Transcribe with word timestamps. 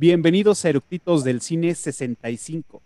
Bienvenidos 0.00 0.64
a 0.64 0.68
Eructitos 0.68 1.24
del 1.24 1.40
Cine 1.40 1.74
65. 1.74 2.80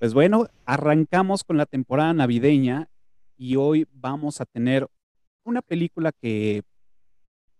Pues 0.00 0.12
bueno, 0.12 0.48
arrancamos 0.64 1.44
con 1.44 1.56
la 1.56 1.64
temporada 1.64 2.12
navideña 2.12 2.88
y 3.36 3.54
hoy 3.54 3.86
vamos 3.92 4.40
a 4.40 4.46
tener 4.46 4.88
una 5.44 5.62
película 5.62 6.10
que 6.10 6.64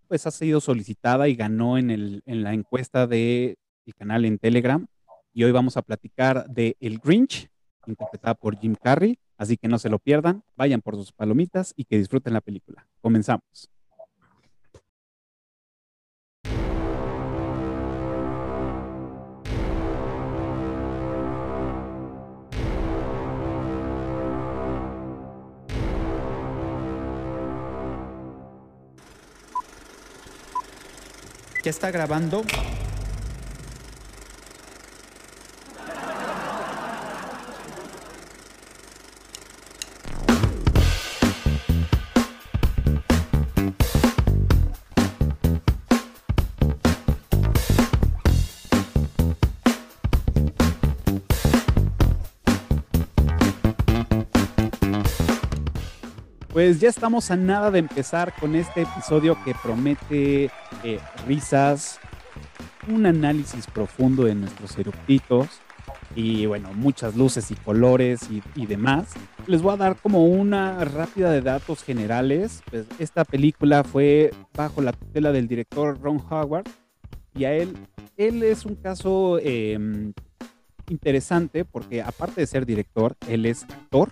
pues 0.09 0.27
ha 0.27 0.33
sido 0.33 0.61
solicitada 0.61 1.29
y 1.29 1.37
ganó 1.37 1.79
en, 1.79 1.93
el, 1.93 2.25
en 2.27 2.43
la 2.43 2.53
encuesta 2.53 3.07
del 3.07 3.57
canal 3.97 4.25
en 4.25 4.39
Telegram. 4.41 4.85
Y 5.33 5.45
hoy 5.45 5.53
vamos 5.53 5.77
a 5.77 5.83
platicar 5.83 6.49
de 6.49 6.77
El 6.81 6.99
Grinch, 6.99 7.49
interpretada 7.87 8.35
por 8.35 8.59
Jim 8.59 8.75
Carrey. 8.75 9.21
Así 9.39 9.57
que 9.57 9.69
no 9.69 9.79
se 9.79 9.89
lo 9.89 10.01
pierdan, 10.01 10.43
vayan 10.57 10.81
por 10.81 10.97
sus 10.97 11.13
palomitas 11.13 11.75
y 11.77 11.85
que 11.85 11.97
disfruten 11.97 12.33
la 12.33 12.41
película. 12.41 12.89
Comenzamos. 13.01 13.71
¿Ya 31.71 31.73
está 31.73 31.93
grabando? 31.93 32.43
Pues 56.61 56.79
ya 56.79 56.91
estamos 56.91 57.31
a 57.31 57.37
nada 57.37 57.71
de 57.71 57.79
empezar 57.79 58.35
con 58.39 58.55
este 58.55 58.83
episodio 58.83 59.35
que 59.47 59.55
promete 59.63 60.51
eh, 60.85 61.01
risas, 61.27 61.99
un 62.87 63.07
análisis 63.07 63.67
profundo 63.67 64.25
de 64.25 64.35
nuestros 64.35 64.77
eructitos 64.77 65.49
y 66.15 66.45
bueno, 66.45 66.75
muchas 66.75 67.17
luces 67.17 67.51
y 67.51 67.55
colores 67.55 68.29
y, 68.55 68.67
demás. 68.67 69.15
Les 69.47 69.63
voy 69.63 69.73
a 69.73 69.79
dar 69.79 69.97
como 69.97 70.27
una 70.27 70.85
rápida 70.85 71.33
de 71.33 71.41
datos 71.41 71.83
generales. 71.83 72.63
Pues 72.71 72.85
esta 72.99 73.25
película 73.25 73.83
fue 73.83 74.31
bajo 74.53 74.83
la 74.83 74.93
tutela 74.93 75.33
del 75.33 75.49
director 75.49 75.99
Ron 75.99 76.23
Howard 76.29 76.69
y 77.35 77.45
a 77.45 77.55
él, 77.55 77.75
él 78.19 78.43
es 78.43 78.67
un 78.67 78.75
caso 78.75 79.39
em, 79.43 80.13
interesante 80.91 81.65
porque 81.65 82.03
aparte 82.03 82.43
de 82.43 82.47
ser 82.47 82.67
director, 82.67 83.17
él 83.29 83.47
es 83.47 83.63
actor, 83.63 84.11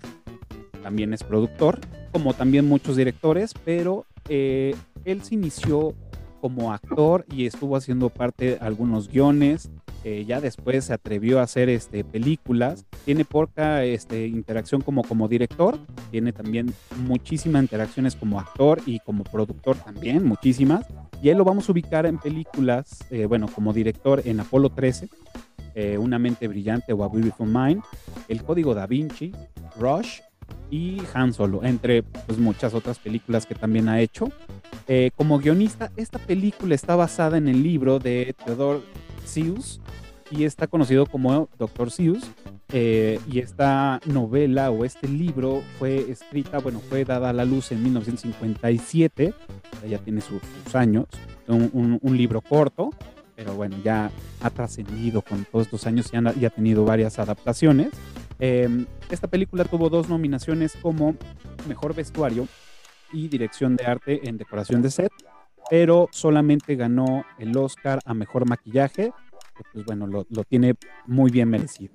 también 0.82 1.12
es 1.12 1.22
productor 1.22 1.78
como 2.18 2.34
también 2.34 2.66
muchos 2.66 2.96
directores, 2.96 3.54
pero 3.64 4.04
eh, 4.28 4.74
él 5.04 5.22
se 5.22 5.36
inició 5.36 5.94
como 6.40 6.72
actor 6.72 7.24
y 7.30 7.46
estuvo 7.46 7.76
haciendo 7.76 8.08
parte 8.08 8.44
de 8.44 8.56
algunos 8.56 9.08
guiones. 9.08 9.70
Eh, 10.02 10.24
ya 10.26 10.40
después 10.40 10.86
se 10.86 10.92
atrevió 10.92 11.38
a 11.38 11.44
hacer 11.44 11.68
este, 11.68 12.02
películas. 12.02 12.86
Tiene 13.04 13.24
poca 13.24 13.84
este, 13.84 14.26
interacción 14.26 14.80
como, 14.80 15.04
como 15.04 15.28
director. 15.28 15.78
Tiene 16.10 16.32
también 16.32 16.74
muchísimas 16.96 17.62
interacciones 17.62 18.16
como 18.16 18.40
actor 18.40 18.80
y 18.84 18.98
como 18.98 19.22
productor 19.22 19.76
también, 19.76 20.24
muchísimas. 20.24 20.86
Y 21.22 21.28
él 21.28 21.38
lo 21.38 21.44
vamos 21.44 21.68
a 21.68 21.72
ubicar 21.72 22.04
en 22.04 22.18
películas, 22.18 22.98
eh, 23.10 23.26
bueno, 23.26 23.46
como 23.46 23.72
director 23.72 24.22
en 24.24 24.40
Apolo 24.40 24.70
13, 24.70 25.08
Una 26.00 26.18
mente 26.18 26.48
brillante 26.48 26.92
o 26.92 27.04
A 27.04 27.08
Beautiful 27.08 27.46
Mind, 27.46 27.80
El 28.26 28.42
Código 28.42 28.74
da 28.74 28.88
Vinci, 28.88 29.30
Rush 29.78 30.18
y 30.70 31.00
Han 31.14 31.32
Solo, 31.32 31.64
entre 31.64 32.02
pues, 32.02 32.38
muchas 32.38 32.74
otras 32.74 32.98
películas 32.98 33.46
que 33.46 33.54
también 33.54 33.88
ha 33.88 34.00
hecho. 34.00 34.30
Eh, 34.86 35.10
como 35.16 35.38
guionista, 35.38 35.90
esta 35.96 36.18
película 36.18 36.74
está 36.74 36.96
basada 36.96 37.38
en 37.38 37.48
el 37.48 37.62
libro 37.62 37.98
de 37.98 38.34
Theodore 38.44 38.80
Seuss 39.24 39.80
y 40.30 40.44
está 40.44 40.66
conocido 40.66 41.06
como 41.06 41.48
Dr. 41.58 41.90
Seuss. 41.90 42.30
Eh, 42.70 43.18
y 43.26 43.38
esta 43.38 43.98
novela 44.04 44.70
o 44.70 44.84
este 44.84 45.08
libro 45.08 45.62
fue 45.78 46.10
escrita, 46.10 46.58
bueno, 46.58 46.80
fue 46.80 47.06
dada 47.06 47.30
a 47.30 47.32
la 47.32 47.46
luz 47.46 47.72
en 47.72 47.82
1957, 47.82 49.32
ya 49.88 49.98
tiene 49.98 50.20
sus, 50.20 50.42
años, 50.74 51.06
un, 51.46 51.98
libro 52.14 52.42
corto, 52.42 52.90
pero 53.38 53.54
bueno, 53.54 53.76
ya 53.84 54.10
ha 54.40 54.50
trascendido 54.50 55.22
con 55.22 55.44
todos 55.44 55.66
estos 55.66 55.86
años 55.86 56.10
y 56.12 56.44
ha 56.44 56.50
tenido 56.50 56.84
varias 56.84 57.20
adaptaciones. 57.20 57.90
Em, 58.40 58.84
esta 59.10 59.28
película 59.28 59.62
tuvo 59.64 59.88
dos 59.88 60.08
nominaciones 60.08 60.76
como 60.82 61.14
Mejor 61.68 61.94
Vestuario 61.94 62.48
y 63.12 63.28
Dirección 63.28 63.76
de 63.76 63.86
Arte 63.86 64.28
en 64.28 64.38
Decoración 64.38 64.82
de 64.82 64.90
Set, 64.90 65.12
pero 65.70 66.08
solamente 66.10 66.74
ganó 66.74 67.24
el 67.38 67.56
Oscar 67.56 68.00
a 68.04 68.12
Mejor 68.12 68.44
Maquillaje, 68.48 69.12
que 69.56 69.62
pues 69.72 69.84
bueno, 69.84 70.08
lo, 70.08 70.24
tiene 70.42 70.74
muy 71.06 71.30
bien 71.30 71.48
merecido. 71.48 71.94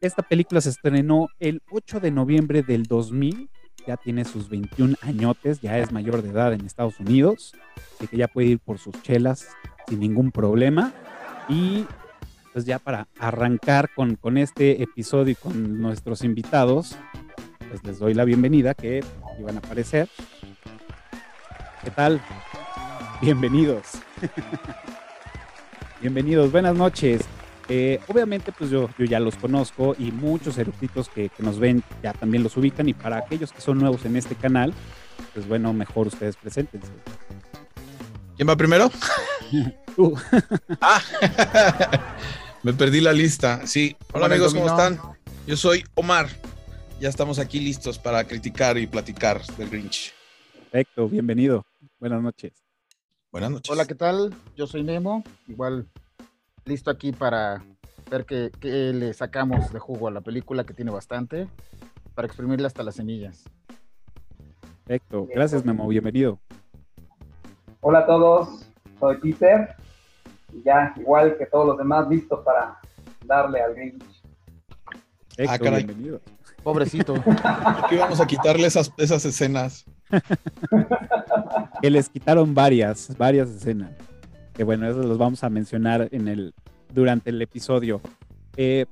Esta 0.00 0.22
película 0.22 0.62
se 0.62 0.70
estrenó 0.70 1.28
el 1.38 1.60
8 1.70 2.00
de 2.00 2.10
noviembre 2.12 2.62
del 2.62 2.84
2000, 2.84 3.50
ya 3.86 3.98
tiene 3.98 4.24
sus 4.24 4.48
21 4.48 4.94
añotes, 5.02 5.60
ya 5.60 5.78
es 5.78 5.92
mayor 5.92 6.22
de 6.22 6.30
edad 6.30 6.54
en 6.54 6.64
Estados 6.64 6.98
Unidos, 6.98 7.52
así 7.96 8.06
que 8.06 8.16
ya 8.16 8.28
puede 8.28 8.48
ir 8.48 8.58
por 8.58 8.78
sus 8.78 9.00
chelas 9.02 9.48
sin 9.88 10.00
ningún 10.00 10.30
problema. 10.30 10.92
Y 11.48 11.86
pues 12.52 12.64
ya 12.64 12.78
para 12.78 13.08
arrancar 13.18 13.90
con, 13.94 14.16
con 14.16 14.36
este 14.36 14.82
episodio 14.82 15.32
y 15.32 15.34
con 15.34 15.80
nuestros 15.80 16.22
invitados, 16.22 16.96
pues 17.68 17.82
les 17.84 17.98
doy 17.98 18.14
la 18.14 18.24
bienvenida 18.24 18.74
que 18.74 19.02
iban 19.38 19.56
a 19.56 19.58
aparecer. 19.58 20.08
¿Qué 21.82 21.90
tal? 21.90 22.20
Bienvenidos. 23.20 23.86
Bienvenidos, 26.00 26.52
buenas 26.52 26.74
noches. 26.74 27.22
Eh, 27.68 28.00
obviamente, 28.08 28.52
pues 28.52 28.70
yo, 28.70 28.90
yo 28.98 29.04
ya 29.04 29.20
los 29.20 29.36
conozco 29.36 29.94
y 29.98 30.10
muchos 30.10 30.58
eructitos 30.58 31.08
que, 31.08 31.28
que, 31.28 31.42
nos 31.42 31.58
ven 31.58 31.82
ya 32.02 32.12
también 32.12 32.42
los 32.42 32.56
ubican. 32.56 32.88
Y 32.88 32.94
para 32.94 33.18
aquellos 33.18 33.52
que 33.52 33.60
son 33.60 33.78
nuevos 33.78 34.04
en 34.04 34.16
este 34.16 34.34
canal, 34.34 34.74
pues 35.32 35.46
bueno, 35.48 35.72
mejor 35.72 36.08
ustedes 36.08 36.36
preséntense. 36.36 36.90
¿Quién 38.36 38.48
va 38.48 38.56
primero? 38.56 38.90
Tú. 39.96 40.16
ah, 40.80 41.02
me 42.62 42.72
perdí 42.72 43.00
la 43.00 43.12
lista. 43.12 43.66
Sí. 43.66 43.94
Hola 44.12 44.26
amigos, 44.26 44.54
¿cómo 44.54 44.66
están? 44.66 44.98
Yo 45.46 45.56
soy 45.56 45.84
Omar. 45.94 46.28
Ya 46.98 47.08
estamos 47.08 47.38
aquí 47.38 47.60
listos 47.60 47.98
para 47.98 48.24
criticar 48.24 48.78
y 48.78 48.86
platicar 48.86 49.44
del 49.58 49.68
Grinch. 49.68 50.14
Perfecto, 50.70 51.08
bienvenido. 51.08 51.66
Buenas 52.00 52.22
noches. 52.22 52.52
Buenas 53.30 53.50
noches. 53.50 53.70
Hola, 53.70 53.84
¿qué 53.84 53.94
tal? 53.94 54.34
Yo 54.56 54.66
soy 54.66 54.82
Nemo. 54.82 55.22
Igual 55.46 55.86
listo 56.64 56.90
aquí 56.90 57.12
para 57.12 57.62
ver 58.10 58.24
qué, 58.24 58.50
le 58.62 59.12
sacamos 59.12 59.72
de 59.72 59.78
jugo 59.78 60.08
a 60.08 60.10
la 60.10 60.22
película 60.22 60.64
que 60.64 60.74
tiene 60.74 60.90
bastante 60.90 61.48
para 62.14 62.26
exprimirle 62.26 62.66
hasta 62.66 62.82
las 62.82 62.94
semillas. 62.94 63.44
Perfecto. 64.84 65.28
Gracias, 65.34 65.64
Memo. 65.64 65.86
Bienvenido. 65.88 66.40
Hola 67.84 67.98
a 67.98 68.06
todos. 68.06 68.64
Soy 69.00 69.16
Peter 69.18 69.74
ya 70.64 70.94
igual 70.96 71.36
que 71.36 71.46
todos 71.46 71.66
los 71.66 71.78
demás, 71.78 72.08
listos 72.08 72.38
para 72.44 72.78
darle 73.24 73.60
al 73.60 73.74
Grinch. 73.74 74.04
Ah, 75.48 75.58
Bienvenido. 75.58 76.20
Pobrecito. 76.62 77.14
Aquí 77.44 77.96
vamos 77.96 78.20
a 78.20 78.26
quitarle 78.28 78.68
esas, 78.68 78.92
esas 78.98 79.24
escenas. 79.24 79.84
que 81.80 81.90
les 81.90 82.08
quitaron 82.08 82.54
varias, 82.54 83.16
varias 83.18 83.50
escenas. 83.50 83.90
Que 84.52 84.62
bueno, 84.62 84.88
eso 84.88 85.02
los 85.02 85.18
vamos 85.18 85.42
a 85.42 85.50
mencionar 85.50 86.08
en 86.12 86.28
el, 86.28 86.54
durante 86.94 87.30
el 87.30 87.42
episodio. 87.42 88.00
Eh, 88.56 88.86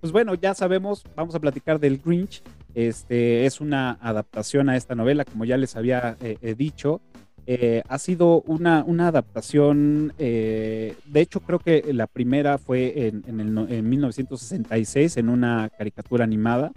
pues 0.00 0.12
bueno, 0.12 0.34
ya 0.34 0.54
sabemos, 0.54 1.02
vamos 1.16 1.34
a 1.34 1.40
platicar 1.40 1.80
del 1.80 1.98
Grinch. 1.98 2.44
Este 2.76 3.44
es 3.44 3.60
una 3.60 3.98
adaptación 4.00 4.68
a 4.68 4.76
esta 4.76 4.94
novela, 4.94 5.24
como 5.24 5.44
ya 5.44 5.56
les 5.56 5.74
había 5.74 6.16
eh, 6.20 6.54
dicho. 6.56 7.00
Eh, 7.48 7.82
ha 7.88 7.98
sido 7.98 8.42
una, 8.42 8.82
una 8.84 9.06
adaptación, 9.06 10.12
eh, 10.18 10.96
de 11.06 11.20
hecho 11.20 11.38
creo 11.38 11.60
que 11.60 11.92
la 11.92 12.08
primera 12.08 12.58
fue 12.58 13.06
en, 13.06 13.22
en, 13.28 13.88
1966 13.88 15.16
en 15.16 15.28
una 15.28 15.70
caricatura 15.78 16.24
animada, 16.24 16.72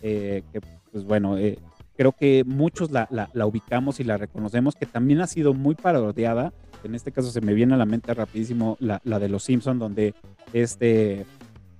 eh, 0.00 0.42
pues 0.90 1.04
bueno, 1.04 1.36
creo 1.98 2.12
que 2.12 2.44
muchos 2.46 2.90
la, 2.90 3.06
la, 3.10 3.46
ubicamos 3.46 4.00
y 4.00 4.04
la 4.04 4.16
reconocemos, 4.16 4.74
que 4.74 4.86
también 4.86 5.20
ha 5.20 5.26
sido 5.26 5.52
muy 5.52 5.74
parodiada, 5.74 6.54
en 6.82 6.94
este 6.94 7.12
caso 7.12 7.30
se 7.30 7.42
me 7.42 7.52
viene 7.52 7.74
a 7.74 7.76
la 7.76 7.84
mente 7.84 8.14
rapidísimo 8.14 8.78
la, 8.80 9.02
la 9.04 9.18
de 9.18 9.28
Los 9.28 9.44
Simpson 9.44 9.78
donde 9.78 10.14
este... 10.52 11.26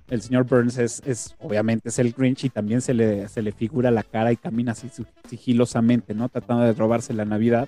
El 0.09 0.21
señor 0.21 0.45
Burns 0.45 0.77
es, 0.77 1.03
es, 1.05 1.35
obviamente 1.37 1.89
es 1.89 1.99
el 1.99 2.13
Grinch 2.13 2.45
y 2.45 2.49
también 2.49 2.79
se 2.79 2.93
le, 2.93 3.27
se 3.27 3.41
le 3.41 3.51
figura 3.51 3.91
la 3.91 4.03
cara 4.03 4.31
y 4.31 4.37
camina 4.37 4.71
así 4.71 4.89
sigilosamente, 5.27 6.13
¿no? 6.13 6.29
Tratando 6.29 6.63
de 6.63 6.71
robarse 6.71 7.13
la 7.13 7.25
Navidad. 7.25 7.67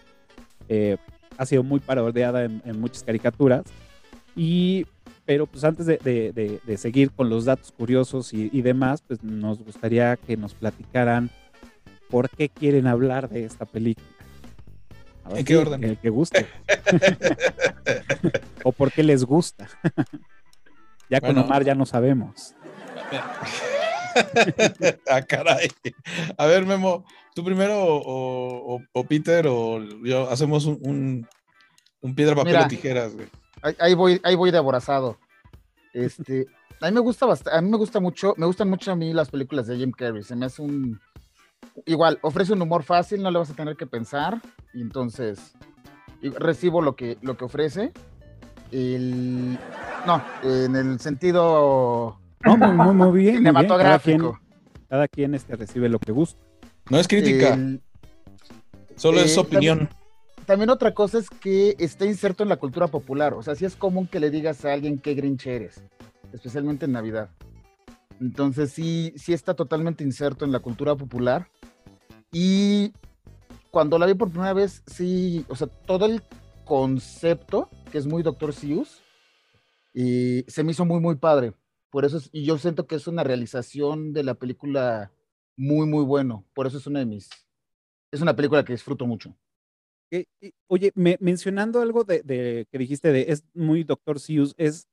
Eh, 0.69 0.97
ha 1.37 1.45
sido 1.45 1.63
muy 1.63 1.79
parodiada 1.79 2.45
en, 2.45 2.79
muchas 2.79 3.03
caricaturas. 3.03 3.63
Y, 4.35 4.85
pero 5.25 5.47
pues 5.47 5.63
antes 5.63 5.85
de, 5.85 6.77
seguir 6.77 7.11
con 7.11 7.29
los 7.29 7.45
datos 7.45 7.71
curiosos 7.71 8.33
y, 8.33 8.61
demás, 8.61 9.01
pues 9.05 9.23
nos 9.23 9.63
gustaría 9.63 10.15
que 10.15 10.37
nos 10.37 10.53
platicaran 10.53 11.29
por 12.09 12.29
qué 12.29 12.49
quieren 12.49 12.87
hablar 12.87 13.29
de 13.29 13.45
esta 13.45 13.65
película. 13.65 14.07
¿En 15.31 15.45
qué 15.45 15.57
orden? 15.57 15.83
El 15.83 15.97
que 15.97 16.09
guste. 16.09 16.47
o 18.63 18.71
por 18.71 18.91
qué 18.91 19.03
les 19.03 19.23
gusta. 19.23 19.67
ya 21.09 21.21
con 21.21 21.37
Omar 21.37 21.63
ya 21.63 21.75
no 21.75 21.85
sabemos. 21.85 22.55
ah, 25.09 25.21
caray. 25.21 25.69
A 26.37 26.45
ver, 26.45 26.65
Memo, 26.65 27.05
tú 27.35 27.43
primero 27.43 27.75
o, 27.77 28.81
Peter 29.07 29.47
o 29.47 29.81
yo 30.03 30.29
hacemos 30.29 30.65
un, 30.65 31.27
piedra, 32.15 32.35
papel 32.35 32.57
o 32.57 32.67
tijeras, 32.67 33.15
güey. 33.15 33.27
Ahí, 33.79 33.93
voy, 33.93 34.21
ahí 34.23 34.35
voy 34.35 34.51
de 34.51 34.57
aborazado. 34.57 35.17
Este, 35.93 36.47
a 36.81 36.87
mí 36.87 36.93
me 36.93 37.01
gusta 37.01 37.25
bastante, 37.25 37.57
a 37.57 37.61
mí 37.61 37.69
me 37.69 37.77
gusta 37.77 37.99
mucho, 37.99 38.33
me 38.37 38.45
gustan 38.45 38.69
mucho 38.69 38.91
a 38.91 38.95
mí 38.95 39.13
las 39.13 39.29
películas 39.29 39.67
de 39.67 39.77
Jim 39.77 39.91
Carrey. 39.91 40.23
Se 40.23 40.35
me 40.35 40.45
hace 40.45 40.61
un 40.61 40.99
igual, 41.85 42.19
ofrece 42.21 42.53
un 42.53 42.61
humor 42.61 42.83
fácil, 42.83 43.21
no 43.21 43.31
le 43.31 43.39
vas 43.39 43.49
a 43.49 43.55
tener 43.55 43.75
que 43.75 43.87
pensar. 43.87 44.41
Y 44.73 44.81
entonces 44.81 45.53
recibo 46.21 46.81
lo 46.81 46.95
que, 46.95 47.17
lo 47.21 47.37
que 47.37 47.45
ofrece. 47.45 47.91
El, 48.71 49.57
no, 50.05 50.21
en 50.43 50.75
el 50.75 50.99
sentido 50.99 52.18
no, 52.57 52.73
muy, 52.73 52.95
muy, 52.95 53.19
bien. 53.19 53.37
Cinematográfico. 53.37 54.39
Cada 54.87 55.07
quien, 55.07 55.35
este, 55.35 55.55
recibe 55.55 55.89
lo 55.89 55.99
que 55.99 56.11
gusta. 56.11 56.39
No 56.89 56.99
es 56.99 57.07
crítica. 57.07 57.57
Solo 58.95 59.19
es 59.19 59.37
eh, 59.37 59.39
opinión. 59.39 59.89
También, 60.45 60.69
otra 60.69 60.93
cosa 60.93 61.19
es 61.19 61.29
que 61.29 61.75
está 61.77 62.05
inserto 62.05 62.43
en 62.43 62.49
la 62.49 62.57
cultura 62.57 62.87
popular. 62.87 63.33
O 63.33 63.43
sea, 63.43 63.55
sí 63.55 63.65
es 63.65 63.75
común 63.75 64.07
que 64.07 64.19
le 64.19 64.31
digas 64.31 64.65
a 64.65 64.73
alguien 64.73 64.97
qué 64.97 65.13
Grinch 65.13 65.45
eres, 65.47 65.83
especialmente 66.33 66.85
en 66.85 66.93
Navidad. 66.93 67.29
Entonces 68.19 68.71
sí, 68.71 69.13
sí 69.15 69.33
está 69.33 69.53
totalmente 69.53 70.03
inserto 70.03 70.45
en 70.45 70.51
la 70.51 70.59
cultura 70.59 70.95
popular. 70.95 71.47
Y 72.31 72.93
cuando 73.71 73.97
la 73.97 74.05
vi 74.05 74.13
por 74.13 74.29
primera 74.29 74.53
vez, 74.53 74.83
sí, 74.87 75.45
o 75.47 75.55
sea, 75.55 75.67
todo 75.67 76.05
el 76.05 76.21
concepto, 76.65 77.69
que 77.91 77.97
es 77.97 78.05
muy 78.05 78.23
Doctor 78.23 78.53
Seuss, 78.53 79.01
y 79.93 80.43
se 80.47 80.63
me 80.63 80.71
hizo 80.71 80.85
muy, 80.85 80.99
muy 80.99 81.15
padre. 81.15 81.53
Por 81.89 82.05
eso, 82.05 82.19
y 82.31 82.43
yo 82.43 82.57
siento 82.57 82.87
que 82.87 82.95
es 82.95 83.07
una 83.07 83.23
realización 83.23 84.13
de 84.13 84.23
la 84.23 84.35
película 84.35 85.11
muy, 85.55 85.87
muy 85.87 86.03
bueno. 86.03 86.45
Por 86.53 86.67
eso 86.67 86.77
es 86.77 86.87
una 86.87 86.99
de 86.99 87.05
mis, 87.05 87.29
es 88.11 88.21
una 88.21 88.35
película 88.35 88.63
que 88.63 88.73
disfruto 88.73 89.05
mucho. 89.07 89.35
Eh, 90.11 90.25
oye, 90.67 90.91
mencionando 90.95 91.81
algo 91.81 92.03
de, 92.03 92.65
que 92.71 92.77
dijiste 92.77 93.11
de 93.11 93.25
es 93.29 93.43
muy 93.53 93.83
Doctor 93.83 94.19
Seuss, 94.19 94.55
es, 94.57 94.87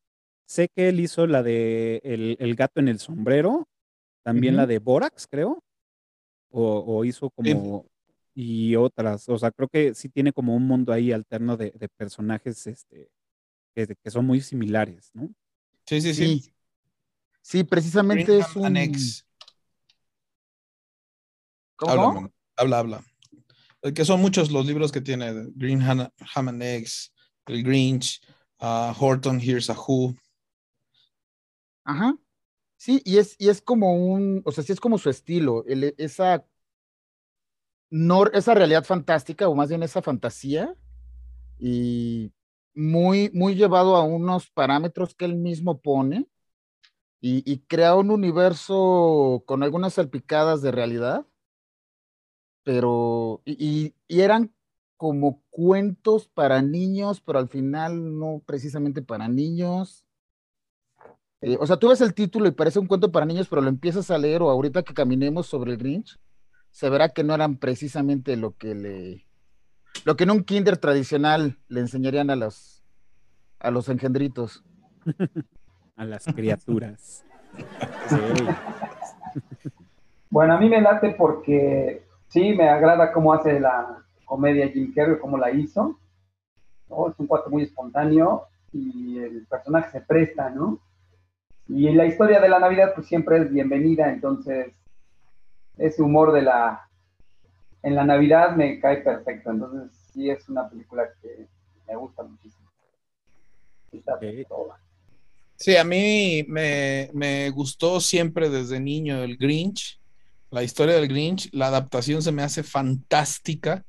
sé 0.47 0.69
que 0.69 0.91
él 0.91 1.01
hizo 1.01 1.27
la 1.27 1.43
de 1.43 2.01
el, 2.05 2.55
gato 2.55 2.81
en 2.81 2.89
el 2.89 2.99
sombrero, 2.99 3.67
también 4.23 4.57
la 4.57 4.67
de 4.67 4.79
Borax, 4.79 5.27
creo, 5.27 5.63
o, 6.51 7.05
hizo 7.05 7.31
como, 7.31 7.87
y 8.35 8.77
otras, 8.77 9.29
o 9.29 9.39
sea, 9.39 9.51
creo 9.51 9.69
que 9.69 9.95
sí 9.95 10.09
tiene 10.11 10.33
como 10.33 10.55
un 10.55 10.67
mundo 10.67 10.93
ahí 10.93 11.13
alterno 11.13 11.57
de, 11.57 11.73
personajes 11.97 12.67
este, 12.67 13.09
que, 13.75 13.87
que, 13.87 14.11
son 14.11 14.27
muy 14.27 14.41
similares, 14.41 15.11
¿no? 15.15 15.31
Sí, 15.87 16.01
sí, 16.03 16.13
sí. 16.13 16.41
Sí, 16.41 16.53
precisamente 17.65 18.39
es 18.39 18.57
un... 18.57 18.77
¿Cómo? 21.77 22.31
Habla, 22.57 22.79
habla, 22.79 23.05
Que 23.95 24.05
son 24.05 24.21
muchos 24.21 24.51
los 24.51 24.67
libros 24.67 24.91
que 24.91 25.01
tiene 25.01 25.33
Green 25.55 25.81
Ham, 25.83 26.49
and 26.49 26.63
Eggs, 26.63 27.13
El 27.47 27.63
Grinch, 27.63 28.21
uh, 28.61 28.93
Horton 28.99 29.41
Here's 29.41 29.71
a 29.71 29.75
Who. 29.75 30.15
Ajá. 31.85 32.17
Sí, 32.77 33.01
y 33.05 33.19
es, 33.19 33.37
y 33.39 33.49
es 33.49 33.63
como 33.63 33.95
un, 33.95 34.43
o 34.45 34.53
sea, 34.53 34.65
sí 34.65 34.73
es 34.73 34.81
como 34.81 34.99
su 34.99 35.09
estilo, 35.09 35.65
esa, 35.67 36.45
no, 37.91 38.27
esa 38.27 38.55
realidad 38.55 38.85
fantástica, 38.85 39.49
o 39.49 39.55
más 39.55 39.69
bien 39.69 39.83
esa 39.83 40.03
fantasía, 40.03 40.75
y 41.59 42.33
muy, 42.75 43.31
muy 43.33 43.55
llevado 43.55 43.97
a 43.97 44.03
unos 44.03 44.51
parámetros 44.51 45.15
que 45.15 45.25
él 45.25 45.37
mismo 45.37 45.81
pone, 45.81 46.27
y, 47.21 47.59
crea 47.67 47.97
un 47.97 48.11
universo 48.11 49.43
con 49.47 49.63
algunas 49.63 49.95
salpicadas 49.95 50.63
de 50.63 50.71
realidad, 50.71 51.27
pero, 52.63 53.43
y, 53.45 53.95
eran 54.09 54.53
como 54.97 55.43
cuentos 55.51 56.29
para 56.29 56.63
niños, 56.63 57.21
pero 57.21 57.39
al 57.39 57.49
final 57.49 58.19
no 58.19 58.43
precisamente 58.47 59.03
para 59.03 59.29
niños. 59.29 60.05
Eh, 61.43 61.57
o 61.61 61.67
sea, 61.67 61.77
tú 61.77 61.89
ves 61.89 62.01
el 62.01 62.15
título 62.15 62.47
y 62.47 62.53
parece 62.53 62.79
un 62.79 62.87
cuento 62.87 63.13
para 63.13 63.27
niños, 63.27 63.49
pero 63.49 63.63
lo 63.63 63.69
empiezas 63.69 64.11
a 64.11 64.19
leer 64.19 64.43
o 64.43 64.51
ahorita 64.51 64.83
que 64.83 64.95
caminemos 64.95 65.47
sobre 65.47 65.73
el 65.73 65.79
Grinch, 65.79 66.19
se 66.71 66.89
verá 66.89 67.11
que 67.11 67.25
no 67.25 67.35
eran 67.35 67.59
precisamente 67.59 68.37
lo 68.37 68.57
que 68.57 68.75
le, 68.75 69.27
lo 70.05 70.17
que 70.17 70.25
en 70.25 70.31
un 70.31 70.45
kinder 70.45 70.77
tradicional 70.77 71.59
le 71.69 71.81
enseñarían 71.81 72.31
a 72.31 72.37
los, 72.37 72.83
a 73.59 73.71
los 73.71 73.89
engendritos. 73.89 74.65
a 75.97 76.05
las 76.05 76.25
criaturas. 76.27 77.25
Bueno, 80.29 80.55
a 80.55 80.59
mí 80.59 80.69
me 80.69 80.81
late 80.81 81.15
porque 81.17 82.03
sí, 82.29 82.53
me 82.53 82.69
agrada 82.69 83.13
cómo 83.13 83.33
hace 83.33 83.61
la 83.61 84.05
comedia 84.25 84.69
Jim 84.69 84.93
Carrey, 84.93 85.19
cómo 85.19 85.39
la 85.39 85.51
hizo. 85.51 85.99
Es 86.89 87.19
un 87.19 87.27
cuarto 87.27 87.49
muy 87.49 87.63
espontáneo 87.63 88.47
y 88.73 89.19
el 89.19 89.47
personaje 89.47 89.93
se 89.93 90.01
presta, 90.01 90.51
¿no? 90.51 90.81
Y 91.69 91.91
la 91.93 92.07
historia 92.07 92.41
de 92.41 92.49
la 92.49 92.59
Navidad 92.59 92.93
pues 92.95 93.07
siempre 93.07 93.39
es 93.39 93.51
bienvenida, 93.51 94.11
entonces 94.11 94.75
ese 95.79 96.03
humor 96.03 96.33
de 96.33 96.43
la 96.43 96.89
en 97.83 97.95
la 97.95 98.05
Navidad 98.05 98.57
me 98.57 98.81
cae 98.81 98.99
perfecto, 98.99 99.51
entonces 99.51 99.97
sí 100.13 100.29
es 100.29 100.49
una 100.49 100.69
película 100.69 101.09
que 101.23 101.47
me 101.87 101.97
gusta 101.97 102.25
muchísimo. 102.25 102.69
Está 103.93 104.19
toda. 104.49 104.79
Sí, 105.59 105.77
a 105.77 105.85
mí 105.85 106.45
me, 106.49 107.51
gustó 107.51 108.01
siempre 108.01 108.51
desde 108.51 108.79
niño 108.79 109.23
el 109.23 109.39
Grinch, 109.39 109.99
la 110.51 110.63
historia 110.63 110.97
del 110.97 111.09
Grinch, 111.09 111.49
la 111.53 111.69
adaptación 111.69 112.23
se 112.23 112.33
me 112.33 112.43
hace 112.43 112.63
fantástica, 112.63 113.85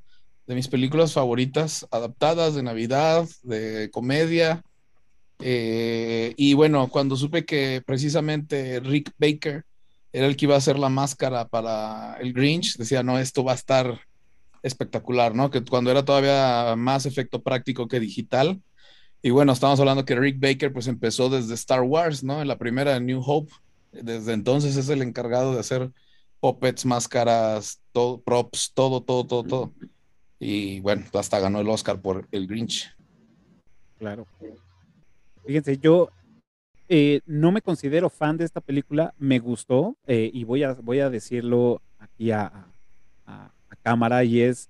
de 0.48 0.56
mis 0.56 0.70
películas 0.70 1.12
favoritas, 1.12 1.86
adaptadas 1.92 2.56
de 2.56 2.64
Navidad, 2.64 3.28
de 3.44 3.90
comedia. 3.92 4.64
Eh, 5.40 6.34
y 6.38 6.54
bueno, 6.54 6.88
cuando 6.88 7.18
supe 7.18 7.44
que 7.46 7.84
precisamente 7.86 8.80
Rick 8.80 9.12
Baker 9.18 9.66
era 10.14 10.26
el 10.26 10.38
que 10.38 10.46
iba 10.46 10.56
a 10.56 10.60
hacer 10.60 10.80
la 10.80 10.88
máscara 10.88 11.50
para 11.50 12.16
el 12.22 12.32
Grinch, 12.32 12.78
decía, 12.78 13.04
no, 13.04 13.20
esto 13.20 13.44
va 13.44 13.52
a 13.52 13.56
estar 13.56 14.00
espectacular, 14.64 15.36
¿no? 15.36 15.52
Que 15.52 15.64
cuando 15.64 15.92
era 15.92 16.06
todavía 16.06 16.76
más 16.78 17.06
efecto 17.06 17.44
práctico 17.44 17.90
que 17.90 18.00
digital, 18.00 18.62
y 19.22 19.32
bueno, 19.32 19.52
estamos 19.52 19.80
hablando 19.80 20.06
que 20.06 20.16
Rick 20.16 20.40
Baker 20.40 20.72
pues 20.72 20.88
empezó 20.88 21.30
desde 21.30 21.54
Star 21.56 21.82
Wars, 21.82 22.24
¿no? 22.24 22.42
En 22.42 22.48
la 22.48 22.58
primera 22.58 23.00
New 23.00 23.22
Hope. 23.26 23.52
Desde 23.92 24.34
entonces 24.34 24.76
es 24.76 24.90
el 24.90 25.02
encargado 25.02 25.54
de 25.54 25.60
hacer 25.60 25.92
puppets, 26.40 26.86
máscaras, 26.86 27.82
todo, 27.92 28.22
props, 28.22 28.72
todo, 28.74 29.02
todo, 29.02 29.26
todo, 29.26 29.44
todo. 29.44 29.74
Y 30.40 30.80
bueno, 30.82 31.04
hasta 31.14 31.40
ganó 31.40 31.62
el 31.62 31.70
Oscar 31.70 32.00
por 32.00 32.28
El 32.32 32.48
Grinch. 32.48 32.96
Claro. 33.98 34.28
Fíjense, 35.46 35.78
yo 35.80 36.10
eh, 36.88 37.22
no 37.26 37.52
me 37.52 37.62
considero 37.62 38.10
fan 38.10 38.38
de 38.38 38.46
esta 38.46 38.62
película, 38.62 39.16
me 39.18 39.40
gustó 39.40 39.98
eh, 40.06 40.30
y 40.32 40.44
voy 40.44 40.64
a, 40.64 40.74
voy 40.74 41.00
a 41.00 41.10
decirlo 41.10 41.82
aquí 41.98 42.32
a, 42.32 42.68
a 43.26 43.52
cámara 43.82 44.24
y 44.24 44.42
es, 44.42 44.70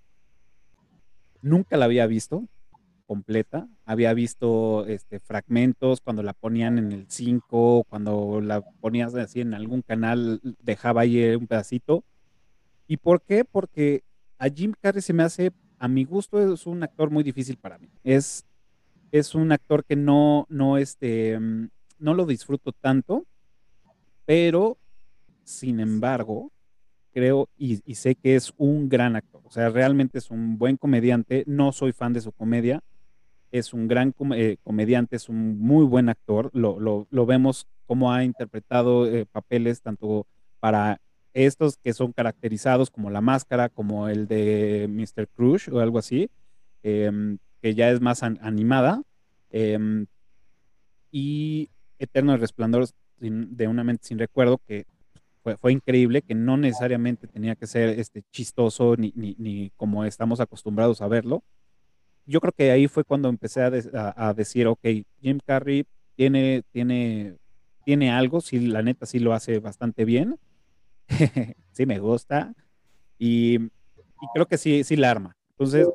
nunca 1.41 1.75
la 1.75 1.85
había 1.85 2.07
visto, 2.07 2.43
completa. 3.07 3.67
Había 3.85 4.13
visto 4.13 4.85
este, 4.85 5.19
fragmentos 5.19 6.01
cuando 6.01 6.21
la 6.21 6.33
ponían 6.33 6.77
en 6.77 6.91
el 6.91 7.05
5, 7.07 7.85
cuando 7.89 8.41
la 8.41 8.61
ponías 8.61 9.15
así 9.15 9.41
en 9.41 9.53
algún 9.53 9.81
canal, 9.81 10.41
dejaba 10.61 11.01
ahí 11.01 11.19
eh, 11.19 11.37
un 11.37 11.47
pedacito. 11.47 12.03
¿Y 12.85 12.97
por 12.97 13.21
qué? 13.21 13.45
Porque 13.45 14.03
a 14.37 14.49
Jim 14.49 14.73
Carrey 14.79 15.01
se 15.01 15.13
me 15.13 15.23
hace, 15.23 15.51
a 15.79 15.87
mi 15.87 16.03
gusto, 16.03 16.53
es 16.53 16.67
un 16.67 16.83
actor 16.83 17.09
muy 17.09 17.23
difícil 17.23 17.57
para 17.57 17.77
mí. 17.79 17.89
Es, 18.03 18.45
es 19.11 19.33
un 19.33 19.51
actor 19.51 19.83
que 19.85 19.95
no, 19.95 20.45
no, 20.49 20.77
este, 20.77 21.39
mm, 21.39 21.69
no 21.99 22.13
lo 22.13 22.25
disfruto 22.25 22.73
tanto, 22.73 23.25
pero 24.25 24.77
sin 25.43 25.79
embargo, 25.79 26.51
creo 27.13 27.49
y, 27.57 27.81
y, 27.89 27.95
sé 27.95 28.15
que 28.15 28.35
es 28.35 28.53
un 28.57 28.89
gran 28.89 29.15
actor. 29.15 29.41
O 29.45 29.49
sea, 29.49 29.69
realmente 29.69 30.17
es 30.17 30.29
un 30.29 30.57
buen 30.57 30.77
comediante. 30.77 31.43
No 31.47 31.71
soy 31.71 31.93
fan 31.93 32.13
de 32.13 32.21
su 32.21 32.31
comedia, 32.31 32.83
es 33.51 33.73
un 33.73 33.87
gran 33.87 34.13
eh, 34.35 34.57
comediante, 34.63 35.15
es 35.15 35.29
un 35.29 35.59
muy 35.59 35.85
buen 35.85 36.09
actor. 36.09 36.49
Lo, 36.53 37.25
vemos 37.25 37.67
cómo 37.85 38.11
ha 38.11 38.23
interpretado 38.23 39.07
eh, 39.07 39.25
papeles 39.25 39.81
tanto 39.81 40.27
para 40.59 40.99
estos 41.33 41.77
que 41.77 41.93
son 41.93 42.11
caracterizados 42.13 42.89
como 42.89 43.09
La 43.09 43.21
Máscara, 43.21 43.69
como 43.69 44.09
el 44.09 44.27
de 44.27 44.87
Mr. 44.89 45.27
Crush 45.27 45.69
o 45.69 45.79
algo 45.79 45.99
así, 45.99 46.29
em, 46.83 47.37
que 47.61 47.75
ya 47.75 47.91
es 47.91 48.01
más 48.01 48.23
animada. 48.23 49.01
Em, 49.51 50.07
y 51.11 51.69
Eterno 51.99 52.35
Resplandor 52.37 52.87
de 53.19 53.67
una 53.67 53.83
mente 53.83 54.07
sin 54.07 54.19
recuerdo, 54.19 54.59
que 54.67 54.85
fue, 55.55 55.71
increíble, 55.71 56.21
que 56.21 56.35
no 56.35 56.57
necesariamente 56.57 57.27
tenía 57.27 57.55
que 57.55 57.67
ser 57.67 57.99
este, 57.99 58.23
chistoso 58.31 58.95
ni, 58.97 59.13
ni, 59.15 59.71
como 59.77 60.03
estamos 60.03 60.41
acostumbrados 60.41 61.01
a 61.01 61.07
verlo. 61.07 61.43
Yo 62.27 62.41
creo 62.41 62.51
que 62.51 62.71
ahí 62.71 62.87
fue 62.87 63.03
cuando 63.03 63.29
empecé 63.29 63.61
a, 63.61 64.33
decir, 64.33 64.67
ok, 64.67 64.85
Jim 65.21 65.39
Carrey 65.45 65.85
tiene, 66.15 66.63
tiene, 66.71 67.37
tiene 67.85 68.11
algo, 68.11 68.41
sí, 68.41 68.59
la 68.67 68.81
neta 68.81 69.05
sí 69.05 69.19
lo 69.19 69.33
hace 69.33 69.59
bastante 69.59 70.03
bien, 70.03 70.37
sí 71.71 71.85
me 71.85 71.99
gusta, 71.99 72.53
y, 73.17 73.55
y, 73.55 74.27
creo 74.33 74.45
que 74.45 74.57
sí, 74.57 74.83
sí 74.83 74.97
la 74.97 75.09
arma. 75.09 75.37
Entonces, 75.51 75.87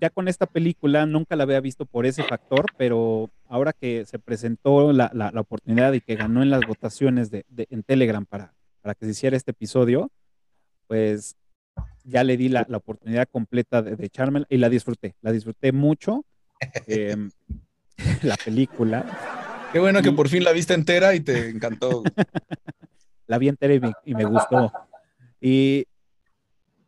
ya 0.00 0.10
con 0.10 0.28
esta 0.28 0.46
película 0.46 1.06
nunca 1.06 1.34
la 1.34 1.42
había 1.42 1.60
visto 1.60 1.86
por 1.86 2.06
ese 2.06 2.22
factor, 2.22 2.66
pero 2.76 3.30
ahora 3.48 3.72
que 3.72 4.04
se 4.06 4.18
presentó 4.18 4.92
la, 4.92 5.10
la, 5.12 5.40
oportunidad 5.40 5.92
y 5.92 6.00
que 6.00 6.14
ganó 6.14 6.42
en 6.42 6.50
las 6.50 6.62
votaciones 6.66 7.30
de, 7.30 7.44
de, 7.48 7.66
en 7.70 7.82
Telegram 7.82 8.24
para, 8.24 8.54
para 8.80 8.94
que 8.94 9.06
se 9.06 9.12
hiciera 9.12 9.36
este 9.36 9.50
episodio, 9.50 10.10
pues 10.86 11.36
ya 12.04 12.22
le 12.22 12.36
di 12.36 12.48
la, 12.48 12.64
la 12.68 12.76
oportunidad 12.76 13.28
completa 13.28 13.82
de, 13.82 13.96
de, 13.96 14.06
echármela 14.06 14.46
y 14.48 14.58
la 14.58 14.68
disfruté, 14.68 15.16
la 15.22 15.32
disfruté 15.32 15.72
mucho. 15.72 16.24
Em, 16.86 17.30
la 18.22 18.36
película. 18.36 19.04
Qué 19.72 19.78
bueno 19.80 20.02
que 20.02 20.12
por 20.12 20.28
fin 20.28 20.44
la 20.44 20.52
viste 20.52 20.74
entera 20.74 21.14
y 21.14 21.20
te 21.20 21.48
encantó. 21.48 22.02
la 23.26 23.38
vi 23.38 23.48
entera 23.48 23.74
y 23.74 23.80
me, 23.80 23.92
y 24.04 24.14
me, 24.14 24.24
gustó. 24.24 24.72
Y 25.40 25.86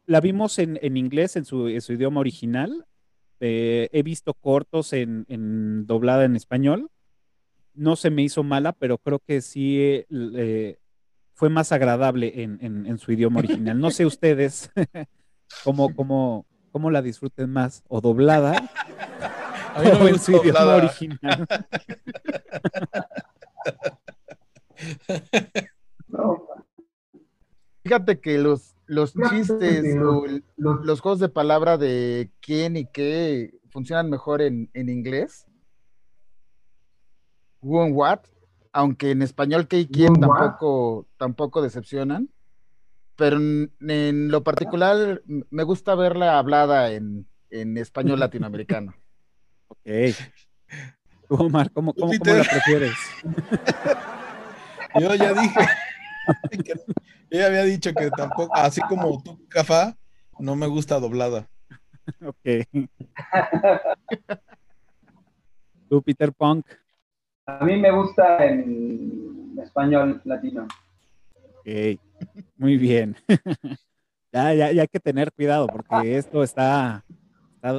la 0.06 0.20
vimos 0.20 0.58
en, 0.58 0.78
en 0.82 0.96
inglés, 0.96 1.36
en 1.36 1.44
su, 1.44 1.68
en 1.68 1.80
su, 1.80 1.94
idioma 1.94 2.20
original. 2.20 2.86
Eh, 3.40 3.88
he 3.92 4.02
visto 4.02 4.34
cortos 4.34 4.92
en, 4.92 5.26
en, 5.28 5.86
doblada 5.86 6.24
en 6.24 6.36
español. 6.36 6.90
No 7.74 7.96
se 7.96 8.10
me 8.10 8.22
hizo 8.22 8.42
mala, 8.42 8.72
pero 8.72 8.98
creo 8.98 9.18
que 9.18 9.40
sí 9.40 9.78
eh, 9.80 10.78
fue 11.36 11.50
más 11.50 11.70
agradable 11.70 12.42
en, 12.42 12.58
en, 12.62 12.98
su 12.98 13.12
idioma 13.12 13.40
original. 13.40 13.78
No 13.78 13.90
sé 13.90 14.06
ustedes 14.06 14.70
cómo, 15.64 15.94
cómo, 15.94 16.46
cómo 16.72 16.90
la 16.90 17.02
disfruten 17.02 17.52
más, 17.52 17.84
o 17.88 18.00
doblada, 18.00 18.70
o 19.76 20.08
en 20.08 20.18
su 20.18 20.32
idioma 20.32 20.76
original. 20.76 21.46
Fíjate 27.82 28.18
que 28.18 28.38
los, 28.38 28.74
los 28.86 29.12
chistes, 29.12 29.94
los, 30.56 31.00
juegos 31.00 31.20
de 31.20 31.28
palabra 31.28 31.76
de 31.76 32.30
quién 32.40 32.78
y 32.78 32.86
qué 32.86 33.60
funcionan 33.68 34.08
mejor 34.08 34.40
en, 34.40 34.70
en 34.72 34.88
inglés. 34.88 35.46
Who 37.60 37.82
and 37.82 37.94
what 37.94 38.20
aunque 38.76 39.10
en 39.10 39.22
español 39.22 39.68
que 39.68 39.78
y 39.78 39.86
quién 39.86 40.20
tampoco, 40.20 41.06
tampoco 41.16 41.62
decepcionan, 41.62 42.28
pero 43.16 43.38
en, 43.38 44.28
lo 44.28 44.42
particular 44.44 45.22
me 45.26 45.62
gusta 45.62 45.94
verla 45.94 46.38
hablada 46.38 46.92
en, 46.92 47.26
español 47.50 48.20
latinoamericano. 48.20 48.94
Ok. 49.68 49.80
Omar, 51.28 51.72
¿cómo, 51.72 51.94
cómo, 51.94 52.12
la 52.12 52.18
prefieres? 52.50 52.92
Yo 55.00 55.14
ya 55.14 55.32
dije, 55.32 55.60
yo 57.30 57.38
ya 57.38 57.46
había 57.46 57.62
dicho 57.62 57.94
que 57.94 58.10
tampoco, 58.10 58.54
así 58.54 58.82
como 58.82 59.22
tú, 59.22 59.40
Cafá, 59.48 59.96
no 60.38 60.54
me 60.54 60.66
gusta 60.66 61.00
doblada. 61.00 61.48
Ok. 62.22 62.68
Tú, 65.88 66.02
Peter 66.02 66.30
Punk. 66.30 66.66
A 67.46 67.64
mí 67.64 67.76
me 67.76 67.92
gusta 67.92 68.44
en 68.44 69.56
español 69.62 70.20
latino. 70.24 70.66
Ok, 71.60 72.00
muy 72.56 72.76
bien. 72.76 73.14
ya, 74.32 74.52
ya, 74.52 74.72
ya 74.72 74.82
hay 74.82 74.88
que 74.88 74.98
tener 74.98 75.32
cuidado 75.32 75.68
porque 75.68 76.18
esto 76.18 76.42
está, 76.42 77.04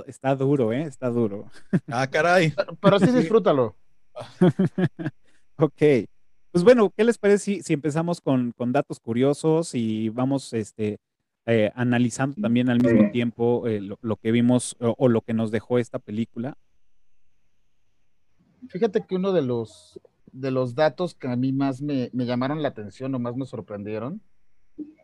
está, 0.08 0.36
duro, 0.36 0.72
¿eh? 0.72 0.84
Está 0.84 1.10
duro. 1.10 1.52
ah, 1.92 2.08
caray. 2.08 2.54
Pero, 2.82 3.00
sí 3.00 3.12
disfrútalo. 3.12 3.76
ok. 5.58 5.82
Pues 6.52 6.64
bueno, 6.64 6.92
¿qué 6.96 7.04
les 7.04 7.18
parece 7.18 7.62
si, 7.62 7.74
empezamos 7.74 8.22
con, 8.22 8.54
datos 8.68 9.02
curiosos 9.02 9.76
y 9.76 10.08
vamos 10.10 10.54
este, 10.54 10.98
eh, 11.46 11.72
analizando 11.76 12.42
también 12.42 12.70
al 12.70 12.82
mismo 12.82 13.12
tiempo 13.12 13.68
eh, 13.68 13.82
lo, 13.82 14.16
que 14.16 14.32
vimos 14.32 14.78
o, 14.80 15.10
lo 15.10 15.22
que 15.22 15.34
nos 15.34 15.52
dejó 15.52 15.78
esta 15.78 16.00
película? 16.00 16.58
Fíjate 18.70 19.06
que 19.06 19.16
uno 19.16 19.32
de 19.32 19.42
los, 19.42 20.00
de 20.32 20.52
los 20.52 20.76
datos 20.76 21.16
que 21.16 21.28
a 21.28 21.36
mí 21.36 21.52
más 21.52 21.82
me, 21.82 22.10
llamaron 22.14 22.62
la 22.62 22.70
atención 22.70 23.14
o 23.16 23.20
más 23.20 23.36
me 23.36 23.46
sorprendieron 23.46 24.22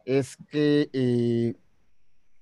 es 0.06 0.38
que 0.50 0.90
eh, 0.94 1.56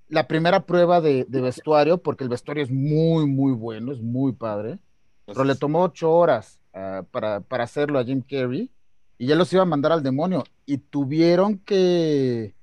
la 0.07 0.27
primera 0.27 0.65
prueba 0.65 0.99
de, 0.99 1.25
vestuario, 1.29 1.99
porque 1.99 2.23
el 2.23 2.29
vestuario 2.29 2.63
es 2.63 2.71
muy, 2.71 3.27
muy 3.27 3.53
bueno, 3.53 3.91
es 3.91 4.01
muy 4.01 4.33
padre, 4.33 4.79
pero 5.25 5.43
le 5.43 5.55
tomó 5.55 5.83
ocho 5.83 6.11
horas 6.11 6.59
ah, 6.73 7.03
para, 7.11 7.43
hacerlo 7.63 7.99
a 7.99 8.03
Jim 8.03 8.21
Carrey 8.21 8.69
y 9.17 9.27
ya 9.27 9.35
los 9.35 9.53
iba 9.53 9.61
a 9.61 9.67
mandar 9.67 9.91
al 9.91 10.03
demonio 10.03 10.43
y 10.65 10.79
tuvieron 10.79 11.59
que 11.59 12.55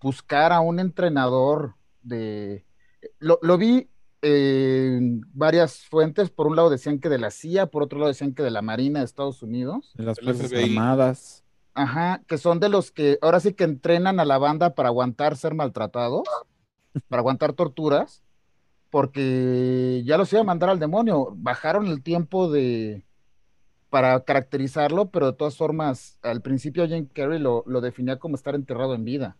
buscar 0.00 0.52
a 0.52 0.60
un 0.60 0.80
entrenador 0.80 1.74
de... 2.02 2.64
Lo, 3.20 3.38
lo 3.42 3.58
vi 3.58 3.88
varias 4.22 5.84
fuentes. 5.86 6.30
Por 6.30 6.46
un 6.46 6.56
lado 6.56 6.70
decían 6.70 6.98
que 6.98 7.08
de 7.08 7.18
la 7.18 7.30
CIA, 7.30 7.66
por 7.66 7.82
otro 7.82 7.98
lado 7.98 8.08
decían 8.08 8.34
que 8.34 8.42
de 8.42 8.50
la 8.50 8.62
Marina 8.62 9.00
de 9.00 9.04
Estados 9.04 9.42
Unidos. 9.42 9.92
De 9.94 10.04
las 10.04 10.20
Fuerzas 10.20 10.52
Armadas. 10.52 11.44
Ajá, 11.74 12.22
que 12.26 12.38
son 12.38 12.58
de 12.58 12.68
los 12.68 12.90
que 12.90 13.18
ahora 13.22 13.38
sí 13.38 13.54
que 13.54 13.64
entrenan 13.64 14.18
a 14.18 14.24
la 14.24 14.38
banda 14.38 14.74
para 14.74 14.88
aguantar 14.88 15.36
ser 15.36 15.54
maltratados, 15.54 16.26
para 17.08 17.20
aguantar 17.20 17.52
torturas, 17.52 18.24
porque 18.90 20.02
ya 20.04 20.18
los 20.18 20.32
iba 20.32 20.40
a 20.40 20.44
mandar 20.44 20.70
al 20.70 20.80
demonio. 20.80 21.34
Bajaron 21.36 21.86
el 21.86 22.02
tiempo 22.02 22.50
de 22.50 23.04
para 23.90 24.20
caracterizarlo, 24.24 25.10
pero 25.10 25.26
de 25.26 25.32
todas 25.32 25.56
formas, 25.56 26.18
al 26.22 26.42
principio 26.42 26.86
Jim 26.86 27.06
Carrey 27.06 27.38
lo, 27.38 27.62
lo 27.66 27.80
definía 27.80 28.18
como 28.18 28.34
estar 28.34 28.54
enterrado 28.54 28.94
en 28.94 29.04
vida 29.04 29.36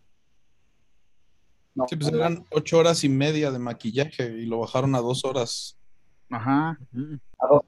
sí, 1.87 1.95
pues 1.95 2.11
eran 2.13 2.45
ocho 2.51 2.77
horas 2.79 3.03
y 3.03 3.09
media 3.09 3.51
de 3.51 3.59
maquillaje 3.59 4.31
y 4.37 4.45
lo 4.45 4.59
bajaron 4.59 4.95
a 4.95 4.99
dos 4.99 5.23
horas. 5.25 5.77
Ajá. 6.29 6.79
A 7.39 7.47
dos. 7.47 7.61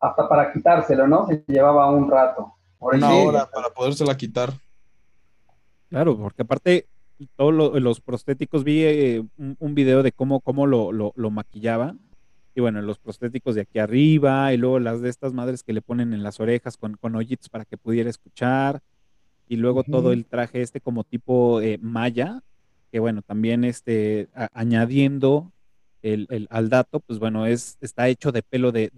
Hasta 0.00 0.28
para 0.28 0.52
quitárselo, 0.52 1.06
¿no? 1.06 1.26
Se 1.26 1.44
llevaba 1.46 1.90
un 1.90 2.10
rato. 2.10 2.52
Una 2.78 3.14
hora 3.14 3.50
para 3.50 3.70
podérsela 3.70 4.16
quitar. 4.16 4.52
Claro, 5.88 6.16
porque 6.16 6.42
aparte 6.42 6.86
todos 7.36 7.80
los 7.80 8.00
prostéticos 8.00 8.64
vi 8.64 8.82
eh, 8.84 9.24
un, 9.38 9.74
video 9.74 10.02
de 10.02 10.12
cómo, 10.12 10.40
cómo 10.40 10.66
lo, 10.66 10.92
lo, 10.92 11.30
maquillaban. 11.30 12.00
Y 12.54 12.60
bueno, 12.60 12.80
los 12.82 12.98
prostéticos 12.98 13.54
de 13.54 13.62
aquí 13.62 13.78
arriba, 13.78 14.52
y 14.52 14.56
luego 14.56 14.78
las 14.78 15.00
de 15.00 15.08
estas 15.08 15.32
madres 15.32 15.62
que 15.62 15.72
le 15.72 15.82
ponen 15.82 16.12
en 16.12 16.22
las 16.22 16.40
orejas 16.40 16.76
con, 16.76 16.96
con 16.96 17.14
hoyitos 17.14 17.48
para 17.48 17.64
que 17.64 17.76
pudiera 17.76 18.10
escuchar. 18.10 18.82
Y 19.48 19.56
luego 19.56 19.84
todo 19.84 20.12
el 20.12 20.26
traje 20.26 20.60
este 20.60 20.80
como 20.80 21.04
tipo 21.04 21.60
eh, 21.60 21.78
maya, 21.80 22.42
que 22.96 23.00
bueno, 23.00 23.20
también 23.20 23.62
este, 23.64 24.30
añadiendo 24.54 25.52
el, 26.00 26.48
al 26.48 26.70
dato, 26.70 26.98
pues 27.00 27.18
bueno, 27.18 27.44
es, 27.44 27.76
está 27.82 28.08
hecho 28.08 28.32
de 28.32 28.42
pelo 28.42 28.72
de, 28.72 28.90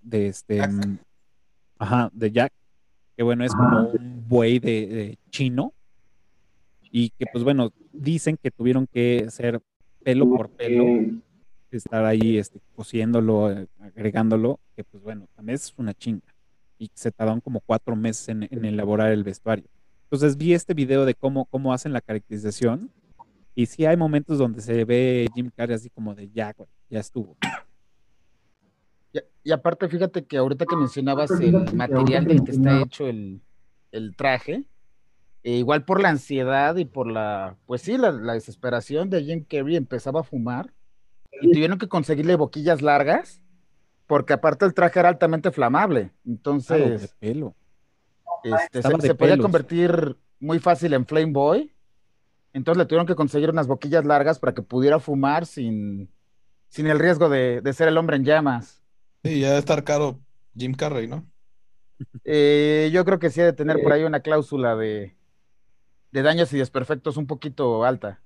de, 0.00 0.26
este, 0.26 0.66
mm, 0.66 0.98
ajá, 1.76 2.08
de 2.14 2.30
Jack, 2.32 2.54
que 3.14 3.22
bueno, 3.22 3.44
es 3.44 3.54
como 3.54 3.90
un 3.90 4.24
buey 4.26 4.58
de, 4.58 5.18
chino, 5.28 5.74
y 6.80 7.10
que 7.10 7.26
pues 7.30 7.44
bueno, 7.44 7.74
dicen 7.92 8.38
que 8.42 8.50
tuvieron 8.50 8.86
que 8.86 9.26
hacer 9.28 9.60
pelo 10.02 10.26
por 10.30 10.48
pelo, 10.48 10.86
estar 11.70 12.06
ahí 12.06 12.38
este, 12.38 12.58
cosiéndolo, 12.74 13.52
eh, 13.52 13.66
agregándolo, 13.80 14.60
que 14.74 14.82
pues 14.82 15.02
bueno, 15.02 15.26
también 15.36 15.56
es 15.56 15.74
una 15.76 15.92
chinga, 15.92 16.34
y 16.78 16.90
se 16.94 17.12
tardaron 17.12 17.42
como 17.42 17.60
cuatro 17.60 17.96
meses 17.96 18.30
en, 18.30 18.48
en 18.50 18.64
elaborar 18.64 19.12
el 19.12 19.24
vestuario. 19.24 19.66
Entonces 20.04 20.38
vi 20.38 20.54
este 20.54 20.72
video 20.72 21.04
de 21.04 21.14
cómo, 21.14 21.44
cómo 21.44 21.74
hacen 21.74 21.92
la 21.92 22.00
caracterización 22.00 22.90
y 23.54 23.66
sí 23.66 23.84
hay 23.84 23.96
momentos 23.96 24.38
donde 24.38 24.60
se 24.60 24.84
ve 24.84 25.28
Jim 25.34 25.50
Carrey 25.54 25.74
así 25.74 25.90
como 25.90 26.14
de 26.14 26.30
ya, 26.30 26.54
ya 26.88 27.00
estuvo. 27.00 27.36
Y, 29.44 29.50
aparte, 29.50 29.88
fíjate 29.88 30.24
que 30.24 30.38
ahorita 30.38 30.64
que 30.64 30.76
mencionabas 30.76 31.30
el 31.32 31.74
material 31.74 32.24
del 32.24 32.44
que 32.44 32.52
está 32.52 32.80
hecho 32.80 33.06
el, 33.08 33.42
traje, 34.16 34.64
e 35.42 35.56
igual 35.56 35.84
por 35.84 36.00
la 36.00 36.08
ansiedad 36.10 36.76
y 36.76 36.84
por 36.84 37.10
la, 37.10 37.56
pues 37.66 37.82
sí, 37.82 37.98
la, 37.98 38.12
desesperación 38.12 39.10
de 39.10 39.24
Jim 39.24 39.44
Carrey 39.44 39.76
empezaba 39.76 40.20
a 40.20 40.24
fumar 40.24 40.72
y 41.42 41.50
tuvieron 41.50 41.78
que 41.78 41.88
conseguirle 41.88 42.36
boquillas 42.36 42.80
largas 42.80 43.42
porque 44.06 44.32
aparte 44.32 44.64
el 44.64 44.74
traje 44.74 45.00
era 45.00 45.08
altamente 45.08 45.50
flamable. 45.50 46.12
Entonces, 46.24 47.14
pelo. 47.18 47.54
Este, 48.44 48.82
se, 48.82 49.00
se 49.00 49.14
podía 49.14 49.38
convertir 49.38 50.16
muy 50.38 50.58
fácil 50.58 50.94
en 50.94 51.06
Flame 51.06 51.32
Boy 51.32 51.72
entonces 52.52 52.78
le 52.78 52.86
tuvieron 52.86 53.06
que 53.06 53.14
conseguir 53.14 53.50
unas 53.50 53.66
boquillas 53.66 54.04
largas 54.04 54.38
para 54.38 54.54
que 54.54 54.62
pudiera 54.62 54.98
fumar 54.98 55.46
sin, 55.46 56.10
sin 56.68 56.86
el 56.86 56.98
riesgo 56.98 57.28
de, 57.28 57.62
ser 57.72 57.88
el 57.88 57.98
hombre 57.98 58.16
en 58.16 58.24
llamas. 58.24 58.82
Sí, 59.24 59.40
ya 59.40 59.48
debe 59.48 59.58
estar 59.58 59.84
caro 59.84 60.20
Jim 60.56 60.74
Carrey, 60.74 61.06
¿no? 61.06 61.26
Eh, 62.24 62.90
yo 62.92 63.04
creo 63.04 63.18
que 63.18 63.30
sí 63.30 63.40
ha 63.40 63.44
de 63.44 63.52
tener 63.52 63.82
por 63.82 63.92
ahí 63.92 64.04
una 64.04 64.20
cláusula 64.20 64.76
de, 64.76 65.16
de 66.12 66.22
daños 66.22 66.52
y 66.52 66.58
desperfectos 66.58 67.16
un 67.16 67.26
poquito 67.26 67.84
alta. 67.84 68.22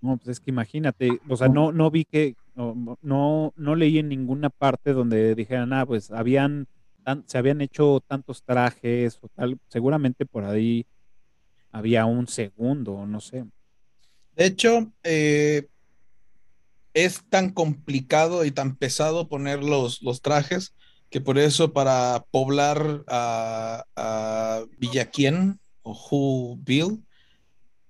No, 0.00 0.16
pues 0.16 0.28
es 0.28 0.40
que 0.40 0.50
imagínate, 0.50 1.10
o 1.28 1.36
sea, 1.36 1.48
no, 1.48 1.72
no 1.72 1.90
vi 1.90 2.04
que, 2.06 2.34
no, 2.54 2.98
no, 3.02 3.52
no 3.56 3.74
leí 3.74 3.98
en 3.98 4.08
ninguna 4.08 4.48
parte 4.48 4.94
donde 4.94 5.34
dijeran, 5.34 5.72
ah, 5.74 5.84
pues 5.84 6.10
habían, 6.10 6.66
tan- 7.04 7.24
se 7.28 7.36
habían 7.36 7.60
hecho 7.60 8.00
tantos 8.06 8.42
trajes 8.42 9.18
o 9.20 9.28
tal, 9.28 9.58
seguramente 9.68 10.24
por 10.24 10.44
ahí 10.44 10.86
había 11.72 12.06
un 12.06 12.26
segundo, 12.26 13.06
no 13.06 13.20
sé. 13.20 13.44
De 14.36 14.46
hecho, 14.46 14.92
eh, 15.02 15.66
es 16.94 17.22
tan 17.28 17.50
complicado 17.50 18.44
y 18.44 18.50
tan 18.50 18.76
pesado 18.76 19.28
poner 19.28 19.62
los, 19.62 20.02
los 20.02 20.22
trajes 20.22 20.74
que 21.10 21.20
por 21.20 21.38
eso 21.38 21.72
para 21.72 22.24
poblar 22.30 23.04
a, 23.08 23.84
a 23.96 24.62
Villaquién 24.78 25.58
o 25.82 25.92
Whoville 25.92 27.02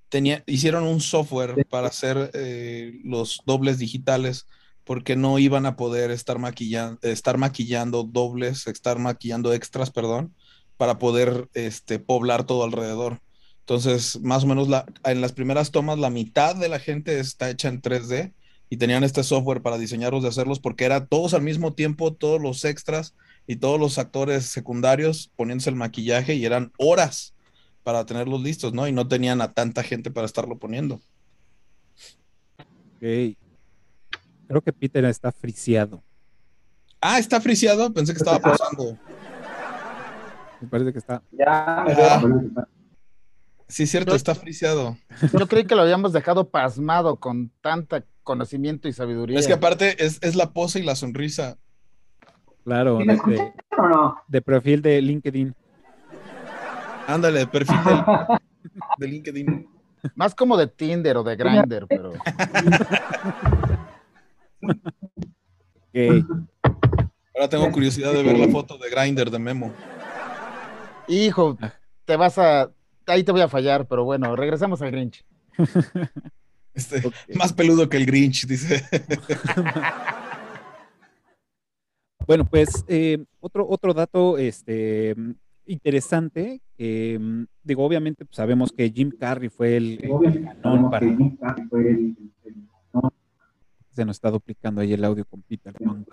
tenía, 0.09 0.43
hicieron 0.47 0.85
un 0.85 1.01
software 1.01 1.67
para 1.69 1.89
hacer 1.89 2.31
eh, 2.35 3.01
los 3.05 3.41
dobles 3.45 3.79
digitales 3.79 4.47
porque 4.85 5.17
no 5.17 5.39
iban 5.39 5.67
a 5.67 5.77
poder 5.77 6.11
estar 6.11 6.39
maquillando, 6.39 6.99
estar 7.03 7.39
maquillando 7.39 8.03
dobles, 8.03 8.67
estar 8.67 8.99
maquillando 8.99 9.53
extras, 9.53 9.91
perdón, 9.91 10.35
para 10.77 10.99
poder 10.99 11.49
este, 11.55 11.99
poblar 11.99 12.45
todo 12.45 12.65
alrededor. 12.65 13.21
Entonces, 13.75 14.19
más 14.21 14.43
o 14.43 14.49
menos 14.49 14.67
la, 14.69 14.85
en 15.05 15.21
las 15.21 15.31
primeras 15.31 15.71
tomas, 15.71 15.97
la 15.97 16.11
mitad 16.11 16.57
de 16.57 16.69
la 16.69 16.81
gente 16.81 17.21
está 17.21 17.49
hecha 17.51 17.69
en 17.69 17.81
3D 17.81 18.33
y 18.69 18.77
tenían 18.79 19.05
este 19.05 19.23
software 19.23 19.63
para 19.63 19.79
diseñarlos, 19.79 20.25
de 20.25 20.29
hacerlos, 20.29 20.59
porque 20.59 20.85
era 20.85 21.07
todos 21.07 21.35
al 21.35 21.43
mismo 21.43 21.73
tiempo, 21.73 22.13
todos 22.13 22.43
los 22.43 22.65
extras 22.65 23.15
y 23.47 23.55
todos 23.57 23.79
los 23.79 23.99
actores 23.99 24.47
secundarios 24.47 25.31
poniéndose 25.37 25.71
el 25.71 25.77
maquillaje 25.77 26.35
y 26.35 26.45
eran 26.45 26.73
horas 26.79 27.33
para 27.85 28.05
tenerlos 28.07 28.43
listos, 28.43 28.73
¿no? 28.75 28.89
Y 28.89 28.93
no 28.93 29.07
tenían 29.07 29.41
a 29.41 29.53
tanta 29.53 29.85
gente 29.85 30.11
para 30.11 30.27
estarlo 30.27 30.59
poniendo. 30.59 30.97
Ok. 32.97 33.37
Creo 34.49 34.63
que 34.65 34.73
Peter 34.73 35.05
está 35.05 35.31
friciado. 35.31 36.03
Ah, 37.01 37.21
está 37.21 37.41
friseado, 37.41 37.95
pensé 37.95 38.15
que 38.15 38.19
estaba 38.19 38.41
pasando. 38.41 38.99
Me 40.61 40.67
parece 40.67 40.93
que 40.93 40.99
está. 40.99 41.23
Ya 41.31 41.45
Ah. 41.47 42.21
veo. 42.21 42.67
Sí, 43.71 43.85
es 43.85 43.91
cierto, 43.91 44.15
está 44.15 44.35
friseado. 44.35 44.97
Yo 45.39 45.47
creí 45.47 45.65
que 45.65 45.75
lo 45.77 45.83
habíamos 45.83 46.13
dejado 46.13 46.51
pasmado 46.51 47.17
con 47.17 47.51
tanta 47.61 48.05
conocimiento 48.23 48.89
y 48.89 48.93
sabiduría. 48.93 49.39
Es 49.39 49.47
que 49.47 49.53
aparte 49.53 50.05
es, 50.05 50.19
es 50.23 50.35
la 50.35 50.53
pose 50.53 50.81
y 50.81 50.83
la 50.83 50.97
sonrisa. 50.97 51.57
Claro, 52.65 52.99
¿Sí 52.99 53.05
me 53.05 53.13
de, 53.13 53.17
escuchan 53.17 53.47
de- 53.47 53.53
o 53.79 53.89
no? 53.89 54.17
de 54.29 54.43
perfil 54.43 54.83
de 54.83 55.01
LinkedIn. 55.01 55.55
Ándale, 57.07 57.47
perfil 57.47 57.77
de 58.99 59.09
LinkedIn. 59.09 59.69
Más 60.15 60.35
como 60.35 60.57
de 60.57 60.67
Tinder 60.67 61.17
o 61.17 61.23
de 61.23 61.37
Grindr, 61.37 61.87
pero. 61.89 62.13
Ahora 67.35 67.49
tengo 67.49 67.71
curiosidad 67.73 68.13
de 68.13 68.23
ver 68.23 68.39
la 68.39 68.49
foto 68.49 68.77
de 68.79 68.91
Grinder 68.91 69.31
de 69.31 69.39
Memo. 69.39 69.73
hijo, 71.09 71.57
te 72.05 72.17
vas 72.17 72.39
a... 72.39 72.71
Ahí 73.07 73.25
te 73.25 73.33
voy 73.33 73.41
a 73.41 73.49
fallar, 73.49 73.87
pero 73.87 74.05
bueno, 74.05 74.35
regresamos 74.37 74.83
al 74.83 74.91
Grinch. 74.91 75.25
Este. 76.73 77.03
Más 77.35 77.53
peludo 77.53 77.89
que 77.89 77.97
el 77.97 78.07
Grinch, 78.07 78.47
dice. 78.47 78.85
Bueno, 82.27 82.45
pues 82.45 82.85
eh, 82.87 83.25
otro, 83.41 83.67
otro 83.69 83.93
dato 83.93 84.39
este, 84.39 85.17
interesante, 85.67 86.61
digo, 86.79 87.85
obviamente 87.85 88.25
pues, 88.25 88.37
sabemos 88.37 88.71
que 88.71 88.89
Jim 88.89 89.11
Carrey 89.11 89.49
fue 89.49 89.77
el, 89.77 89.99
el 90.01 90.45
ganón 90.45 90.91
para... 90.91 91.07
Se 93.91 94.05
nos 94.05 94.17
está 94.17 94.31
duplicando 94.31 94.81
ahí 94.81 94.93
el 94.93 95.05
audio 95.05 95.25
con 95.25 95.43
Peter 95.43 95.73
Punk. 95.73 96.09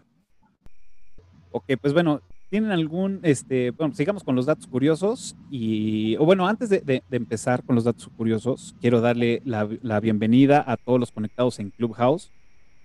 Ok, 1.51 1.65
pues 1.79 1.93
bueno, 1.93 2.21
¿tienen 2.49 2.71
algún, 2.71 3.19
este, 3.23 3.71
bueno, 3.71 3.93
sigamos 3.93 4.23
con 4.23 4.35
los 4.35 4.45
datos 4.45 4.67
curiosos 4.67 5.35
y, 5.51 6.15
o 6.17 6.25
bueno, 6.25 6.47
antes 6.47 6.69
de, 6.69 6.79
de- 6.79 7.03
de 7.09 7.17
empezar 7.17 7.63
con 7.63 7.75
los 7.75 7.83
datos 7.83 8.09
curiosos, 8.15 8.75
quiero 8.81 9.01
darle 9.01 9.41
la, 9.45 9.67
la 9.81 9.99
bienvenida 9.99 10.63
a 10.65 10.77
todos 10.77 10.99
los 10.99 11.11
conectados 11.11 11.59
en 11.59 11.71
Clubhouse. 11.71 12.31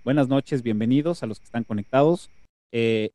Buenas 0.04 0.26
noches, 0.28 0.62
bienvenidos 0.62 1.22
a 1.22 1.26
los 1.26 1.38
que 1.38 1.44
están 1.44 1.62
conectados. 1.64 2.28
Eh, 2.72 3.10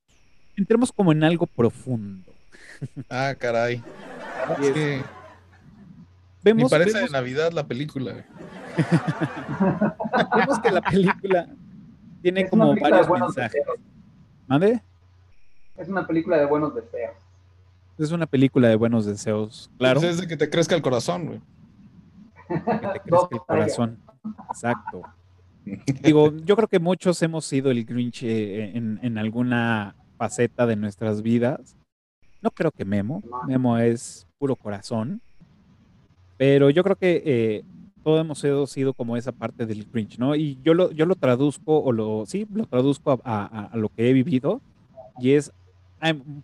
entremos 0.55 0.91
como 0.91 1.11
en 1.11 1.23
algo 1.23 1.47
profundo. 1.47 2.31
Ah, 3.09 3.33
caray. 3.37 3.81
Y 4.61 4.65
es- 4.67 4.73
Sí, 4.75 4.81
ni 6.43 6.53
Vemos, 6.53 6.71
parece 6.71 6.93
vemos- 6.93 7.09
de 7.11 7.17
Navidad 7.17 7.51
la 7.51 7.67
película. 7.67 8.23
vemos 10.37 10.59
que 10.59 10.71
la 10.71 10.81
película 10.81 11.49
tiene 12.21 12.41
Es 12.41 12.49
como 12.49 12.73
varios 12.75 13.09
mensajes. 13.09 13.61
¿Mande? 14.47 14.81
Es 15.77 15.87
una 15.89 16.05
película 16.07 16.37
de 16.37 16.45
buenos 16.45 16.73
deseos. 16.75 17.13
Es 17.97 18.11
una 18.11 18.25
película 18.27 18.67
de 18.67 18.75
buenos 18.75 19.05
deseos, 19.05 19.71
claro. 19.77 19.99
Pues 19.99 20.11
es 20.13 20.21
de 20.21 20.27
que 20.27 20.37
te 20.37 20.49
crezca 20.49 20.75
el 20.75 20.81
corazón, 20.81 21.25
güey. 21.27 21.41
que 22.47 22.87
te 22.87 22.99
crezca 23.03 23.27
el 23.31 23.39
corazón. 23.47 23.97
Exacto. 24.49 25.01
Digo, 26.01 26.31
yo 26.45 26.55
creo 26.55 26.67
que 26.67 26.79
muchos 26.79 27.21
hemos 27.23 27.43
sido 27.45 27.71
el 27.71 27.83
Grinch 27.85 28.23
eh, 28.23 28.71
en, 28.77 28.99
en 29.01 29.17
alguna 29.17 29.95
faceta 30.17 30.65
de 30.65 30.75
nuestras 30.75 31.21
vidas. 31.21 31.75
No 32.41 32.51
creo 32.51 32.71
que 32.71 32.85
Memo. 32.85 33.21
Memo 33.47 33.77
es 33.77 34.27
puro 34.37 34.55
corazón. 34.55 35.19
Pero 36.37 36.69
yo 36.69 36.83
creo 36.83 36.95
que 36.95 37.21
eh, 37.25 37.63
todos 38.03 38.21
hemos 38.21 38.39
sido, 38.39 38.67
sido 38.67 38.93
como 38.93 39.17
esa 39.17 39.31
parte 39.31 39.65
del 39.65 39.85
Grinch, 39.91 40.19
¿no? 40.19 40.35
Y 40.35 40.59
yo 40.63 40.73
lo, 40.75 40.91
yo 40.91 41.05
lo 41.07 41.15
traduzco, 41.15 41.79
o 41.83 41.91
lo, 41.91 42.25
sí, 42.27 42.47
lo 42.53 42.65
traduzco 42.67 43.19
a, 43.25 43.41
a- 43.41 43.65
a 43.65 43.75
lo 43.77 43.89
que 43.89 44.09
he 44.09 44.13
vivido. 44.13 44.61
Y 45.19 45.31
es, 45.31 45.51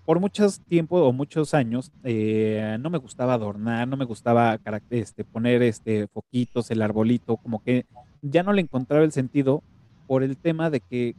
por 0.06 0.20
muchos 0.20 0.60
tiempos 0.62 1.02
o 1.02 1.13
muchos 1.13 1.54
años, 1.54 1.92
eh, 2.04 2.78
no 2.80 2.89
me 2.89 2.98
gustaba 2.98 3.36
adornar, 3.36 3.88
no 3.88 3.98
me 3.98 4.06
gustaba 4.06 4.60
este, 4.89 5.24
poner 5.24 5.62
este, 5.62 6.08
foquitos, 6.08 6.72
el 6.72 6.82
arbolito, 6.82 7.38
como 7.38 7.62
que 7.63 7.86
ya 8.22 8.42
no 8.42 8.54
le 8.54 8.62
encontraba 8.62 9.04
el 9.04 9.12
sentido 9.12 9.62
por 10.08 10.24
el 10.24 10.38
tema 10.38 10.70
de 10.70 10.80
que, 10.80 11.16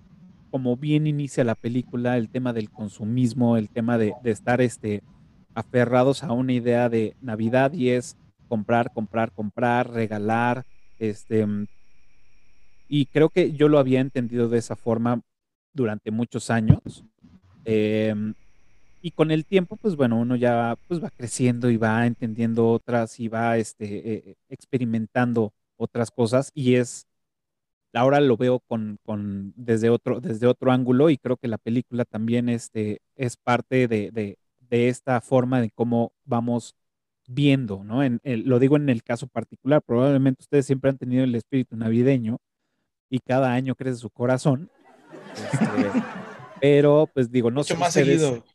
como 0.50 0.76
bien 0.76 1.06
inicia 1.06 1.44
la 1.44 1.54
película, 1.54 2.16
el 2.16 2.28
tema 2.28 2.52
del 2.52 2.70
consumismo, 2.70 3.56
el 3.56 3.68
tema 3.68 3.98
de, 3.98 4.14
estar 4.24 4.60
este, 4.60 5.02
aferrados 5.54 6.24
a 6.24 6.32
una 6.32 6.52
idea 6.52 6.88
de 6.88 7.14
Navidad 7.20 7.72
y 7.72 7.90
es 7.90 8.16
comprar, 8.48 8.92
comprar, 8.92 9.30
comprar, 9.32 9.90
regalar, 9.90 10.64
este, 10.98 11.46
y 12.88 13.06
creo 13.06 13.28
que 13.28 13.52
yo 13.52 13.68
lo 13.68 13.78
había 13.78 14.00
entendido 14.00 14.48
de 14.48 14.58
esa 14.58 14.76
forma 14.76 15.20
durante 15.72 16.10
muchos 16.10 16.50
años. 16.50 17.04
Em, 17.64 18.34
y 19.02 19.10
con 19.10 19.30
el 19.30 19.44
tiempo, 19.44 19.76
pues 19.76 19.96
bueno, 19.96 20.18
uno 20.18 20.34
ya 20.36 20.76
pues 20.88 21.02
va 21.02 21.10
creciendo 21.10 21.70
y 21.70 21.76
va 21.76 22.06
entendiendo 22.06 22.68
otras 22.70 23.20
y 23.20 23.28
va 23.28 23.58
este, 23.58 24.14
eh, 24.30 24.36
experimentando 24.48 25.52
otras 25.76 26.10
cosas 26.10 26.50
y 26.54 26.76
es, 26.76 27.06
ahora 27.92 28.20
lo 28.20 28.36
veo 28.36 28.60
con, 28.60 28.98
con- 29.04 29.52
desde, 29.56 29.90
otro, 29.90 30.20
desde 30.20 30.46
otro 30.46 30.72
ángulo 30.72 31.10
y 31.10 31.18
creo 31.18 31.36
que 31.36 31.48
la 31.48 31.58
película 31.58 32.04
también 32.04 32.48
este, 32.48 33.00
es 33.16 33.36
parte 33.36 33.88
de, 33.88 34.10
de- 34.10 34.38
de 34.60 34.88
esta 34.88 35.20
forma 35.20 35.60
de 35.60 35.70
cómo 35.70 36.12
vamos 36.24 36.74
viendo, 37.28 37.84
¿no? 37.84 38.02
En, 38.02 38.20
el- 38.24 38.44
lo 38.48 38.58
digo 38.58 38.76
en 38.76 38.88
el 38.88 39.02
caso 39.02 39.26
particular, 39.26 39.82
probablemente 39.82 40.42
ustedes 40.42 40.66
siempre 40.66 40.90
han 40.90 40.98
tenido 40.98 41.24
el 41.24 41.34
espíritu 41.34 41.76
navideño 41.76 42.38
y 43.10 43.18
cada 43.20 43.52
año 43.52 43.74
crece 43.74 43.98
su 43.98 44.10
corazón. 44.10 44.70
este, 45.36 46.23
pero 46.60 47.10
pues 47.14 47.30
digo, 47.30 47.50
no 47.50 47.64
sé 47.64 47.76
más 47.76 47.94
ustedes, 47.94 48.22
seguido. 48.22 48.46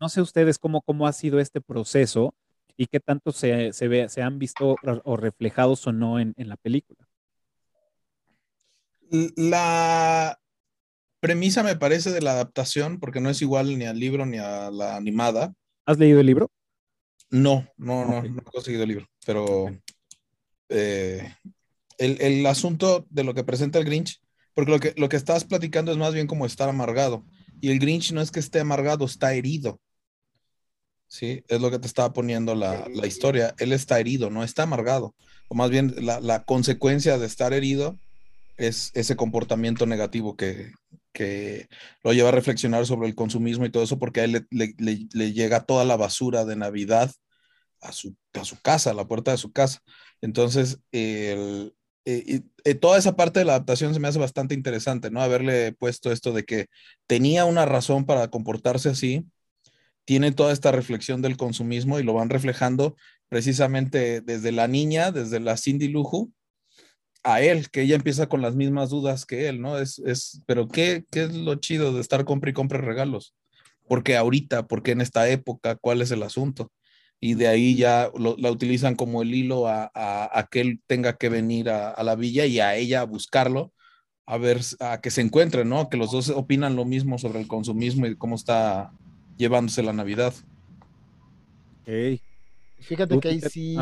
no 0.00 0.08
sé 0.08 0.20
ustedes 0.22 0.58
cómo, 0.58 0.82
cómo 0.82 1.06
ha 1.06 1.12
sido 1.12 1.40
este 1.40 1.60
proceso 1.60 2.34
y 2.76 2.86
qué 2.88 3.00
tanto 3.00 3.32
se, 3.32 3.72
se, 3.72 3.88
ve, 3.88 4.08
se 4.08 4.22
han 4.22 4.38
visto 4.38 4.80
o- 5.04 5.16
reflejados 5.16 5.86
o 5.86 5.92
no 5.92 6.20
en, 6.20 6.34
en 6.36 6.48
la 6.48 6.56
película. 6.56 7.08
La 9.36 10.38
premisa 11.20 11.62
me 11.62 11.76
parece 11.76 12.10
de 12.12 12.22
la 12.22 12.32
adaptación, 12.32 13.00
porque 13.00 13.20
no 13.20 13.30
es 13.30 13.42
igual 13.42 13.78
ni 13.78 13.84
al 13.86 13.98
libro 14.00 14.26
ni 14.26 14.38
a 14.38 14.70
la 14.70 14.96
animada. 14.96 15.54
¿Has 15.86 15.98
leído 15.98 16.20
el 16.20 16.26
libro? 16.26 16.50
No, 17.30 17.66
no, 17.76 18.04
no, 18.04 18.22
no 18.22 18.40
he 18.40 18.44
conseguido 18.44 18.84
el 18.84 18.88
libro, 18.90 19.06
pero 19.26 19.66
eh, 20.68 21.34
el, 21.98 22.20
el 22.20 22.46
asunto 22.46 23.06
de 23.10 23.24
lo 23.24 23.34
que 23.34 23.44
presenta 23.44 23.78
el 23.78 23.84
Grinch, 23.84 24.20
porque 24.54 24.70
lo 24.72 24.80
que, 24.80 24.94
lo 24.96 25.08
que 25.08 25.16
estás 25.16 25.44
platicando 25.44 25.92
es 25.92 25.98
más 25.98 26.14
bien 26.14 26.26
como 26.26 26.46
estar 26.46 26.68
amargado, 26.68 27.24
y 27.64 27.70
el 27.70 27.78
Grinch 27.78 28.12
no 28.12 28.20
es 28.20 28.30
que 28.30 28.40
esté 28.40 28.60
amargado, 28.60 29.06
está 29.06 29.32
herido. 29.32 29.80
Sí, 31.06 31.42
es 31.48 31.62
lo 31.62 31.70
que 31.70 31.78
te 31.78 31.86
estaba 31.86 32.12
poniendo 32.12 32.54
la, 32.54 32.86
la 32.92 33.06
historia. 33.06 33.54
Él 33.58 33.72
está 33.72 33.98
herido, 33.98 34.28
no 34.28 34.44
está 34.44 34.64
amargado. 34.64 35.14
O 35.48 35.54
más 35.54 35.70
bien 35.70 35.94
la, 36.04 36.20
la 36.20 36.44
consecuencia 36.44 37.16
de 37.16 37.24
estar 37.26 37.54
herido 37.54 37.98
es 38.58 38.90
ese 38.92 39.16
comportamiento 39.16 39.86
negativo 39.86 40.36
que, 40.36 40.72
que 41.14 41.68
lo 42.02 42.12
lleva 42.12 42.28
a 42.28 42.32
reflexionar 42.32 42.84
sobre 42.84 43.08
el 43.08 43.14
consumismo 43.14 43.64
y 43.64 43.70
todo 43.70 43.82
eso, 43.82 43.98
porque 43.98 44.20
a 44.20 44.24
él 44.24 44.46
le, 44.50 45.32
llega 45.32 45.64
toda 45.64 45.86
la 45.86 45.96
basura 45.96 46.44
de 46.44 46.56
Navidad 46.56 47.10
a 47.80 47.92
su, 47.92 48.14
a 48.34 48.44
su 48.44 48.60
casa, 48.60 48.90
a 48.90 48.94
la 48.94 49.08
puerta 49.08 49.30
de 49.30 49.38
su 49.38 49.52
casa. 49.52 49.80
Entonces, 50.20 50.80
el, 50.92 51.74
eh, 52.04 52.40
eh, 52.64 52.74
toda 52.74 52.98
esa 52.98 53.16
parte 53.16 53.40
de 53.40 53.44
la 53.44 53.54
adaptación 53.54 53.94
se 53.94 54.00
me 54.00 54.08
hace 54.08 54.18
bastante 54.18 54.54
interesante, 54.54 55.10
¿no? 55.10 55.20
Haberle 55.20 55.72
puesto 55.72 56.12
esto 56.12 56.32
de 56.32 56.44
que 56.44 56.66
tenía 57.06 57.44
una 57.44 57.66
razón 57.66 58.04
para 58.04 58.28
comportarse 58.28 58.88
así, 58.90 59.26
tiene 60.04 60.32
toda 60.32 60.52
esta 60.52 60.72
reflexión 60.72 61.22
del 61.22 61.36
consumismo 61.36 61.98
y 61.98 62.02
lo 62.02 62.14
van 62.14 62.30
reflejando 62.30 62.96
precisamente 63.28 64.20
desde 64.20 64.52
la 64.52 64.68
niña, 64.68 65.12
desde 65.12 65.40
la 65.40 65.56
Cindy 65.56 65.88
Lujo, 65.88 66.30
a 67.22 67.40
él, 67.40 67.70
que 67.70 67.82
ella 67.82 67.96
empieza 67.96 68.28
con 68.28 68.42
las 68.42 68.54
mismas 68.54 68.90
dudas 68.90 69.24
que 69.24 69.48
él, 69.48 69.60
¿no? 69.62 69.78
Es, 69.78 69.98
es, 70.00 70.42
pero 70.46 70.68
¿qué, 70.68 71.04
¿qué 71.10 71.24
es 71.24 71.34
lo 71.34 71.54
chido 71.56 71.94
de 71.94 72.02
estar 72.02 72.24
compra 72.26 72.50
y 72.50 72.52
compra 72.52 72.80
regalos? 72.80 73.34
porque 73.88 74.16
ahorita? 74.16 74.66
porque 74.66 74.92
en 74.92 75.00
esta 75.00 75.28
época? 75.28 75.76
¿Cuál 75.76 76.02
es 76.02 76.10
el 76.10 76.22
asunto? 76.22 76.72
Y 77.24 77.32
de 77.32 77.48
ahí 77.48 77.74
ya 77.74 78.10
la 78.18 78.50
utilizan 78.50 78.96
como 78.96 79.22
el 79.22 79.34
hilo 79.34 79.66
a, 79.66 79.90
a, 79.94 80.46
que 80.50 80.60
él 80.60 80.82
tenga 80.86 81.16
que 81.16 81.30
venir 81.30 81.70
a, 81.70 81.88
a, 81.88 82.02
la 82.02 82.16
villa 82.16 82.44
y 82.44 82.60
a 82.60 82.76
ella 82.76 83.00
a 83.00 83.04
buscarlo, 83.04 83.72
a 84.26 84.36
ver, 84.36 84.60
a 84.78 85.00
que 85.00 85.10
se 85.10 85.22
encuentren, 85.22 85.70
¿no? 85.70 85.88
Que 85.88 85.96
los 85.96 86.12
dos 86.12 86.28
opinan 86.28 86.76
lo 86.76 86.84
mismo 86.84 87.16
sobre 87.16 87.40
el 87.40 87.48
consumismo 87.48 88.04
y 88.04 88.14
cómo 88.14 88.34
está 88.34 88.92
llevándose 89.38 89.82
la 89.82 89.94
Navidad. 89.94 90.34
Okay. 91.80 92.20
Fíjate 92.80 93.18
que 93.18 93.28
ahí 93.28 93.40
sí. 93.40 93.74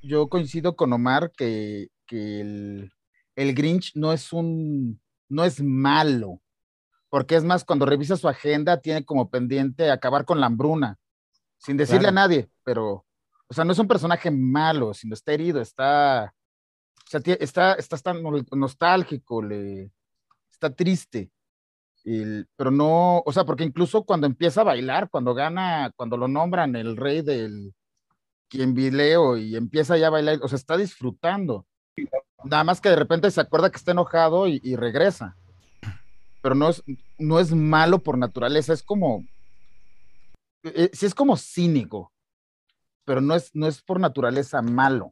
Yo, 0.00 0.28
coincido 0.28 0.76
con 0.76 0.90
Omar 0.94 1.30
que, 1.36 1.90
el, 2.10 2.90
Grinch 3.36 3.94
no 3.96 4.14
es 4.14 4.32
un. 4.32 4.98
no 5.28 5.44
es 5.44 5.60
malo. 5.60 6.40
Porque 7.10 7.36
es 7.36 7.44
más, 7.44 7.64
cuando 7.64 7.84
revisa 7.84 8.16
su 8.16 8.28
agenda, 8.28 8.80
tiene 8.80 9.04
como 9.04 9.28
pendiente 9.28 9.90
acabar 9.90 10.24
con 10.24 10.40
la 10.40 10.46
hambruna. 10.46 10.98
Sin 11.58 11.76
decirle 11.76 12.08
a 12.08 12.12
nadie, 12.12 12.48
pero. 12.64 13.04
O 13.50 13.54
sea, 13.54 13.64
no 13.64 13.72
es 13.72 13.78
un 13.78 13.88
personaje 13.88 14.30
malo, 14.30 14.94
sino 14.94 15.14
está 15.14 15.32
herido, 15.32 15.60
está. 15.60 16.34
O 17.06 17.10
sea, 17.10 17.20
está, 17.24 17.74
está, 17.74 17.96
está 17.96 18.12
nostálgico, 18.52 19.42
le, 19.42 19.90
está 20.50 20.74
triste 20.74 21.30
pero 22.56 22.70
no, 22.70 23.22
o 23.24 23.32
sea, 23.32 23.44
porque 23.44 23.64
incluso 23.64 24.04
cuando 24.04 24.26
empieza 24.26 24.62
a 24.62 24.64
bailar, 24.64 25.10
cuando 25.10 25.34
gana, 25.34 25.92
cuando 25.96 26.16
lo 26.16 26.28
nombran 26.28 26.76
el 26.76 26.96
rey 26.96 27.22
del 27.22 27.74
quien 28.48 28.72
vileo 28.72 29.36
y 29.36 29.56
empieza 29.56 29.98
ya 29.98 30.06
a 30.06 30.10
bailar, 30.10 30.38
o 30.42 30.48
sea, 30.48 30.56
está 30.56 30.76
disfrutando. 30.76 31.66
Nada 32.44 32.64
más 32.64 32.80
que 32.80 32.88
de 32.88 32.96
repente 32.96 33.30
se 33.30 33.40
acuerda 33.40 33.70
que 33.70 33.76
está 33.76 33.92
enojado 33.92 34.46
y, 34.46 34.76
regresa. 34.76 35.36
Pero 36.40 36.54
no 36.54 36.70
es, 36.70 36.82
no 37.18 37.40
es 37.40 37.52
malo 37.52 37.98
por 37.98 38.16
naturaleza, 38.16 38.72
es 38.72 38.82
como, 38.82 39.26
eh, 40.62 40.90
sí 40.92 41.06
es 41.06 41.14
como 41.14 41.36
cínico, 41.36 42.12
pero 43.04 43.20
no 43.20 43.34
es, 43.34 43.54
no 43.54 43.66
es 43.66 43.82
por 43.82 44.00
naturaleza 44.00 44.62
malo. 44.62 45.10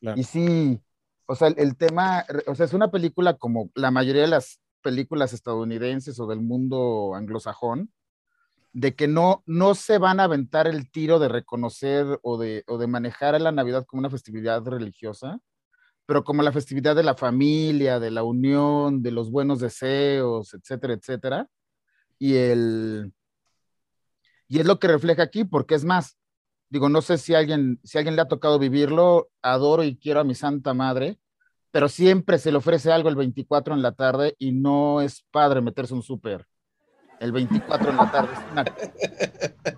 Y 0.00 0.22
sí, 0.22 0.80
o 1.26 1.34
sea, 1.34 1.48
el, 1.48 1.76
tema, 1.76 2.24
o 2.46 2.54
sea, 2.54 2.66
es 2.66 2.72
una 2.72 2.90
película 2.90 3.36
como 3.36 3.70
la 3.74 3.90
mayoría 3.90 4.22
de 4.22 4.28
las 4.28 4.60
películas 4.80 5.32
estadounidenses 5.32 6.20
o 6.20 6.26
del 6.26 6.40
mundo 6.40 7.14
anglosajón, 7.14 7.92
de 8.72 8.94
que 8.94 9.08
no, 9.08 9.42
no 9.46 9.74
se 9.74 9.98
van 9.98 10.20
a 10.20 10.24
aventar 10.24 10.68
el 10.68 10.90
tiro 10.90 11.18
de 11.18 11.28
reconocer 11.28 12.20
o 12.22 12.38
de, 12.38 12.64
o 12.68 12.78
de 12.78 12.86
manejar 12.86 13.34
a 13.34 13.40
la 13.40 13.50
Navidad 13.50 13.84
como 13.86 14.00
una 14.00 14.10
festividad 14.10 14.64
religiosa, 14.64 15.40
pero 16.06 16.22
como 16.22 16.42
la 16.42 16.52
festividad 16.52 16.94
de 16.94 17.02
la 17.02 17.14
familia, 17.14 17.98
de 17.98 18.10
la 18.10 18.22
unión, 18.22 19.02
de 19.02 19.10
los 19.10 19.30
buenos 19.30 19.58
deseos, 19.60 20.54
etcétera, 20.54 20.94
etcétera. 20.94 21.48
Y, 22.18 22.36
el, 22.36 23.12
y 24.48 24.60
es 24.60 24.66
lo 24.66 24.78
que 24.78 24.88
refleja 24.88 25.22
aquí, 25.22 25.44
porque 25.44 25.74
es 25.74 25.84
más, 25.84 26.18
digo, 26.70 26.88
no 26.88 27.02
sé 27.02 27.18
si 27.18 27.34
alguien, 27.34 27.78
si 27.84 27.98
alguien 27.98 28.16
le 28.16 28.22
ha 28.22 28.28
tocado 28.28 28.58
vivirlo, 28.58 29.28
adoro 29.42 29.84
y 29.84 29.96
quiero 29.96 30.20
a 30.20 30.24
mi 30.24 30.34
Santa 30.34 30.74
Madre, 30.74 31.18
pero 31.70 31.88
siempre 31.88 32.38
se 32.38 32.50
le 32.50 32.58
ofrece 32.58 32.90
algo 32.90 33.08
el 33.08 33.16
24 33.16 33.74
en 33.74 33.82
la 33.82 33.92
tarde 33.92 34.34
y 34.38 34.52
no 34.52 35.00
es 35.00 35.24
padre 35.30 35.60
meterse 35.60 35.94
un 35.94 36.02
súper 36.02 36.46
el 37.20 37.32
24 37.32 37.90
en 37.90 37.96
la 37.96 38.10
tarde. 38.10 38.30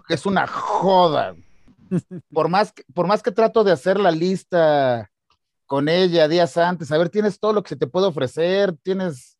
Es 0.08 0.26
una, 0.26 0.46
joda. 0.46 1.34
Por 2.32 2.48
más, 2.48 2.72
que, 2.72 2.84
por 2.94 3.06
más 3.06 3.22
que 3.22 3.32
trato 3.32 3.64
de 3.64 3.72
hacer 3.72 3.98
la 3.98 4.10
lista 4.10 5.10
con 5.66 5.88
ella 5.88 6.28
días 6.28 6.56
antes, 6.56 6.92
a 6.92 6.98
ver, 6.98 7.08
tienes 7.08 7.40
todo 7.40 7.52
lo 7.52 7.62
que 7.62 7.70
se 7.70 7.76
te 7.76 7.86
puede 7.86 8.06
ofrecer, 8.06 8.76
tienes 8.82 9.38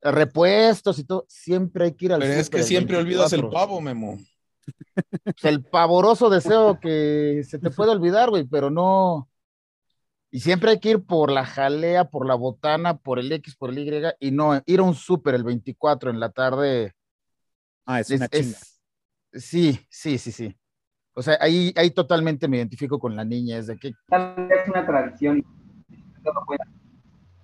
repuestos 0.00 0.98
y 0.98 1.04
todo, 1.04 1.24
siempre 1.28 1.86
hay 1.86 1.92
que 1.94 2.06
ir 2.06 2.12
al 2.12 2.20
Pero 2.20 2.32
es 2.34 2.50
que 2.50 2.62
siempre 2.62 2.96
olvidas 2.96 3.32
el 3.32 3.48
pavo, 3.48 3.80
Memo. 3.80 4.18
el 5.42 5.64
pavoroso 5.64 6.30
deseo 6.30 6.78
que 6.80 7.42
se 7.44 7.58
te 7.58 7.70
puede 7.70 7.92
olvidar, 7.92 8.30
güey, 8.30 8.44
pero 8.44 8.70
no, 8.70 9.28
y 10.30 10.40
siempre 10.40 10.70
hay 10.70 10.80
que 10.80 10.90
ir 10.90 11.04
por 11.04 11.30
la 11.30 11.46
jalea, 11.46 12.10
por 12.10 12.26
la 12.26 12.34
botana, 12.34 12.98
por 12.98 13.18
el 13.18 13.32
X, 13.32 13.56
por 13.56 13.70
el 13.70 13.78
Y, 13.78 14.02
y 14.20 14.30
no 14.32 14.60
ir 14.66 14.80
a 14.80 14.82
un 14.82 14.94
súper 14.94 15.34
el 15.34 15.44
24 15.44 16.10
en 16.10 16.20
la 16.20 16.30
tarde. 16.30 16.94
Ah, 17.86 18.00
es, 18.00 18.10
una 18.10 18.28
chinga. 18.28 18.58
sí, 19.32 19.80
sí, 19.88 20.18
sí, 20.18 20.32
sí. 20.32 20.54
O 21.14 21.22
sea, 21.22 21.38
ahí, 21.40 21.72
ahí 21.76 21.90
totalmente 21.90 22.48
me 22.48 22.58
identifico 22.58 22.98
con 22.98 23.16
la 23.16 23.24
niña, 23.24 23.56
es 23.56 23.68
de 23.68 23.78
que... 23.78 23.88
Es 23.88 24.68
una 24.68 24.84
tradición. 24.84 25.42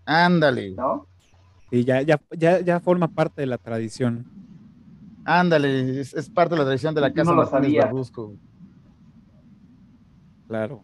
Ándale. 0.05 0.73
¿No? 0.73 1.09
Sí, 1.71 1.85
ya, 1.85 2.03
ya, 2.03 2.21
ya, 2.37 2.61
ya 2.61 2.81
forma 2.81 3.09
parte 3.09 3.41
de 3.41 3.47
la 3.47 3.57
tradición. 3.57 4.27
Ándale, 5.25 6.01
es, 6.01 6.31
parte 6.31 6.55
de 6.55 6.59
la 6.61 6.65
tradición 6.65 6.95
de 6.95 7.01
la 7.01 7.13
casa 7.13 7.31
no 7.31 7.37
lo 7.37 7.47
sabía. 7.47 7.91
Claro. 10.49 10.83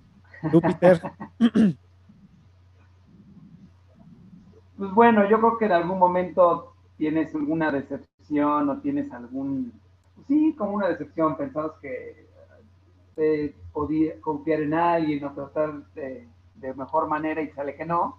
¿Tú, 0.50 0.60
Peter? 0.60 1.00
Pues 4.78 4.92
bueno, 4.92 5.28
yo 5.28 5.38
creo 5.38 5.58
que 5.58 5.64
en 5.64 5.72
algún 5.72 5.98
momento 5.98 6.72
tienes 6.96 7.34
alguna 7.34 7.72
decepción 7.72 8.68
o 8.70 8.78
tienes 8.78 9.12
algún, 9.12 9.72
sí, 10.28 10.54
como 10.56 10.74
una 10.74 10.86
decepción, 10.86 11.36
pensabas 11.36 11.72
que 11.82 12.28
te 13.16 13.56
podía 13.72 14.20
confiar 14.20 14.60
en 14.60 14.74
alguien 14.74 15.24
o 15.24 15.32
tratar 15.32 15.82
de, 15.94 16.28
mejor 16.76 17.08
manera 17.08 17.42
y 17.42 17.50
sale 17.50 17.74
que 17.74 17.84
no, 17.84 18.18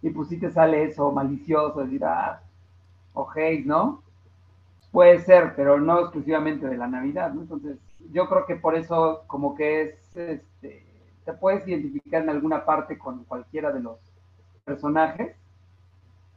y 0.00 0.08
pues 0.08 0.30
sí 0.30 0.38
te 0.38 0.50
sale 0.50 0.84
eso 0.84 1.12
malicioso, 1.12 1.80
decir, 1.80 2.02
ah, 2.06 2.40
o 3.12 3.28
hate, 3.30 3.66
¿no? 3.66 4.02
Puede 4.92 5.20
ser, 5.20 5.54
pero 5.54 5.78
no 5.78 6.00
exclusivamente 6.00 6.66
de 6.66 6.76
la 6.76 6.86
Navidad, 6.86 7.32
¿no? 7.34 7.42
Entonces, 7.42 7.78
yo 8.12 8.28
creo 8.28 8.46
que 8.46 8.56
por 8.56 8.74
eso 8.74 9.24
como 9.26 9.54
que 9.54 9.82
es, 9.82 10.16
este, 10.16 10.82
te 11.24 11.32
puedes 11.34 11.66
identificar 11.68 12.22
en 12.22 12.30
alguna 12.30 12.64
parte 12.64 12.96
con 12.96 13.24
cualquiera 13.24 13.70
de 13.70 13.80
los 13.80 13.98
personajes, 14.64 15.36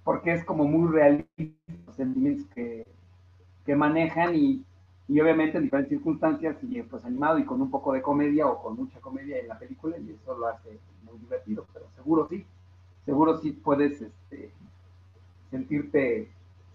porque 0.03 0.33
es 0.33 0.43
como 0.43 0.65
muy 0.65 0.91
realista 0.91 1.73
los 1.85 1.95
sentimientos 1.95 2.45
que, 2.53 2.85
manejan 3.73 4.35
y, 4.35 4.65
obviamente 5.07 5.57
en 5.57 5.63
diferentes 5.63 5.91
circunstancias 5.91 6.57
y 6.61 6.81
pues 6.81 7.05
animado 7.05 7.39
y 7.39 7.45
con 7.45 7.61
un 7.61 7.71
poco 7.71 7.93
de 7.93 8.01
comedia 8.01 8.45
o 8.47 8.61
con 8.61 8.75
mucha 8.75 8.99
comedia 8.99 9.39
en 9.39 9.47
la 9.47 9.57
película 9.57 9.97
y 9.97 10.11
eso 10.11 10.37
lo 10.37 10.47
hace 10.47 10.77
muy 11.03 11.17
divertido, 11.19 11.65
pero 11.71 11.85
seguro 11.95 12.27
sí, 12.27 12.45
seguro 13.05 13.37
sí 13.39 13.53
puedes 13.53 14.01
este, 14.01 14.51
sentirte 15.49 16.29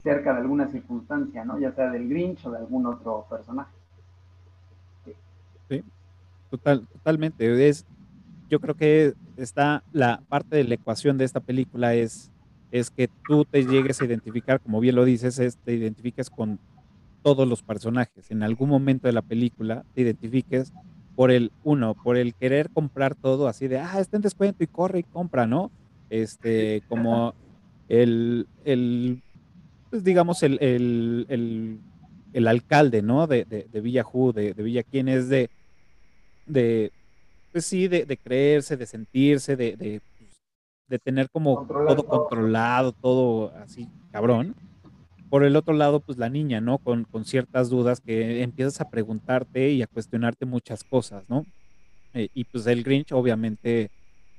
cerca 0.06 0.32
de 0.34 0.40
alguna 0.40 0.68
circunstancia, 0.68 1.44
¿no? 1.44 1.58
Ya 1.58 1.72
sea 1.72 1.90
del 1.90 2.08
Grinch 2.08 2.46
o 2.46 2.52
de 2.52 2.58
algún 2.58 2.86
otro 2.86 3.26
personaje. 3.28 3.72
Sí, 5.68 5.82
total, 6.48 6.86
totalmente. 6.86 7.68
Es, 7.68 7.84
yo 8.48 8.60
creo 8.60 8.76
que 8.76 9.14
está 9.36 9.82
la 9.90 10.22
parte 10.28 10.54
de 10.54 10.62
la 10.62 10.74
ecuación 10.74 11.18
de 11.18 11.24
esta 11.24 11.40
película 11.40 11.94
es 11.94 12.30
es 12.70 12.90
que 12.90 13.08
tú 13.26 13.44
te 13.44 13.64
llegues 13.64 14.00
a 14.00 14.04
identificar, 14.04 14.60
como 14.60 14.80
bien 14.80 14.94
lo 14.94 15.04
dices, 15.04 15.38
es, 15.38 15.56
te 15.56 15.74
identifiques 15.74 16.30
con 16.30 16.58
todos 17.22 17.48
los 17.48 17.62
personajes. 17.62 18.30
En 18.30 18.42
algún 18.42 18.68
momento 18.68 19.08
de 19.08 19.12
la 19.12 19.22
película 19.22 19.84
te 19.94 20.02
identifiques 20.02 20.72
por 21.16 21.30
el, 21.30 21.50
uno, 21.64 21.94
por 21.94 22.16
el 22.16 22.34
querer 22.34 22.70
comprar 22.70 23.14
todo 23.14 23.48
así 23.48 23.66
de, 23.66 23.78
ah, 23.78 23.98
está 23.98 24.16
en 24.16 24.22
descuento 24.22 24.62
y 24.62 24.66
corre 24.66 25.00
y 25.00 25.02
compra, 25.04 25.46
¿no? 25.46 25.70
Este, 26.10 26.82
como 26.88 27.34
el, 27.88 28.46
el 28.64 29.22
pues 29.96 30.04
digamos, 30.04 30.42
el, 30.42 30.58
el, 30.60 31.80
el, 32.34 32.48
alcalde, 32.48 33.00
¿no? 33.00 33.26
De, 33.26 33.46
de, 33.46 33.66
de 33.72 33.80
Villa 33.80 34.04
de, 34.34 34.52
de 34.52 34.62
Villa 34.62 34.82
Quien 34.82 35.08
es 35.08 35.30
de, 35.30 35.48
de, 36.44 36.92
pues 37.50 37.64
sí, 37.64 37.88
de, 37.88 38.04
de 38.04 38.18
creerse, 38.18 38.76
de 38.76 38.84
sentirse, 38.84 39.56
de, 39.56 39.74
de 39.74 40.02
de 40.88 40.98
tener 40.98 41.30
como 41.30 41.66
todo 41.66 42.06
controlado, 42.06 42.92
todo 42.92 43.54
así, 43.56 43.88
cabrón. 44.12 44.54
Por 45.30 45.44
el 45.44 45.56
otro 45.56 45.72
lado, 45.72 46.00
pues 46.00 46.18
la 46.18 46.28
niña, 46.28 46.60
¿no? 46.60 46.76
Con, 46.76 47.04
con 47.04 47.24
ciertas 47.24 47.70
dudas 47.70 48.02
que 48.02 48.42
empiezas 48.42 48.82
a 48.82 48.90
preguntarte 48.90 49.70
y 49.70 49.82
a 49.82 49.86
cuestionarte 49.86 50.44
muchas 50.44 50.84
cosas, 50.84 51.24
¿no? 51.30 51.46
Eh, 52.12 52.28
y 52.34 52.44
pues 52.44 52.66
el 52.66 52.84
Grinch, 52.84 53.12
obviamente, 53.12 53.90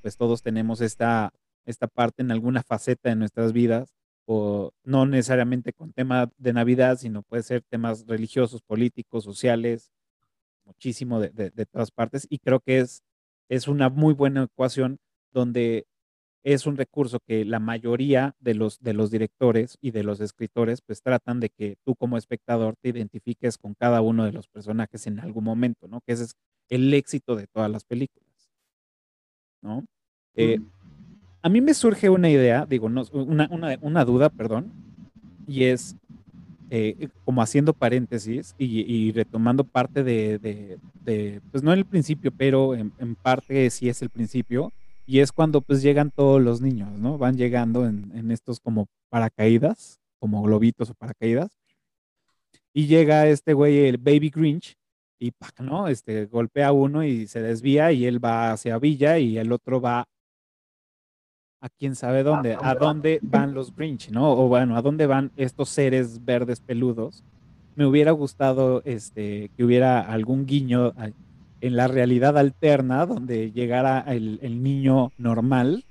pues 0.04 0.17
todos 0.17 0.43
tenemos 0.43 0.82
esta, 0.82 1.34
esta 1.65 1.88
parte 1.88 2.22
en 2.22 2.32
alguna 2.32 2.62
faceta 2.62 3.10
de 3.10 3.15
nuestras 3.15 3.54
vidas 3.54 3.96
o 4.30 4.74
no 4.84 5.06
necesariamente 5.06 5.72
con 5.72 5.94
tema 5.94 6.30
de 6.38 6.52
Navidad, 6.52 6.98
sino 6.98 7.24
puede 7.24 7.44
ser 7.44 7.62
temas 7.62 8.06
religiosos, 8.06 8.62
políticos, 8.62 9.24
sociales, 9.24 9.90
muchísimo 10.66 11.22
de, 11.22 11.30
de, 11.30 11.66
todas 11.66 11.92
partes. 11.92 12.28
Y 12.30 12.40
creo 12.40 12.60
que 12.60 12.80
es, 12.80 13.04
es 13.48 13.70
una 13.70 13.90
muy 13.90 14.13
buena 14.13 14.44
ecuación 14.44 15.00
donde 15.32 15.88
es 16.44 16.66
un 16.66 16.76
recurso 16.76 17.20
que 17.26 17.46
la 17.46 17.60
mayoría 17.60 18.36
de 18.40 18.54
los, 18.54 18.80
de 18.80 18.94
los 18.94 19.12
directores 19.12 19.78
y 19.82 19.92
de 19.92 20.04
los 20.04 20.20
escritores 20.20 20.82
pues 20.82 21.02
tratan 21.02 21.40
de 21.40 21.50
que 21.50 21.78
tú 21.86 21.96
como 21.96 22.18
espectador 22.18 22.76
te 22.82 22.90
identifiques 22.90 23.58
con 23.58 23.76
cada 23.76 24.02
uno 24.02 24.26
de 24.26 24.34
los 24.34 24.50
personajes 24.50 25.08
en 25.08 25.22
algún 25.22 25.46
momento, 25.46 25.88
¿no? 25.88 26.02
Que 26.02 26.13
ese 26.13 26.26
es 26.26 26.36
el 26.70 26.94
éxito 26.94 27.38
de 27.38 27.48
todas 27.48 27.72
las 27.72 27.86
películas, 27.86 28.52
¿no? 29.62 29.86
Eh, 30.36 30.60
a 31.47 31.49
mí 31.49 31.62
me 31.62 31.73
surge 31.73 32.10
una 32.10 32.29
idea, 32.29 32.65
digo, 32.65 32.89
no, 32.89 33.05
una, 33.13 34.03
duda, 34.03 34.27
perdón, 34.27 34.69
y 35.47 35.63
es 35.63 35.95
eh, 36.69 37.07
como 37.23 37.41
haciendo 37.41 37.71
paréntesis 37.71 38.53
y, 38.57 39.13
retomando 39.13 39.63
parte 39.63 40.03
de, 40.03 40.77
pues 41.49 41.63
no 41.63 41.71
en 41.71 41.79
el 41.79 41.86
principio, 41.86 42.33
pero 42.38 42.75
en, 42.75 43.15
parte 43.15 43.69
sí 43.69 43.88
es 43.88 44.01
el 44.01 44.10
principio, 44.10 44.73
y 45.05 45.19
es 45.19 45.31
cuando 45.31 45.62
pues 45.62 45.81
llegan 45.81 46.12
todos 46.12 46.41
los 46.41 46.60
niños, 46.60 46.99
¿no? 46.99 47.17
Van 47.17 47.38
llegando 47.38 47.86
en, 47.88 48.12
en 48.13 48.29
estos 48.31 48.60
como 48.60 48.88
paracaídas, 49.07 50.01
como 50.19 50.41
globitos 50.41 50.89
o 50.89 50.95
paracaídas. 50.95 51.57
Y 52.73 52.88
llega 52.88 53.25
este 53.27 53.53
güey, 53.53 53.86
el 53.86 53.99
Baby 53.99 54.31
Grinch, 54.31 54.75
y 55.17 55.31
¡pac! 55.31 55.62
¿no? 55.62 55.88
Este, 55.88 56.25
golpea 56.25 56.67
a 56.67 56.71
uno 56.73 57.05
y 57.05 57.25
se 57.27 57.41
desvía 57.41 57.93
y 57.93 58.05
él 58.05 58.21
va 58.23 58.51
hacia 58.51 58.77
Villa 58.79 59.17
y 59.17 59.38
el 59.38 59.53
otro 59.53 59.79
va 59.79 60.10
a 61.60 61.70
quién 61.70 61.96
sabe 61.96 62.24
dónde, 62.24 62.58
a 62.60 62.76
dónde 62.76 63.20
van 63.22 63.54
los 63.54 63.76
Grinch, 63.76 64.10
¿no? 64.10 64.32
O 64.32 64.48
bueno, 64.48 64.78
a 64.78 64.82
dónde 64.82 65.08
van 65.08 65.32
estos 65.38 65.70
seres 65.70 66.24
verdes 66.24 66.60
peludos. 66.60 67.24
Me 67.76 67.86
hubiera 67.86 68.12
gustado 68.12 68.82
este, 68.86 69.50
que 69.56 69.63
hubiera 69.63 70.02
algún 70.02 70.46
guiño 70.46 70.93
en 71.62 71.76
la 71.76 71.88
realidad 71.88 72.38
alterna, 72.38 73.06
donde 73.06 73.52
llegara 73.52 74.00
el, 74.08 74.39
el 74.41 74.62
niño 74.62 75.12
normal 75.17 75.84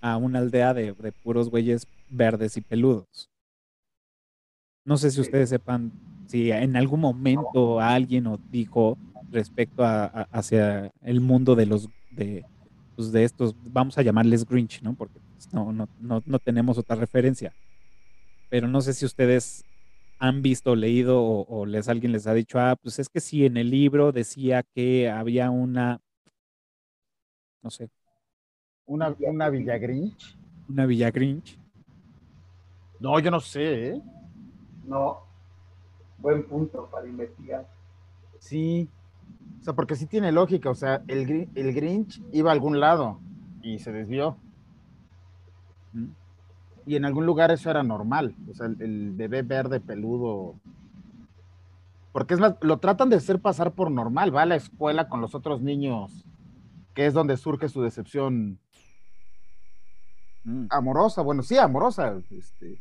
a 0.00 0.16
una 0.16 0.38
aldea 0.38 0.74
de, 0.74 0.92
de, 0.92 1.12
puros 1.12 1.50
güeyes 1.50 1.86
verdes 2.08 2.56
y 2.56 2.60
peludos. 2.60 3.28
No 4.84 4.96
sé 4.96 5.10
si 5.10 5.20
ustedes 5.20 5.50
sepan 5.50 5.92
si 6.26 6.50
en 6.50 6.76
algún 6.76 7.00
momento 7.00 7.80
alguien 7.80 8.26
os 8.28 8.40
dijo 8.50 8.96
respecto 9.30 9.84
a, 9.84 10.04
a, 10.04 10.22
hacia 10.32 10.90
el 11.02 11.20
mundo 11.20 11.54
de 11.54 11.66
los 11.66 11.88
de, 12.10 12.44
pues 13.00 13.12
de 13.12 13.24
estos, 13.24 13.54
vamos 13.64 13.96
a 13.96 14.02
llamarles 14.02 14.44
Grinch, 14.44 14.82
¿no? 14.82 14.92
Porque 14.92 15.18
pues, 15.32 15.50
no, 15.54 15.72
no, 15.72 15.88
no, 16.00 16.22
no 16.26 16.38
tenemos 16.38 16.76
otra 16.76 16.96
referencia. 16.96 17.50
Pero 18.50 18.68
no 18.68 18.82
sé 18.82 18.92
si 18.92 19.06
ustedes 19.06 19.64
han 20.18 20.42
visto, 20.42 20.76
leído 20.76 21.22
o, 21.22 21.46
o, 21.48 21.64
les 21.64 21.88
alguien 21.88 22.12
les 22.12 22.26
ha 22.26 22.34
dicho, 22.34 22.60
ah, 22.60 22.76
pues 22.76 22.98
es 22.98 23.08
que 23.08 23.20
sí, 23.20 23.46
en 23.46 23.56
el 23.56 23.70
libro 23.70 24.12
decía 24.12 24.62
que 24.74 25.08
había 25.08 25.48
una, 25.48 26.02
no 27.62 27.70
sé. 27.70 27.88
Una, 28.84 29.16
una 29.20 29.48
Villa 29.48 29.78
Grinch. 29.78 30.36
Una 30.68 30.84
Villa 30.84 31.10
Grinch. 31.10 31.58
No, 32.98 33.18
yo 33.18 33.30
no 33.30 33.40
sé, 33.40 33.88
¿eh? 33.88 34.02
No. 34.84 35.20
Buen 36.18 36.46
punto 36.46 36.86
para 36.90 37.06
investigar. 37.06 37.66
Sí. 38.40 38.90
O 39.60 39.62
sea, 39.62 39.74
porque 39.74 39.94
sí 39.94 40.06
tiene 40.06 40.32
lógica. 40.32 40.70
O 40.70 40.74
sea, 40.74 41.02
el, 41.06 41.48
el 41.54 41.74
Grinch 41.74 42.22
iba 42.32 42.50
a 42.50 42.54
algún 42.54 42.80
lado 42.80 43.20
y 43.62 43.78
se 43.78 43.92
desvió. 43.92 44.36
¿Mm? 45.92 46.20
y 46.86 46.96
en 46.96 47.04
algún 47.04 47.24
lugar 47.24 47.52
eso 47.52 47.70
era 47.70 47.84
normal, 47.84 48.34
o 48.50 48.54
sea, 48.54 48.66
el, 48.66 48.82
el, 48.82 49.10
bebé 49.12 49.42
verde 49.42 49.78
peludo. 49.78 50.56
Porque 52.10 52.34
es 52.34 52.40
más, 52.40 52.56
lo 52.62 52.78
tratan 52.78 53.08
de 53.08 53.16
hacer 53.16 53.40
pasar 53.40 53.74
por 53.74 53.92
normal, 53.92 54.34
va 54.34 54.42
a 54.42 54.46
la 54.46 54.56
escuela 54.56 55.08
con 55.08 55.20
los 55.20 55.36
otros 55.36 55.62
niños, 55.62 56.24
que 56.94 57.06
es 57.06 57.14
donde 57.14 57.36
surge 57.36 57.68
su 57.68 57.80
decepción 57.80 58.58
mm. 60.42 60.66
amorosa, 60.70 61.22
bueno, 61.22 61.44
sí, 61.44 61.58
amorosa, 61.58 62.20
este, 62.30 62.80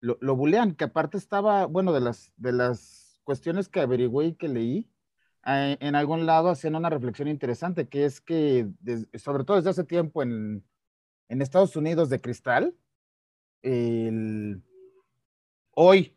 lo, 0.00 0.18
lo 0.20 0.36
bulean, 0.36 0.74
que 0.74 0.84
aparte 0.84 1.16
estaba, 1.16 1.64
bueno, 1.64 1.94
de 1.94 2.00
las, 2.00 2.34
de 2.36 2.52
las 2.52 3.18
cuestiones 3.24 3.68
que 3.68 3.80
averigüé 3.80 4.26
y 4.26 4.34
que 4.34 4.48
leí, 4.48 4.89
en 5.44 5.94
algún 5.94 6.26
lado 6.26 6.50
hacían 6.50 6.76
una 6.76 6.90
reflexión 6.90 7.28
interesante, 7.28 7.88
que 7.88 8.04
es 8.04 8.20
que, 8.20 8.68
sobre 9.14 9.44
todo 9.44 9.56
desde 9.56 9.70
hace 9.70 9.84
tiempo 9.84 10.22
en, 10.22 10.64
en 11.28 11.42
Estados 11.42 11.76
Unidos 11.76 12.10
de 12.10 12.20
cristal, 12.20 12.74
el, 13.62 14.62
hoy 15.72 16.14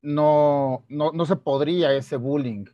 no, 0.00 0.84
no, 0.88 1.12
no, 1.12 1.26
se 1.26 1.36
podría 1.36 1.92
ese 1.92 2.16
bullying, 2.16 2.66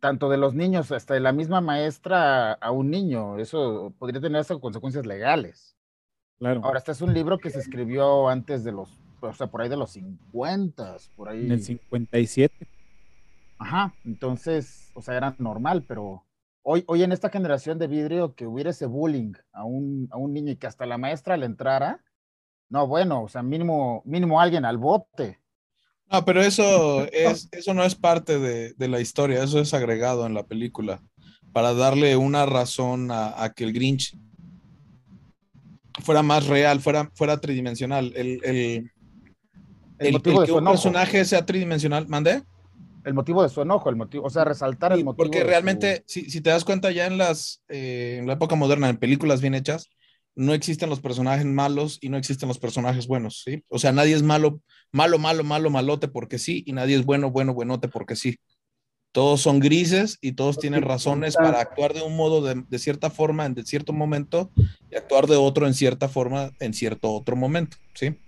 tanto 0.00 0.28
de 0.28 0.36
los 0.36 0.54
niños 0.54 0.92
hasta 0.92 1.14
de 1.14 1.20
la 1.20 1.32
misma 1.32 1.60
maestra 1.60 2.52
a 2.52 2.70
un 2.70 2.90
niño, 2.90 3.38
eso 3.38 3.94
podría 3.98 4.20
tener 4.20 4.40
hasta 4.40 4.58
consecuencias 4.58 5.06
legales. 5.06 5.76
Claro. 6.38 6.60
Ahora, 6.64 6.78
este 6.78 6.92
es 6.92 7.00
un 7.00 7.14
libro 7.14 7.38
que 7.38 7.48
se 7.48 7.60
escribió 7.60 8.28
antes 8.28 8.62
de 8.62 8.72
los, 8.72 8.90
o 9.20 9.32
sea, 9.32 9.46
por 9.46 9.62
ahí 9.62 9.70
de 9.70 9.76
los 9.76 9.92
50, 9.92 10.96
por 11.14 11.30
ahí. 11.30 11.46
En 11.46 11.52
el 11.52 11.62
57. 11.62 12.66
Ajá, 13.58 13.94
entonces, 14.04 14.90
o 14.94 15.02
sea, 15.02 15.16
era 15.16 15.34
normal, 15.38 15.84
pero 15.86 16.24
hoy, 16.62 16.84
hoy 16.86 17.02
en 17.02 17.12
esta 17.12 17.30
generación 17.30 17.78
de 17.78 17.86
vidrio 17.86 18.34
que 18.34 18.46
hubiera 18.46 18.70
ese 18.70 18.86
bullying 18.86 19.32
a 19.52 19.64
un, 19.64 20.08
a 20.10 20.16
un 20.16 20.32
niño 20.32 20.52
y 20.52 20.56
que 20.56 20.66
hasta 20.66 20.86
la 20.86 20.98
maestra 20.98 21.36
le 21.36 21.46
entrara, 21.46 22.04
no, 22.68 22.86
bueno, 22.86 23.22
o 23.22 23.28
sea, 23.28 23.42
mínimo, 23.42 24.02
mínimo 24.04 24.40
alguien 24.40 24.64
al 24.64 24.76
bote. 24.76 25.38
No, 26.10 26.24
pero 26.24 26.42
eso, 26.42 27.06
es, 27.12 27.48
eso 27.52 27.74
no 27.74 27.84
es 27.84 27.94
parte 27.94 28.38
de, 28.38 28.74
de, 28.74 28.88
la 28.88 29.00
historia, 29.00 29.42
eso 29.42 29.58
es 29.58 29.74
agregado 29.74 30.26
en 30.26 30.34
la 30.34 30.44
película, 30.44 31.02
para 31.52 31.74
darle 31.74 32.16
una 32.16 32.46
razón 32.46 33.10
a, 33.10 33.42
a 33.42 33.52
que 33.52 33.64
el 33.64 33.72
Grinch 33.72 34.16
fuera 36.02 36.22
más 36.22 36.46
real, 36.46 36.80
fuera, 36.80 37.10
fuera 37.14 37.40
tridimensional. 37.40 38.12
El, 38.14 38.40
el, 38.44 38.90
el, 39.98 40.22
que 40.22 40.30
un 40.30 40.64
personaje 40.64 41.24
sea 41.24 41.46
tridimensional, 41.46 42.06
¿mandé? 42.08 42.42
El 43.06 43.14
motivo 43.14 43.42
de 43.42 43.48
su 43.48 43.62
enojo, 43.62 43.88
el 43.88 43.96
motivo, 43.96 44.26
o 44.26 44.30
sea, 44.30 44.44
resaltar 44.44 44.92
el 44.92 45.04
motivo. 45.04 45.24
Porque 45.24 45.44
realmente, 45.44 46.04
su... 46.06 46.20
si, 46.20 46.30
si, 46.30 46.40
te 46.40 46.50
das 46.50 46.64
cuenta 46.64 46.90
ya 46.90 47.06
en 47.06 47.18
las, 47.18 47.62
eh, 47.68 48.16
en 48.18 48.26
la 48.26 48.32
época 48.32 48.56
moderna, 48.56 48.88
en 48.88 48.96
películas 48.96 49.40
bien 49.40 49.54
hechas, 49.54 49.88
no 50.34 50.52
existen 50.52 50.90
los 50.90 51.00
personajes 51.00 51.46
malos 51.46 51.98
y 52.00 52.10
no 52.10 52.18
existen 52.18 52.48
los 52.48 52.58
personajes 52.58 53.06
buenos, 53.06 53.42
¿sí? 53.44 53.64
O 53.68 53.78
sea, 53.78 53.92
nadie 53.92 54.14
es 54.14 54.22
malo, 54.22 54.60
malo, 54.92 55.18
malo, 55.18 55.44
malo, 55.44 55.70
malote 55.70 56.08
porque 56.08 56.38
sí, 56.38 56.62
y 56.66 56.72
nadie 56.72 56.96
es 56.96 57.04
bueno, 57.04 57.30
bueno, 57.30 57.54
buenote 57.54 57.88
porque 57.88 58.16
sí. 58.16 58.36
Todos 59.12 59.40
son 59.40 59.60
grises 59.60 60.18
y 60.20 60.32
todos 60.32 60.58
tienen 60.58 60.82
razones 60.82 61.36
para 61.36 61.60
actuar 61.60 61.94
de 61.94 62.02
un 62.02 62.16
modo 62.16 62.42
de, 62.42 62.64
de 62.68 62.78
cierta 62.78 63.08
forma 63.08 63.46
en 63.46 63.54
de 63.54 63.64
cierto 63.64 63.94
momento 63.94 64.50
y 64.90 64.96
actuar 64.96 65.26
de 65.26 65.36
otro 65.36 65.66
en 65.66 65.72
cierta 65.72 66.08
forma 66.08 66.50
en 66.60 66.74
cierto 66.74 67.12
otro 67.12 67.34
momento, 67.34 67.78
¿sí? 67.94 68.18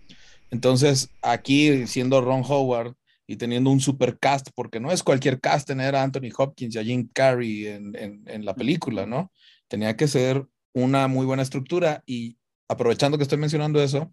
Entonces, 0.50 1.10
aquí 1.20 1.86
siendo 1.86 2.22
Ron 2.22 2.42
Howard 2.48 2.94
y 3.28 3.36
teniendo 3.36 3.70
un 3.70 3.78
super 3.78 4.18
cast, 4.18 4.48
porque 4.54 4.80
no 4.80 4.90
es 4.90 5.02
cualquier 5.02 5.38
cast 5.38 5.68
tener 5.68 5.94
a 5.94 6.02
Anthony 6.02 6.30
Hopkins 6.36 6.74
y 6.74 6.78
a 6.78 6.84
Jim 6.84 7.08
Carrey 7.12 7.66
en, 7.66 7.94
en, 7.94 8.24
en 8.26 8.44
la 8.44 8.54
película, 8.54 9.06
¿no? 9.06 9.30
Tenía 9.68 9.96
que 9.96 10.08
ser 10.08 10.46
una 10.72 11.08
muy 11.08 11.26
buena 11.26 11.42
estructura 11.42 12.02
y 12.06 12.38
aprovechando 12.68 13.18
que 13.18 13.22
estoy 13.22 13.38
mencionando 13.38 13.82
eso, 13.82 14.12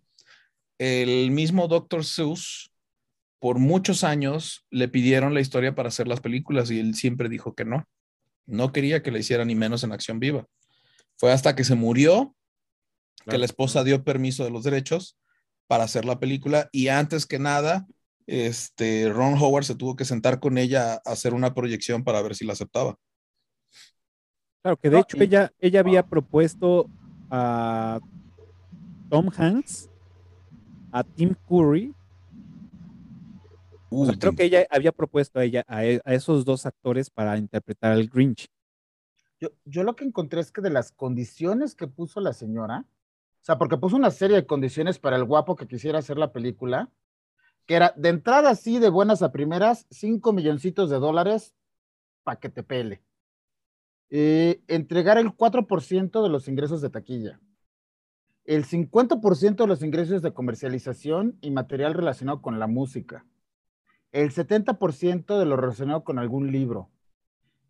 el 0.77 1.31
mismo 1.31 1.67
Dr. 1.67 2.03
Seuss 2.03 2.71
por 3.39 3.59
muchos 3.59 4.03
años 4.03 4.65
le 4.69 4.87
pidieron 4.87 5.33
la 5.33 5.41
historia 5.41 5.75
para 5.75 5.89
hacer 5.89 6.07
las 6.07 6.19
películas 6.19 6.71
y 6.71 6.79
él 6.79 6.95
siempre 6.95 7.29
dijo 7.29 7.55
que 7.55 7.65
no. 7.65 7.87
No 8.45 8.71
quería 8.71 9.01
que 9.01 9.11
le 9.11 9.19
hiciera 9.19 9.45
ni 9.45 9.55
menos 9.55 9.83
en 9.83 9.91
acción 9.91 10.19
viva. 10.19 10.45
Fue 11.17 11.31
hasta 11.31 11.55
que 11.55 11.63
se 11.63 11.75
murió 11.75 12.35
claro. 13.17 13.31
que 13.31 13.37
la 13.37 13.45
esposa 13.45 13.83
dio 13.83 14.03
permiso 14.03 14.43
de 14.43 14.51
los 14.51 14.63
derechos 14.63 15.17
para 15.67 15.83
hacer 15.83 16.05
la 16.05 16.19
película 16.19 16.69
y 16.71 16.89
antes 16.89 17.25
que 17.25 17.39
nada, 17.39 17.87
este 18.27 19.09
Ron 19.09 19.35
Howard 19.35 19.65
se 19.65 19.75
tuvo 19.75 19.95
que 19.95 20.05
sentar 20.05 20.39
con 20.39 20.57
ella 20.57 20.95
a 21.05 21.11
hacer 21.11 21.33
una 21.33 21.53
proyección 21.53 22.03
para 22.03 22.21
ver 22.21 22.35
si 22.35 22.45
la 22.45 22.53
aceptaba. 22.53 22.97
Claro, 24.61 24.77
que 24.77 24.89
de 24.89 24.99
hecho 24.99 25.17
ella, 25.19 25.51
ella 25.59 25.79
había 25.79 26.03
propuesto 26.03 26.89
a 27.29 27.99
Tom 29.09 29.29
Hanks, 29.35 29.89
a 30.91 31.03
Tim 31.03 31.35
Curry. 31.47 31.93
O 33.91 34.05
sea, 34.07 34.15
creo 34.17 34.35
que 34.35 34.45
ella 34.45 34.65
había 34.71 34.91
propuesto 34.91 35.39
a 35.39 35.43
ella, 35.43 35.63
a, 35.67 35.77
a, 35.77 36.13
esos 36.13 36.43
dos 36.43 36.65
actores 36.65 37.09
para 37.09 37.37
interpretar 37.37 37.91
al 37.91 38.07
Grinch. 38.07 38.47
Yo, 39.39 39.49
yo 39.65 39.83
lo 39.83 39.95
que 39.95 40.03
encontré 40.03 40.41
es 40.41 40.51
que 40.51 40.61
de 40.61 40.71
las 40.71 40.91
condiciones 40.91 41.75
que 41.75 41.87
puso 41.87 42.19
la 42.19 42.33
señora, 42.33 42.85
o 43.41 43.45
sea, 43.45 43.59
porque 43.59 43.77
puso 43.77 43.95
una 43.95 44.09
serie 44.09 44.37
de 44.37 44.47
condiciones 44.47 44.97
para 44.97 45.17
el 45.17 45.25
guapo 45.25 45.55
que 45.55 45.67
quisiera 45.67 45.99
hacer 45.99 46.17
la 46.17 46.31
película, 46.33 46.89
que 47.65 47.75
era 47.75 47.93
de 47.95 48.09
entrada 48.09 48.51
así, 48.51 48.79
de 48.79 48.89
buenas 48.89 49.21
a 49.21 49.31
primeras, 49.31 49.87
cinco 49.89 50.33
milloncitos 50.33 50.89
de 50.89 50.99
dólares 50.99 51.55
para 52.23 52.39
que 52.39 52.49
te 52.49 52.63
pele. 52.63 53.01
Eh, 54.09 54.61
entregar 54.67 55.17
el 55.17 55.35
4% 55.35 56.23
de 56.23 56.29
los 56.29 56.47
ingresos 56.47 56.81
de 56.81 56.89
taquilla. 56.89 57.39
el 58.45 58.65
50% 58.65 59.55
de 59.55 59.67
los 59.67 59.81
ingresos 59.81 60.21
de 60.21 60.31
comercialización 60.31 61.35
y 61.41 61.49
material 61.49 61.95
relacionado 61.95 62.43
con 62.43 62.59
la 62.59 62.67
música, 62.67 63.25
el 64.11 64.31
70% 64.31 65.39
de 65.39 65.45
lo 65.45 65.57
relacionado 65.57 66.03
con 66.03 66.19
algún 66.19 66.51
libro, 66.51 66.91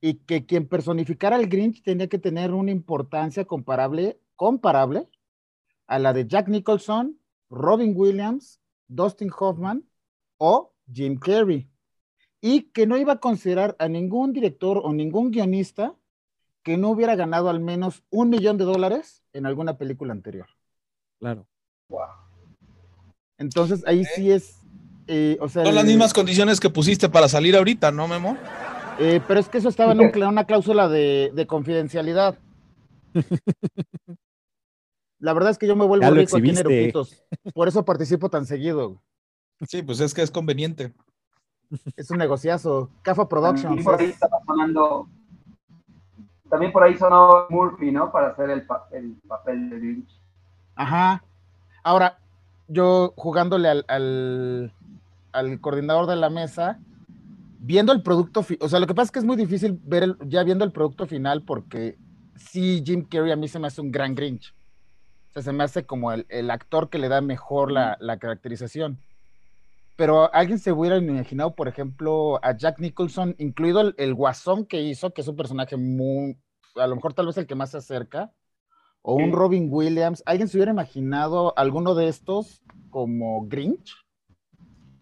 y 0.02 0.16
que 0.16 0.46
quien 0.46 0.68
personificara 0.68 1.38
al 1.38 1.48
Grinch 1.48 1.82
tenía 1.82 2.10
que 2.10 2.20
tener 2.20 2.54
una 2.54 2.72
importancia 2.72 3.46
comparable, 3.46 4.20
comparable 4.36 5.08
a 5.88 5.98
la 5.98 6.12
de 6.12 6.28
Jack 6.28 6.50
Nicholson, 6.50 7.18
Robin 7.50 7.94
Williams, 7.96 8.60
Dustin 8.88 9.32
Hoffman 9.38 9.88
o 10.38 10.74
Jim 10.92 11.18
Carrey, 11.18 11.70
y 12.42 12.64
que 12.72 12.86
no 12.86 12.98
iba 12.98 13.14
a 13.14 13.20
considerar 13.20 13.76
a 13.80 13.88
ningún 13.88 14.34
director 14.34 14.80
o 14.84 14.94
ningún 14.94 15.32
guionista 15.32 15.96
que 16.62 16.78
no 16.78 16.90
hubiera 16.90 17.16
ganado 17.16 17.50
al 17.50 17.60
menos 17.60 18.04
un 18.10 18.30
millón 18.30 18.58
de 18.58 18.66
dólares 18.66 19.24
en 19.34 19.46
alguna 19.46 19.78
película 19.78 20.14
anterior. 20.14 20.48
Claro. 21.20 21.48
Entonces 23.38 23.84
ahí 23.88 24.06
sí 24.06 24.32
es, 24.32 24.60
eh, 25.08 25.38
o 25.42 25.50
sea, 25.50 25.66
Son 25.66 25.76
las 25.76 25.86
mismas 25.86 26.14
condiciones 26.14 26.60
que 26.60 26.70
pusiste 26.70 27.10
para 27.10 27.28
salir 27.28 27.56
ahorita, 27.56 27.92
¿no, 27.92 28.08
Memo? 28.08 28.38
eh, 29.00 29.22
pero 29.28 29.40
es 29.40 29.50
que 29.50 29.58
eso 29.58 29.70
estaba 29.70 29.92
en 29.92 30.00
un 30.00 30.24
una 30.24 30.46
cláusula 30.46 30.88
de, 30.88 31.32
de 31.34 31.48
confidencialidad. 31.48 32.38
La 35.26 35.34
verdad 35.34 35.50
es 35.50 35.58
que 35.58 35.66
yo 35.66 35.76
me 35.76 35.86
vuelvo 35.86 36.06
rico 36.22 36.38
aquí 36.38 36.50
en. 36.50 36.54
Por 37.54 37.68
eso 37.68 37.84
participo 37.84 38.30
tan 38.30 38.46
seguido. 38.46 39.02
Sí, 39.68 39.82
pues 39.82 40.00
es 40.00 40.14
que 40.14 40.22
es 40.22 40.30
conveniente. 40.30 40.94
Es 41.96 42.12
un 42.12 42.20
negociazo. 42.20 42.92
Cafa 43.02 43.28
Productions. 43.28 43.64
También 43.64 43.84
por 43.86 44.00
ahí 44.00 44.10
estaba 44.12 44.38
sonando. 44.46 45.10
También 46.48 46.72
por 46.72 46.84
ahí 46.84 46.96
sonó 46.96 47.48
Murphy, 47.50 47.92
¿no? 47.92 48.12
Para 48.12 48.28
hacer 48.30 48.52
el, 48.52 48.68
pa- 48.68 48.88
el 48.92 49.16
papel 49.28 49.68
de 49.72 49.80
Grinch. 49.80 50.10
Ajá. 50.76 51.24
Ahora, 51.84 52.20
yo 52.68 53.14
jugándole 53.18 53.68
al, 53.68 53.84
al, 53.88 54.72
al 55.32 55.60
coordinador 55.60 56.06
de 56.06 56.18
la 56.18 56.30
mesa, 56.30 56.80
viendo 57.60 57.94
el 57.94 58.04
producto, 58.04 58.44
fi- 58.44 58.60
o 58.62 58.70
sea, 58.70 58.80
lo 58.80 58.86
que 58.86 58.94
pasa 58.94 59.06
es 59.06 59.12
que 59.12 59.20
es 59.20 59.26
muy 59.26 59.38
difícil 59.38 59.80
ver 59.86 60.04
el- 60.04 60.18
ya 60.28 60.44
viendo 60.44 60.64
el 60.64 60.72
producto 60.72 61.08
final 61.08 61.42
porque 61.42 61.98
sí, 62.36 62.84
Jim 62.86 63.04
Carrey 63.10 63.32
a 63.32 63.36
mí 63.36 63.48
se 63.48 63.58
me 63.58 63.66
hace 63.66 63.82
un 63.82 63.92
gran 63.92 64.14
Grinch. 64.14 64.54
Sea, 65.36 65.44
se 65.44 65.52
me 65.52 65.66
hace 65.66 65.86
como 65.86 66.14
el, 66.14 66.26
el 66.30 66.50
actor 66.50 66.90
que 66.90 66.98
le 66.98 67.10
da 67.10 67.20
mejor 67.20 67.70
la, 67.70 67.98
la 68.00 68.20
caracterización. 68.20 69.00
Pero 69.98 70.34
alguien 70.34 70.60
se 70.60 70.72
hubiera 70.72 70.98
imaginado, 70.98 71.56
por 71.56 71.68
ejemplo, 71.68 72.40
a 72.42 72.56
Jack 72.56 72.80
Nicholson, 72.80 73.36
incluido 73.38 73.82
el, 73.82 73.96
el 73.98 74.14
guasón 74.14 74.66
que 74.66 74.82
hizo, 74.82 75.14
que 75.14 75.20
es 75.20 75.28
un 75.28 75.36
personaje 75.36 75.76
muy, 75.76 76.38
a 76.76 76.88
lo 76.88 76.96
mejor 76.96 77.14
tal 77.14 77.26
vez 77.26 77.38
el 77.38 77.48
que 77.48 77.56
más 77.56 77.72
se 77.72 77.78
acerca, 77.78 78.32
o 79.02 79.16
un. 79.16 79.34
Robin 79.34 79.68
Williams. 79.70 80.24
¿Alguien 80.26 80.48
se 80.48 80.58
hubiera 80.58 80.72
imaginado 80.72 81.54
alguno 81.58 81.96
de 81.96 82.08
estos 82.08 82.64
como 82.90 83.46
Grinch? 83.46 83.94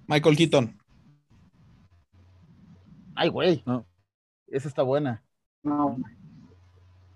Michael 0.07 0.35
Keaton. 0.35 0.79
Ay, 3.15 3.29
güey. 3.29 3.61
No. 3.67 3.85
Esa 4.47 4.67
está 4.67 4.81
buena. 4.81 5.23
No, 5.61 5.95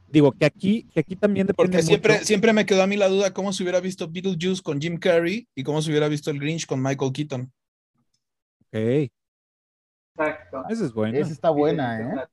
Digo 0.10 0.32
que 0.32 0.46
aquí, 0.46 0.84
que 0.93 1.02
aquí 1.02 1.15
también 1.15 1.48
depende 1.48 1.72
Porque 1.78 1.84
siempre, 1.86 2.13
mucho- 2.13 2.26
siempre 2.26 2.54
me 2.54 2.65
quedó 2.65 2.82
a 2.82 2.88
mí 2.88 2.96
la 2.96 3.10
duda 3.10 3.34
cómo 3.34 3.52
se 3.52 3.63
hubiera 3.63 3.80
visto 3.82 4.10
Beetlejuice 4.10 4.62
con 4.62 4.80
Jim 4.80 4.98
Carrey 4.98 5.48
y 5.54 5.63
cómo 5.63 5.82
se 5.82 5.89
hubiera 5.89 6.08
visto 6.08 6.32
el 6.32 6.39
Grinch 6.39 6.65
con 6.65 6.82
Michael 6.82 7.12
Keaton. 7.12 7.52
Ok, 8.62 9.10
exacto. 10.15 10.63
esa 10.70 10.86
es 10.86 10.93
buena. 10.93 11.17
Esa 11.17 11.32
está 11.32 11.50
buena, 11.50 12.00
¿eh? 12.00 12.28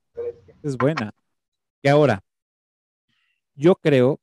es 0.63 0.77
buena. 0.77 1.11
Y 1.81 1.87
ahora, 1.87 2.21
yo 3.55 3.75
creo, 3.75 4.19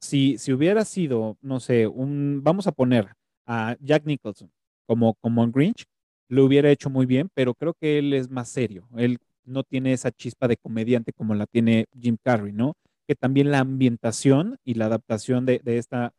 si, 0.00 0.38
si 0.38 0.52
hubiera 0.52 0.84
sido, 0.84 1.36
no 1.40 1.60
sé, 1.60 1.86
un, 1.86 2.40
vamos 2.42 2.66
a 2.66 2.72
poner 2.72 3.14
a 3.46 3.76
Jack 3.80 4.04
Nicholson 4.04 4.50
como, 4.86 5.14
como 5.14 5.42
un 5.42 5.52
Grinch, 5.52 5.84
lo 6.28 6.44
hubiera 6.44 6.70
hecho 6.70 6.90
muy 6.90 7.06
bien, 7.06 7.30
pero 7.34 7.54
creo 7.54 7.74
que 7.74 7.98
él 7.98 8.12
es 8.12 8.30
más 8.30 8.48
serio. 8.48 8.88
Él 8.96 9.18
no 9.46 9.64
tiene 9.64 9.92
esa 9.94 10.10
chispa 10.12 10.48
de 10.48 10.56
comediante 10.58 11.12
como 11.12 11.34
la 11.34 11.46
tiene 11.46 11.86
Jim 11.98 12.16
Carrey, 12.22 12.52
¿no? 12.52 12.74
Que 13.08 13.14
también 13.14 13.50
la 13.50 13.60
ambientación 13.60 14.58
y 14.64 14.74
la 14.74 14.86
adaptación 14.86 15.46
de, 15.46 15.60
de 15.64 15.78
esta 15.78 16.12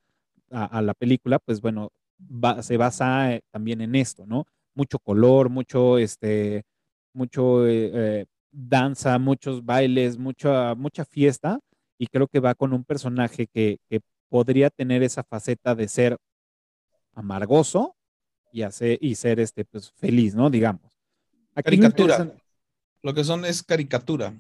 a, 0.52 0.66
a 0.66 0.82
la 0.82 0.94
película, 0.94 1.40
pues 1.40 1.62
bueno, 1.62 1.92
va- 2.20 2.64
se 2.64 2.78
basa 2.78 3.34
eh, 3.36 3.42
también 3.52 3.82
en 3.82 3.96
esto, 3.96 4.26
¿no? 4.26 4.46
Mucho 4.76 5.00
color, 5.00 5.50
mucho, 5.50 5.98
este, 5.98 6.64
mucho 7.14 7.68
eh, 7.68 7.92
eh, 7.94 8.26
danza, 8.52 9.18
muchos 9.20 9.66
bailes, 9.66 10.18
mucha, 10.18 10.76
mucha 10.76 11.06
fiesta, 11.06 11.60
y 11.98 12.08
creo 12.08 12.28
que 12.28 12.40
va 12.40 12.56
con 12.56 12.74
un 12.74 12.84
personaje 12.86 13.48
que, 13.48 13.80
que 13.90 14.02
podría 14.30 14.70
tener 14.70 15.04
esa 15.04 15.24
faceta 15.24 15.76
de 15.76 15.88
ser 15.88 16.18
amargoso 17.14 17.96
y, 18.52 18.62
hacer, 18.62 18.98
y 19.02 19.16
ser 19.16 19.40
este, 19.40 19.66
pues, 19.66 19.92
feliz, 19.92 20.36
¿no? 20.36 20.50
Digamos. 20.50 20.92
Aquí 21.56 21.78
Caricatura. 21.78 22.34
Lo 23.04 23.14
que 23.14 23.24
son 23.24 23.46
es 23.46 23.64
caricatura, 23.64 24.40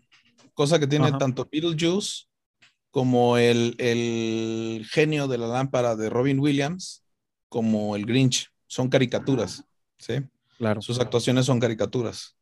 cosa 0.53 0.79
que 0.79 0.87
tiene 0.87 1.07
Ajá. 1.07 1.17
tanto 1.17 1.47
Beetlejuice 1.51 2.25
como 2.91 3.37
el, 3.37 3.75
el 3.77 4.85
genio 4.89 5.27
de 5.27 5.37
la 5.37 5.47
lámpara 5.47 5.95
de 5.95 6.09
Robin 6.09 6.39
Williams, 6.39 7.03
como 7.49 7.95
el 7.95 8.05
Grinch. 8.05 8.49
Son 8.65 8.89
caricaturas, 8.89 9.63
¿sí? 9.97 10.15
Claro. 10.57 10.81
Sus 10.81 10.99
actuaciones 10.99 11.45
son 11.45 11.59
caricaturas. 11.59 12.35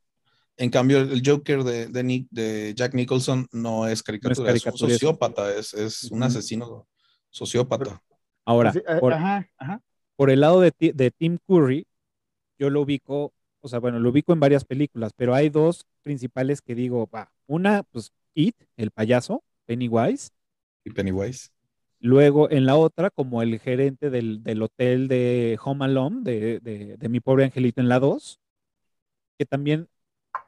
En 0.57 0.69
cambio, 0.69 0.99
el 0.99 1.21
Joker 1.23 1.63
de, 1.63 1.87
de, 1.87 2.03
Nick- 2.03 2.27
de 2.31 2.73
Jack 2.75 2.93
Nicholson 2.93 3.45
no 3.51 3.87
es 3.87 4.01
caricatura, 4.01 4.33
es 4.33 4.39
un 4.39 4.45
caricatura, 4.45 4.93
es- 4.93 4.99
sociópata, 4.99 5.53
es, 5.53 5.73
es 5.73 6.03
un 6.11 6.23
asesino 6.23 6.87
sociópata. 7.29 8.01
Ahora, 8.45 8.71
Sí, 8.71 8.79
eh, 8.87 8.97
por, 8.99 9.13
Ajá, 9.13 9.47
ajá. 9.57 9.81
por 10.15 10.29
el 10.29 10.39
lado 10.39 10.61
de, 10.61 10.71
de 10.79 11.11
Tim 11.11 11.37
Curry, 11.45 11.85
yo 12.57 12.69
lo 12.69 12.81
ubico, 12.81 13.33
o 13.65 13.67
sea, 13.69 13.79
bueno, 13.79 13.99
lo 13.99 14.09
ubico 14.11 14.31
en 14.33 14.39
varias 14.39 14.63
películas, 14.63 15.11
pero 15.15 15.33
hay 15.33 15.49
dos 15.49 15.85
principales 16.03 16.61
que 16.61 16.75
digo, 16.75 17.09
va, 17.13 17.31
una, 17.47 17.83
pues, 17.83 18.11
It, 18.35 18.55
el 18.77 18.91
payaso, 18.91 19.43
Pennywise, 19.65 20.29
Y 20.83 20.91
Pennywise. 20.91 21.49
luego 21.99 22.49
en 22.51 22.65
la 22.65 22.75
otra, 22.75 23.09
como 23.09 23.41
el 23.41 23.59
gerente 23.59 24.09
del, 24.11 24.43
del 24.43 24.61
hotel 24.61 25.07
de 25.07 25.57
Home 25.63 25.85
Alone, 25.85 26.21
de, 26.23 26.59
de, 26.59 26.97
de 26.97 27.09
Mi 27.09 27.19
Pobre 27.21 27.45
Angelito 27.45 27.81
en 27.81 27.89
la 27.89 27.99
2, 27.99 28.39
que 29.39 29.45
también 29.45 29.87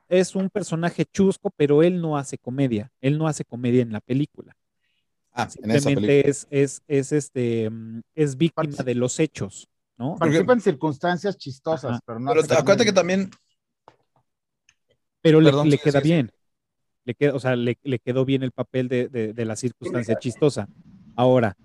es 0.09 0.35
un 0.35 0.49
personaje 0.49 1.05
chusco, 1.05 1.51
pero 1.57 1.83
él 1.83 2.01
no 2.01 2.17
hace 2.17 2.37
comedia, 2.37 2.91
él 3.01 3.17
no 3.17 3.27
hace 3.27 3.45
comedia 3.45 3.81
en 3.81 3.91
la 3.91 4.01
película. 4.01 4.55
Ah, 5.31 5.49
en 5.61 5.71
esa 5.71 5.91
película. 5.93 6.23
Simplemente 6.23 6.29
es, 6.29 6.47
es, 6.49 6.81
es, 6.87 7.11
este, 7.11 7.69
mm, 7.69 8.01
es 8.15 8.37
víctima 8.37 8.83
de 8.83 8.95
los 8.95 9.19
hechos, 9.19 9.67
¿no? 9.97 10.15
Participa 10.15 10.53
en 10.53 10.61
circunstancias 10.61 11.37
chistosas, 11.37 11.91
Ajá. 11.91 11.99
pero 12.05 12.19
no. 12.19 12.31
Pero 12.31 12.41
acuérdate 12.41 12.85
que 12.85 12.93
también 12.93 13.29
pero 15.21 15.41
le, 15.41 15.49
Perdón, 15.49 15.69
le 15.69 15.77
sí, 15.77 15.83
queda 15.83 15.99
sí, 16.01 16.07
sí. 16.07 16.13
bien. 16.13 16.31
Le 17.05 17.15
queda, 17.15 17.35
o 17.35 17.39
sea, 17.39 17.55
le, 17.55 17.77
le 17.83 17.99
quedó 17.99 18.25
bien 18.25 18.43
el 18.43 18.51
papel 18.51 18.87
de, 18.87 19.07
de- 19.07 19.33
de 19.33 19.45
la 19.45 19.55
circunstancia 19.55 20.17
chistosa. 20.19 20.67
Ahora, 21.15 21.55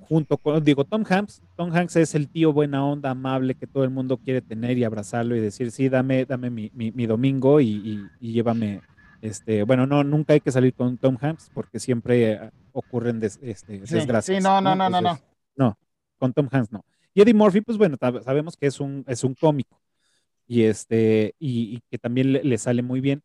junto 0.00 0.38
con, 0.38 0.62
digo, 0.64 0.84
Tom 0.84 1.04
Hanks, 1.08 1.42
Tom 1.56 1.72
Hanks 1.74 1.96
es 1.96 2.14
el 2.14 2.28
tío 2.28 2.52
buena 2.52 2.84
onda, 2.86 3.10
amable, 3.10 3.54
que 3.54 3.66
todo 3.66 3.84
el 3.84 3.90
mundo 3.90 4.16
quiere 4.16 4.42
tener 4.42 4.78
y 4.78 4.84
abrazarlo 4.84 5.36
y 5.36 5.40
decir, 5.40 5.70
sí, 5.70 5.88
dame, 5.88 6.24
dame 6.24 6.50
mi, 6.50 6.70
mi- 6.74 6.92
mi 6.92 7.06
domingo 7.06 7.60
y, 7.60 7.68
y- 7.68 8.08
y 8.20 8.32
llévame, 8.32 8.80
este, 9.22 9.62
bueno, 9.64 9.86
no, 9.86 10.04
nunca 10.04 10.32
hay 10.34 10.40
que 10.40 10.52
salir 10.52 10.74
con 10.74 10.98
Tom 10.98 11.16
Hanks 11.20 11.50
porque 11.54 11.78
siempre 11.80 12.32
eh, 12.32 12.50
ocurren 12.72 13.20
des- 13.20 13.38
este, 13.42 13.86
Sí, 13.86 13.94
desgracias. 13.94 14.38
sí, 14.38 14.42
no, 14.42 14.60
no, 14.60 14.74
no, 14.74 14.88
no, 14.90 15.00
no. 15.00 15.18
No, 15.56 15.78
con 16.18 16.32
Tom 16.32 16.48
Hanks 16.50 16.72
no. 16.72 16.84
Y 17.14 17.22
Eddie 17.22 17.34
Murphy, 17.34 17.60
pues 17.60 17.78
bueno, 17.78 17.96
sabemos 18.24 18.56
que 18.56 18.66
es 18.66 18.80
un, 18.80 19.04
es 19.08 19.24
un 19.24 19.34
cómico 19.34 19.80
y 20.48 20.64
este 20.64 21.34
y, 21.38 21.80
que 21.90 21.98
también 21.98 22.32
le, 22.34 22.44
le 22.44 22.58
sale 22.58 22.82
muy 22.82 23.00
bien. 23.00 23.22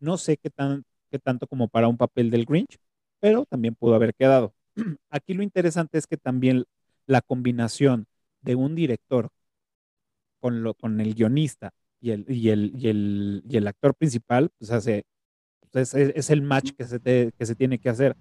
No 0.00 0.18
sé 0.18 0.36
qué 0.38 0.50
tan 0.50 0.84
qué 1.10 1.18
tanto 1.18 1.46
como 1.48 1.68
para 1.68 1.88
un 1.88 1.96
papel 1.98 2.30
del 2.30 2.46
Grinch, 2.46 2.78
pero 3.20 3.46
también 3.46 3.74
pudo 3.76 3.94
haber 3.96 4.14
quedado. 4.14 4.54
Aquí 5.10 5.34
lo 5.34 5.42
interesante 5.42 5.98
es 5.98 6.06
que 6.06 6.16
también 6.18 6.64
la 7.06 7.20
combinación 7.22 8.06
de 8.42 8.56
un 8.56 8.74
director 8.76 9.30
con 10.40 10.62
lo 10.62 10.74
con 10.74 11.00
el 11.00 11.14
guionista 11.14 11.72
y 12.00 12.10
el 12.10 12.24
y 12.28 12.48
el 12.50 12.72
y 12.76 12.88
el, 12.88 13.42
y 13.48 13.56
el 13.56 13.66
actor 13.66 13.94
principal, 13.94 14.50
pues 14.58 14.70
hace 14.70 15.04
pues, 15.72 15.94
es, 15.94 16.12
es 16.16 16.30
el 16.30 16.42
match 16.42 16.72
que 16.76 16.86
se 16.86 17.00
te- 17.00 17.32
que 17.38 17.46
se 17.46 17.54
tiene 17.56 17.78
que 17.78 17.88
hacer. 17.90 18.16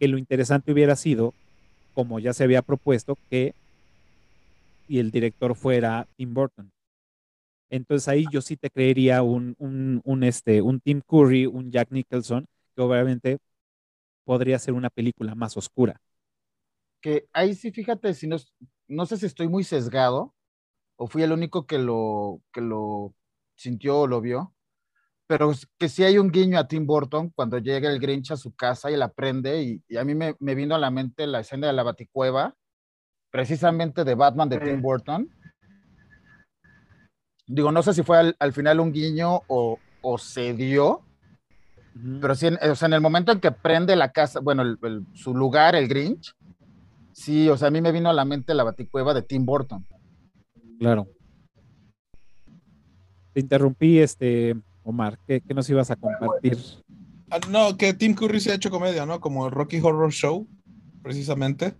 Que 0.00 0.08
lo 0.08 0.18
interesante 0.18 0.72
hubiera 0.72 0.96
sido 0.96 1.34
como 1.94 2.20
ya 2.20 2.34
se 2.34 2.44
había 2.44 2.62
propuesto 2.62 3.18
que 3.30 3.54
y 4.88 4.98
el 5.00 5.10
director 5.10 5.54
fuera 5.56 6.08
Tim 6.16 6.34
Burton. 6.34 6.72
Entonces 7.70 8.08
ahí 8.08 8.24
yo 8.32 8.40
sí 8.40 8.56
te 8.56 8.70
creería 8.70 9.22
un, 9.22 9.54
un, 9.58 10.24
este, 10.24 10.62
un 10.62 10.80
Tim 10.80 11.02
Curry, 11.06 11.46
un 11.46 11.70
Jack 11.70 11.90
Nicholson, 11.90 12.46
que 12.74 12.82
obviamente 12.82 13.38
podría 14.24 14.58
ser 14.58 14.74
una 14.74 14.90
película 14.90 15.34
más 15.34 15.56
oscura. 15.56 16.00
Que 17.00 17.28
ahí 17.32 17.54
sí, 17.54 17.70
fíjate, 17.72 18.12
si 18.14 18.26
no, 18.26 18.36
no 18.88 19.06
sé 19.06 19.16
si 19.16 19.26
estoy 19.26 19.48
muy 19.48 19.62
sesgado 19.64 20.34
o 20.96 21.08
fui 21.08 21.22
el 21.24 21.32
único 21.32 21.66
que 21.66 21.78
lo, 21.78 22.42
que 22.52 22.62
lo 22.62 23.14
sintió 23.56 24.00
o 24.02 24.08
lo 24.08 24.20
vio, 24.22 24.54
pero 25.28 25.52
que 25.78 25.88
sí 25.90 26.04
hay 26.04 26.18
un 26.18 26.32
guiño 26.32 26.58
a 26.60 26.68
Tim 26.68 26.86
Burton 26.86 27.30
cuando 27.30 27.58
llega 27.58 27.90
el 27.92 28.00
Grinch 28.00 28.32
a 28.32 28.38
su 28.38 28.54
casa 28.56 28.90
y 28.92 28.96
la 28.98 29.12
prende 29.12 29.62
y, 29.64 29.84
y 29.88 29.98
a 29.98 30.04
mí 30.04 30.14
me, 30.16 30.36
me 30.40 30.56
vino 30.56 30.76
a 30.76 30.80
la 30.80 30.92
mente 30.92 31.26
la 31.28 31.40
escena 31.42 31.68
de 31.68 31.74
la 31.74 31.84
baticueva 31.84 32.56
precisamente 33.30 34.04
de 34.04 34.14
Batman 34.14 34.48
de 34.48 34.58
Tim 34.58 34.80
Burton. 34.80 35.28
Digo, 37.46 37.72
no 37.72 37.82
sé 37.82 37.94
si 37.94 38.02
fue 38.02 38.34
al, 38.38 38.52
final 38.52 38.80
un 38.80 38.92
guiño 38.92 39.42
o, 39.46 39.78
se 40.18 40.54
dio, 40.54 41.02
pero 42.20 42.34
sí, 42.34 42.46
o 42.46 42.74
sea, 42.74 42.86
en 42.86 42.92
el 42.94 43.00
momento 43.00 43.32
en 43.32 43.40
que 43.40 43.50
prende 43.50 43.96
la 43.96 44.12
casa, 44.12 44.40
bueno, 44.40 44.62
su 45.14 45.34
lugar, 45.34 45.74
el 45.74 45.88
Grinch, 45.88 46.34
sí, 47.12 47.48
o 47.48 47.56
sea, 47.56 47.68
a 47.68 47.70
mí 47.70 47.80
me 47.80 47.92
vino 47.92 48.10
a 48.10 48.12
la 48.12 48.24
mente 48.24 48.54
la 48.54 48.64
baticueva 48.64 49.14
de 49.14 49.22
Tim 49.22 49.44
Burton. 49.44 49.84
Claro. 50.78 51.08
Te 53.32 53.40
interrumpí, 53.40 53.98
este, 53.98 54.54
Omar, 54.82 55.18
¿qué, 55.26 55.42
nos 55.54 55.68
ibas 55.70 55.90
a 55.90 55.96
compartir? 55.96 56.58
Ah, 57.30 57.40
no, 57.50 57.76
que 57.76 57.92
Tim 57.92 58.14
Curry 58.14 58.40
se 58.40 58.52
ha 58.52 58.54
hecho 58.54 58.70
comedia, 58.70 59.04
¿no? 59.04 59.20
Como 59.20 59.46
el 59.46 59.52
Rocky 59.52 59.80
Horror 59.80 60.12
Show, 60.12 60.46
precisamente, 61.02 61.74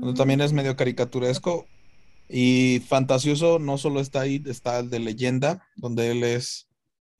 donde 0.00 0.16
también 0.16 0.40
es 0.40 0.52
medio 0.52 0.76
caricaturesco. 0.76 1.66
Y 2.28 2.80
fantasioso 2.86 3.58
no 3.58 3.78
solo 3.78 4.00
está 4.00 4.22
ahí, 4.22 4.42
está 4.46 4.78
el 4.78 4.90
de 4.90 4.98
leyenda, 4.98 5.66
donde 5.76 6.10
él 6.10 6.24
es 6.24 6.68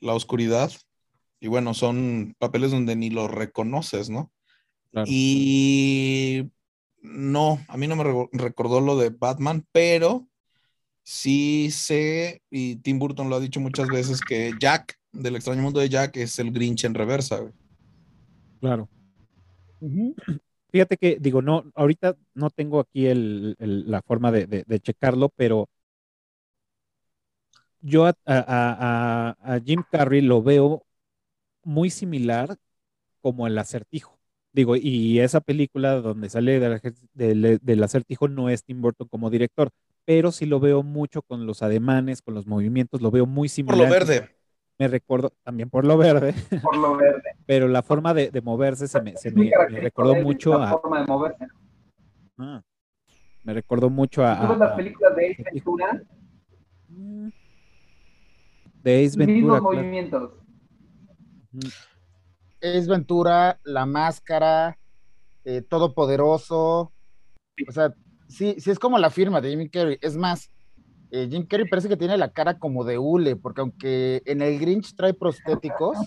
la 0.00 0.14
oscuridad. 0.14 0.72
Y 1.40 1.48
bueno, 1.48 1.74
son 1.74 2.34
papeles 2.38 2.70
donde 2.70 2.96
ni 2.96 3.10
lo 3.10 3.28
reconoces, 3.28 4.08
¿no? 4.08 4.32
Y 5.06 6.50
no, 7.02 7.64
a 7.68 7.76
mí 7.76 7.88
no 7.88 7.96
me 7.96 8.28
recordó 8.32 8.80
lo 8.80 8.96
de 8.96 9.10
Batman, 9.10 9.66
pero 9.72 10.28
sí 11.02 11.70
sé, 11.70 12.42
y 12.50 12.76
Tim 12.76 12.98
Burton 12.98 13.28
lo 13.28 13.36
ha 13.36 13.40
dicho 13.40 13.60
muchas 13.60 13.88
veces, 13.88 14.20
que 14.20 14.52
Jack, 14.60 14.98
del 15.12 15.36
extraño 15.36 15.62
mundo 15.62 15.80
de 15.80 15.88
Jack, 15.88 16.16
es 16.16 16.38
el 16.38 16.52
Grinch 16.52 16.84
en 16.84 16.94
reversa. 16.94 17.40
Claro. 18.60 18.88
Fíjate 20.72 20.96
que, 20.96 21.18
digo, 21.20 21.42
no, 21.42 21.70
ahorita 21.74 22.16
no 22.32 22.48
tengo 22.48 22.80
aquí 22.80 23.06
la 23.12 24.00
forma 24.00 24.32
de, 24.32 24.80
checarlo, 24.80 25.28
pero 25.28 25.68
yo 27.82 28.10
a, 28.24 29.60
Jim 29.66 29.82
Carrey 29.90 30.22
lo 30.22 30.42
veo 30.42 30.86
muy 31.62 31.90
similar 31.90 32.56
como 33.20 33.46
el 33.46 33.58
acertijo. 33.58 34.18
Digo, 34.54 34.74
y 34.74 35.20
esa 35.20 35.42
película 35.42 36.00
donde 36.00 36.30
sale 36.30 36.58
del 36.58 37.82
acertijo 37.82 38.28
no 38.28 38.48
es 38.48 38.64
Tim 38.64 38.80
Burton 38.80 39.08
como 39.08 39.28
director, 39.28 39.68
pero 40.06 40.32
sí 40.32 40.46
lo 40.46 40.58
veo 40.58 40.82
mucho 40.82 41.20
con 41.20 41.46
los 41.46 41.62
ademanes, 41.62 42.22
con 42.22 42.32
los 42.32 42.46
movimientos, 42.46 43.02
lo 43.02 43.10
veo 43.10 43.26
muy 43.26 43.50
similar. 43.50 43.78
Por 43.78 43.88
lo 43.88 43.92
verde. 43.92 44.41
Me 44.82 44.88
recuerdo, 44.88 45.32
también 45.44 45.70
por 45.70 45.86
lo 45.86 45.96
verde. 45.96 46.34
Por 46.60 46.76
lo 46.76 46.96
verde. 46.96 47.36
pero 47.46 47.68
la 47.68 47.84
forma 47.84 48.12
de, 48.12 48.32
moverse 48.42 48.88
se 48.88 49.00
me, 49.00 49.16
se 49.16 49.30
me, 49.30 49.48
recordó 49.80 50.16
mucho 50.16 50.54
a. 50.54 50.80
forma 50.80 51.02
de 51.02 51.06
moverse. 51.06 51.46
Ah, 52.36 52.60
me 53.44 53.54
recordó 53.54 53.88
mucho 53.90 54.26
a. 54.26 54.40
¿Todas 54.40 54.58
las 54.58 54.72
películas 54.72 55.14
de 55.14 55.30
Ace 55.30 55.44
Ventura? 55.44 56.02
Mm. 56.88 57.28
De 58.82 59.04
Ace 59.04 59.16
Ventura. 59.16 59.36
Mismos 59.36 59.62
movimientos. 59.62 60.32
Ace 62.60 62.88
Ventura, 62.88 63.60
La 63.62 63.86
Máscara, 63.86 64.76
eh, 65.44 65.62
Todopoderoso. 65.62 66.92
O 67.68 67.72
sea, 67.72 67.94
sí, 68.26 68.56
sí 68.58 68.68
es 68.68 68.80
como 68.80 68.98
la 68.98 69.10
firma 69.10 69.40
de 69.40 69.50
Jim 69.50 69.68
Carrey. 69.70 69.98
Es 70.00 70.16
más, 70.16 70.51
eh, 71.14 71.28
Jim 71.30 71.46
Carrey 71.46 71.68
parece 71.68 71.90
que 71.90 71.96
tiene 71.98 72.16
la 72.16 72.32
cara 72.32 72.58
como 72.58 72.84
de 72.84 72.96
hule, 72.96 73.36
porque 73.36 73.60
aunque 73.60 74.22
en 74.24 74.40
el 74.40 74.58
Grinch 74.58 74.96
trae 74.96 75.12
prostéticos, 75.12 75.98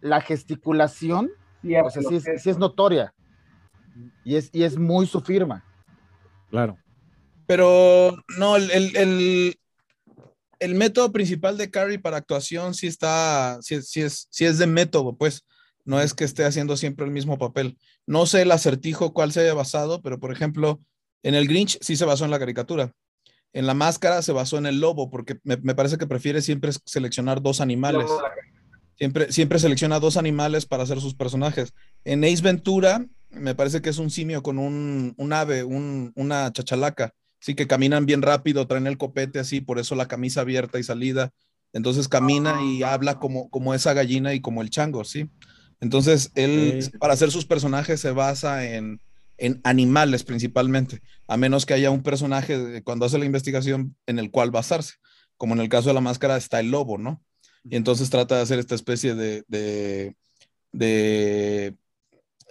la 0.00 0.20
gesticulación, 0.20 1.30
o 1.84 1.90
sea, 1.90 2.02
sí 2.38 2.48
es, 2.48 2.56
notoria. 2.56 3.12
Y 4.24 4.36
es, 4.36 4.48
y 4.52 4.62
es 4.62 4.78
muy 4.78 5.08
su 5.08 5.20
firma. 5.20 5.64
Claro. 6.48 6.78
Pero 7.48 8.16
no, 8.38 8.54
el, 8.54 9.56
el, 10.60 10.74
método 10.76 11.10
principal 11.10 11.58
de 11.58 11.68
Carrey 11.68 11.98
para 11.98 12.18
actuación 12.18 12.74
sí 12.74 12.86
está, 12.86 13.58
sí, 13.62 13.82
sí, 13.82 14.02
es, 14.02 14.28
sí 14.30 14.44
es 14.44 14.58
de 14.58 14.68
método, 14.68 15.16
pues. 15.16 15.44
No 15.84 16.00
es 16.00 16.14
que 16.14 16.22
esté 16.22 16.44
haciendo 16.44 16.76
siempre 16.76 17.04
el 17.04 17.10
mismo 17.10 17.36
papel. 17.36 17.76
No 18.06 18.26
sé 18.26 18.42
el 18.42 18.52
acertijo 18.52 19.12
cuál 19.12 19.32
se 19.32 19.40
haya 19.40 19.54
basado, 19.54 20.02
pero 20.02 20.20
por 20.20 20.30
ejemplo, 20.30 20.80
en 21.24 21.34
el 21.34 21.48
Grinch 21.48 21.78
sí 21.80 21.96
se 21.96 22.04
basó 22.04 22.24
en 22.24 22.30
la 22.30 22.38
caricatura. 22.38 22.92
En 23.52 23.66
la 23.66 23.74
máscara 23.74 24.22
se 24.22 24.32
basó 24.32 24.58
en 24.58 24.66
el 24.66 24.80
lobo, 24.80 25.10
porque 25.10 25.38
me, 25.42 25.56
parece 25.74 25.98
que 25.98 26.06
prefiere 26.06 26.42
siempre 26.42 26.70
seleccionar 26.84 27.42
dos 27.42 27.60
animales. 27.60 28.08
Siempre, 28.96 29.32
siempre 29.32 29.58
selecciona 29.58 29.98
dos 29.98 30.16
animales 30.16 30.66
para 30.66 30.82
hacer 30.82 31.00
sus 31.00 31.14
personajes. 31.14 31.72
En 32.04 32.22
Ace 32.24 32.42
Ventura, 32.42 33.06
me 33.30 33.54
parece 33.54 33.80
que 33.80 33.88
es 33.88 33.98
un 33.98 34.10
simio 34.10 34.42
con 34.42 34.58
un, 34.58 35.32
ave, 35.32 35.64
una 35.64 36.52
chachalaca. 36.52 37.12
Sí, 37.40 37.54
que 37.54 37.66
caminan 37.66 38.04
bien 38.04 38.20
rápido, 38.20 38.66
traen 38.66 38.86
el 38.86 38.98
copete 38.98 39.38
así, 39.38 39.62
por 39.62 39.78
eso 39.78 39.94
la 39.94 40.06
camisa 40.06 40.42
abierta 40.42 40.78
y 40.78 40.82
salida. 40.82 41.32
Entonces 41.72 42.08
camina 42.08 42.62
y 42.62 42.82
habla 42.82 43.18
como, 43.18 43.48
como 43.48 43.74
esa 43.74 43.94
gallina 43.94 44.34
y 44.34 44.40
como 44.40 44.60
el 44.60 44.70
chango, 44.70 45.04
¿sí? 45.04 45.30
Entonces, 45.80 46.30
él, 46.34 46.90
para 46.98 47.14
hacer 47.14 47.30
sus 47.30 47.46
personajes, 47.46 48.00
se 48.00 48.10
basa 48.10 48.66
en, 48.66 49.00
en 49.40 49.60
animales 49.64 50.22
principalmente, 50.22 51.00
a 51.26 51.36
menos 51.36 51.66
que 51.66 51.74
haya 51.74 51.90
un 51.90 52.02
personaje 52.02 52.82
cuando 52.84 53.06
hace 53.06 53.18
la 53.18 53.24
investigación 53.24 53.96
en 54.06 54.18
el 54.18 54.30
cual 54.30 54.50
basarse, 54.50 54.94
como 55.36 55.54
en 55.54 55.60
el 55.60 55.68
caso 55.68 55.88
de 55.88 55.94
la 55.94 56.00
máscara 56.00 56.36
está 56.36 56.60
el 56.60 56.70
lobo, 56.70 56.98
¿no? 56.98 57.22
Y 57.64 57.76
entonces 57.76 58.10
trata 58.10 58.36
de 58.36 58.42
hacer 58.42 58.58
esta 58.58 58.74
especie 58.74 59.14
de, 59.14 59.44
de, 59.48 60.14
de 60.72 61.74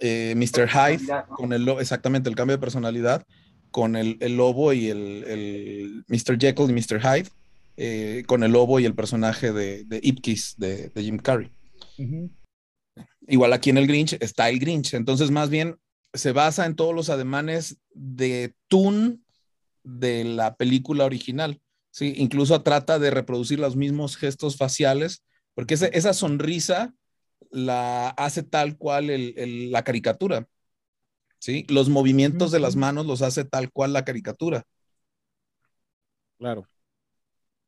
eh, 0.00 0.34
Mr. 0.36 0.68
Hyde, 0.68 1.24
con 1.36 1.52
el 1.52 1.68
exactamente 1.68 2.28
el 2.28 2.36
cambio 2.36 2.56
de 2.56 2.60
personalidad, 2.60 3.24
con 3.70 3.96
el, 3.96 4.16
el 4.20 4.36
lobo 4.36 4.72
y 4.72 4.88
el, 4.88 5.24
el, 5.24 6.04
Mr. 6.08 6.38
Jekyll 6.38 6.70
y 6.70 6.72
Mr. 6.72 7.00
Hyde, 7.00 7.28
eh, 7.76 8.24
con 8.26 8.42
el 8.42 8.52
lobo 8.52 8.80
y 8.80 8.84
el 8.84 8.94
personaje 8.94 9.52
de, 9.52 9.84
de 9.84 10.00
Ipkiss 10.02 10.54
de, 10.58 10.88
de 10.88 11.02
Jim 11.02 11.18
Carrey. 11.18 11.50
Igual 13.28 13.52
aquí 13.52 13.70
en 13.70 13.78
el 13.78 13.86
Grinch 13.86 14.16
está 14.20 14.48
el 14.48 14.58
Grinch, 14.58 14.94
entonces 14.94 15.30
más 15.30 15.50
bien 15.50 15.76
se 16.12 16.32
basa 16.32 16.66
en 16.66 16.76
todos 16.76 16.94
los 16.94 17.10
ademanes 17.10 17.78
de 17.92 18.54
Toon 18.68 19.24
de 19.82 20.24
la 20.24 20.56
película 20.56 21.04
original. 21.04 21.60
¿sí? 21.90 22.14
Incluso 22.16 22.62
trata 22.62 22.98
de 22.98 23.10
reproducir 23.10 23.58
los 23.58 23.76
mismos 23.76 24.16
gestos 24.16 24.56
faciales, 24.56 25.22
porque 25.54 25.74
esa 25.74 26.12
sonrisa 26.12 26.94
la 27.50 28.10
hace 28.10 28.42
tal 28.42 28.76
cual 28.76 29.08
la 29.70 29.84
caricatura. 29.84 30.48
¿sí? 31.38 31.64
Los 31.68 31.88
movimientos 31.88 32.50
de 32.50 32.60
las 32.60 32.76
manos 32.76 33.06
los 33.06 33.22
hace 33.22 33.44
tal 33.44 33.70
cual 33.70 33.92
la 33.92 34.04
caricatura. 34.04 34.64
Claro. 36.38 36.66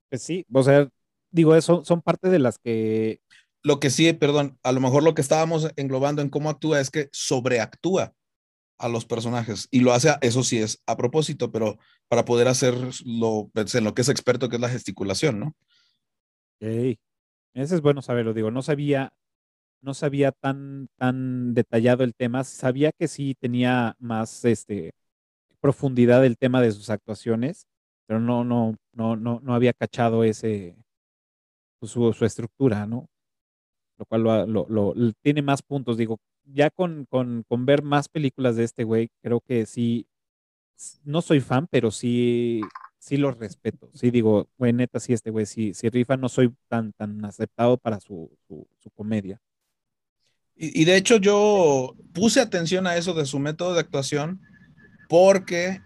Pues 0.08 0.22
sí, 0.22 0.46
o 0.52 0.62
sea, 0.62 0.88
digo, 1.30 1.54
eso 1.54 1.84
son 1.84 2.02
parte 2.02 2.28
de 2.28 2.38
las 2.38 2.58
que... 2.58 3.20
Lo 3.64 3.78
que 3.78 3.90
sí, 3.90 4.12
perdón, 4.12 4.58
a 4.64 4.72
lo 4.72 4.80
mejor 4.80 5.04
lo 5.04 5.14
que 5.14 5.22
estábamos 5.22 5.70
englobando 5.76 6.20
en 6.20 6.30
cómo 6.30 6.50
actúa 6.50 6.80
es 6.80 6.90
que 6.90 7.08
sobreactúa 7.12 8.12
a 8.82 8.88
los 8.88 9.06
personajes 9.06 9.68
y 9.70 9.80
lo 9.80 9.92
hace, 9.92 10.10
eso 10.20 10.42
sí 10.42 10.58
es 10.58 10.82
a 10.86 10.96
propósito, 10.96 11.52
pero 11.52 11.78
para 12.08 12.24
poder 12.24 12.48
hacer 12.48 12.74
lo, 13.04 13.48
pues, 13.54 13.74
en 13.74 13.84
lo 13.84 13.94
que 13.94 14.02
es 14.02 14.08
experto, 14.08 14.48
que 14.48 14.56
es 14.56 14.60
la 14.60 14.68
gesticulación, 14.68 15.38
¿no? 15.38 15.54
Ese 17.54 17.74
es 17.74 17.80
bueno 17.80 18.02
saberlo, 18.02 18.34
digo, 18.34 18.50
no 18.50 18.62
sabía, 18.62 19.12
no 19.82 19.94
sabía 19.94 20.32
tan, 20.32 20.88
tan 20.96 21.54
detallado 21.54 22.02
el 22.02 22.14
tema, 22.14 22.44
sabía 22.44 22.92
que 22.92 23.08
sí 23.08 23.36
tenía 23.38 23.94
más 23.98 24.44
este, 24.44 24.92
profundidad 25.60 26.24
el 26.24 26.36
tema 26.36 26.60
de 26.60 26.72
sus 26.72 26.90
actuaciones, 26.90 27.66
pero 28.06 28.20
no, 28.20 28.42
no, 28.44 28.76
no, 28.92 29.16
no, 29.16 29.40
no 29.40 29.54
había 29.54 29.72
cachado 29.72 30.24
ese, 30.24 30.76
su, 31.82 32.12
su 32.12 32.24
estructura, 32.24 32.86
¿no? 32.86 33.08
Lo 33.98 34.06
cual 34.06 34.22
lo, 34.22 34.66
lo, 34.68 34.94
tiene 35.22 35.42
más 35.42 35.62
puntos, 35.62 35.96
digo, 35.96 36.18
ya 36.44 36.70
con, 36.70 37.06
con, 37.06 37.44
con, 37.48 37.66
ver 37.66 37.82
más 37.82 38.08
películas 38.08 38.56
de 38.56 38.64
este 38.64 38.84
güey, 38.84 39.10
creo 39.22 39.40
que 39.40 39.66
sí, 39.66 40.06
no 41.04 41.22
soy 41.22 41.40
fan, 41.40 41.66
pero 41.70 41.90
sí, 41.90 42.60
sí 42.98 43.16
lo 43.16 43.30
respeto. 43.30 43.90
Sí 43.94 44.10
digo, 44.10 44.48
güey, 44.58 44.72
neta, 44.72 45.00
sí, 45.00 45.12
este 45.12 45.30
güey, 45.30 45.46
sí, 45.46 45.74
si 45.74 45.88
rifa, 45.88 46.16
no 46.16 46.28
soy 46.28 46.54
tan, 46.68 46.92
tan 46.92 47.24
aceptado 47.24 47.76
para 47.76 48.00
su, 48.00 48.30
su, 48.48 48.90
comedia. 48.94 49.40
Y, 50.54 50.82
y, 50.82 50.84
de 50.84 50.96
hecho 50.96 51.16
yo 51.16 51.94
puse 52.12 52.40
atención 52.40 52.86
a 52.86 52.96
eso 52.96 53.14
de 53.14 53.24
su 53.24 53.38
método 53.38 53.74
de 53.74 53.80
actuación 53.80 54.40
porque 55.08 55.80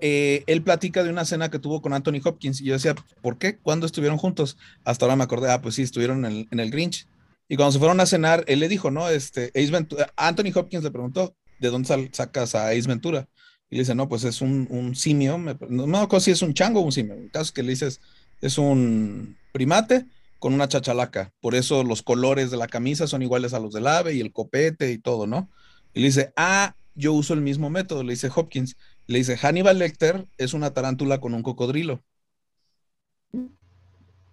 eh, 0.00 0.44
él 0.46 0.62
platica 0.62 1.02
de 1.02 1.10
una 1.10 1.24
cena 1.24 1.50
que 1.50 1.58
tuvo 1.58 1.80
con 1.80 1.94
Anthony 1.94 2.20
Hopkins 2.22 2.60
y 2.60 2.64
yo 2.64 2.74
decía, 2.74 2.94
¿por 3.22 3.38
qué? 3.38 3.58
¿Cuándo 3.58 3.86
estuvieron 3.86 4.18
juntos? 4.18 4.58
Hasta 4.84 5.04
ahora 5.04 5.16
me 5.16 5.24
acordé, 5.24 5.50
ah, 5.50 5.62
pues 5.62 5.76
sí, 5.76 5.82
estuvieron 5.82 6.24
en 6.24 6.32
el, 6.32 6.48
en 6.50 6.60
el 6.60 6.70
Grinch. 6.70 7.06
Y 7.48 7.56
cuando 7.56 7.72
se 7.72 7.78
fueron 7.78 8.00
a 8.00 8.06
cenar, 8.06 8.44
él 8.48 8.60
le 8.60 8.68
dijo, 8.68 8.90
¿no? 8.90 9.08
Este, 9.08 9.50
Ace 9.54 9.70
Ventura, 9.70 10.12
Anthony 10.16 10.52
Hopkins 10.54 10.82
le 10.82 10.90
preguntó, 10.90 11.36
¿de 11.60 11.70
dónde 11.70 12.10
sacas 12.12 12.54
a 12.54 12.68
Ace 12.70 12.88
Ventura? 12.88 13.28
Y 13.70 13.76
le 13.76 13.82
dice, 13.82 13.94
no, 13.94 14.08
pues 14.08 14.24
es 14.24 14.40
un, 14.40 14.94
simio, 14.94 15.38
no 15.38 15.86
me 15.86 15.98
acuerdo 15.98 16.20
si 16.20 16.30
es 16.30 16.42
un 16.42 16.54
chango 16.54 16.80
o 16.80 16.84
un 16.84 16.92
simio. 16.92 17.14
El 17.14 17.30
caso 17.30 17.44
es 17.44 17.52
que 17.52 17.62
le 17.62 17.70
dices, 17.70 18.00
es 18.40 18.58
un 18.58 19.36
primate 19.52 20.06
con 20.38 20.54
una 20.54 20.68
chachalaca. 20.68 21.32
Por 21.40 21.54
eso 21.54 21.82
los 21.82 22.02
colores 22.02 22.50
de 22.50 22.56
la 22.56 22.68
camisa 22.68 23.06
son 23.06 23.22
iguales 23.22 23.54
a 23.54 23.60
los 23.60 23.72
del 23.72 23.86
ave 23.86 24.14
y 24.14 24.20
el 24.20 24.32
copete 24.32 24.92
y 24.92 24.98
todo, 24.98 25.26
¿no? 25.26 25.48
Y 25.94 26.00
le 26.00 26.06
dice, 26.06 26.32
ah, 26.36 26.76
yo 26.94 27.12
uso 27.12 27.34
el 27.34 27.40
mismo 27.40 27.70
método, 27.70 28.02
le 28.02 28.12
dice 28.12 28.30
Hopkins. 28.34 28.76
Le 29.06 29.18
dice, 29.18 29.36
Hannibal 29.36 29.78
Lecter 29.78 30.26
es 30.38 30.54
una 30.54 30.72
tarántula 30.72 31.20
con 31.20 31.34
un 31.34 31.42
cocodrilo. 31.42 32.02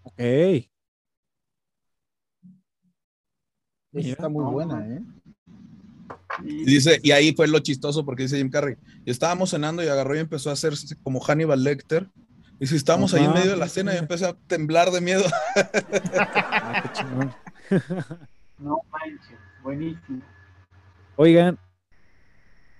Ok. 0.03 0.19
Esa 0.19 0.69
está 4.01 4.29
muy 4.29 4.45
buena, 4.51 4.87
¿eh? 4.87 5.01
Y 6.43 6.65
dice, 6.65 6.99
y 7.03 7.11
ahí 7.11 7.33
fue 7.35 7.47
lo 7.47 7.59
chistoso 7.59 8.03
porque 8.05 8.23
dice 8.23 8.37
Jim 8.37 8.49
Carrey, 8.49 8.75
estábamos 9.05 9.51
cenando 9.51 9.83
y 9.83 9.87
agarró 9.87 10.15
y 10.15 10.19
empezó 10.19 10.49
a 10.49 10.53
hacerse 10.53 10.95
como 11.03 11.19
Hannibal 11.19 11.63
Lecter. 11.63 12.09
Y 12.59 12.67
si 12.67 12.75
estábamos 12.75 13.13
ahí 13.13 13.23
en 13.25 13.33
medio 13.33 13.51
de 13.51 13.57
la 13.57 13.67
cena 13.67 13.93
y 13.93 13.97
empecé 13.97 14.25
a 14.25 14.33
temblar 14.47 14.89
de 14.91 15.01
miedo. 15.01 15.23
Ah, 16.15 16.81
qué 16.83 16.89
chingón. 16.93 17.31
No 18.57 18.79
manches, 18.91 19.37
buenísimo. 19.61 20.21
Oigan, 21.17 21.57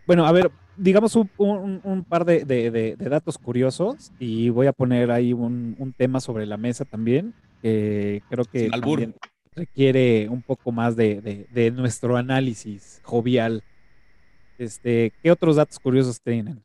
bueno, 0.08 0.26
a 0.26 0.32
ver, 0.32 0.50
digamos 0.78 1.16
un, 1.16 1.30
un- 1.38 1.82
un 1.84 2.04
par 2.04 2.26
de, 2.26 2.46
de- 2.46 2.72
de- 2.72 2.96
de 2.96 3.10
datos 3.10 3.38
curiosos 3.38 4.12
y 4.20 4.50
voy 4.50 4.68
a 4.68 4.74
poner 4.74 5.12
ahí 5.12 5.34
un, 5.34 5.76
un 5.78 5.94
tema 5.94 6.20
sobre 6.22 6.46
la 6.46 6.58
mesa 6.58 6.86
también, 6.86 7.34
creo 7.62 8.46
que 8.52 8.62
Sin 8.62 8.74
albur. 8.74 9.00
también 9.02 9.16
requiere 9.56 10.30
un 10.30 10.42
poco 10.42 10.72
más 10.72 10.96
de, 10.96 11.22
de- 11.22 11.48
de 11.52 11.72
nuestro 11.72 12.18
análisis 12.18 13.00
jovial. 13.04 13.64
Este, 14.58 15.14
¿qué 15.24 15.32
otros 15.32 15.58
datos 15.58 15.80
curiosos 15.80 16.22
tienen? 16.22 16.64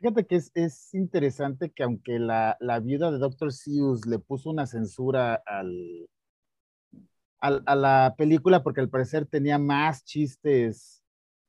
Fíjate 0.00 0.26
que 0.26 0.36
es, 0.36 0.50
es 0.54 0.94
interesante 0.94 1.70
que 1.70 1.82
aunque 1.82 2.18
la, 2.18 2.56
la 2.60 2.80
viuda 2.80 3.10
de 3.10 3.18
Dr. 3.18 3.52
Seuss 3.52 4.06
le 4.06 4.18
puso 4.18 4.50
una 4.50 4.66
censura 4.66 5.34
al, 5.46 6.08
al- 7.40 7.62
a 7.66 7.74
la 7.76 8.14
película 8.16 8.62
porque 8.62 8.80
al 8.80 8.88
parecer 8.90 9.26
tenía 9.26 9.58
más 9.58 10.04
chistes 10.04 11.02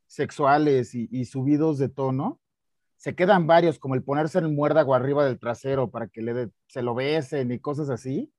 sexuales 0.07 0.95
y, 0.95 1.25
subidos 1.25 1.77
de 1.79 1.89
tono, 1.89 2.39
se 2.97 3.15
quedan 3.15 3.47
varios, 3.47 3.79
como 3.79 3.95
el 3.95 4.03
ponerse 4.03 4.39
el 4.39 4.49
muérdago 4.49 4.95
arriba 4.95 5.25
del 5.25 5.39
trasero 5.39 5.91
para 5.91 6.07
que 6.07 6.21
le 6.21 6.33
dé- 6.33 6.51
se 6.67 6.81
lo 6.81 6.95
besen 6.95 7.51
y 7.51 7.59
cosas 7.59 7.89
así. 7.89 8.31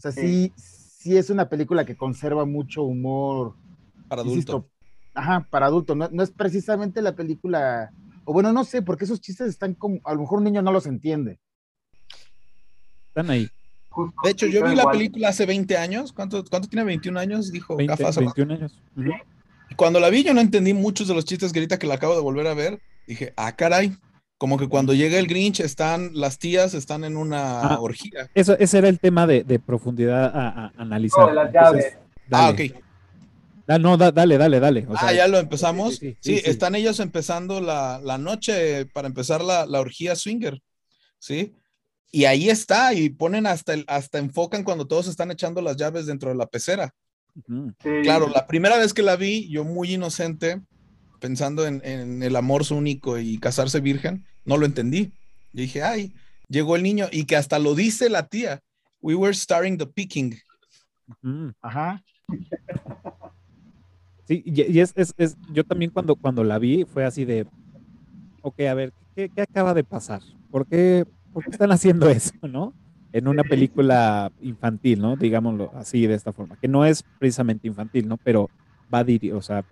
O 0.00 0.02
sea, 0.02 0.12
sí, 0.12 0.50
sí 0.56 1.18
es 1.18 1.28
una 1.28 1.50
película 1.50 1.84
que 1.84 1.94
conserva 1.94 2.46
mucho 2.46 2.84
humor 2.84 3.54
Para 4.08 4.22
insisto, 4.22 4.52
adulto. 4.52 4.70
ajá, 5.12 5.46
para 5.50 5.66
adulto. 5.66 5.94
No, 5.94 6.08
no 6.10 6.22
es 6.22 6.30
precisamente 6.30 7.02
la 7.02 7.14
película, 7.14 7.92
o 8.24 8.32
bueno, 8.32 8.50
no 8.50 8.64
sé, 8.64 8.80
porque 8.80 9.04
esos 9.04 9.20
chistes 9.20 9.48
están 9.48 9.74
como, 9.74 10.00
a 10.04 10.14
lo 10.14 10.22
mejor 10.22 10.38
un 10.38 10.44
niño 10.44 10.62
no 10.62 10.72
los 10.72 10.86
entiende. 10.86 11.38
Están 13.08 13.28
ahí, 13.28 13.50
Justo, 13.90 14.22
De 14.24 14.30
hecho, 14.30 14.46
yo 14.46 14.64
vi 14.64 14.74
la 14.74 14.90
película 14.90 15.28
hace 15.28 15.44
20 15.44 15.76
años. 15.76 16.14
¿Cuánto, 16.14 16.42
cuánto 16.46 16.66
tiene? 16.66 16.84
21 16.84 17.20
años, 17.20 17.52
dijo 17.52 17.76
20, 17.76 17.94
Gafas. 17.94 18.16
21 18.16 18.54
años. 18.54 18.80
Y 19.68 19.74
Cuando 19.74 20.00
la 20.00 20.08
vi, 20.08 20.24
yo 20.24 20.32
no 20.32 20.40
entendí 20.40 20.72
muchos 20.72 21.08
de 21.08 21.14
los 21.14 21.26
chistes 21.26 21.52
que 21.52 21.58
ahorita 21.58 21.78
que 21.78 21.86
la 21.86 21.96
acabo 21.96 22.14
de 22.14 22.22
volver 22.22 22.46
a 22.46 22.54
ver. 22.54 22.80
Dije, 23.06 23.34
ah, 23.36 23.54
caray. 23.54 23.98
Como 24.40 24.56
que 24.56 24.68
cuando 24.68 24.94
llega 24.94 25.18
el 25.18 25.26
Grinch, 25.26 25.60
están 25.60 26.12
las 26.14 26.38
tías, 26.38 26.72
están 26.72 27.04
en 27.04 27.18
una 27.18 27.60
Ah. 27.60 27.78
orgía. 27.78 28.30
Eso, 28.34 28.56
ese 28.58 28.78
era 28.78 28.88
el 28.88 28.98
tema 28.98 29.26
de, 29.26 29.44
de 29.44 29.58
profundidad 29.58 30.34
a, 30.34 30.48
a 30.48 30.72
analizar. 30.78 31.20
No, 31.20 31.26
de 31.28 31.34
las 31.34 31.46
Entonces, 31.54 31.84
llaves. 31.84 31.98
Ah, 32.30 32.52
dale. 32.52 32.72
ok. 32.72 32.82
Da- 33.66 33.78
no, 33.78 33.96
da- 33.98 34.12
dale, 34.12 34.38
dale, 34.38 34.58
dale. 34.58 34.86
O 34.88 34.94
ah, 34.96 35.00
sea, 35.00 35.12
ya 35.12 35.28
lo 35.28 35.36
empezamos. 35.38 35.96
sí, 35.96 35.98
Sí, 35.98 36.16
sí, 36.22 36.34
sí, 36.36 36.42
sí. 36.42 36.50
están 36.50 36.74
ellos 36.74 37.00
empezando 37.00 37.60
la, 37.60 38.00
la 38.02 38.16
noche 38.16 38.86
para 38.86 39.08
empezar 39.08 39.42
la, 39.42 39.66
la 39.66 39.78
orgía 39.78 40.16
swinger. 40.16 40.62
¿Sí? 41.18 41.52
Y 42.10 42.24
ahí 42.24 42.48
está, 42.48 42.94
y 42.94 43.10
ponen 43.10 43.46
hasta, 43.46 43.74
el, 43.74 43.84
hasta 43.88 44.18
enfocan 44.18 44.64
cuando 44.64 44.86
todos 44.86 45.06
están 45.06 45.30
echando 45.30 45.60
las 45.60 45.76
llaves 45.76 46.06
dentro 46.06 46.30
de 46.30 46.36
la 46.36 46.46
pecera. 46.46 46.94
Claro, 48.02 48.26
la 48.28 48.46
primera 48.46 48.78
vez 48.78 48.94
que 48.94 49.02
la 49.02 49.16
vi, 49.16 49.48
yo 49.50 49.64
muy 49.64 49.92
inocente, 49.92 50.62
pensando 51.20 51.66
en, 51.66 51.80
en 51.84 52.22
el 52.22 52.34
amor 52.36 52.62
único 52.72 53.18
y 53.18 53.38
casarse 53.38 53.80
virgen, 53.80 54.24
no 54.44 54.56
lo 54.56 54.66
entendí. 54.66 55.12
Yo 55.52 55.62
dije, 55.62 55.82
ay, 55.82 56.12
llegó 56.48 56.76
el 56.76 56.82
niño 56.82 57.06
y 57.12 57.24
que 57.24 57.36
hasta 57.36 57.58
lo 57.58 57.74
dice 57.74 58.08
la 58.10 58.26
tía. 58.26 58.60
We 59.00 59.14
were 59.14 59.34
starting 59.34 59.78
the 59.78 59.86
picking. 59.86 60.36
Ajá. 61.62 62.02
Sí, 64.26 64.42
y, 64.44 64.62
y 64.62 64.80
es, 64.80 64.92
es- 64.96 65.14
es- 65.16 65.36
yo 65.52 65.64
también 65.64 65.90
cuando, 65.90 66.14
cuando 66.14 66.44
la 66.44 66.58
vi 66.58 66.84
fue 66.84 67.04
así 67.04 67.24
de, 67.24 67.46
ok, 68.42 68.60
a 68.60 68.74
ver, 68.74 68.92
¿qué, 69.16 69.28
qué 69.34 69.42
acaba 69.42 69.74
de 69.74 69.84
pasar? 69.84 70.22
¿Por 70.50 70.66
qué, 70.66 71.04
por 71.32 71.44
qué 71.44 71.50
están 71.50 71.72
haciendo 71.72 72.08
eso, 72.10 72.32
no? 72.48 72.74
En 73.12 73.26
una 73.26 73.42
película 73.42 74.30
infantil, 74.40 75.00
¿no? 75.00 75.16
Digámoslo 75.16 75.72
así, 75.74 76.06
de 76.06 76.14
esta 76.14 76.32
forma, 76.32 76.56
que 76.60 76.68
no 76.68 76.84
es 76.84 77.02
precisamente 77.18 77.66
infantil, 77.66 78.06
¿no? 78.06 78.16
Pero 78.18 78.48
va 78.92 79.02
diri 79.02 79.32
o 79.32 79.42
sea, 79.42 79.64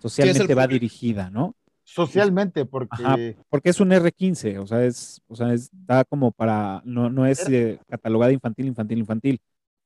socialmente 0.00 0.54
va 0.54 0.66
dirigida, 0.66 1.30
¿no? 1.30 1.54
Socialmente, 1.84 2.64
porque 2.66 3.02
Ajá. 3.04 3.16
Porque 3.48 3.70
es 3.70 3.80
un 3.80 3.90
R15, 3.90 4.58
o 4.58 4.66
sea, 4.66 4.84
es, 4.84 5.20
o 5.26 5.34
sea, 5.34 5.52
está 5.52 6.04
como 6.04 6.30
para, 6.30 6.82
no, 6.84 7.10
no 7.10 7.26
es 7.26 7.48
eh, 7.48 7.80
catalogada 7.88 8.32
infantil, 8.32 8.66
infantil, 8.66 8.98
infantil. 8.98 9.40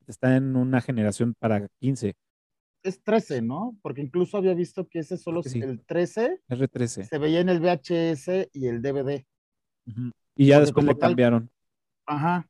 Está 0.07 0.35
en 0.35 0.55
una 0.55 0.81
generación 0.81 1.33
para 1.39 1.67
15, 1.79 2.15
es 2.85 3.01
13, 3.01 3.41
¿no? 3.41 3.75
Porque 3.81 4.01
incluso 4.01 4.37
había 4.37 4.53
visto 4.53 4.87
que 4.87 4.99
ese 4.99 5.17
solo 5.17 5.41
sí. 5.43 5.59
el 5.59 5.83
13 5.83 6.41
R13. 6.47 7.09
se 7.09 7.17
veía 7.17 7.39
en 7.39 7.49
el 7.49 7.59
VHS 7.59 8.49
y 8.53 8.67
el 8.67 8.81
DVD. 8.81 9.25
Y 10.35 10.47
ya 10.47 10.57
Porque 10.57 10.65
después 10.65 10.85
le 10.85 10.93
tal- 10.93 11.09
cambiaron. 11.09 11.49
Ajá. 12.05 12.47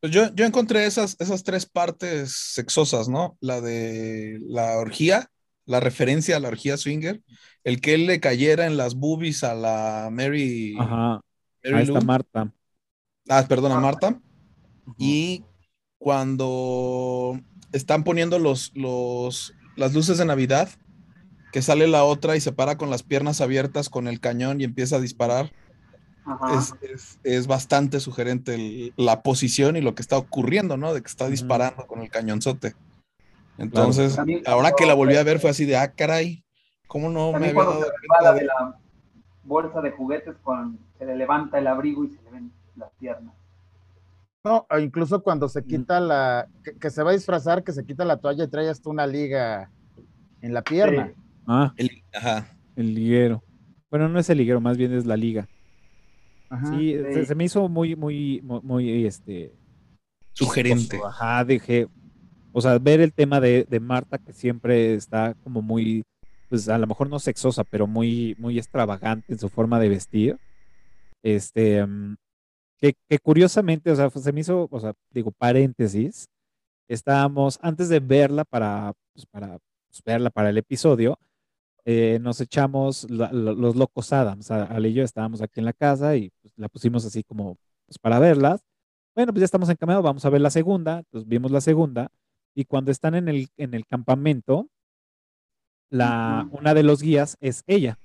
Pues 0.00 0.12
yo, 0.12 0.32
yo 0.34 0.44
encontré 0.44 0.84
esas, 0.84 1.16
esas 1.20 1.42
tres 1.42 1.66
partes 1.66 2.32
sexosas, 2.32 3.08
¿no? 3.08 3.36
La 3.40 3.60
de 3.60 4.38
la 4.42 4.78
orgía, 4.78 5.30
la 5.68 5.80
referencia 5.80 6.36
a 6.36 6.40
la 6.40 6.48
orgía 6.48 6.76
swinger, 6.76 7.22
el 7.62 7.80
que 7.80 7.94
él 7.94 8.06
le 8.06 8.20
cayera 8.20 8.66
en 8.66 8.76
las 8.76 8.94
boobies 8.94 9.44
a 9.44 9.54
la 9.54 10.08
Mary, 10.10 10.74
Ajá. 10.80 11.20
Mary 11.62 11.82
está 11.82 11.92
Lou. 12.00 12.02
Marta. 12.04 12.52
Ah, 13.28 13.44
perdona, 13.48 13.78
Marta. 13.78 14.20
Ujú. 14.86 14.94
Y 14.98 15.44
cuando 15.98 17.38
están 17.72 18.02
poniendo 18.04 18.38
los, 18.38 18.72
los, 18.74 19.54
las 19.76 19.92
luces 19.94 20.18
de 20.18 20.24
Navidad, 20.24 20.70
que 21.52 21.62
sale 21.62 21.86
la 21.86 22.04
otra 22.04 22.36
y 22.36 22.40
se 22.40 22.52
para 22.52 22.76
con 22.78 22.90
las 22.90 23.02
piernas 23.02 23.40
abiertas 23.40 23.88
con 23.90 24.08
el 24.08 24.20
cañón 24.20 24.60
y 24.60 24.64
empieza 24.64 24.96
a 24.96 25.00
disparar, 25.00 25.52
Ajá. 26.24 26.58
es, 26.58 26.74
es- 26.90 27.18
es 27.24 27.46
bastante 27.46 28.00
sugerente 28.00 28.54
el- 28.54 28.92
la 28.96 29.22
posición 29.22 29.76
y 29.76 29.80
lo 29.82 29.94
que 29.94 30.02
está 30.02 30.16
ocurriendo, 30.16 30.76
¿no? 30.78 30.94
De 30.94 31.02
que 31.02 31.08
está 31.08 31.28
disparando 31.28 31.86
con 31.86 32.00
el 32.00 32.08
cañonzote. 32.10 32.74
Entonces, 33.58 34.16
También 34.16 34.42
ahora 34.46 34.72
que 34.76 34.86
la 34.86 34.94
volví 34.94 35.16
a 35.16 35.24
ver 35.24 35.40
fue 35.40 35.50
así 35.50 35.64
de, 35.64 35.76
ah, 35.76 35.92
caray, 35.92 36.44
¿cómo 36.86 37.10
no 37.10 37.32
me 37.32 37.38
había 37.38 37.54
cuando 37.54 37.72
dado 37.80 37.84
se 37.84 38.34
de 38.34 38.40
de- 38.40 38.46
la 38.46 38.78
bolsa 39.42 39.80
de 39.80 39.90
juguetes, 39.90 40.36
con, 40.42 40.78
se 40.98 41.04
le 41.06 41.16
levanta 41.16 41.58
el 41.58 41.66
abrigo 41.66 42.04
y 42.04 42.08
se 42.10 42.22
le 42.22 42.30
ven 42.30 42.52
las 42.76 42.90
piernas. 42.98 43.34
No, 44.44 44.66
o 44.70 44.78
incluso 44.78 45.22
cuando 45.22 45.48
se 45.48 45.64
quita 45.64 45.98
la, 46.00 46.48
que, 46.62 46.74
que 46.76 46.90
se 46.90 47.02
va 47.02 47.10
a 47.10 47.14
disfrazar, 47.14 47.64
que 47.64 47.72
se 47.72 47.84
quita 47.84 48.04
la 48.04 48.18
toalla 48.18 48.44
y 48.44 48.48
trae 48.48 48.68
hasta 48.68 48.88
una 48.88 49.06
liga 49.06 49.70
en 50.40 50.54
la 50.54 50.62
pierna. 50.62 51.08
Sí. 51.08 51.14
Ah, 51.46 51.72
el- 51.76 52.02
ajá. 52.14 52.46
el 52.76 52.94
liguero. 52.94 53.42
Bueno, 53.90 54.08
no 54.08 54.18
es 54.18 54.30
el 54.30 54.38
liguero, 54.38 54.60
más 54.60 54.76
bien 54.76 54.92
es 54.92 55.06
la 55.06 55.16
liga. 55.16 55.48
Ajá. 56.50 56.66
Sí, 56.70 56.94
sí. 56.96 57.12
Se, 57.14 57.26
se 57.26 57.34
me 57.34 57.44
hizo 57.44 57.68
muy, 57.68 57.96
muy, 57.96 58.40
muy, 58.42 58.60
muy, 58.62 59.06
este, 59.06 59.52
Sugerente. 60.34 61.00
Ajá, 61.04 61.44
dije, 61.44 61.88
o 62.52 62.60
sea, 62.60 62.78
ver 62.78 63.00
el 63.00 63.12
tema 63.12 63.40
de, 63.40 63.64
de 63.68 63.80
Marta 63.80 64.18
que 64.18 64.32
siempre 64.32 64.94
está 64.94 65.34
como 65.44 65.62
muy, 65.62 66.04
pues 66.48 66.68
a 66.68 66.78
lo 66.78 66.86
mejor 66.86 67.08
no 67.10 67.18
sexosa, 67.18 67.64
pero 67.64 67.86
muy, 67.86 68.34
muy 68.38 68.58
extravagante 68.58 69.32
en 69.32 69.38
su 69.38 69.48
forma 69.48 69.78
de 69.80 69.88
vestir. 69.88 70.38
Este, 71.22 71.84
mm, 71.86 72.16
que, 72.78 72.94
que 73.08 73.18
curiosamente, 73.18 73.90
o 73.90 73.96
sea, 73.96 74.10
pues, 74.10 74.24
se 74.24 74.32
me 74.32 74.40
hizo, 74.40 74.68
o 74.70 74.80
sea, 74.80 74.94
digo, 75.12 75.32
paréntesis, 75.32 76.28
estábamos, 76.88 77.58
antes 77.62 77.88
de 77.88 78.00
verla 78.00 78.44
para, 78.44 78.94
pues, 79.14 79.26
para 79.26 79.58
pues, 79.88 80.02
verla 80.04 80.30
para 80.30 80.50
el 80.50 80.58
episodio, 80.58 81.18
eh, 81.84 82.18
nos 82.22 82.40
echamos 82.40 83.10
la- 83.10 83.32
la- 83.32 83.52
los 83.52 83.76
locos 83.76 84.12
Adams, 84.12 84.50
Ale 84.50 84.90
y 84.90 84.94
yo 84.94 85.04
estábamos 85.04 85.42
aquí 85.42 85.60
en 85.60 85.66
la 85.66 85.72
casa 85.72 86.16
y 86.16 86.30
pues, 86.42 86.52
la 86.56 86.68
pusimos 86.68 87.04
así 87.06 87.22
como 87.24 87.56
pues, 87.86 87.98
para 87.98 88.18
verlas. 88.18 88.60
Bueno, 89.14 89.32
pues 89.32 89.40
ya 89.42 89.46
estamos 89.46 89.68
encamados, 89.70 90.02
vamos 90.04 90.24
a 90.24 90.30
ver 90.30 90.40
la 90.42 90.50
segunda, 90.50 90.98
entonces 91.00 91.28
vimos 91.28 91.50
la 91.52 91.60
segunda 91.60 92.10
y 92.58 92.64
cuando 92.64 92.90
están 92.90 93.14
en 93.14 93.28
el, 93.28 93.48
en 93.56 93.72
el 93.72 93.86
campamento, 93.86 94.68
la, 95.90 96.48
una 96.50 96.74
de 96.74 96.82
los 96.82 97.00
guías 97.00 97.36
es 97.38 97.62
ella, 97.68 98.00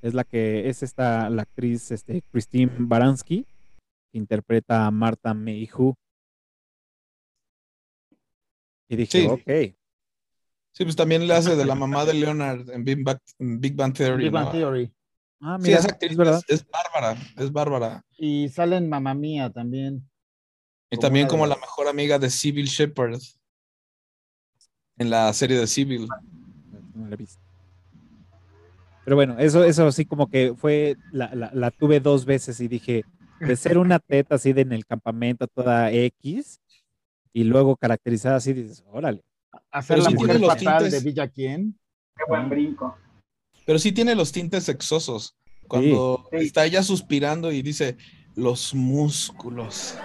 es 0.00 0.14
la 0.14 0.22
que 0.22 0.68
es 0.68 0.84
esta, 0.84 1.28
la 1.28 1.42
actriz 1.42 1.90
este, 1.90 2.22
Christine 2.30 2.70
Baranski, 2.78 3.44
que 4.12 4.18
interpreta 4.18 4.86
a 4.86 4.92
Marta 4.92 5.34
Mayhew. 5.34 5.92
Y 8.88 8.94
dije, 8.94 9.22
Sí. 9.22 9.26
ok, 9.26 9.74
Sí, 10.76 10.84
pues 10.84 10.94
también 10.94 11.26
le 11.26 11.34
hace 11.34 11.56
de 11.56 11.64
la 11.64 11.74
mamá 11.74 12.04
de 12.04 12.14
Leonard 12.14 12.70
en 12.70 12.84
Big 12.84 13.02
Bang, 13.02 13.18
en 13.40 13.60
Big 13.60 13.74
Bang 13.74 13.92
Theory. 13.92 14.22
Big 14.22 14.32
Bang 14.32 14.46
¿no? 14.46 14.52
Theory. 14.52 14.92
ah, 15.40 15.56
Sí, 15.60 15.66
mira, 15.66 15.78
esa 15.80 15.88
actriz 15.88 16.12
es 16.12 16.16
verdad. 16.16 16.40
es, 16.46 16.60
es 16.60 16.68
bárbara, 16.68 17.16
es 17.36 17.50
bárbara. 17.52 18.04
Y 18.18 18.48
sale 18.50 18.76
en 18.76 18.88
Mamá 18.88 19.14
Mía 19.14 19.50
también. 19.50 20.08
Y 20.90 20.96
Como 20.96 21.00
también 21.00 21.26
de 21.26 21.30
como 21.30 21.46
la 21.48 21.56
mejor 21.56 21.88
amiga 21.88 22.20
de 22.20 22.30
Civil 22.30 22.66
Shepard 22.66 23.18
en 24.98 25.10
la 25.10 25.32
serie 25.32 25.58
de 25.58 25.66
Civil. 25.66 26.08
No 26.94 27.08
la 27.08 27.14
he 27.14 27.16
visto. 27.16 27.40
Pero 29.04 29.16
bueno, 29.16 29.38
eso, 29.38 29.64
eso 29.64 29.92
sí 29.92 30.06
como 30.06 30.28
que 30.28 30.54
fue, 30.56 30.96
la, 31.12 31.34
la, 31.34 31.50
la 31.52 31.70
tuve 31.70 32.00
dos 32.00 32.24
veces 32.24 32.58
y 32.60 32.68
dije, 32.68 33.04
de 33.40 33.56
ser 33.56 33.76
una 33.76 33.98
teta 33.98 34.36
así 34.36 34.52
de 34.54 34.62
en 34.62 34.72
el 34.72 34.86
campamento 34.86 35.46
toda 35.46 35.92
X 35.92 36.60
y 37.32 37.44
luego 37.44 37.76
caracterizada 37.76 38.36
así, 38.36 38.52
dices, 38.54 38.82
órale. 38.90 39.22
Hacer 39.70 39.98
la 39.98 40.08
sí 40.10 40.14
mujer 40.14 40.40
fatal 40.40 40.78
tintes. 40.84 40.92
de 40.92 41.00
Villa 41.10 41.28
Quién. 41.28 41.78
Qué 42.16 42.22
buen 42.28 42.48
brinco. 42.48 42.96
Pero 43.66 43.78
sí 43.78 43.92
tiene 43.92 44.14
los 44.14 44.32
tintes 44.32 44.64
sexosos. 44.64 45.34
Cuando 45.68 46.28
Sí. 46.30 46.36
está 46.46 46.64
ella 46.64 46.82
suspirando 46.82 47.50
y 47.52 47.60
dice, 47.62 47.96
los 48.36 48.74
músculos. 48.74 49.96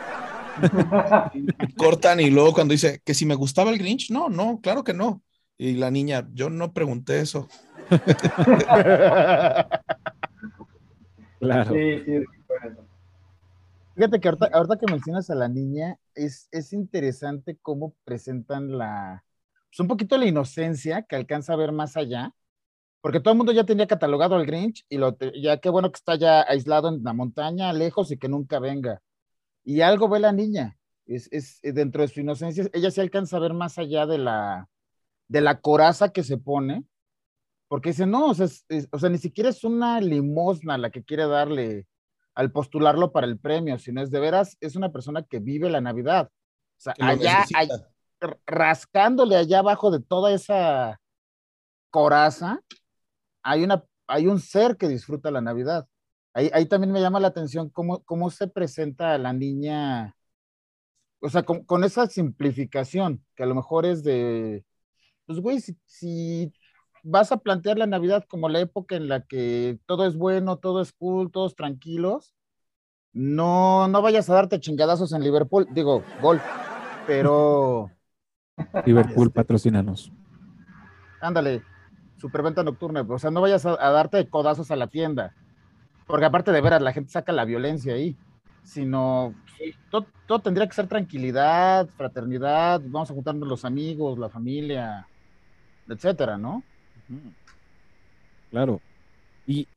Cortan 1.77 2.19
y 2.19 2.29
luego 2.29 2.53
cuando 2.53 2.73
dice 2.73 3.01
que 3.03 3.13
si 3.13 3.25
me 3.25 3.35
gustaba 3.35 3.71
el 3.71 3.77
Grinch, 3.77 4.11
no, 4.11 4.29
no, 4.29 4.59
claro 4.61 4.83
que 4.83 4.93
no. 4.93 5.23
Y 5.57 5.73
la 5.73 5.91
niña, 5.91 6.27
yo 6.33 6.49
no 6.49 6.73
pregunté 6.73 7.19
eso. 7.19 7.47
Claro. 11.39 11.73
Sí, 11.73 12.03
sí, 12.05 12.25
fue 12.45 12.57
eso. 12.69 12.85
Fíjate 13.95 14.19
que 14.19 14.27
ahorita, 14.27 14.49
ahorita 14.53 14.77
que 14.77 14.91
mencionas 14.91 15.29
a 15.29 15.35
la 15.35 15.49
niña, 15.49 15.97
es, 16.15 16.47
es 16.51 16.73
interesante 16.73 17.57
cómo 17.61 17.95
presentan 18.05 18.77
la, 18.77 19.23
pues 19.69 19.79
un 19.79 19.87
poquito 19.87 20.17
la 20.17 20.25
inocencia 20.25 21.03
que 21.03 21.15
alcanza 21.15 21.53
a 21.53 21.57
ver 21.57 21.71
más 21.71 21.97
allá, 21.97 22.33
porque 23.01 23.19
todo 23.19 23.33
el 23.33 23.37
mundo 23.37 23.51
ya 23.51 23.65
tenía 23.65 23.87
catalogado 23.87 24.35
al 24.35 24.45
Grinch 24.45 24.85
y 24.89 24.97
lo 24.97 25.17
ya 25.41 25.57
qué 25.59 25.69
bueno 25.69 25.91
que 25.91 25.97
está 25.97 26.15
ya 26.15 26.41
aislado 26.41 26.89
en 26.89 27.03
la 27.03 27.13
montaña, 27.13 27.73
lejos 27.73 28.11
y 28.11 28.17
que 28.17 28.29
nunca 28.29 28.59
venga. 28.59 29.01
Y 29.63 29.81
algo 29.81 30.09
ve 30.09 30.19
la 30.19 30.31
niña, 30.31 30.77
es, 31.05 31.27
es 31.31 31.59
eh, 31.63 31.71
dentro 31.73 32.01
de 32.01 32.07
su 32.07 32.19
inocencia, 32.21 32.67
ella 32.73 32.91
sí 32.91 33.01
alcanza 33.01 33.37
a 33.37 33.41
ver 33.41 33.53
más 33.53 33.77
allá 33.77 34.05
de 34.05 34.17
la, 34.17 34.67
de 35.27 35.41
la 35.41 35.59
coraza 35.61 36.09
que 36.09 36.23
se 36.23 36.37
pone, 36.37 36.85
porque 37.67 37.89
dice, 37.89 38.05
no, 38.07 38.27
o 38.29 38.33
sea, 38.33 38.45
es- 38.45 38.65
es- 38.69 38.87
o 38.91 38.97
sea, 38.99 39.09
ni 39.09 39.17
siquiera 39.17 39.49
es 39.49 39.63
una 39.63 40.01
limosna 40.01 40.77
la 40.77 40.89
que 40.89 41.03
quiere 41.03 41.27
darle 41.27 41.87
al 42.35 42.51
postularlo 42.51 43.11
para 43.11 43.27
el 43.27 43.37
premio, 43.37 43.77
sino 43.77 44.01
es 44.01 44.11
de 44.11 44.19
veras, 44.19 44.57
es 44.61 44.75
una 44.75 44.91
persona 44.91 45.23
que 45.23 45.39
vive 45.39 45.69
la 45.69 45.81
Navidad. 45.81 46.29
O 46.31 46.81
sea, 46.81 46.93
allá, 47.11 47.45
rascándole 48.47 49.35
allá 49.35 49.59
abajo 49.59 49.91
de 49.91 49.99
toda 49.99 50.31
esa 50.33 50.99
coraza, 51.89 52.61
hay, 53.43 53.63
una, 53.63 53.83
hay 54.07 54.27
un 54.27 54.39
ser 54.39 54.77
que 54.77 54.87
disfruta 54.87 55.31
la 55.31 55.41
Navidad. 55.41 55.87
Ahí, 56.33 56.49
ahí 56.53 56.65
también 56.67 56.91
me 56.93 57.01
llama 57.01 57.19
la 57.19 57.27
atención 57.29 57.69
cómo, 57.69 58.03
cómo 58.05 58.29
se 58.29 58.47
presenta 58.47 59.13
a 59.13 59.17
la 59.17 59.33
niña, 59.33 60.15
o 61.21 61.29
sea, 61.29 61.43
con, 61.43 61.63
con 61.65 61.83
esa 61.83 62.07
simplificación, 62.07 63.23
que 63.35 63.43
a 63.43 63.45
lo 63.45 63.55
mejor 63.55 63.85
es 63.85 64.03
de, 64.03 64.65
pues 65.25 65.39
güey, 65.41 65.61
si, 65.61 65.77
si 65.85 66.53
vas 67.03 67.31
a 67.31 67.37
plantear 67.39 67.77
la 67.79 67.87
Navidad 67.87 68.25
como 68.29 68.49
la 68.49 68.59
época 68.61 68.95
en 68.95 69.09
la 69.09 69.23
que 69.25 69.79
todo 69.85 70.07
es 70.07 70.15
bueno, 70.17 70.57
todo 70.59 70.81
es 70.81 70.93
cool, 70.93 71.31
todos 71.31 71.55
tranquilos, 71.55 72.35
no, 73.13 73.87
no 73.89 74.01
vayas 74.01 74.29
a 74.29 74.35
darte 74.35 74.59
chingadazos 74.59 75.13
en 75.13 75.23
Liverpool, 75.23 75.67
digo, 75.71 76.09
gol, 76.15 76.45
pero 77.05 77.95
Liverpool, 78.83 79.31
Este. 79.31 79.31
patrocínanos. 79.31 80.11
ándale, 81.19 81.65
superventa 82.15 82.63
nocturna, 82.63 83.01
o 83.07 83.19
sea, 83.19 83.31
no 83.31 83.41
vayas 83.41 83.65
a, 83.65 83.71
a 83.85 83.91
darte 83.91 84.29
codazos 84.29 84.71
a 84.71 84.75
la 84.75 84.87
tienda, 84.89 85.35
porque 86.09 86.25
aparte 86.25 86.51
de 86.51 86.59
veras, 86.59 86.81
la 86.81 86.91
gente 86.91 87.11
saca 87.11 87.31
la 87.31 87.45
violencia 87.45 87.93
ahí, 87.93 88.17
sino 88.63 89.35
todo, 89.91 90.07
todo 90.25 90.39
tendría 90.39 90.65
que 90.65 90.73
ser 90.73 90.87
tranquilidad, 90.87 91.87
fraternidad, 91.95 92.81
vamos 92.83 93.11
a 93.11 93.13
juntarnos 93.13 93.47
los 93.47 93.63
amigos, 93.63 94.17
la 94.17 94.27
familia, 94.27 95.07
etcétera, 95.87 96.35
¿no? 96.35 96.63
Claro. 98.49 98.81
Y, 99.45 99.67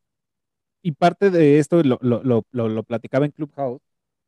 y 0.82 0.92
parte 0.92 1.30
de 1.30 1.58
esto 1.58 1.82
lo, 1.82 1.98
lo, 2.00 2.22
lo, 2.22 2.44
lo, 2.50 2.68
lo 2.70 2.82
platicaba 2.82 3.26
en 3.26 3.32
Clubhouse, 3.32 3.82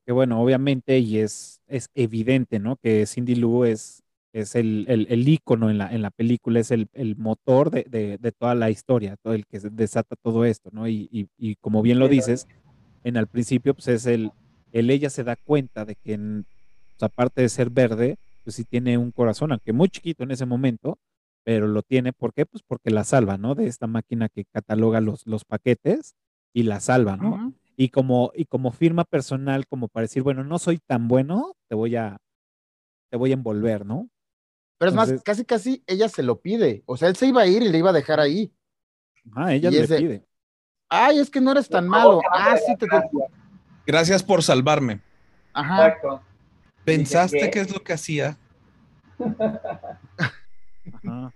que 0.04 0.12
bueno, 0.12 0.42
obviamente, 0.42 0.98
y 0.98 1.20
es, 1.20 1.62
es 1.68 1.88
evidente, 1.94 2.58
¿no? 2.58 2.76
Que 2.76 3.06
Cindy 3.06 3.34
Lou 3.34 3.64
es, 3.64 4.03
es 4.34 4.56
el, 4.56 4.86
el, 4.88 5.06
el 5.10 5.28
ícono 5.28 5.70
en 5.70 5.78
la, 5.78 5.92
en 5.94 6.02
la 6.02 6.10
película, 6.10 6.60
es 6.60 6.70
el, 6.72 6.88
el 6.92 7.16
motor 7.16 7.70
de, 7.70 7.84
de, 7.88 8.18
de 8.18 8.32
toda 8.32 8.54
la 8.56 8.70
historia, 8.70 9.16
todo 9.22 9.34
el 9.34 9.46
que 9.46 9.60
desata 9.60 10.16
todo 10.22 10.44
esto, 10.44 10.70
¿no? 10.72 10.88
Y, 10.88 11.08
y, 11.12 11.28
y 11.38 11.56
como 11.56 11.82
bien 11.82 11.98
lo 12.00 12.08
dices, 12.08 12.46
en 13.04 13.16
al 13.16 13.28
principio, 13.28 13.74
pues 13.74 13.88
es 13.88 14.06
el, 14.06 14.32
el 14.72 14.90
ella 14.90 15.10
se 15.10 15.24
da 15.24 15.36
cuenta 15.36 15.84
de 15.84 15.96
que, 15.96 16.14
en- 16.14 16.46
pues, 16.96 17.02
aparte 17.10 17.42
de 17.42 17.48
ser 17.48 17.70
verde, 17.70 18.18
pues 18.42 18.56
sí 18.56 18.64
tiene 18.64 18.98
un 18.98 19.12
corazón, 19.12 19.52
aunque 19.52 19.72
muy 19.72 19.88
chiquito 19.88 20.24
en 20.24 20.30
ese 20.32 20.46
momento, 20.46 20.98
pero 21.44 21.66
lo 21.68 21.82
tiene, 21.82 22.12
¿por 22.12 22.32
qué? 22.34 22.46
Pues 22.46 22.62
porque 22.66 22.90
la 22.90 23.04
salva, 23.04 23.38
¿no? 23.38 23.54
De 23.54 23.66
esta 23.66 23.86
máquina 23.86 24.28
que 24.28 24.44
cataloga 24.46 25.00
los, 25.00 25.26
los 25.26 25.44
paquetes 25.44 26.14
y 26.52 26.64
la 26.64 26.80
salva, 26.80 27.16
¿no? 27.16 27.36
Y 27.76 27.88
como, 27.90 28.32
y 28.34 28.44
como 28.46 28.70
firma 28.72 29.04
personal, 29.04 29.66
como 29.66 29.88
para 29.88 30.02
decir, 30.04 30.22
bueno, 30.22 30.44
no 30.44 30.58
soy 30.58 30.78
tan 30.78 31.08
bueno, 31.08 31.54
te 31.68 31.74
voy 31.74 31.96
a, 31.96 32.18
te 33.10 33.16
voy 33.16 33.30
a 33.30 33.34
envolver, 33.34 33.86
¿no? 33.86 34.08
Pero 34.78 34.90
es 34.90 34.94
más, 34.94 35.12
casi 35.24 35.44
casi 35.44 35.82
ella 35.86 36.08
se 36.08 36.22
lo 36.22 36.40
pide. 36.40 36.82
O 36.86 36.96
sea, 36.96 37.08
él 37.08 37.16
se 37.16 37.26
iba 37.26 37.42
a 37.42 37.46
ir 37.46 37.62
y 37.62 37.68
le 37.68 37.78
iba 37.78 37.90
a 37.90 37.94
dejar 37.94 38.20
ahí. 38.20 38.52
Ah, 39.34 39.52
ella 39.54 39.68
Y 39.70 39.72
le 39.72 39.80
ese- 39.84 39.98
pide. 39.98 40.26
Ay, 40.88 41.18
es 41.18 41.30
que 41.30 41.40
no 41.40 41.52
eres 41.52 41.68
tan 41.68 41.88
malo. 41.88 42.20
Ah, 42.32 42.54
te 42.54 42.60
sí, 42.66 42.76
te. 42.76 42.86
gracias. 42.86 43.22
Gracias 43.86 44.22
por 44.22 44.42
salvarme. 44.42 45.00
Ajá. 45.52 45.86
Exacto. 45.88 46.22
¿Pensaste 46.84 47.38
¿qué? 47.38 47.50
qué 47.50 47.60
es 47.60 47.72
lo 47.72 47.82
que 47.82 47.92
hacía? 47.94 48.36
Ajá. 50.92 51.32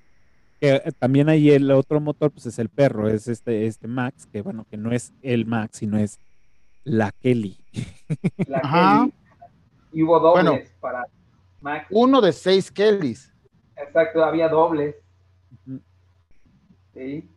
Que 0.61 0.75
eh, 0.75 0.93
también 0.99 1.29
hay 1.29 1.51
el 1.51 1.71
otro 1.71 2.01
motor, 2.01 2.31
pues 2.33 2.47
es 2.47 2.59
el 2.59 2.69
perro, 2.69 3.09
es 3.09 3.29
este, 3.29 3.67
este 3.67 3.87
Max, 3.87 4.27
que 4.27 4.43
bueno, 4.43 4.67
que 4.69 4.77
no 4.77 4.91
es 4.93 5.13
el 5.23 5.47
Max, 5.47 5.79
sino 5.79 5.99
es 5.99 6.19
la 6.85 7.13
Kelly. 7.13 7.57
La 8.49 8.59
Ajá. 8.59 8.99
Kelly. 9.01 9.15
Y 9.93 10.03
hubo 10.03 10.19
dobles 10.21 10.45
Bueno. 10.45 10.61
para 10.81 11.07
Max. 11.61 11.87
Uno 11.91 12.21
de 12.21 12.33
seis 12.33 12.71
Kellys. 12.71 13.33
Exacto, 13.77 14.25
había 14.25 14.49
dobles. 14.49 14.97
Sí. 16.95 17.29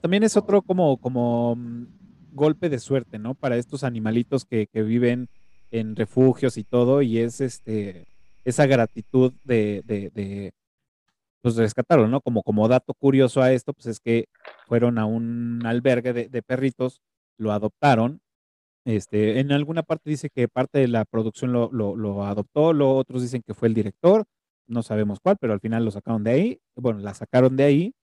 También 0.00 0.22
es 0.22 0.36
otro 0.36 0.62
como, 0.62 0.98
como 0.98 1.56
mm, 1.56 1.86
golpe 2.32 2.68
de 2.68 2.78
suerte, 2.78 3.18
¿no? 3.18 3.34
Para 3.34 3.56
estos 3.56 3.82
animalitos 3.84 4.44
que, 4.44 4.68
que 4.68 4.82
viven 4.82 5.28
en 5.70 5.96
refugios 5.96 6.56
y 6.56 6.64
todo, 6.64 7.02
y 7.02 7.18
es 7.18 7.40
este 7.40 8.06
esa 8.44 8.66
gratitud 8.66 9.32
de, 9.42 9.82
de, 9.86 10.10
de 10.10 10.52
pues 11.40 11.56
rescatarlo, 11.56 12.08
¿no? 12.08 12.20
Como, 12.20 12.42
como 12.42 12.68
dato 12.68 12.94
curioso 12.94 13.42
a 13.42 13.52
esto, 13.52 13.72
pues 13.72 13.86
es 13.86 14.00
que 14.00 14.28
fueron 14.66 14.98
a 14.98 15.06
un 15.06 15.62
albergue 15.64 16.12
de, 16.12 16.28
de 16.28 16.42
perritos, 16.42 17.00
lo 17.36 17.52
adoptaron. 17.52 18.20
Este, 18.84 19.40
en 19.40 19.50
alguna 19.52 19.82
parte 19.82 20.10
dice 20.10 20.28
que 20.30 20.46
parte 20.48 20.78
de 20.78 20.88
la 20.88 21.04
producción 21.06 21.52
lo, 21.52 22.24
adoptó, 22.24 22.72
lo 22.74 22.94
otros 22.96 23.22
dicen 23.22 23.42
que 23.42 23.54
fue 23.54 23.68
el 23.68 23.74
director, 23.74 24.24
no 24.66 24.82
sabemos 24.82 25.20
cuál, 25.20 25.36
pero 25.40 25.52
al 25.54 25.60
final 25.60 25.84
lo 25.84 25.90
sacaron 25.90 26.22
de 26.24 26.30
ahí, 26.32 26.60
bueno, 26.76 27.00
la 27.00 27.14
sacaron 27.14 27.56
de 27.56 27.64
ahí 27.64 27.94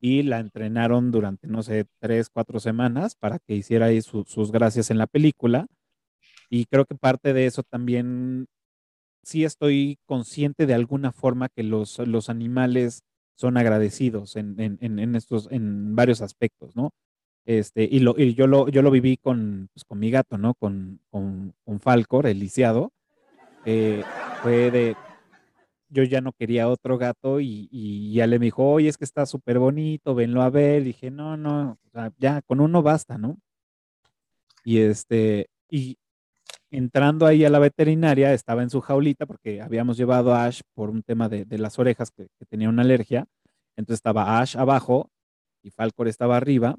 y 0.00 0.22
la 0.22 0.40
entrenaron 0.40 1.10
durante, 1.10 1.48
no 1.48 1.62
sé, 1.62 1.86
tres, 2.00 2.30
cuatro 2.30 2.60
semanas 2.60 3.16
para 3.16 3.38
que 3.38 3.54
hiciera 3.54 3.86
ahí 3.86 4.02
su- 4.02 4.24
sus 4.24 4.52
gracias 4.52 4.90
en 4.90 4.98
la 4.98 5.06
película. 5.06 5.66
Y 6.50 6.66
creo 6.66 6.84
que 6.86 6.94
parte 6.96 7.32
de 7.32 7.46
eso 7.46 7.62
también, 7.64 8.46
sí 9.24 9.44
estoy 9.44 9.98
consciente 10.06 10.66
de 10.66 10.74
alguna 10.74 11.12
forma 11.12 11.48
que 11.50 11.62
los, 11.64 11.98
animales 12.28 13.02
son 13.36 13.56
agradecidos 13.56 14.36
en 14.36 15.16
estos, 15.16 15.48
en 15.52 15.96
varios 15.96 16.22
aspectos, 16.22 16.76
¿no? 16.76 16.92
Este, 17.46 17.84
y, 17.84 17.98
y 18.22 18.34
yo, 18.34 18.46
lo, 18.46 18.90
viví 18.90 19.16
con, 19.18 19.68
pues, 19.74 19.84
con 19.84 19.98
mi 19.98 20.10
gato, 20.10 20.38
¿no? 20.38 20.54
Con, 20.54 21.00
con, 21.10 21.54
con 21.64 21.80
Falcor, 21.80 22.26
el 22.26 22.38
lisiado. 22.38 22.92
eh, 23.64 24.02
fue 24.42 24.70
de, 24.70 24.96
yo 25.88 26.02
ya 26.02 26.20
no 26.20 26.32
quería 26.32 26.68
otro 26.68 26.98
gato 26.98 27.40
y, 27.40 27.68
y 27.70 28.12
ya 28.14 28.26
le 28.26 28.38
dijo, 28.38 28.64
oye, 28.70 28.88
es 28.88 28.98
que 28.98 29.04
está 29.04 29.26
súper 29.26 29.58
bonito, 29.58 30.14
venlo 30.14 30.42
a 30.42 30.50
ver. 30.50 30.84
dije, 30.84 31.10
no, 31.10 31.36
no, 31.36 31.78
ya 32.18 32.42
con 32.42 32.60
uno 32.60 32.82
basta, 32.82 33.16
¿no? 33.18 33.38
Y 34.64 34.78
este, 34.78 35.48
y 35.70 35.98
entrando 36.70 37.26
ahí 37.26 37.44
a 37.44 37.50
la 37.50 37.58
veterinaria, 37.58 38.32
estaba 38.32 38.62
en 38.62 38.70
su 38.70 38.80
jaulita 38.80 39.26
porque 39.26 39.60
habíamos 39.60 39.96
llevado 39.96 40.34
a 40.34 40.46
Ash 40.46 40.62
por 40.74 40.90
un 40.90 41.02
tema 41.02 41.28
de, 41.28 41.44
de 41.44 41.58
las 41.58 41.78
orejas 41.78 42.10
que, 42.10 42.28
que 42.38 42.46
tenía 42.46 42.68
una 42.68 42.82
alergia. 42.82 43.26
Entonces 43.76 43.98
estaba 43.98 44.40
Ash 44.40 44.56
abajo 44.56 45.10
y 45.62 45.70
Falcor 45.70 46.08
estaba 46.08 46.36
arriba. 46.36 46.76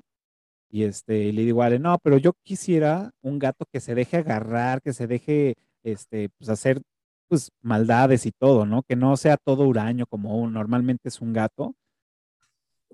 Y 0.75 0.83
este, 0.83 1.19
y 1.19 1.31
le 1.31 1.43
digo 1.43 1.63
a 1.63 1.67
Ale, 1.67 1.79
no, 1.79 1.97
pero 2.03 2.17
yo 2.17 2.33
quisiera 2.43 3.11
un 3.21 3.39
gato 3.39 3.65
que 3.71 3.79
se 3.79 3.95
deje 3.95 4.17
agarrar, 4.17 4.81
que 4.81 4.91
se 4.91 5.07
deje 5.07 5.55
este, 5.83 6.27
pues 6.37 6.49
hacer 6.49 6.81
pues 7.29 7.49
maldades 7.61 8.25
y 8.25 8.33
todo, 8.33 8.65
¿no? 8.65 8.83
Que 8.83 8.97
no 8.97 9.15
sea 9.15 9.37
todo 9.37 9.63
huraño 9.69 10.05
como 10.05 10.37
un- 10.37 10.51
normalmente 10.53 11.07
es 11.07 11.21
un 11.21 11.31
gato. 11.31 11.75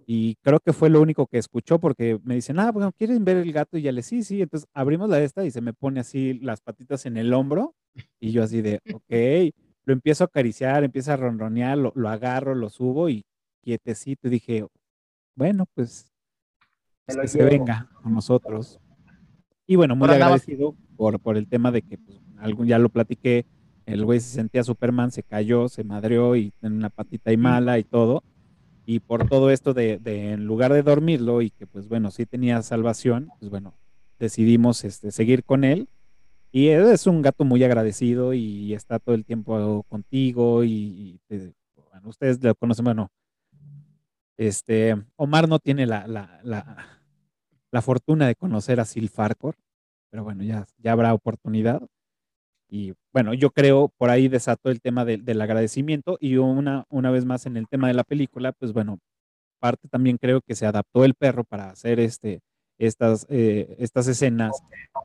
Y 0.05 0.36
creo 0.43 0.59
que 0.59 0.73
fue 0.73 0.89
lo 0.89 1.01
único 1.01 1.27
que 1.27 1.38
escuchó 1.38 1.79
porque 1.79 2.19
me 2.23 2.36
dicen, 2.36 2.59
ah, 2.59 2.71
bueno, 2.71 2.91
¿quieren 2.91 3.23
ver 3.23 3.38
el 3.38 3.51
gato? 3.53 3.77
Y 3.77 3.84
ya 3.84 3.91
le, 3.91 4.01
sí, 4.03 4.23
sí. 4.23 4.41
Entonces 4.41 4.67
abrimos 4.73 5.09
la 5.09 5.17
de 5.17 5.25
esta 5.25 5.45
y 5.45 5.51
se 5.51 5.61
me 5.61 5.73
pone 5.73 5.99
así 6.01 6.34
las 6.36 6.61
patitas 6.61 7.05
en 7.05 7.17
el 7.17 7.34
hombro 7.34 7.75
y 8.19 8.32
yo 8.32 8.43
así 8.43 8.61
de, 8.61 8.79
ok, 8.93 9.53
lo 9.86 9.93
empiezo 9.93 10.23
a 10.23 10.27
acariciar, 10.27 10.84
empieza 10.84 11.13
a 11.13 11.17
ronronear, 11.17 11.77
lo, 11.77 11.91
lo 11.95 12.09
agarro, 12.09 12.55
lo 12.55 12.69
subo 12.69 13.09
y 13.09 13.23
quietecito 13.63 14.27
y 14.27 14.32
dije, 14.32 14.65
bueno, 15.36 15.65
pues 15.75 16.11
que 17.08 17.28
se 17.28 17.43
venga 17.43 17.89
con 18.02 18.14
nosotros. 18.14 18.80
Y 19.68 19.76
bueno, 19.76 19.95
muy 19.95 20.10
agradecido 20.10 20.76
por, 20.95 21.20
por 21.20 21.38
el 21.38 21.47
tema 21.47 21.72
de 21.72 21.82
que 21.82 21.97
pues, 21.97 22.20
algún, 22.38 22.68
ya 22.68 22.80
lo 22.80 22.89
platiqué, 22.89 23.45
el 23.86 24.06
güey 24.06 24.20
se 24.20 24.30
sentía 24.30 24.64
Superman, 24.64 25.12
se 25.12 25.24
cayó, 25.24 25.68
se 25.70 25.84
madreó 25.84 26.36
y 26.36 26.52
tiene 26.60 26.76
una 26.76 26.89
patita 26.89 27.32
y 27.32 27.38
mala 27.38 27.80
y 27.80 27.84
todo. 27.84 28.24
Y 28.86 28.99
por 28.99 29.28
todo 29.28 29.52
esto 29.52 29.74
de, 29.74 29.99
de, 29.99 30.32
en 30.32 30.45
lugar 30.45 30.74
de 30.74 30.84
dormirlo 30.84 31.41
y 31.41 31.52
que 31.52 31.68
pues 31.68 31.88
bueno, 31.88 32.12
sí 32.12 32.26
tenía 32.26 32.62
salvación, 32.62 33.30
pues 33.39 33.49
bueno, 33.49 33.74
decidimos 34.20 34.84
este, 34.84 35.12
seguir 35.12 35.43
con 35.43 35.64
él. 35.64 35.89
Y 36.52 36.68
es 36.68 37.08
un 37.08 37.22
gato 37.22 37.45
muy 37.45 37.64
agradecido 37.64 38.34
y 38.34 38.74
está 38.74 38.99
todo 38.99 39.16
el 39.16 39.24
tiempo 39.24 39.84
contigo 39.88 40.66
y, 40.66 41.20
bueno, 41.30 42.10
ustedes 42.10 42.43
lo 42.43 42.54
conocen, 42.56 42.84
bueno, 42.84 43.10
este, 44.38 44.95
Omar 45.15 45.47
no 45.47 45.59
tiene 45.59 45.86
la, 45.86 46.07
la, 46.07 46.39
la, 46.43 47.01
la 47.71 47.82
fortuna 47.82 48.27
de 48.27 48.36
conocer 48.36 48.79
a 48.79 48.86
Sil 48.86 49.09
Farcor, 49.09 49.55
pero 50.09 50.23
bueno, 50.23 50.43
ya, 50.43 50.65
ya 50.77 50.91
habrá 50.91 51.13
oportunidad. 51.13 51.82
Y 52.69 52.93
bueno, 53.11 53.34
yo 53.34 53.51
creo 53.51 53.89
por 53.97 54.09
ahí 54.09 54.27
desató 54.27 54.69
el 54.69 54.82
tema 54.82 55.03
del 55.03 55.41
agradecimiento 55.41 56.17
y 56.21 56.38
una, 56.38 56.86
una 56.89 57.11
vez 57.11 57.25
más 57.25 57.45
en 57.45 57.57
el 57.57 57.67
tema 57.67 57.88
de 57.89 57.93
la 57.93 58.03
película, 58.03 58.53
pues 58.53 58.71
bueno, 58.71 58.99
parte 59.59 59.88
también 59.89 60.17
creo 60.17 60.41
que 60.41 60.55
se 60.55 60.65
adaptó 60.65 61.03
el 61.03 61.13
perro 61.13 61.43
para 61.43 61.69
hacer 61.69 61.99
este, 61.99 62.39
estas, 62.77 63.27
eh, 63.29 63.75
estas 63.77 64.07
escenas, 64.07 64.51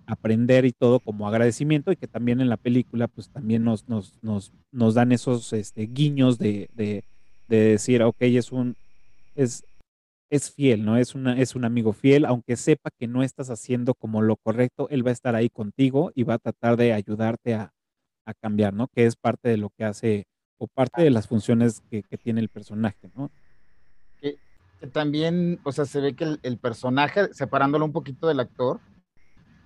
aprender 0.06 0.64
y 0.64 0.72
todo 0.72 1.00
como 1.00 1.28
agradecimiento 1.28 1.92
y 1.92 1.96
que 1.96 2.06
también 2.06 2.40
en 2.40 2.48
la 2.48 2.56
película 2.56 3.08
pues 3.08 3.28
también 3.28 3.64
nos, 3.64 3.88
nos, 3.88 4.18
nos, 4.22 4.52
nos 4.70 4.94
dan 4.94 5.12
esos 5.12 5.52
este, 5.52 5.86
guiños 5.86 6.38
de, 6.38 6.70
de, 6.74 7.04
de, 7.48 7.56
decir, 7.56 8.02
ok, 8.02 8.16
es 8.20 8.50
un, 8.52 8.76
es, 9.36 9.64
es 10.30 10.50
fiel, 10.50 10.84
¿no? 10.84 10.96
Es, 10.96 11.14
una, 11.14 11.38
es 11.38 11.54
un 11.54 11.64
amigo 11.64 11.92
fiel, 11.92 12.24
aunque 12.24 12.56
sepa 12.56 12.90
que 12.98 13.06
no 13.06 13.22
estás 13.22 13.50
haciendo 13.50 13.94
como 13.94 14.22
lo 14.22 14.36
correcto, 14.36 14.88
él 14.90 15.06
va 15.06 15.10
a 15.10 15.12
estar 15.12 15.34
ahí 15.34 15.48
contigo 15.48 16.10
y 16.14 16.24
va 16.24 16.34
a 16.34 16.38
tratar 16.38 16.76
de 16.76 16.92
ayudarte 16.92 17.54
a, 17.54 17.72
cambiar, 18.40 18.74
¿no? 18.74 18.88
Que 18.88 19.06
es 19.06 19.14
parte 19.14 19.48
de 19.48 19.56
lo 19.56 19.70
que 19.70 19.84
hace 19.84 20.26
o 20.58 20.66
parte 20.66 21.00
de 21.00 21.10
las 21.10 21.28
funciones 21.28 21.80
que, 21.88 22.02
tiene 22.18 22.40
el 22.40 22.48
personaje, 22.48 23.08
¿no? 23.14 23.30
Que, 24.20 24.36
también, 24.92 25.60
o 25.62 25.70
sea, 25.70 25.84
se 25.84 26.00
ve 26.00 26.16
que 26.16 26.36
el, 26.42 26.58
personaje, 26.58 27.32
separándolo 27.32 27.84
un 27.84 27.92
poquito 27.92 28.26
del 28.26 28.40
actor, 28.40 28.80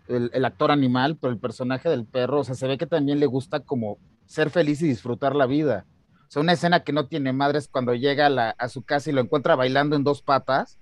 el, 0.08 0.30
el, 0.34 0.44
actor 0.44 0.70
animal, 0.70 1.16
pero 1.16 1.32
el 1.32 1.38
personaje 1.38 1.88
del 1.88 2.04
perro, 2.04 2.40
o 2.40 2.44
sea, 2.44 2.54
se 2.54 2.66
ve 2.66 2.76
que 2.76 2.86
también 2.86 3.18
le 3.18 3.24
gusta 3.24 3.60
como 3.60 3.96
ser 4.26 4.50
feliz 4.50 4.82
y 4.82 4.88
disfrutar 4.88 5.34
la 5.34 5.46
vida. 5.46 5.86
O 6.31 6.33
sea, 6.33 6.43
una 6.43 6.53
escena 6.53 6.85
que 6.85 6.93
no 6.93 7.09
tiene 7.09 7.33
madres 7.33 7.66
cuando 7.66 7.93
llega 7.93 8.55
a, 8.57 8.68
su 8.68 8.85
casa 8.85 9.11
y 9.11 9.12
lo 9.12 9.20
encuentra 9.20 9.57
bailando 9.57 9.97
en 9.97 10.05
dos 10.05 10.22
patas. 10.22 10.78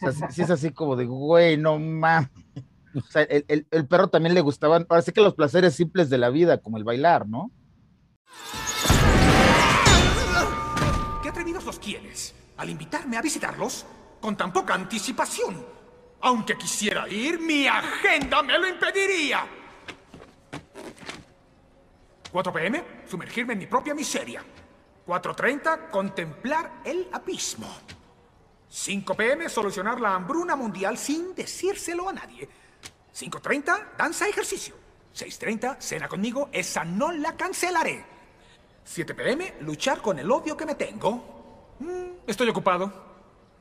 O 0.00 0.12
sea, 0.12 0.30
sí, 0.30 0.42
es 0.42 0.50
así 0.50 0.70
como 0.70 0.94
de, 0.94 1.06
güey, 1.06 1.56
no 1.56 1.80
mames. 1.80 2.30
O 2.94 3.00
sea, 3.00 3.22
el, 3.22 3.66
perro 3.88 4.10
también 4.10 4.32
le 4.32 4.40
gustaban, 4.40 4.86
ahora 4.88 5.02
sí 5.02 5.10
que 5.10 5.22
los 5.22 5.34
placeres 5.34 5.74
simples 5.74 6.08
de 6.08 6.18
la 6.18 6.30
vida, 6.30 6.58
como 6.58 6.76
el 6.76 6.84
bailar, 6.84 7.28
¿no? 7.28 7.50
¿Qué 11.20 11.28
atrevidos 11.28 11.64
los 11.64 11.80
quieres? 11.80 12.36
Al 12.56 12.70
invitarme 12.70 13.16
a 13.16 13.22
visitarlos 13.22 13.84
con 14.20 14.36
tan 14.36 14.52
poca 14.52 14.74
anticipación. 14.74 15.66
Aunque 16.20 16.56
quisiera 16.56 17.08
ir, 17.08 17.40
mi 17.40 17.66
agenda 17.66 18.40
me 18.44 18.56
lo 18.56 18.68
impediría. 18.68 19.48
4 22.30 22.52
pm, 22.52 22.84
sumergirme 23.08 23.54
en 23.54 23.58
mi 23.58 23.66
propia 23.66 23.96
miseria. 23.96 24.44
4.30, 25.10 25.90
contemplar 25.90 26.82
el 26.84 27.08
abismo. 27.12 27.66
5 28.68 29.14
pm, 29.16 29.48
solucionar 29.48 30.00
la 30.00 30.14
hambruna 30.14 30.54
mundial 30.54 30.96
sin 30.96 31.34
decírselo 31.34 32.08
a 32.08 32.12
nadie. 32.12 32.48
5.30, 33.12 33.96
danza 33.98 34.28
ejercicio. 34.28 34.76
6.30, 35.12 35.80
cena 35.80 36.06
conmigo, 36.06 36.48
esa 36.52 36.84
no 36.84 37.10
la 37.10 37.36
cancelaré. 37.36 38.04
7 38.84 39.12
pm, 39.16 39.54
luchar 39.62 40.00
con 40.00 40.16
el 40.20 40.30
odio 40.30 40.56
que 40.56 40.64
me 40.64 40.76
tengo. 40.76 41.74
Mm, 41.80 42.28
estoy 42.28 42.48
ocupado. 42.48 43.10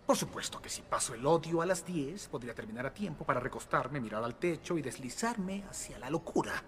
Por 0.05 0.15
supuesto 0.15 0.61
que 0.61 0.69
si 0.69 0.83
paso 0.83 1.15
el 1.15 1.25
odio 1.25 1.63
a 1.63 1.65
las 1.65 1.83
10, 1.83 2.27
podría 2.27 2.53
terminar 2.53 2.85
a 2.85 2.93
tiempo 2.93 3.25
para 3.25 3.39
recostarme, 3.39 3.99
mirar 3.99 4.23
al 4.23 4.35
techo 4.35 4.77
y 4.77 4.83
deslizarme 4.83 5.63
hacia 5.67 5.97
la 5.97 6.11
locura. 6.11 6.63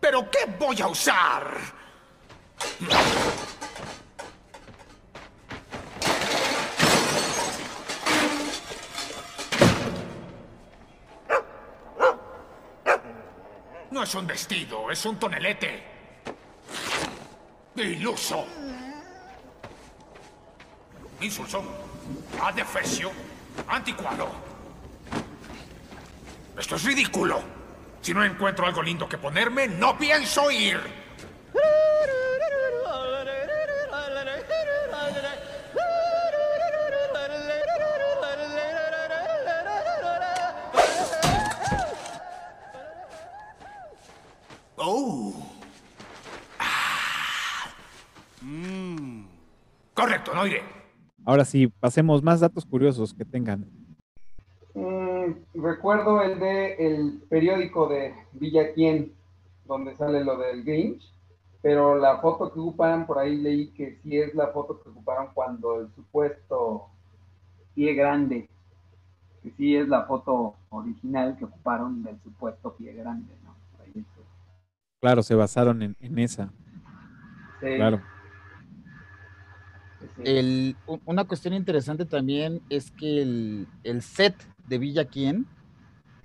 ¿Pero 0.00 0.30
qué 0.30 0.54
voy 0.58 0.82
a 0.82 0.88
usar? 0.88 1.93
No 13.90 14.02
es 14.02 14.14
un 14.16 14.26
vestido, 14.26 14.90
es 14.90 15.06
un 15.06 15.18
tonelete. 15.20 15.84
Iluso. 17.76 18.44
Insulso. 21.20 21.62
Adefesio. 22.42 23.12
Anticuado. 23.68 24.28
Esto 26.58 26.76
es 26.76 26.84
ridículo. 26.84 27.40
Si 28.00 28.12
no 28.12 28.24
encuentro 28.24 28.66
algo 28.66 28.82
lindo 28.82 29.08
que 29.08 29.16
ponerme, 29.16 29.68
no 29.68 29.96
pienso 29.96 30.50
ir. 30.50 31.03
Ahora 51.24 51.44
sí, 51.44 51.68
pasemos 51.68 52.22
más 52.22 52.40
datos 52.40 52.66
curiosos 52.66 53.14
que 53.14 53.24
tengan. 53.24 53.66
Mm, 54.74 55.32
recuerdo 55.54 56.22
el 56.22 56.38
de 56.38 56.74
el 56.74 57.22
periódico 57.28 57.88
de 57.88 58.14
Villa 58.32 58.72
Quien, 58.74 59.12
donde 59.64 59.94
sale 59.94 60.24
lo 60.24 60.36
del 60.36 60.64
Grinch, 60.64 61.02
pero 61.62 61.96
la 61.96 62.18
foto 62.18 62.52
que 62.52 62.60
ocupan, 62.60 63.06
por 63.06 63.18
ahí 63.18 63.36
leí 63.36 63.68
que 63.68 63.96
sí 64.02 64.18
es 64.18 64.34
la 64.34 64.48
foto 64.48 64.82
que 64.82 64.90
ocuparon 64.90 65.28
cuando 65.32 65.80
el 65.80 65.88
supuesto 65.94 66.88
pie 67.74 67.94
grande, 67.94 68.50
que 69.42 69.50
sí 69.52 69.76
es 69.76 69.88
la 69.88 70.04
foto 70.04 70.56
original 70.70 71.36
que 71.38 71.46
ocuparon 71.46 72.02
del 72.02 72.20
supuesto 72.22 72.74
pie 72.74 72.92
grande, 72.92 73.34
¿no? 73.44 73.54
Claro, 75.00 75.22
se 75.22 75.34
basaron 75.34 75.82
en, 75.82 76.18
esa. 76.18 76.50
Sí. 77.60 77.76
Claro. 77.76 78.00
Una 81.06 81.24
cuestión 81.24 81.54
interesante 81.54 82.04
también 82.04 82.62
es 82.68 82.90
que 82.90 83.22
el, 83.22 84.02
set 84.02 84.34
de 84.66 84.78
Villa 84.78 85.04
Quien 85.06 85.46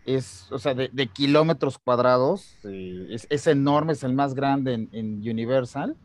es, 0.06 0.52
o 0.52 0.58
sea, 0.58 0.74
de, 0.74 1.08
kilómetros 1.08 1.78
cuadrados, 1.78 2.58
eh, 2.64 3.16
es, 3.30 3.48
enorme, 3.48 3.94
es 3.94 4.04
el 4.04 4.14
más 4.14 4.34
grande 4.34 4.88
en, 4.92 5.18
Universal, 5.18 5.96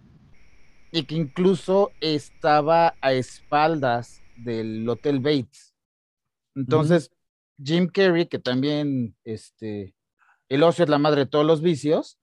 y 0.92 1.04
que 1.04 1.14
incluso 1.14 1.90
estaba 2.00 2.94
a 3.00 3.12
espaldas 3.12 4.20
del 4.36 4.88
Hotel 4.88 5.20
Bates. 5.20 5.74
Entonces, 6.54 7.10
Jim 7.62 7.88
Carrey, 7.88 8.26
que 8.26 8.38
también, 8.38 9.16
este, 9.24 9.94
el 10.48 10.62
ocio 10.62 10.84
es 10.84 10.90
la 10.90 10.98
madre 10.98 11.22
de 11.22 11.26
todos 11.26 11.46
los 11.46 11.62
vicios, 11.62 12.18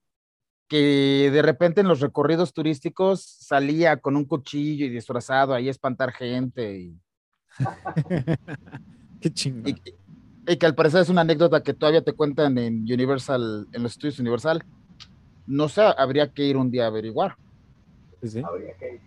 que 0.71 1.29
de 1.33 1.41
repente 1.41 1.81
en 1.81 1.89
los 1.89 1.99
recorridos 1.99 2.53
turísticos 2.53 3.21
salía 3.21 3.97
con 3.97 4.15
un 4.15 4.23
cuchillo 4.23 4.85
y 4.85 4.89
disfrazado 4.89 5.53
ahí 5.53 5.67
a 5.67 5.71
espantar 5.71 6.13
gente. 6.13 6.79
Y... 6.79 6.97
Qué 9.19 9.33
chingón. 9.33 9.75
Y, 10.47 10.55
que 10.55 10.65
al 10.65 10.73
parecer 10.73 11.01
es 11.01 11.09
una 11.09 11.21
anécdota 11.21 11.61
que 11.61 11.73
todavía 11.73 12.01
te 12.01 12.13
cuentan 12.13 12.57
en 12.57 12.83
Universal, 12.83 13.67
en 13.73 13.83
los 13.83 13.91
estudios 13.91 14.19
Universal. 14.19 14.63
No 15.45 15.67
sé, 15.67 15.81
habría 15.97 16.31
que 16.31 16.45
ir 16.45 16.55
un 16.55 16.71
día 16.71 16.85
a 16.85 16.87
averiguar. 16.87 17.35
Sí, 18.23 18.41
Habría 18.41 18.73
que 18.75 18.93
ir. 18.93 19.01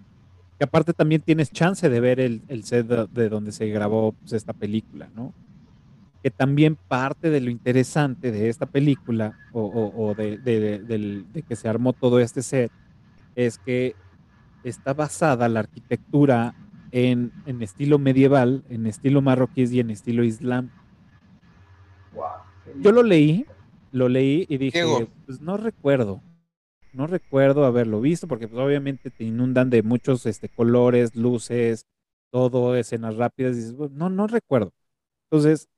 Que 0.59 0.65
aparte 0.65 0.93
también 0.93 1.23
tienes 1.23 1.51
chance 1.51 1.89
de 1.89 1.99
ver 1.99 2.21
el, 2.21 2.43
el 2.49 2.65
set 2.65 2.87
de, 2.87 3.29
donde 3.31 3.53
se 3.53 3.69
grabó 3.69 4.13
pues, 4.13 4.35
esta 4.35 4.53
película, 4.53 5.09
¿no? 5.15 5.33
Que 6.25 6.31
también 6.31 6.77
parte 6.77 7.29
de 7.29 7.39
lo 7.43 7.51
interesante 7.51 8.33
de 8.33 8.49
esta 8.49 8.65
película 8.65 9.39
o, 9.53 10.15
de, 10.17 11.45
que 11.47 11.55
se 11.55 11.69
armó 11.69 11.93
todo 11.93 12.19
este 12.19 12.41
set 12.41 12.73
es 13.35 13.59
que 13.59 13.95
está 14.63 14.95
basada 14.95 15.51
la 15.51 15.61
arquitectura 15.61 16.55
en, 16.93 17.31
estilo 17.61 17.99
medieval, 17.99 18.65
en 18.71 18.87
estilo 18.87 19.21
marroquí 19.21 19.65
y 19.65 19.81
en 19.81 19.91
estilo 19.91 20.25
islam. 20.25 20.71
Yo 22.81 22.91
lo 22.91 23.03
leí, 23.03 23.45
lo 23.93 24.09
leí 24.09 24.47
y 24.49 24.57
dije, 24.57 24.83
pues 25.27 25.43
no 25.43 25.59
recuerdo, 25.59 26.23
no 26.95 27.07
recuerdo 27.07 27.67
haberlo 27.67 28.01
visto 28.01 28.27
porque 28.27 28.49
pues, 28.49 28.63
obviamente 28.63 29.11
te 29.11 29.25
inundan 29.25 29.69
de 29.69 29.83
muchos 29.83 30.25
este, 30.25 30.49
colores, 30.49 31.15
luces, 31.17 31.85
todo, 32.31 32.77
escenas 32.77 33.15
rápidas, 33.17 33.53
y 33.53 33.57
dices, 33.57 33.75
no, 33.91 34.09
no 34.09 34.27
recuerdo 34.27 34.73
Entonces, 35.31 35.69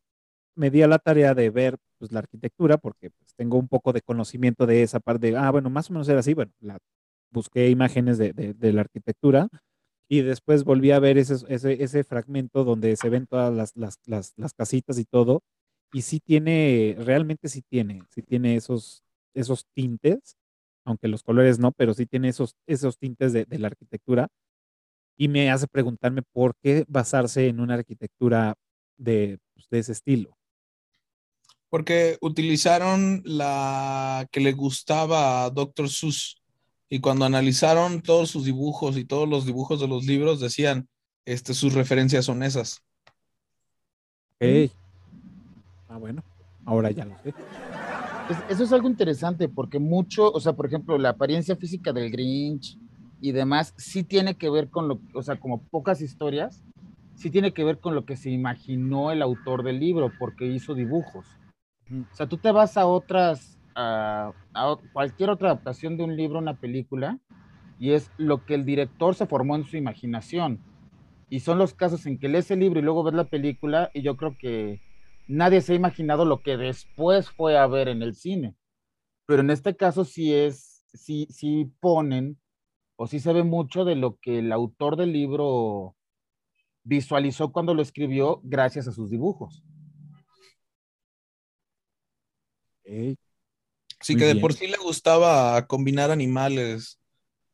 me 0.56 0.70
di 0.70 0.82
a 0.82 0.88
la 0.88 0.98
tarea 0.98 1.34
de 1.34 1.50
ver 1.50 1.78
pues, 1.98 2.12
la 2.12 2.20
arquitectura, 2.20 2.78
porque 2.78 3.10
pues, 3.10 3.34
tengo 3.36 3.58
un 3.58 3.68
poco 3.68 3.92
de 3.92 4.02
conocimiento 4.02 4.66
de 4.66 4.82
esa 4.82 5.00
parte. 5.00 5.36
ah, 5.36 5.50
bueno, 5.50 5.70
más 5.70 5.90
o 5.90 5.92
menos 5.92 6.08
era 6.08 6.20
así. 6.20 6.34
Bueno, 6.34 6.52
la, 6.60 6.78
busqué 7.30 7.70
imágenes 7.70 8.18
de, 8.18 8.32
de, 8.32 8.72
la 8.72 8.82
arquitectura 8.82 9.48
y 10.08 10.22
después 10.22 10.64
volví 10.64 10.90
a 10.92 11.00
ver 11.00 11.18
ese, 11.18 11.34
ese, 11.48 11.82
ese 11.82 12.04
fragmento 12.04 12.64
donde 12.64 12.96
se 12.96 13.10
ven 13.10 13.26
todas 13.26 13.54
las, 13.54 13.76
las, 13.76 13.98
las, 14.06 14.32
las, 14.36 14.54
casitas 14.54 14.98
y 14.98 15.04
todo. 15.04 15.42
Y 15.92 16.02
sí 16.02 16.20
tiene, 16.20 16.96
realmente 16.98 17.48
sí 17.48 17.62
tiene, 17.62 18.02
sí 18.10 18.22
tiene 18.22 18.56
esos, 18.56 19.04
esos 19.34 19.66
tintes, 19.74 20.36
aunque 20.84 21.08
los 21.08 21.22
colores 21.22 21.58
no, 21.58 21.72
pero 21.72 21.94
sí 21.94 22.06
tiene 22.06 22.28
esos, 22.30 22.56
esos 22.66 22.98
tintes 22.98 23.32
de, 23.32 23.44
de 23.44 23.58
la 23.58 23.68
arquitectura. 23.68 24.28
Y 25.18 25.28
me 25.28 25.50
hace 25.50 25.66
preguntarme 25.68 26.22
por 26.22 26.54
qué 26.62 26.84
basarse 26.88 27.48
en 27.48 27.60
una 27.60 27.74
arquitectura 27.74 28.54
de, 28.98 29.38
pues, 29.54 29.68
de 29.70 29.78
ese 29.78 29.92
estilo. 29.92 30.35
Porque 31.76 32.16
utilizaron 32.22 33.20
la 33.26 34.26
que 34.32 34.40
le 34.40 34.54
gustaba 34.54 35.44
a 35.44 35.50
Dr. 35.50 35.90
Seuss 35.90 36.40
y 36.88 37.00
cuando 37.00 37.26
analizaron 37.26 38.00
todos 38.00 38.30
sus 38.30 38.46
dibujos 38.46 38.96
y 38.96 39.04
todos 39.04 39.28
los 39.28 39.44
dibujos 39.44 39.78
de 39.78 39.86
los 39.86 40.06
libros 40.06 40.40
decían, 40.40 40.88
este, 41.26 41.52
sus 41.52 41.74
referencias 41.74 42.24
son 42.24 42.42
esas. 42.42 42.82
Ok. 44.40 44.72
Ah, 45.90 45.98
bueno, 45.98 46.24
ahora 46.64 46.92
ya 46.92 47.04
lo 47.04 47.14
sé. 47.22 47.34
eso 48.48 48.64
es 48.64 48.72
algo 48.72 48.88
interesante 48.88 49.46
porque 49.46 49.78
mucho, 49.78 50.32
o 50.32 50.40
sea, 50.40 50.54
por 50.54 50.64
ejemplo, 50.64 50.96
la 50.96 51.10
apariencia 51.10 51.56
física 51.56 51.92
del 51.92 52.10
Grinch 52.10 52.78
y 53.20 53.32
demás 53.32 53.74
sí 53.76 54.02
tiene 54.02 54.36
que 54.36 54.48
ver 54.48 54.70
con 54.70 54.88
lo, 54.88 54.98
o 55.12 55.22
sea, 55.22 55.38
como 55.38 55.60
pocas 55.60 56.00
historias, 56.00 56.62
sí 57.16 57.28
tiene 57.28 57.52
que 57.52 57.64
ver 57.64 57.80
con 57.80 57.94
lo 57.94 58.06
que 58.06 58.16
se 58.16 58.30
imaginó 58.30 59.10
el 59.10 59.20
autor 59.20 59.62
del 59.62 59.78
libro 59.78 60.10
porque 60.18 60.46
hizo 60.46 60.74
dibujos. 60.74 61.26
O 61.90 62.14
sea, 62.14 62.26
tú 62.26 62.36
te 62.36 62.50
vas 62.50 62.76
a 62.76 62.86
otras, 62.86 63.58
a, 63.74 64.32
cualquier 64.92 65.30
otra 65.30 65.50
adaptación 65.50 65.96
de 65.96 66.04
un 66.04 66.16
libro, 66.16 66.38
una 66.38 66.58
película, 66.58 67.20
y 67.78 67.92
es 67.92 68.10
lo 68.16 68.44
que 68.44 68.54
el 68.54 68.64
director 68.64 69.14
se 69.14 69.26
formó 69.26 69.54
en 69.56 69.64
su 69.64 69.76
imaginación. 69.76 70.60
Y 71.28 71.40
son 71.40 71.58
los 71.58 71.74
casos 71.74 72.06
en 72.06 72.18
que 72.18 72.28
lees 72.28 72.50
el 72.50 72.60
libro 72.60 72.80
y 72.80 72.82
luego 72.82 73.04
ves 73.04 73.14
la 73.14 73.24
película, 73.24 73.90
y 73.94 74.02
yo 74.02 74.16
creo 74.16 74.36
que 74.36 74.80
nadie 75.28 75.60
se 75.60 75.72
ha 75.72 75.76
imaginado 75.76 76.24
lo 76.24 76.40
que 76.40 76.56
después 76.56 77.30
fue 77.30 77.56
a 77.56 77.66
ver 77.66 77.88
en 77.88 78.02
el 78.02 78.14
cine. 78.14 78.56
Pero 79.26 79.42
en 79.42 79.50
este 79.50 79.76
caso 79.76 80.04
sí 80.04 80.32
es, 80.32 80.84
sí, 80.92 81.26
sí 81.30 81.72
ponen, 81.80 82.38
o 82.96 83.06
sí 83.06 83.20
se 83.20 83.32
ve 83.32 83.44
mucho 83.44 83.84
de 83.84 83.94
lo 83.94 84.16
que 84.16 84.38
el 84.38 84.52
autor 84.52 84.96
del 84.96 85.12
libro 85.12 85.94
visualizó 86.82 87.52
cuando 87.52 87.74
lo 87.74 87.82
escribió 87.82 88.40
gracias 88.42 88.88
a 88.88 88.92
sus 88.92 89.10
dibujos. 89.10 89.62
Sí, 94.00 94.16
que 94.16 94.24
de 94.24 94.36
por 94.36 94.52
sí 94.52 94.66
le 94.66 94.76
gustaba 94.76 95.66
combinar 95.66 96.10
animales 96.10 96.98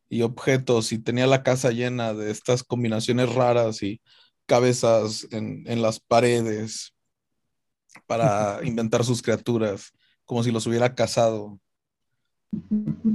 y 0.08 0.22
objetos 0.22 0.92
y 0.92 0.98
tenía 0.98 1.26
la 1.26 1.42
casa 1.42 1.70
llena 1.70 2.12
de 2.12 2.30
estas 2.30 2.62
combinaciones 2.62 3.32
raras 3.34 3.82
y 3.82 4.00
cabezas 4.46 5.26
en, 5.30 5.80
las 5.80 6.00
paredes 6.00 6.94
para 8.06 8.60
inventar 8.64 9.04
sus 9.04 9.22
criaturas, 9.22 9.92
como 10.24 10.42
si 10.42 10.50
los 10.50 10.66
hubiera 10.66 10.94
cazado. 10.94 11.58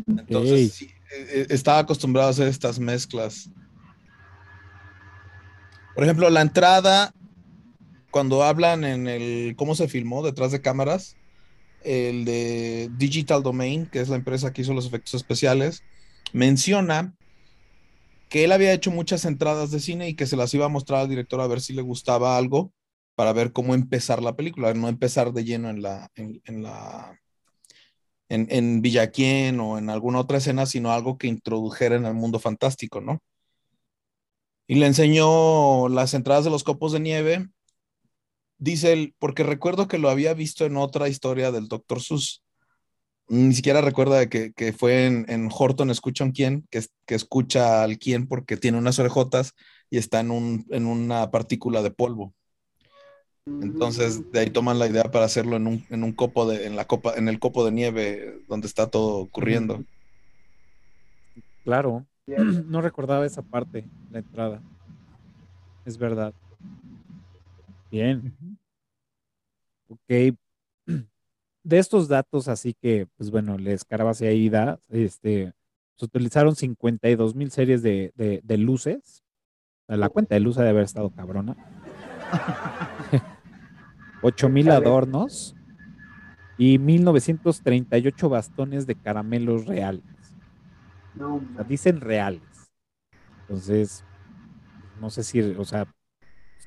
Entonces, 0.07 0.73
sí, 0.73 0.89
e, 1.11 1.41
e, 1.41 1.47
estaba 1.53 1.79
acostumbrado 1.79 2.29
a 2.29 2.31
hacer 2.31 2.47
estas 2.47 2.79
mezclas. 2.79 3.51
Por 5.93 6.03
ejemplo, 6.03 6.29
la 6.29 6.41
entrada, 6.41 7.13
cuando 8.09 8.43
hablan 8.43 8.83
en 8.83 9.07
el 9.07 9.55
cómo 9.55 9.75
se 9.75 9.87
filmó 9.87 10.23
detrás 10.23 10.51
de 10.51 10.61
cámaras, 10.61 11.17
el 11.83 12.25
de 12.25 12.89
Digital 12.97 13.43
Domain, 13.43 13.85
que 13.85 13.99
es 13.99 14.09
la 14.09 14.15
empresa 14.15 14.51
que 14.53 14.61
hizo 14.61 14.73
los 14.73 14.85
efectos 14.85 15.13
especiales, 15.13 15.83
menciona 16.33 17.15
que 18.29 18.43
él 18.43 18.51
había 18.51 18.73
hecho 18.73 18.91
muchas 18.91 19.25
entradas 19.25 19.71
de 19.71 19.79
cine 19.79 20.09
y 20.09 20.15
que 20.15 20.25
se 20.25 20.35
las 20.35 20.53
iba 20.53 20.65
a 20.65 20.69
mostrar 20.69 21.01
al 21.01 21.09
director 21.09 21.39
a 21.39 21.47
ver 21.47 21.61
si 21.61 21.73
le 21.73 21.81
gustaba 21.81 22.37
algo 22.37 22.71
para 23.15 23.33
ver 23.33 23.51
cómo 23.53 23.73
empezar 23.73 24.21
la 24.21 24.35
película, 24.35 24.73
no 24.73 24.89
empezar 24.89 25.33
de 25.33 25.43
lleno 25.43 25.69
en 25.69 25.81
la 25.81 26.11
en, 26.15 26.41
en, 28.29 29.59
o 29.59 29.77
en 29.77 29.89
alguna 29.89 30.19
otra 30.19 30.37
escena, 30.37 30.65
sino 30.65 30.91
algo 30.91 31.17
que 31.17 31.27
introdujera 31.27 31.95
en 31.95 32.05
el 32.05 32.13
mundo 32.13 32.39
fantástico, 32.39 33.01
¿no? 33.01 33.19
Y 34.67 34.75
le 34.75 34.85
enseñó 34.85 35.87
las 35.87 36.13
entradas 36.13 36.43
de 36.43 36.51
los 36.51 36.63
copos 36.63 36.91
de 36.91 36.99
nieve 36.99 37.47
Dice 38.59 38.93
él, 38.93 39.15
porque 39.19 39.43
recuerdo 39.43 39.87
que 39.87 39.99
lo 39.99 40.09
había 40.09 40.33
visto 40.33 40.65
en 40.65 40.77
otra 40.77 41.09
historia 41.09 41.51
del 41.51 41.67
Dr. 41.67 42.01
Sus. 42.01 42.43
Ni 43.29 43.53
siquiera 43.53 43.81
recuerda 43.81 44.17
de 44.19 44.29
que, 44.29 44.73
fue 44.73 45.05
en, 45.05 45.49
Horton 45.51 45.89
Escucha 45.89 46.23
un 46.23 46.31
quién, 46.31 46.65
que, 46.71 46.83
que 47.05 47.15
escucha 47.15 47.83
al 47.83 47.99
quién 47.99 48.27
porque 48.27 48.57
tiene 48.57 48.77
unas 48.77 48.99
orejotas 48.99 49.53
y 49.89 49.97
está 49.97 50.21
en, 50.21 50.31
un, 50.31 50.65
en 50.69 50.85
una 50.85 51.29
partícula 51.29 51.81
de 51.81 51.91
polvo. 51.91 52.33
Entonces, 53.47 54.29
de 54.31 54.41
ahí 54.41 54.49
toman 54.49 54.77
la 54.77 54.87
idea 54.87 55.09
para 55.09 55.25
hacerlo 55.25 55.55
en 55.55 55.67
un, 55.67 55.85
en 55.89 56.03
un 56.03 56.11
copo 56.11 56.45
de, 56.45 56.67
en 56.67 56.75
la 56.75 56.85
copa, 56.85 57.13
en 57.15 57.29
el 57.29 57.39
copo 57.39 57.63
de 57.63 57.71
nieve 57.71 58.41
donde 58.47 58.67
está 58.67 58.87
todo 58.89 59.19
ocurriendo. 59.19 59.83
Claro, 61.63 62.05
no 62.27 62.81
recordaba 62.81 63.25
esa 63.25 63.41
parte, 63.41 63.85
la 64.11 64.19
entrada. 64.19 64.61
Es 65.85 65.97
verdad. 65.97 66.33
Bien. 67.89 68.33
Ok. 69.87 70.35
De 71.63 71.79
estos 71.79 72.07
datos, 72.07 72.47
así 72.47 72.73
que, 72.73 73.07
pues 73.17 73.29
bueno, 73.29 73.57
les 73.57 73.85
hacia 73.89 74.29
ahí 74.29 74.49
da, 74.49 74.79
este, 74.87 75.53
se 75.97 76.05
utilizaron 76.05 76.55
52 76.55 77.35
mil 77.35 77.51
series 77.51 77.81
de, 77.81 78.13
de, 78.15 78.57
luces. 78.57 79.21
La 79.87 80.07
cuenta 80.07 80.35
de 80.35 80.39
luz 80.39 80.57
ha 80.57 80.63
de 80.63 80.69
haber 80.69 80.83
estado 80.83 81.09
cabrona. 81.09 81.57
8 84.21 84.49
mil 84.49 84.71
adornos 84.71 85.55
y 86.57 86.79
1938 86.79 88.29
bastones 88.29 88.87
de 88.87 88.95
caramelos 88.95 89.65
reales. 89.65 90.03
o 91.19 91.41
sea, 91.55 91.63
dicen 91.63 92.01
reales. 92.01 92.41
Entonces, 93.41 94.03
no 94.99 95.09
sé 95.09 95.23
si, 95.23 95.41
o 95.41 95.65
sea, 95.65 95.87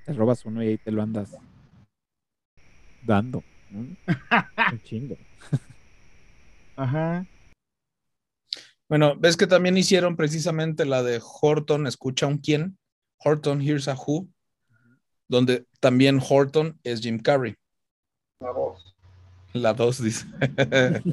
te 0.04 0.12
robas 0.12 0.44
uno 0.44 0.62
y 0.62 0.68
ahí 0.68 0.78
te 0.78 0.90
lo 0.90 1.02
andas 1.02 1.36
dando. 3.02 3.42
Un 3.70 4.82
chingo. 4.82 5.16
Ajá. 6.76 7.26
Bueno, 8.88 9.14
ves 9.16 9.36
que 9.36 9.46
también 9.46 9.76
hicieron 9.76 10.16
precisamente 10.16 10.84
la 10.84 11.02
de 11.02 11.20
Horton, 11.22 11.86
escucha 11.86 12.26
un 12.26 12.38
quién. 12.38 12.76
Horton 13.22 13.60
Here's 13.60 13.86
a 13.86 13.94
Who, 13.94 14.28
donde 15.28 15.66
también 15.78 16.20
Horton 16.26 16.78
es 16.82 17.00
Jim 17.00 17.20
Carrey. 17.20 17.54
La 18.40 18.50
voz. 18.50 18.96
La 19.52 19.74
dos, 19.74 20.02
dice. 20.02 20.26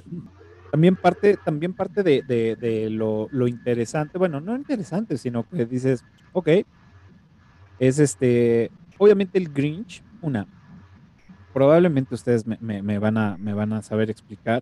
también 0.71 0.95
parte, 0.95 1.37
también 1.43 1.73
parte 1.73 2.01
de, 2.01 2.23
de, 2.23 2.55
de 2.55 2.89
lo, 2.89 3.27
lo, 3.31 3.47
interesante, 3.47 4.17
bueno, 4.17 4.39
no 4.39 4.55
interesante, 4.55 5.17
sino 5.17 5.47
que 5.47 5.65
dices, 5.65 6.03
ok, 6.33 6.49
es 7.79 7.99
este, 7.99 8.71
obviamente 8.97 9.37
el 9.37 9.49
Grinch, 9.49 10.03
una, 10.21 10.47
probablemente 11.53 12.15
ustedes 12.15 12.45
me, 12.45 12.99
van, 12.99 13.17
a, 13.17 13.37
me 13.37 13.53
van 13.53 13.73
a 13.73 13.81
saber 13.81 14.09
explicar. 14.09 14.61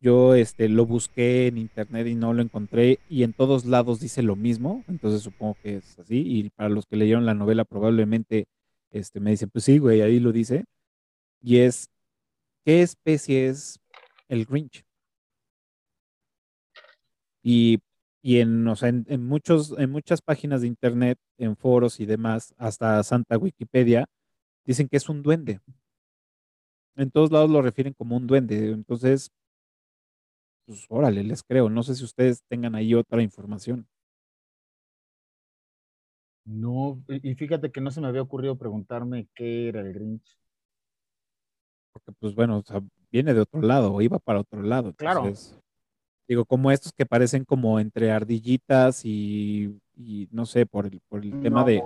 Yo 0.00 0.34
este, 0.34 0.68
lo 0.70 0.86
busqué 0.86 1.48
en 1.48 1.58
internet 1.58 2.06
y 2.06 2.14
no 2.14 2.32
lo 2.32 2.40
encontré 2.40 3.00
y 3.10 3.22
en 3.22 3.34
todos 3.34 3.66
lados 3.66 4.00
dice 4.00 4.22
lo 4.22 4.36
mismo, 4.36 4.82
entonces 4.88 5.20
supongo 5.22 5.56
que 5.62 5.76
es 5.76 5.98
así. 5.98 6.22
Y 6.26 6.48
para 6.50 6.70
los 6.70 6.86
que 6.86 6.96
leyeron 6.96 7.26
la 7.26 7.34
novela 7.34 7.66
probablemente 7.66 8.46
este, 8.90 9.20
me 9.20 9.30
dicen, 9.32 9.50
pues 9.50 9.64
sí, 9.64 9.78
güey, 9.78 10.00
ahí 10.00 10.18
lo 10.18 10.32
dice. 10.32 10.64
Y 11.42 11.58
es, 11.58 11.88
¿qué 12.64 12.82
especie 12.82 13.48
es 13.48 13.78
el 14.28 14.46
Grinch? 14.46 14.84
Y 17.42 17.80
y 18.22 18.40
en, 18.40 18.66
o 18.68 18.76
sea, 18.76 18.90
en, 18.90 19.24
muchos, 19.24 19.74
en 19.78 19.90
muchas 19.90 20.20
páginas 20.20 20.60
de 20.60 20.66
internet, 20.66 21.18
en 21.38 21.56
foros 21.56 22.00
y 22.00 22.06
demás, 22.06 22.54
hasta 22.58 23.02
Santa 23.02 23.38
Wikipedia, 23.38 24.06
dicen 24.64 24.88
que 24.88 24.98
es 24.98 25.08
un 25.08 25.22
duende. 25.22 25.60
En 26.96 27.10
todos 27.10 27.30
lados 27.30 27.50
lo 27.50 27.62
refieren 27.62 27.94
como 27.94 28.16
un 28.16 28.26
duende. 28.26 28.72
Entonces, 28.72 29.30
pues 30.66 30.84
órale, 30.88 31.24
les 31.24 31.42
creo. 31.42 31.70
No 31.70 31.82
sé 31.82 31.94
si 31.94 32.04
ustedes 32.04 32.42
tengan 32.48 32.74
ahí 32.74 32.94
otra 32.94 33.22
información. 33.22 33.88
No, 36.44 37.02
y 37.08 37.34
fíjate 37.34 37.70
que 37.70 37.80
no 37.80 37.90
se 37.90 38.00
me 38.00 38.08
había 38.08 38.22
ocurrido 38.22 38.56
preguntarme 38.58 39.28
qué 39.34 39.68
era 39.68 39.80
el 39.80 39.92
Grinch. 39.92 40.38
Porque, 41.92 42.12
pues 42.18 42.34
bueno, 42.34 42.58
o 42.58 42.62
sea, 42.62 42.82
viene 43.10 43.34
de 43.34 43.40
otro 43.40 43.62
lado, 43.62 43.94
o 43.94 44.02
iba 44.02 44.18
para 44.18 44.40
otro 44.40 44.62
lado. 44.62 44.94
Claro. 44.94 45.32
Digo, 46.30 46.44
como 46.44 46.70
estos 46.70 46.92
que 46.92 47.04
parecen 47.04 47.44
como 47.44 47.80
entre 47.80 48.12
ardillitas 48.12 49.04
y, 49.04 49.80
no 50.30 50.46
sé, 50.46 50.64
por 50.64 50.86
el, 50.86 51.00
por 51.08 51.24
el 51.24 51.42
tema 51.42 51.64
de... 51.64 51.82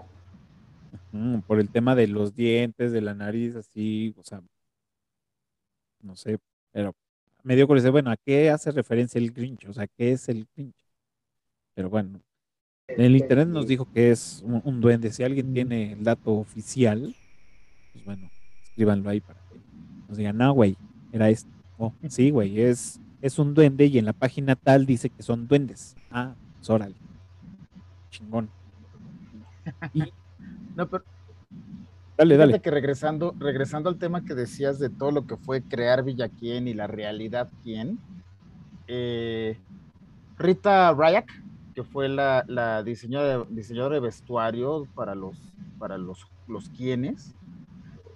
Mm, 1.13 1.39
por 1.39 1.61
el 1.61 1.71
tema 1.71 1.95
de 1.95 2.09
los 2.09 2.37
dientes, 2.37 2.93
de 2.93 3.01
la 3.01 3.15
nariz, 3.15 3.57
así, 3.57 4.15
o 4.19 4.23
sea, 4.23 4.43
no 6.03 6.15
sé, 6.15 6.37
pero 6.73 6.95
me 7.43 7.57
dio 7.57 7.67
curiosidad, 7.67 7.93
bueno, 7.93 8.11
¿a 8.11 8.19
qué 8.19 8.51
hace 8.51 8.71
referencia 8.71 9.19
el 9.19 9.31
Grinch? 9.31 9.65
O 9.65 9.73
sea, 9.73 9.87
¿qué 9.87 10.13
es 10.13 10.29
el 10.29 10.47
Grinch? 10.55 10.77
Pero 11.73 11.89
bueno, 11.89 12.21
en 12.89 13.01
el 13.01 13.17
internet 13.17 13.49
nos 13.49 13.67
dijo 13.67 13.91
que 13.91 14.11
es 14.11 14.43
un, 14.45 14.61
un 14.63 14.79
duende. 14.79 15.11
Si 15.11 15.23
alguien 15.23 15.55
tiene 15.55 15.93
el 15.93 16.05
dato 16.05 16.35
oficial, 16.35 17.17
pues 17.95 18.05
bueno, 18.05 18.31
escríbanlo 18.65 19.09
ahí 19.09 19.23
para 19.23 19.41
que 19.49 19.59
nos 20.07 20.19
digan, 20.19 20.37
no, 20.37 20.53
güey, 20.53 20.77
era 21.13 21.31
esto. 21.31 21.49
Oh, 21.79 21.95
sí, 22.11 22.31
güey, 22.31 22.61
es, 22.61 23.01
es 23.25 23.39
un 23.39 23.55
duende 23.55 23.87
y 23.87 23.97
en 23.97 24.05
la 24.05 24.13
página 24.13 24.55
tal 24.55 24.85
dice 24.85 25.09
que 25.09 25.23
son 25.23 25.49
duendes. 25.49 25.97
Ah, 26.11 26.35
pues 26.59 26.69
órale. 26.69 26.95
Chingón. 28.11 28.51
Y 29.95 30.03
No, 30.77 30.87
pero 30.91 31.05
dale, 32.19 32.37
dale. 32.37 32.61
que 32.61 32.71
regresando, 32.71 33.35
regresando 33.39 33.89
al 33.89 33.97
tema 33.97 34.27
que 34.27 34.35
decías 34.35 34.79
de 34.79 34.91
todo 34.91 35.11
lo 35.11 35.27
que 35.27 35.39
fue 35.39 35.63
crear 35.63 36.05
Villaquién 36.05 36.69
y 36.69 36.75
la 36.75 36.87
realidad 36.87 37.49
quién, 37.63 37.99
eh, 38.89 39.57
Rita 40.37 40.93
Ryak, 40.93 41.33
que 41.75 41.83
fue 41.83 42.11
la, 42.11 42.45
la 42.47 42.83
diseñadora, 42.83 43.47
diseñadora 43.49 43.95
de 43.95 44.01
vestuario 44.01 44.87
para 44.95 45.15
los, 45.15 45.39
para 45.79 45.97
los, 45.97 46.27
los 46.47 46.69
quienes, 46.69 47.35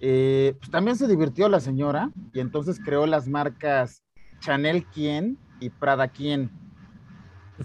eh, 0.01 0.53
pues 0.59 0.69
también 0.69 0.97
se 0.97 1.07
divirtió 1.07 1.49
la 1.49 1.61
señora 1.61 2.11
y 2.31 2.41
entonces 2.41 2.79
creó 2.79 3.07
las 3.07 3.27
marcas 3.27 4.03
Chanel 4.39 4.85
Quien 4.85 5.37
y 5.59 5.69
Prada 5.69 6.07
Quien. 6.07 6.49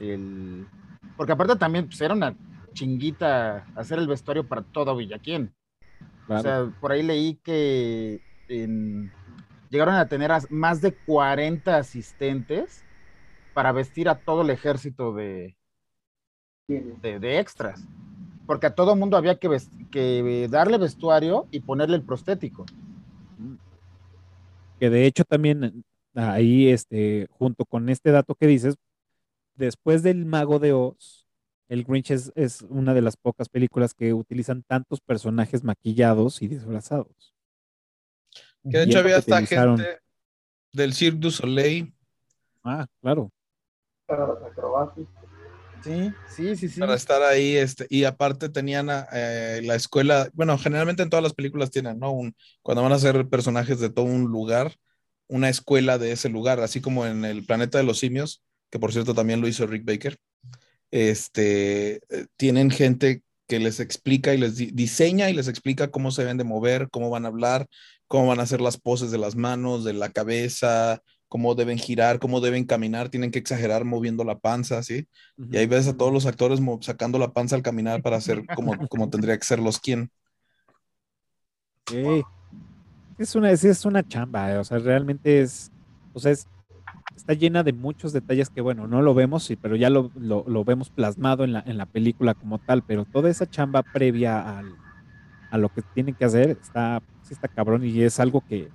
El- 0.01 0.66
porque 1.16 1.33
aparte 1.33 1.57
también 1.57 1.87
pues, 1.87 2.01
era 2.01 2.14
una 2.14 2.35
chinguita 2.72 3.66
hacer 3.77 3.99
el 3.99 4.09
vestuario 4.09 4.47
para 4.47 4.62
todo 4.62 4.97
Villaquién. 4.97 5.55
Claro. 6.27 6.41
O 6.41 6.43
sea, 6.43 6.81
por 6.81 6.93
ahí 6.93 7.03
leí 7.03 7.37
que 7.37 8.20
en- 8.49 9.12
llegaron 9.70 9.95
a 9.95 10.09
tener 10.09 10.31
más 10.51 10.81
de 10.81 10.93
40 10.93 11.77
asistentes 11.77 12.85
para 13.53 13.72
vestir 13.72 14.09
a 14.09 14.16
todo 14.18 14.43
el 14.43 14.51
ejército 14.51 15.12
de, 15.14 15.57
de, 16.68 17.18
de 17.20 17.39
extras. 17.39 17.87
Porque 18.47 18.66
a 18.66 18.75
todo 18.75 18.97
mundo 18.97 19.16
había 19.16 19.39
que, 19.39 19.49
que 19.91 20.49
darle 20.51 20.77
vestuario 20.79 21.47
y 21.51 21.61
ponerle 21.61 21.97
el 21.97 22.03
prostético. 22.03 22.66
que 24.81 24.91
de 24.91 25.07
hecho 25.07 25.25
también 25.25 25.85
ahí, 26.15 26.69
este, 26.69 27.27
junto 27.31 27.65
con 27.65 27.89
este 27.89 28.11
dato 28.11 28.35
que 28.35 28.47
dices, 28.47 28.77
después 29.55 30.03
del 30.03 30.25
Mago 30.25 30.59
de 30.59 30.73
Oz, 30.73 31.27
el 31.69 31.85
Grinch 31.85 32.11
es, 32.11 32.33
es 32.35 32.62
una 32.62 32.95
de 32.95 33.03
las 33.03 33.17
pocas 33.17 33.49
películas 33.49 33.95
que 33.95 34.12
utilizan 34.12 34.62
tantos 34.62 35.01
personajes 35.01 35.65
maquillados 35.65 36.43
y 36.43 36.49
disfrazados. 36.49 37.35
Que 38.62 38.79
de 38.79 38.85
hecho 38.85 38.99
había 38.99 39.19
hasta 39.19 39.37
utilizaron. 39.37 39.79
gente 39.79 40.01
del 40.73 40.93
Cirque 40.95 41.19
du 41.21 41.31
Soleil 41.31 41.95
Ah, 42.65 42.87
claro. 43.01 43.31
Para 44.07 44.27
las 44.27 44.43
acrobacias. 44.43 45.07
Sí, 45.83 46.12
sí, 46.31 46.57
sí, 46.57 46.69
sí. 46.71 46.81
para 46.81 46.95
estar 46.95 47.23
ahí, 47.23 47.57
este, 47.57 47.87
y 47.91 48.05
aparte 48.05 48.49
tenían 48.49 48.89
eh, 49.12 49.61
la 49.65 49.75
escuela, 49.75 50.31
bueno, 50.33 50.57
generalmente 50.57 51.03
en 51.03 51.11
todas 51.11 51.23
las 51.23 51.35
películas 51.35 51.71
tienen, 51.71 51.99
¿no? 51.99 52.11
Un, 52.11 52.35
cuando 52.62 52.83
van 52.83 52.93
a 52.93 52.99
ser 52.99 53.29
personajes 53.29 53.81
de 53.81 53.91
todo 53.91 54.07
un 54.07 54.23
lugar, 54.23 54.75
una 55.29 55.49
escuela 55.49 55.99
de 55.99 56.12
ese 56.12 56.29
lugar, 56.29 56.61
así 56.61 56.81
como 56.81 57.07
en 57.07 57.25
el 57.25 57.45
planeta 57.47 57.79
de 57.79 57.85
los 57.85 57.99
simios, 57.99 58.43
que 58.70 58.79
por 58.79 58.93
cierto 58.93 59.14
también 59.14 59.41
lo 59.41 59.49
hizo 59.49 59.66
Rick 59.66 59.85
Baker, 59.85 60.18
este, 60.91 61.97
eh, 62.09 62.27
tienen 62.37 62.70
gente 62.70 63.22
que 63.47 63.59
les 63.59 63.81
explica 63.81 64.33
y 64.35 64.39
les 64.39 64.57
di- 64.57 64.70
diseña 64.72 65.29
y 65.31 65.35
les 65.35 65.49
explica 65.49 65.91
cómo 65.91 66.11
se 66.11 66.22
deben 66.22 66.39
de 66.39 66.45
mover, 66.45 66.89
cómo 66.91 67.11
van 67.11 67.25
a 67.25 67.29
hablar, 67.29 67.66
cómo 68.09 68.27
van 68.29 68.41
a 68.41 68.45
hacer 68.45 68.61
las 68.61 68.79
poses 68.79 69.11
de 69.11 69.18
las 69.18 69.37
manos, 69.37 69.85
de 69.85 69.93
la 69.93 70.11
cabeza, 70.11 71.03
cómo 71.29 71.55
deben 71.55 71.79
girar, 71.79 72.20
cómo 72.20 72.41
deben 72.41 72.64
caminar, 72.64 73.09
tienen 73.09 73.31
que 73.31 73.41
exagerar 73.41 73.85
moviendo 73.85 74.25
la 74.25 74.39
panza, 74.39 74.83
¿sí? 74.83 75.09
Y 75.37 75.57
ahí 75.57 75.66
ves 75.66 75.89
a 75.89 75.97
todos 75.97 76.12
los 76.12 76.27
actores 76.27 76.61
sacando 76.81 77.18
la 77.18 77.33
panza 77.33 77.57
al 77.57 77.62
caminar 77.62 78.03
para 78.03 78.16
hacer 78.16 78.45
como, 78.55 78.79
como 78.89 79.11
tendría 79.11 79.37
que 79.37 79.45
ser 79.45 79.59
los 79.59 79.81
quien. 79.81 80.11
Es 83.17 83.35
una, 83.35 83.51
es, 83.53 83.65
es 83.65 83.85
una 83.85 84.03
chamba, 84.03 84.53
eh, 84.53 84.59
o 84.59 84.65
sea, 84.65 84.79
realmente 84.79 85.41
es, 85.41 85.71
o 86.12 86.19
sea, 86.21 86.33
es- 86.33 86.49
está 87.17 87.35
llena 87.35 87.62
de 87.62 87.73
muchos 87.73 88.12
detalles 88.12 88.51
que, 88.51 88.61
bueno, 88.61 88.89
no 88.89 89.03
lo 89.03 89.15
vemos, 89.15 89.45
sí, 89.45 89.57
pero 89.57 89.77
ya 89.77 89.91
lo, 89.91 90.11
lo- 90.15 90.65
vemos 90.65 90.91
plasmado 90.91 91.45
en 91.45 91.53
la, 91.55 91.62
en 91.67 91.79
la 91.79 91.87
película 91.87 92.35
como 92.35 92.59
tal, 92.61 92.83
pero 92.85 93.07
toda 93.07 93.31
esa 93.31 93.47
chamba 93.47 93.83
previa 93.85 94.59
al- 94.59 94.79
a 95.51 95.59
lo 95.59 95.71
que 95.71 95.83
tienen 95.83 96.17
que 96.17 96.25
hacer 96.27 96.51
está, 96.51 97.01
está 97.31 97.49
cabrón 97.49 97.85
y 97.85 98.03
es 98.03 98.21
algo 98.21 98.43
que, 98.43 98.73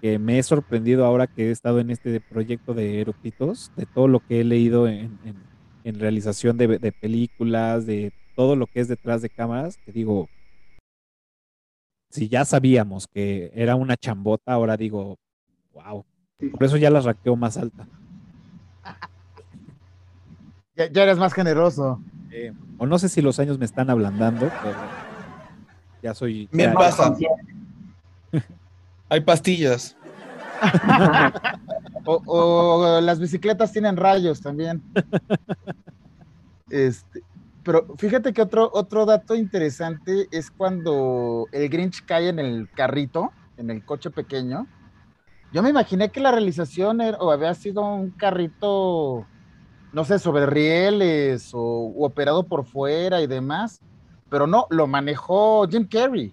que 0.00 0.18
me 0.18 0.38
he 0.38 0.42
sorprendido 0.42 1.04
ahora 1.06 1.26
que 1.26 1.48
he 1.48 1.50
estado 1.50 1.80
en 1.80 1.90
este 1.90 2.20
proyecto 2.20 2.74
de 2.74 3.00
Eructitos, 3.00 3.72
de 3.76 3.86
todo 3.86 4.08
lo 4.08 4.20
que 4.20 4.40
he 4.40 4.44
leído 4.44 4.88
en, 4.88 5.18
en- 5.22 5.50
en 5.84 6.00
realización 6.00 6.56
de, 6.58 6.78
de 6.80 6.92
películas, 6.92 7.86
de 7.86 8.12
todo 8.34 8.56
lo 8.56 8.66
que 8.66 8.80
es 8.80 8.88
detrás 8.88 9.22
de 9.22 9.30
cámaras, 9.30 9.78
que 9.84 9.92
digo, 9.92 10.30
si 12.16 12.28
ya 12.30 12.44
sabíamos 12.46 13.06
que 13.06 13.52
era 13.54 13.76
una 13.76 13.96
chambota, 13.96 14.52
ahora 14.52 14.76
digo, 14.76 15.18
wow. 15.74 16.02
Por 16.52 16.64
eso 16.64 16.76
ya 16.78 16.88
la 16.90 17.00
raqueo 17.00 17.36
más 17.36 17.56
alta. 17.58 17.86
Ya, 20.74 20.90
ya 20.90 21.02
eres 21.02 21.18
más 21.18 21.32
generoso. 21.34 22.00
Eh, 22.30 22.52
o 22.78 22.86
no 22.86 22.98
sé 22.98 23.08
si 23.10 23.20
los 23.22 23.38
años 23.38 23.58
me 23.58 23.64
están 23.66 23.90
ablandando, 23.90 24.50
pero 24.62 24.76
ya 26.02 26.14
soy. 26.14 26.48
Me 26.52 26.64
ya- 26.64 26.72
pasa. 26.74 27.14
Hay 29.10 29.20
pastillas. 29.20 29.96
O, 32.08 32.22
o 32.24 33.00
las 33.00 33.18
bicicletas 33.18 33.72
tienen 33.72 33.96
rayos 33.96 34.40
también. 34.40 34.80
Este, 36.70 37.22
pero 37.66 37.84
fíjate 37.98 38.32
que 38.32 38.42
otro, 38.42 38.70
otro 38.72 39.04
dato 39.06 39.34
interesante 39.34 40.28
es 40.30 40.52
cuando 40.52 41.48
el 41.50 41.68
Grinch 41.68 42.04
cae 42.04 42.28
en 42.28 42.38
el 42.38 42.70
carrito, 42.70 43.32
en 43.56 43.70
el 43.70 43.84
coche 43.84 44.10
pequeño. 44.10 44.68
Yo 45.52 45.64
me 45.64 45.70
imaginé 45.70 46.10
que 46.10 46.20
la 46.20 46.30
realización 46.30 47.00
era- 47.00 47.18
o 47.18 47.32
había 47.32 47.52
sido 47.54 47.82
un 47.82 48.12
carrito, 48.12 49.26
no 49.92 50.04
sé, 50.04 50.20
sobre 50.20 50.46
rieles 50.46 51.50
o 51.54 51.92
operado 51.98 52.44
por 52.44 52.64
fuera 52.64 53.20
y 53.20 53.26
demás, 53.26 53.80
pero 54.30 54.46
no, 54.46 54.68
lo 54.70 54.86
manejó 54.86 55.66
Jim 55.68 55.88
Carrey. 55.88 56.32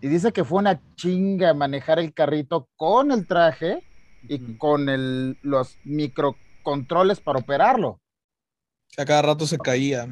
Y 0.00 0.08
dice 0.08 0.32
que 0.32 0.42
fue 0.42 0.58
una 0.58 0.80
chinga 0.96 1.54
manejar 1.54 2.00
el 2.00 2.12
carrito 2.12 2.68
con 2.74 3.12
el 3.12 3.28
traje 3.28 3.84
y 4.28 4.56
con 4.56 4.88
el, 4.88 5.38
los 5.42 5.78
microcontroles 5.84 7.20
para 7.20 7.38
operarlo. 7.38 8.00
Que 8.96 9.02
a 9.02 9.04
cada 9.04 9.22
rato 9.22 9.46
se 9.46 9.56
caía. 9.56 10.08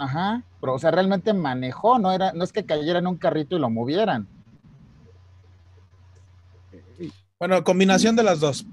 Ajá, 0.00 0.42
pero 0.62 0.72
o 0.72 0.78
sea, 0.78 0.90
realmente 0.90 1.34
manejó, 1.34 1.98
no 1.98 2.10
era, 2.10 2.32
no 2.32 2.42
es 2.42 2.54
que 2.54 2.64
cayera 2.64 3.00
en 3.00 3.06
un 3.06 3.18
carrito 3.18 3.54
y 3.54 3.58
lo 3.58 3.68
movieran. 3.68 4.26
Bueno, 7.38 7.62
combinación 7.62 8.16
de 8.16 8.22
las 8.22 8.40
dos. 8.40 8.64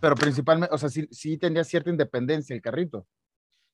Pero 0.00 0.14
principalmente, 0.14 0.72
o 0.72 0.78
sea, 0.78 0.88
sí, 0.88 1.08
sí 1.10 1.36
tenía 1.36 1.64
cierta 1.64 1.90
independencia 1.90 2.54
el 2.54 2.62
carrito. 2.62 3.04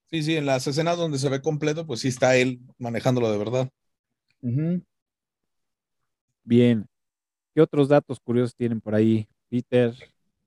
Sí, 0.07 0.23
sí, 0.23 0.35
en 0.37 0.47
las 0.47 0.67
escenas 0.67 0.97
donde 0.97 1.19
se 1.19 1.29
ve 1.29 1.43
completo, 1.43 1.87
pues 1.87 2.01
sí 2.01 2.09
está 2.09 2.37
él 2.37 2.59
manejándolo 2.79 3.31
de 3.31 3.37
verdad. 3.37 3.69
Ujú. 4.41 4.83
Bien. 6.43 6.87
¿Qué 7.55 7.61
otros 7.61 7.89
datos 7.89 8.19
curiosos 8.19 8.57
tienen 8.57 8.81
por 8.81 8.95
ahí, 8.95 9.29
Peter? 9.51 9.95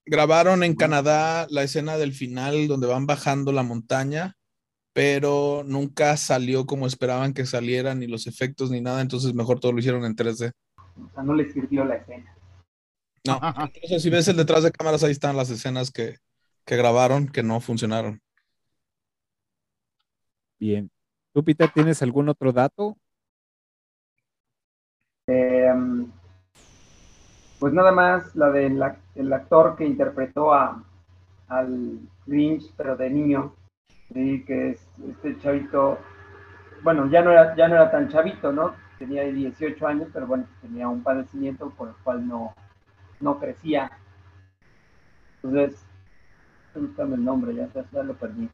Grabaron 0.07 0.63
en 0.63 0.75
Canadá 0.75 1.45
la 1.51 1.61
escena 1.61 1.97
del 1.97 2.13
final 2.13 2.67
donde 2.67 2.87
van 2.87 3.05
bajando 3.05 3.51
la 3.51 3.61
montaña, 3.61 4.35
pero 4.99 5.63
nunca 5.65 6.17
salió 6.17 6.65
como 6.65 6.85
esperaban 6.85 7.33
que 7.33 7.45
saliera, 7.45 7.95
ni 7.95 8.05
los 8.05 8.27
efectos 8.27 8.69
ni 8.69 8.81
nada, 8.81 8.99
entonces 8.99 9.33
mejor 9.33 9.57
todo 9.61 9.71
lo 9.71 9.79
hicieron 9.79 10.03
en 10.03 10.13
3D. 10.13 10.51
O 10.75 11.09
sea, 11.13 11.23
no 11.23 11.33
le 11.33 11.49
sirvió 11.49 11.85
la 11.85 11.95
escena. 11.95 12.35
No, 13.25 13.39
entonces 13.73 14.03
si 14.03 14.09
ves 14.09 14.27
el 14.27 14.35
detrás 14.35 14.61
de 14.63 14.73
cámaras, 14.73 15.01
ahí 15.05 15.11
están 15.11 15.37
las 15.37 15.49
escenas 15.51 15.89
que, 15.89 16.17
que 16.65 16.75
grabaron 16.75 17.29
que 17.29 17.43
no 17.43 17.61
funcionaron. 17.61 18.19
Bien. 20.59 20.91
¿Tú, 21.33 21.45
Peter, 21.45 21.71
tienes 21.73 22.01
algún 22.01 22.27
otro 22.27 22.51
dato? 22.51 22.97
Em, 25.27 26.11
pues 27.57 27.71
nada 27.71 27.93
más 27.93 28.35
la 28.35 28.49
del 28.49 28.81
ac- 28.81 28.99
el 29.15 29.31
actor 29.31 29.77
que 29.77 29.85
interpretó 29.85 30.53
a, 30.53 30.83
al 31.47 32.01
Grinch, 32.25 32.73
pero 32.75 32.97
de 32.97 33.09
niño, 33.09 33.55
sí, 34.13 34.43
que 34.45 34.71
es 34.71 34.87
este 35.07 35.37
chavito, 35.39 35.99
bueno, 36.83 37.07
ya 37.09 37.21
no 37.21 37.31
era, 37.31 37.55
ya 37.55 37.67
no 37.67 37.75
era 37.75 37.91
tan 37.91 38.09
chavito, 38.09 38.51
¿no? 38.51 38.73
Tenía 38.97 39.23
18 39.23 39.87
años, 39.87 40.09
pero 40.13 40.27
bueno, 40.27 40.45
tenía 40.61 40.87
un 40.87 41.01
padecimiento 41.03 41.69
por 41.71 41.89
el 41.89 41.95
cual 42.03 42.27
no, 42.27 42.53
no 43.21 43.39
crecía. 43.39 43.89
Entonces, 45.41 45.85
buscando 46.75 47.15
el 47.15 47.23
nombre, 47.23 47.55
ya, 47.55 47.69
ya, 47.91 48.03
lo 48.03 48.13
perdí. 48.15 48.49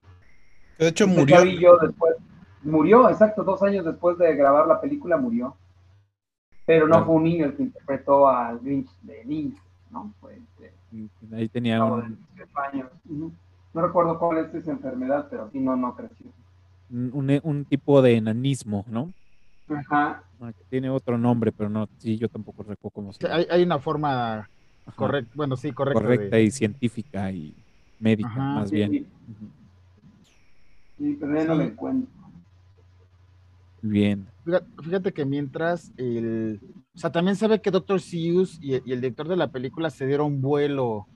De 0.77 0.87
hecho, 0.89 1.05
Este 1.05 1.19
murió. 1.19 1.37
chavillo 1.37 1.77
después, 1.77 2.15
Murió, 2.61 3.07
exacto, 3.09 3.43
dos 3.43 3.61
años 3.61 3.85
después 3.85 4.17
de 4.17 4.35
grabar 4.35 4.65
la 4.67 4.81
película 4.81 5.17
murió. 5.17 5.55
Pero 6.65 6.87
no 6.87 6.93
Claro. 6.93 7.05
fue 7.05 7.15
un 7.15 7.23
niño 7.23 7.45
el 7.45 7.55
que 7.55 7.61
interpretó 7.63 8.27
al 8.27 8.59
Grinch 8.59 8.89
de 9.01 9.23
niño, 9.23 9.55
¿no? 9.91 10.11
Fue 10.19 10.35
este, 10.35 10.73
Ahí 11.35 11.47
tenía 11.47 11.83
un, 11.83 12.17
18 12.33 12.59
años. 12.59 12.91
Ujú. 13.07 13.31
No 13.75 13.81
recuerdo 13.81 14.17
cuál 14.17 14.37
es 14.37 14.53
esa 14.55 14.71
enfermedad, 14.71 15.27
pero 15.29 15.49
sí, 15.51 15.59
no, 15.59 15.75
no 15.75 15.93
creció. 15.97 16.27
un, 16.89 17.39
un 17.43 17.65
tipo 17.65 18.01
de 18.01 18.15
enanismo, 18.15 18.85
¿no? 18.87 19.11
Ajá. 19.67 20.23
Ah, 20.39 20.53
que 20.53 20.63
Tiene 20.69 20.89
otro 20.89 21.17
nombre, 21.17 21.51
pero 21.51 21.69
no, 21.69 21.89
sí, 21.97 22.17
yo 22.17 22.29
tampoco 22.29 22.63
recuerdo 22.63 22.91
cómo 22.93 23.11
se 23.11 23.21
llama. 23.21 23.35
Hay, 23.35 23.47
hay 23.51 23.63
una 23.63 23.77
forma 23.79 24.49
correcta, 24.95 25.31
bueno, 25.35 25.57
sí, 25.57 25.73
correcta. 25.73 26.01
correcta 26.01 26.37
de- 26.37 26.43
y 26.43 26.51
científica 26.51 27.29
y 27.33 27.53
médica, 27.99 28.29
Ajá. 28.29 28.41
más 28.55 28.69
Sí, 28.69 28.75
bien. 28.77 29.07
sí, 30.97 31.17
pero 31.19 31.35
ya 31.35 31.43
no 31.45 31.55
lo 31.55 31.63
encuentro. 31.63 32.09
Bien. 33.81 34.25
Fíjate, 34.45 34.65
fíjate 34.83 35.13
que 35.13 35.25
mientras 35.25 35.91
el. 35.97 36.61
O 36.95 36.97
sea, 36.97 37.11
también 37.11 37.35
se 37.35 37.47
ve 37.49 37.59
que 37.61 37.71
Dr. 37.71 37.99
Seuss 37.99 38.57
y, 38.61 38.71
y 38.89 38.93
el 38.93 39.01
director 39.01 39.27
de 39.27 39.35
la 39.35 39.51
película 39.51 39.89
se 39.89 40.07
dieron 40.07 40.41
vuelo 40.41 41.07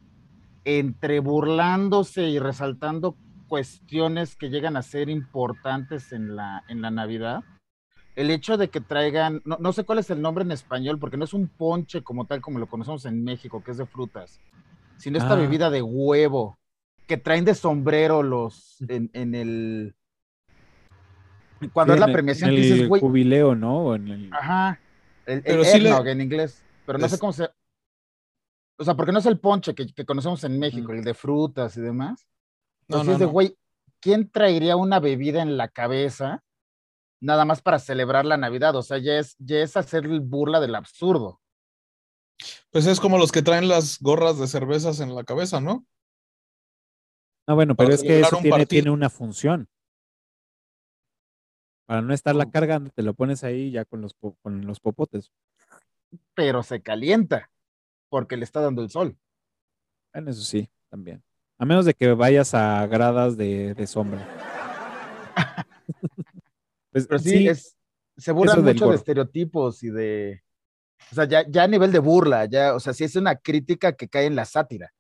entre 0.66 1.20
burlándose 1.20 2.24
y 2.30 2.40
resaltando 2.40 3.16
cuestiones 3.48 4.36
que 4.36 4.50
llegan 4.50 4.78
a 4.78 4.82
ser 4.84 5.10
importantes 5.10 6.12
en 6.12 6.36
la, 6.36 6.64
en 6.68 6.82
la 6.82 6.92
Navidad. 6.92 7.44
El 8.16 8.30
hecho 8.32 8.58
de 8.58 8.70
que 8.70 8.82
traigan, 8.82 9.42
no, 9.46 9.58
no 9.60 9.72
sé 9.74 9.84
cuál 9.86 10.00
es 10.00 10.10
el 10.10 10.22
nombre 10.22 10.44
en 10.44 10.52
español, 10.52 11.00
porque 11.00 11.18
no 11.18 11.24
es 11.24 11.34
un 11.34 11.48
ponche 11.48 12.04
como 12.04 12.26
tal 12.26 12.42
como 12.42 12.60
lo 12.60 12.68
conocemos 12.68 13.06
en 13.06 13.24
México, 13.24 13.64
que 13.64 13.72
es 13.72 13.78
de 13.78 13.86
frutas, 13.86 14.40
sino 14.98 15.18
esta 15.18 15.34
Ah. 15.34 15.38
bebida 15.38 15.70
de 15.70 15.82
huevo 15.82 16.58
que 17.08 17.18
traen 17.18 17.46
de 17.46 17.56
sombrero 17.56 18.22
los 18.22 18.76
en, 18.88 19.10
en 19.14 19.34
el 19.34 19.96
cuando 21.74 21.94
Sí, 21.94 21.96
es 21.98 22.00
la 22.00 22.06
en 22.06 22.10
el- 22.10 22.14
premiación 22.14 22.50
que 22.52 22.56
dices, 22.58 22.80
el 22.82 22.88
güey, 22.88 23.02
jubileo, 23.02 23.56
¿no? 23.56 23.96
En 23.96 24.08
el- 24.08 24.34
Ajá. 24.34 24.80
El, 25.26 25.38
el 25.40 25.44
Pero 25.44 25.64
sí 25.64 25.80
le- 25.80 25.90
eggnog 25.90 26.08
en 26.08 26.22
inglés. 26.22 26.64
Pero 26.86 27.00
no 27.00 27.08
sé 27.10 27.18
cómo 27.20 27.34
se. 27.34 27.50
O 28.80 28.84
sea, 28.86 28.96
porque 28.96 29.12
no 29.12 29.20
es 29.20 29.26
el 29.26 29.40
ponche 29.40 29.76
que, 29.76 29.88
que 29.94 30.06
conocemos 30.06 30.44
en 30.46 30.58
México, 30.58 30.92
Mm. 30.94 30.96
el 30.96 31.04
de 31.04 31.14
frutas 31.14 31.76
y 31.78 31.82
demás. 31.82 32.26
No, 32.88 33.02
Entonces 33.02 33.08
no, 33.08 33.14
es 33.14 33.20
de, 33.20 33.26
no. 33.26 33.32
güey, 33.32 33.58
¿quién 34.00 34.30
traería 34.32 34.76
una 34.78 35.00
bebida 35.00 35.42
en 35.42 35.58
la 35.58 35.68
cabeza 35.68 36.44
nada 37.22 37.44
más 37.46 37.62
para 37.62 37.78
celebrar 37.80 38.26
la 38.26 38.38
Navidad? 38.38 38.76
O 38.78 38.82
sea, 38.82 38.98
ya 38.98 39.20
es, 39.20 39.36
ya 39.38 39.58
es 39.58 39.76
hacer 39.76 40.08
burla 40.22 40.60
del 40.62 40.76
absurdo. 40.76 41.42
Pues 42.72 42.86
es 42.86 43.02
como 43.02 43.18
los 43.18 43.34
que 43.34 43.42
traen 43.42 43.68
las 43.68 44.00
gorras 44.00 44.40
de 44.40 44.48
cervezas 44.48 45.02
en 45.02 45.14
la 45.14 45.26
cabeza, 45.26 45.60
¿no? 45.60 45.86
No, 47.48 47.56
bueno, 47.56 47.76
pero 47.76 47.88
para 47.90 47.96
es 47.96 48.02
que 48.04 48.22
eso 48.22 48.38
un 48.38 48.44
tiene, 48.44 48.66
tiene 48.66 48.90
una 48.92 49.10
función. 49.10 49.68
Para 51.86 52.02
no 52.02 52.14
estarla 52.14 52.46
Mm. 52.46 52.52
cargando, 52.52 52.92
te 52.92 53.04
lo 53.04 53.14
pones 53.14 53.44
ahí 53.44 53.72
ya 53.72 53.84
con 53.84 54.02
los, 54.02 54.16
con 54.42 54.66
los 54.66 54.80
popotes. 54.80 55.32
Pero 56.34 56.64
se 56.64 56.82
calienta 56.82 57.52
porque 58.10 58.38
le 58.38 58.44
está 58.44 58.62
dando 58.62 58.82
el 58.82 58.90
sol. 58.90 59.18
Bueno, 60.14 60.32
eso 60.32 60.42
sí, 60.42 60.70
también. 60.90 61.24
A 61.58 61.66
menos 61.66 61.86
de 61.86 61.94
que 61.94 62.14
vayas 62.14 62.54
a 62.54 62.86
gradas 62.88 63.38
de, 63.38 63.74
de 63.74 63.88
sombra. 63.88 64.28
Pues 66.92 67.06
Pero 67.06 67.20
sí, 67.20 67.30
sí, 67.30 67.48
es, 67.48 67.78
se 68.18 68.32
burlan 68.32 68.64
mucho 68.64 68.90
de 68.90 68.96
estereotipos 68.96 69.84
y 69.84 69.90
de. 69.90 70.42
O 71.12 71.16
sea, 71.16 71.26
ya, 71.26 71.48
ya 71.48 71.64
a 71.64 71.68
nivel 71.68 71.92
de 71.92 72.00
burla, 72.00 72.46
ya, 72.46 72.74
o 72.76 72.80
sea, 72.80 72.94
sí 72.94 73.04
es 73.04 73.16
una 73.16 73.36
crítica 73.36 73.94
que 73.94 74.10
cae 74.10 74.26
en 74.26 74.36
la 74.36 74.46
sátira. 74.46 74.92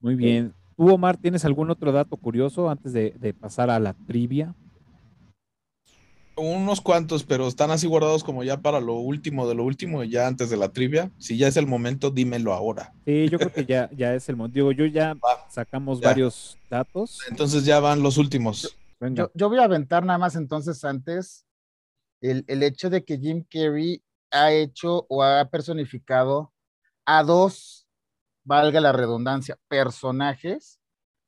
muy 0.00 0.16
bien. 0.16 0.52
¿Tú, 0.76 0.92
Omar, 0.92 1.16
tienes 1.16 1.44
algún 1.44 1.70
otro 1.70 1.92
dato 1.92 2.16
curioso 2.16 2.68
antes 2.68 2.92
de, 2.92 3.14
de 3.18 3.32
pasar 3.32 3.70
a 3.70 3.78
la 3.78 3.94
trivia? 3.94 4.54
Unos 6.36 6.80
cuantos, 6.80 7.22
pero 7.22 7.46
están 7.46 7.70
así 7.70 7.86
guardados 7.86 8.24
como 8.24 8.42
ya 8.42 8.60
para 8.60 8.80
lo 8.80 8.94
último 8.94 9.48
de 9.48 9.54
lo 9.54 9.64
último, 9.64 10.02
y 10.02 10.10
ya 10.10 10.26
antes 10.26 10.50
de 10.50 10.56
la 10.56 10.70
trivia. 10.70 11.12
Si 11.18 11.36
ya 11.38 11.46
es 11.48 11.56
el 11.56 11.66
momento, 11.66 12.10
dímelo 12.10 12.52
ahora. 12.52 12.92
Sí, 13.04 13.28
yo 13.28 13.38
creo 13.38 13.52
que 13.52 13.64
ya, 13.66 13.88
ya 13.96 14.14
es 14.14 14.28
el 14.28 14.36
momento. 14.36 14.54
Digo, 14.54 14.72
yo 14.72 14.86
ya 14.86 15.14
Va, 15.14 15.48
sacamos 15.48 16.00
ya. 16.00 16.08
varios 16.08 16.58
datos. 16.68 17.20
Entonces 17.30 17.64
ya 17.64 17.78
van 17.78 18.02
los 18.02 18.18
últimos. 18.18 18.76
Yo, 19.00 19.30
yo 19.34 19.48
voy 19.48 19.58
a 19.58 19.64
aventar 19.64 20.04
nada 20.04 20.18
más 20.18 20.34
entonces 20.34 20.82
antes 20.84 21.44
el, 22.20 22.44
el 22.48 22.62
hecho 22.62 22.88
de 22.90 23.04
que 23.04 23.18
Jim 23.18 23.44
Carrey 23.48 24.02
ha 24.30 24.50
hecho 24.52 25.06
o 25.08 25.22
ha 25.22 25.44
personificado 25.50 26.52
a 27.04 27.22
dos, 27.22 27.86
valga 28.44 28.80
la 28.80 28.92
redundancia, 28.92 29.58
personajes 29.68 30.80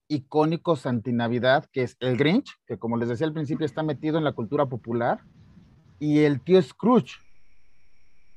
icónicos 0.09 0.87
antinavidad, 0.87 1.67
que 1.73 1.83
es 1.83 1.97
el 2.01 2.17
Grinch, 2.17 2.51
que 2.67 2.79
como 2.79 2.97
les 2.97 3.09
decía 3.09 3.27
al 3.27 3.33
principio 3.33 3.67
está 3.67 3.83
metido 3.83 4.19
en 4.19 4.25
la 4.25 4.33
cultura 4.33 4.67
popular, 4.67 5.21
y 5.99 6.21
el 6.21 6.41
tío 6.43 6.61
Scrooge, 6.63 7.15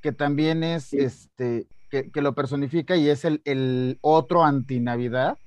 que 0.01 0.11
también 0.11 0.63
es 0.63 0.85
Sí. 0.85 0.97
este, 0.99 1.67
que, 1.89 2.09
que 2.11 2.21
lo 2.21 2.33
personifica 2.35 2.95
y 2.95 3.09
es 3.09 3.25
el, 3.25 3.41
el 3.45 3.97
otro 4.01 4.43
antinavidad. 4.43 5.37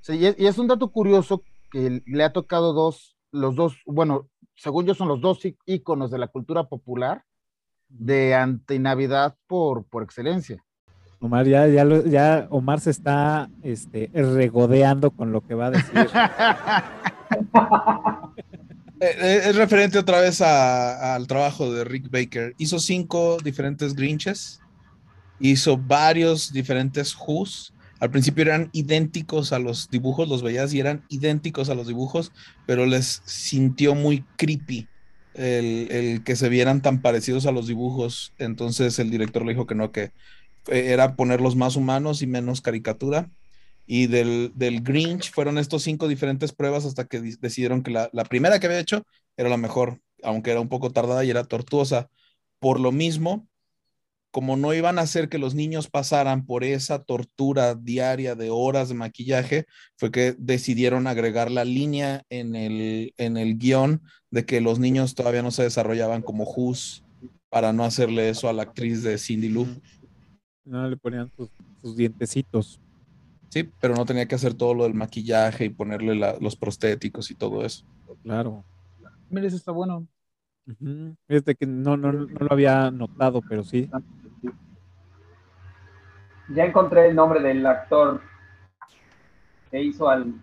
Sí, 0.00 0.16
y, 0.16 0.26
es, 0.26 0.38
y 0.38 0.46
es 0.46 0.58
un 0.58 0.68
dato 0.68 0.90
curioso 0.90 1.42
que 1.70 2.02
le 2.06 2.24
ha 2.24 2.32
tocado 2.32 2.72
dos, 2.72 3.16
los 3.30 3.54
dos, 3.56 3.78
bueno, 3.86 4.28
según 4.54 4.86
yo 4.86 4.94
son 4.94 5.08
los 5.08 5.20
dos 5.20 5.40
íconos 5.66 6.10
de 6.10 6.18
la 6.18 6.28
cultura 6.28 6.68
popular 6.68 7.24
de 7.88 8.34
antinavidad 8.34 9.36
por, 9.46 9.84
por 9.84 10.02
excelencia. 10.02 10.62
Omar, 11.22 11.46
ya, 11.46 11.68
ya, 11.68 12.48
Omar 12.50 12.80
se 12.80 12.90
está 12.90 13.48
este, 13.62 14.10
regodeando 14.12 15.12
con 15.12 15.30
lo 15.30 15.40
que 15.40 15.54
va 15.54 15.66
a 15.66 15.70
decir. 15.70 16.08
Eh, 19.00 19.16
eh, 19.20 19.40
es 19.46 19.56
referente 19.56 19.98
otra 19.98 20.20
vez 20.20 20.40
al 20.40 21.26
trabajo 21.26 21.72
de 21.72 21.82
Rick 21.82 22.08
Baker. 22.08 22.54
Hizo 22.56 22.78
cinco 22.78 23.36
diferentes 23.42 23.96
Grinches, 23.96 24.60
hizo 25.40 25.76
varios 25.76 26.52
diferentes 26.52 27.16
Who's. 27.16 27.74
Al 27.98 28.12
principio 28.12 28.42
eran 28.42 28.70
idénticos 28.70 29.52
a 29.52 29.58
los 29.58 29.90
dibujos, 29.90 30.28
los 30.28 30.44
veías 30.44 30.72
y 30.72 30.78
eran 30.78 31.02
idénticos 31.08 31.68
a 31.68 31.74
los 31.74 31.88
dibujos, 31.88 32.30
pero 32.64 32.86
les 32.86 33.22
sintió 33.24 33.96
muy 33.96 34.24
creepy 34.36 34.86
el, 35.34 35.88
el 35.90 36.22
que 36.22 36.36
se 36.36 36.48
vieran 36.48 36.80
tan 36.80 37.02
parecidos 37.02 37.46
a 37.46 37.52
los 37.52 37.66
dibujos. 37.66 38.34
Entonces 38.38 39.00
el 39.00 39.10
director 39.10 39.44
le 39.44 39.54
dijo 39.54 39.66
que 39.66 39.74
no, 39.74 39.90
que 39.90 40.12
era 40.68 41.16
ponerlos 41.16 41.56
más 41.56 41.76
humanos 41.76 42.22
y 42.22 42.26
menos 42.26 42.60
caricatura. 42.60 43.30
Y 43.86 44.06
del, 44.06 44.52
del 44.54 44.82
Grinch 44.82 45.32
fueron 45.32 45.58
estos 45.58 45.82
cinco 45.82 46.06
diferentes 46.06 46.52
pruebas 46.52 46.84
hasta 46.84 47.04
que 47.04 47.20
di- 47.20 47.36
decidieron 47.40 47.82
que 47.82 47.90
la, 47.90 48.10
la 48.12 48.24
primera 48.24 48.60
que 48.60 48.66
había 48.66 48.78
hecho 48.78 49.02
era 49.36 49.48
la 49.48 49.56
mejor, 49.56 50.00
aunque 50.22 50.52
era 50.52 50.60
un 50.60 50.68
poco 50.68 50.90
tardada 50.90 51.24
y 51.24 51.30
era 51.30 51.44
tortuosa. 51.44 52.08
Por 52.60 52.78
lo 52.78 52.92
mismo, 52.92 53.48
como 54.30 54.56
no 54.56 54.72
iban 54.72 54.98
a 54.98 55.02
hacer 55.02 55.28
que 55.28 55.38
los 55.38 55.54
niños 55.54 55.90
pasaran 55.90 56.46
por 56.46 56.64
esa 56.64 57.02
tortura 57.02 57.74
diaria 57.74 58.34
de 58.34 58.50
horas 58.50 58.88
de 58.88 58.94
maquillaje, 58.94 59.66
fue 59.96 60.10
que 60.10 60.34
decidieron 60.38 61.06
agregar 61.06 61.50
la 61.50 61.64
línea 61.64 62.22
en 62.30 62.54
el, 62.54 63.12
en 63.18 63.36
el 63.36 63.58
guion 63.58 64.00
de 64.30 64.46
que 64.46 64.60
los 64.60 64.78
niños 64.78 65.14
todavía 65.14 65.42
no 65.42 65.50
se 65.50 65.64
desarrollaban 65.64 66.22
como 66.22 66.44
Who's 66.44 67.04
para 67.50 67.74
no 67.74 67.84
hacerle 67.84 68.30
eso 68.30 68.48
a 68.48 68.54
la 68.54 68.62
actriz 68.62 69.02
de 69.02 69.18
Cindy 69.18 69.50
Lou. 69.50 69.66
No 70.64 70.88
le 70.88 70.96
ponían 70.96 71.30
sus, 71.36 71.50
sus 71.82 71.96
dientecitos. 71.96 72.80
Sí, 73.48 73.70
pero 73.80 73.94
no 73.94 74.04
tenía 74.06 74.26
que 74.26 74.34
hacer 74.34 74.54
todo 74.54 74.74
lo 74.74 74.84
del 74.84 74.94
maquillaje 74.94 75.66
y 75.66 75.68
ponerle 75.70 76.14
la- 76.14 76.36
los 76.40 76.56
prostéticos 76.56 77.30
y 77.30 77.34
todo 77.34 77.64
eso. 77.64 77.84
Claro. 78.22 78.64
Mira, 79.28 79.46
eso 79.46 79.56
está 79.56 79.72
bueno. 79.72 80.06
Fíjate 81.26 81.54
que 81.56 81.66
no, 81.66 81.96
no, 81.96 82.12
no 82.12 82.26
lo 82.26 82.48
había 82.52 82.90
notado, 82.90 83.42
pero 83.46 83.64
sí. 83.64 83.90
Ya 86.54 86.64
encontré 86.64 87.08
el 87.08 87.16
nombre 87.16 87.40
del 87.42 87.64
actor 87.66 88.20
que 89.70 89.82
hizo 89.82 90.08
al 90.08 90.34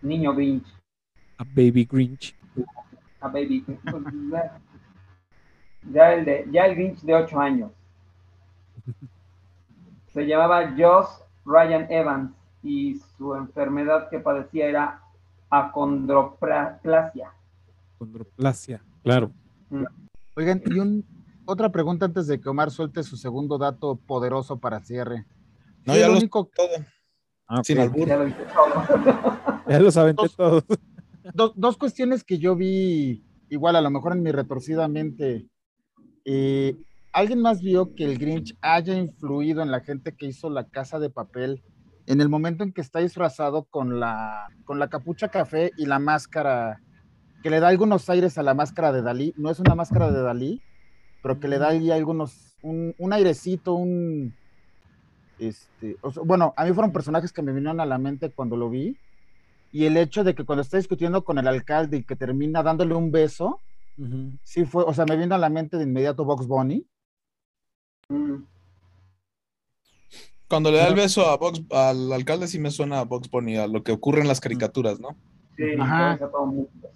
niño 0.00 0.34
Grinch, 0.34 0.66
A 1.38 1.44
Baby 1.44 1.84
Grinch. 1.90 2.34
a 3.20 3.28
Baby. 3.28 3.64
Ya 5.92 6.14
el, 6.14 6.24
de, 6.24 6.46
ya 6.52 6.66
el 6.66 6.76
Grinch 6.76 7.00
de 7.02 7.14
8 7.14 7.40
años. 7.40 7.72
Se 10.12 10.26
llamaba 10.26 10.74
Josh 10.76 11.08
Ryan 11.44 11.86
Evans 11.90 12.32
y 12.62 13.00
su 13.16 13.34
enfermedad 13.34 14.08
que 14.10 14.18
padecía 14.20 14.66
era 14.66 15.02
acondroplasia. 15.50 17.32
Condroplasia. 17.98 18.82
Claro. 19.02 19.32
Oigan, 20.36 20.62
y 20.66 20.78
un, 20.78 21.04
otra 21.44 21.70
pregunta 21.70 22.06
antes 22.06 22.26
de 22.26 22.40
que 22.40 22.48
Omar 22.48 22.70
suelte 22.70 23.02
su 23.02 23.16
segundo 23.16 23.58
dato 23.58 23.96
poderoso 23.96 24.58
para 24.58 24.80
cierre. 24.80 25.26
No, 25.84 25.96
ya 25.96 26.08
lo 26.08 26.16
único, 26.16 26.48
todo. 26.54 26.68
Ah. 27.48 27.62
Sin 27.64 27.78
albur. 27.80 28.06
Ya 28.06 28.16
lo 28.16 28.24
dije 28.26 28.44
todo. 28.54 29.62
Ya 29.68 29.78
los 29.78 29.96
aventé 29.96 30.22
Dos- 30.22 30.36
todos. 30.36 30.64
dos, 31.34 31.52
dos 31.54 31.76
cuestiones 31.76 32.24
que 32.24 32.38
yo 32.38 32.56
vi, 32.56 33.24
igual 33.48 33.76
a 33.76 33.80
lo 33.80 33.90
mejor 33.90 34.12
en 34.12 34.22
mi 34.22 34.32
retorcida 34.32 34.88
mente. 34.88 35.46
Eh, 36.24 36.76
¿Alguien 37.12 37.42
más 37.42 37.60
vio 37.60 37.94
que 37.94 38.04
el 38.04 38.18
Grinch 38.18 38.56
haya 38.62 38.94
influido 38.94 39.62
en 39.62 39.70
la 39.70 39.80
gente 39.80 40.12
que 40.16 40.26
hizo 40.26 40.48
la 40.48 40.64
casa 40.64 40.98
de 40.98 41.10
papel 41.10 41.62
en 42.06 42.20
el 42.20 42.28
momento 42.28 42.64
en 42.64 42.72
que 42.72 42.80
está 42.80 43.00
disfrazado 43.00 43.64
con 43.64 44.00
la, 44.00 44.48
con 44.64 44.78
la 44.78 44.88
capucha 44.88 45.28
café 45.28 45.72
y 45.76 45.86
la 45.86 45.98
máscara, 45.98 46.80
que 47.42 47.50
le 47.50 47.60
da 47.60 47.68
algunos 47.68 48.08
aires 48.08 48.38
a 48.38 48.42
la 48.42 48.54
máscara 48.54 48.92
de 48.92 49.02
Dalí. 49.02 49.34
No 49.36 49.50
es 49.50 49.60
una 49.60 49.74
máscara 49.74 50.10
de 50.10 50.22
Dalí, 50.22 50.62
pero 51.22 51.38
que 51.38 51.48
le 51.48 51.58
da 51.58 51.68
ahí 51.68 51.90
algunos, 51.90 52.56
un, 52.62 52.94
un 52.98 53.12
airecito, 53.12 53.74
un... 53.74 54.34
Este, 55.38 55.96
o 56.00 56.12
sea, 56.12 56.22
bueno, 56.24 56.54
a 56.56 56.64
mí 56.64 56.72
fueron 56.72 56.92
personajes 56.92 57.32
que 57.32 57.42
me 57.42 57.52
vinieron 57.52 57.80
a 57.80 57.86
la 57.86 57.98
mente 57.98 58.30
cuando 58.30 58.56
lo 58.56 58.70
vi. 58.70 58.96
Y 59.70 59.86
el 59.86 59.96
hecho 59.96 60.24
de 60.24 60.34
que 60.34 60.44
cuando 60.44 60.62
está 60.62 60.76
discutiendo 60.76 61.24
con 61.24 61.38
el 61.38 61.48
alcalde 61.48 61.98
y 61.98 62.04
que 62.04 62.16
termina 62.16 62.62
dándole 62.62 62.94
un 62.94 63.10
beso, 63.10 63.60
sí 64.44 64.64
fue, 64.64 64.84
o 64.84 64.92
sea, 64.92 65.04
me 65.04 65.16
vino 65.16 65.34
a 65.34 65.38
la 65.38 65.48
mente 65.48 65.76
de 65.76 65.84
inmediato 65.84 66.24
Box 66.24 66.46
Bunny. 66.46 66.86
Mm, 68.12 68.44
Cuando 70.48 70.70
le 70.70 70.78
da 70.78 70.88
el 70.88 70.94
beso 70.94 71.26
a 71.28 71.36
Box, 71.36 71.62
al 71.70 72.12
alcalde 72.12 72.46
sí 72.46 72.58
me 72.58 72.70
suena 72.70 73.00
a 73.00 73.04
Box 73.04 73.30
Bunny, 73.30 73.56
a 73.56 73.66
lo 73.66 73.82
que 73.82 73.92
ocurre 73.92 74.20
en 74.20 74.28
las 74.28 74.40
caricaturas, 74.40 75.00
¿no? 75.00 75.16
Sí, 75.56 75.64
Ajá. 75.78 76.18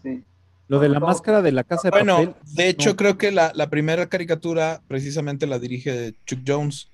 sí. 0.02 0.22
Lo 0.68 0.78
de 0.80 0.88
la 0.88 1.00
máscara 1.00 1.40
de 1.42 1.52
la 1.52 1.62
casa 1.64 1.82
de 1.88 1.90
Bueno, 1.90 2.16
papel. 2.16 2.34
de 2.54 2.68
hecho 2.68 2.90
no. 2.90 2.96
creo 2.96 3.16
que 3.18 3.30
la, 3.30 3.52
la 3.54 3.70
primera 3.70 4.08
caricatura 4.08 4.82
precisamente 4.88 5.46
la 5.46 5.58
dirige 5.58 6.14
Chuck 6.26 6.40
Jones, 6.46 6.88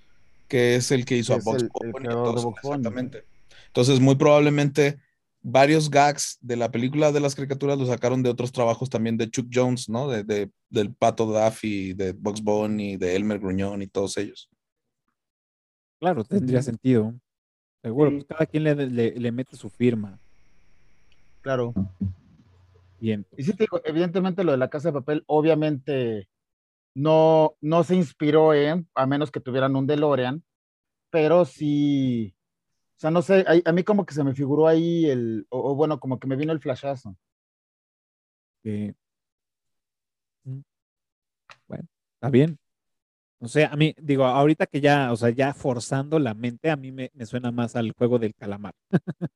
que 0.46 0.76
es 0.76 0.90
el 0.92 1.04
que 1.04 1.16
hizo 1.16 1.34
a 1.34 1.38
Box 1.38 1.62
el- 1.62 1.70
entonces, 2.04 2.44
Bunny. 2.44 2.56
exactamente. 2.76 3.24
Entonces, 3.68 3.98
muy 4.00 4.14
probablemente 4.16 4.98
varios 5.42 5.90
gags 5.90 6.38
de 6.40 6.56
la 6.56 6.70
película 6.70 7.10
de 7.12 7.20
las 7.20 7.34
caricaturas 7.34 7.78
los 7.78 7.88
sacaron 7.88 8.22
de 8.22 8.30
otros 8.30 8.52
trabajos 8.52 8.88
también 8.88 9.16
de 9.16 9.28
Chuck 9.30 9.48
Jones, 9.52 9.88
¿no? 9.88 10.08
De, 10.08 10.22
de- 10.24 10.50
del 10.70 10.94
Pato 10.94 11.30
Daffy, 11.30 11.92
de 11.94 12.12
Box 12.12 12.40
Bunny, 12.42 12.96
de 12.96 13.16
Elmer 13.16 13.38
Gruñón 13.40 13.82
y 13.82 13.86
todos 13.88 14.16
ellos. 14.16 14.48
Claro, 16.00 16.24
tendría 16.24 16.62
sentido. 16.62 17.14
Seguro, 17.82 18.10
Sí. 18.10 18.16
pues 18.16 18.26
cada 18.28 18.46
quien 18.46 18.64
le, 18.64 18.74
le- 18.74 19.12
le 19.18 19.32
mete 19.32 19.56
su 19.56 19.68
firma. 19.68 20.18
Claro. 21.40 21.74
Bien. 23.00 23.26
Y 23.36 23.42
sí, 23.42 23.52
te 23.52 23.64
digo, 23.64 23.80
evidentemente 23.84 24.44
lo 24.44 24.52
de 24.52 24.58
la 24.58 24.70
casa 24.70 24.88
de 24.88 24.92
papel, 24.94 25.24
obviamente 25.26 26.28
no, 26.94 27.54
no 27.60 27.82
se 27.84 27.96
inspiró 27.96 28.54
en, 28.54 28.88
a 28.94 29.06
menos 29.06 29.30
que 29.32 29.40
tuvieran 29.40 29.74
un 29.74 29.86
DeLorean, 29.86 30.42
pero 31.10 31.44
sí, 31.44 32.34
sea, 33.02 33.10
no 33.10 33.22
sé, 33.22 33.44
a, 33.66 33.72
mí 33.72 33.82
como 33.84 34.06
que 34.06 34.14
se 34.14 34.24
me 34.24 34.34
figuró 34.34 34.66
ahí 34.68 35.06
el, 35.06 35.46
o, 35.50 35.74
bueno, 35.74 35.98
como 36.00 36.18
que 36.18 36.26
me 36.28 36.36
vino 36.36 36.52
el 36.52 36.60
flashazo. 36.60 37.16
que- 38.62 38.94
Mm. 40.46 40.62
Bueno, 41.68 41.84
está 42.14 42.30
bien. 42.30 42.58
O 43.40 43.48
sea, 43.48 43.68
a 43.72 43.76
mí, 43.76 43.94
digo, 44.00 44.24
ahorita 44.26 44.66
que 44.66 44.80
ya, 44.80 45.12
o 45.12 45.16
sea, 45.16 45.30
ya 45.30 45.54
forzando 45.54 46.18
la 46.20 46.34
mente, 46.34 46.70
a 46.70 46.76
mí 46.76 46.92
me, 46.92 47.10
me 47.14 47.26
suena 47.26 47.52
más 47.52 47.76
al 47.76 47.92
juego 47.92 48.18
del 48.18 48.34
calamar. 48.34 48.74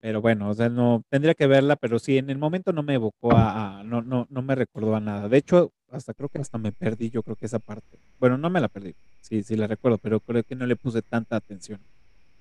Pero 0.00 0.20
bueno, 0.20 0.50
o 0.50 0.54
sea, 0.54 0.68
no, 0.68 1.02
tendría 1.08 1.34
que 1.34 1.46
verla, 1.46 1.76
pero 1.76 1.98
sí, 1.98 2.18
en 2.18 2.28
el 2.28 2.36
momento 2.38 2.72
no 2.72 2.82
me 2.82 2.94
evocó 2.94 3.32
a, 3.32 3.80
a- 3.80 3.84
no, 3.84 4.02
no, 4.02 4.26
no 4.28 4.42
me 4.42 4.54
recordó 4.54 4.94
a 4.94 5.00
nada. 5.00 5.28
De 5.28 5.38
hecho, 5.38 5.72
hasta 5.94 6.14
creo 6.14 6.28
que 6.28 6.38
hasta 6.38 6.58
me 6.58 6.72
perdí, 6.72 7.10
yo 7.10 7.22
creo 7.22 7.36
que 7.36 7.46
esa 7.46 7.58
parte. 7.58 7.98
Bueno, 8.18 8.38
no 8.38 8.50
me 8.50 8.60
la 8.60 8.68
perdí, 8.68 8.94
sí, 9.20 9.42
sí 9.42 9.56
la 9.56 9.66
recuerdo, 9.66 9.98
pero 9.98 10.20
creo 10.20 10.42
que 10.42 10.54
no 10.54 10.66
le 10.66 10.76
puse 10.76 11.02
tanta 11.02 11.36
atención, 11.36 11.80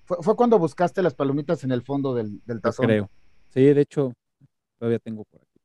Fue, 0.05 0.17
fue 0.21 0.35
cuando 0.35 0.59
buscaste 0.59 1.01
las 1.01 1.13
palomitas 1.13 1.63
en 1.63 1.71
el 1.71 1.81
fondo 1.83 2.13
del, 2.13 2.41
del 2.45 2.57
yo 2.57 2.61
tazón. 2.61 2.85
creo. 2.87 3.09
Sí, 3.53 3.61
de 3.61 3.81
hecho, 3.81 4.13
todavía 4.79 4.99
tengo 4.99 5.23
por 5.25 5.41
aquí. 5.41 5.59